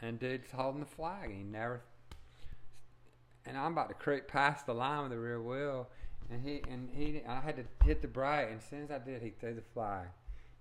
and 0.00 0.18
dude's 0.18 0.50
holding 0.50 0.80
the 0.80 0.86
flag, 0.86 1.30
and 1.30 1.38
he 1.38 1.44
never. 1.44 1.82
And 3.44 3.58
I'm 3.58 3.72
about 3.72 3.88
to 3.88 3.94
creep 3.94 4.28
past 4.28 4.64
the 4.64 4.74
line 4.74 5.02
with 5.02 5.10
the 5.10 5.18
rear 5.18 5.42
wheel, 5.42 5.88
and 6.30 6.42
he 6.42 6.62
and 6.70 6.88
he. 6.90 7.20
I 7.28 7.40
had 7.40 7.56
to 7.56 7.64
hit 7.84 8.00
the 8.00 8.08
brake, 8.08 8.48
and 8.48 8.60
as 8.60 8.64
soon 8.64 8.84
as 8.84 8.90
I 8.90 8.98
did, 8.98 9.22
he 9.22 9.30
threw 9.30 9.54
the 9.54 9.62
flag, 9.74 10.06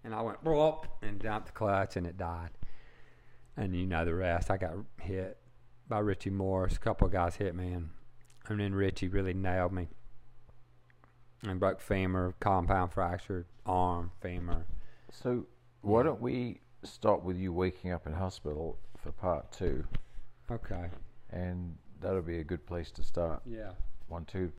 and 0.03 0.14
I 0.14 0.22
went 0.22 0.43
whoop 0.43 0.88
and 1.01 1.19
dumped 1.19 1.48
the 1.48 1.53
clutch, 1.53 1.95
and 1.95 2.06
it 2.06 2.17
died. 2.17 2.50
And 3.56 3.74
you 3.76 3.88
know 3.88 4.03
the 4.03 4.14
rest. 4.14 4.51
I 4.51 4.58
got 4.58 4.74
hit 5.01 5.38
by 5.88 6.00
Richie 6.00 6.32
Morris. 6.32 6.76
A 6.76 6.80
couple 6.80 7.08
of 7.08 7.14
guys 7.14 7.35
hit 7.38 7.56
me, 7.56 7.72
and 7.72 7.90
and 8.50 8.59
then 8.59 8.74
Richie 8.74 9.08
really 9.08 9.34
nailed 9.34 9.74
me. 9.74 9.88
And 11.43 11.59
broke 11.59 11.80
femur, 11.82 12.34
compound 12.40 12.92
fracture, 12.93 13.45
arm, 13.66 14.11
femur. 14.22 14.66
So 15.11 15.45
why 15.82 16.03
don't 16.03 16.19
we 16.22 16.61
start 16.84 17.24
with 17.24 17.38
you 17.38 17.53
waking 17.53 17.92
up 17.92 18.08
in 18.08 18.14
hospital 18.14 18.77
for 18.98 19.11
part 19.11 19.51
two, 19.51 19.85
Okay. 20.50 20.90
and 21.30 21.76
that'll 22.01 22.22
be 22.22 22.40
a 22.40 22.43
good 22.43 22.66
place 22.66 22.90
to 22.92 23.03
start. 23.03 23.42
Yeah. 23.45 23.72
One, 24.08 24.26
two. 24.26 24.51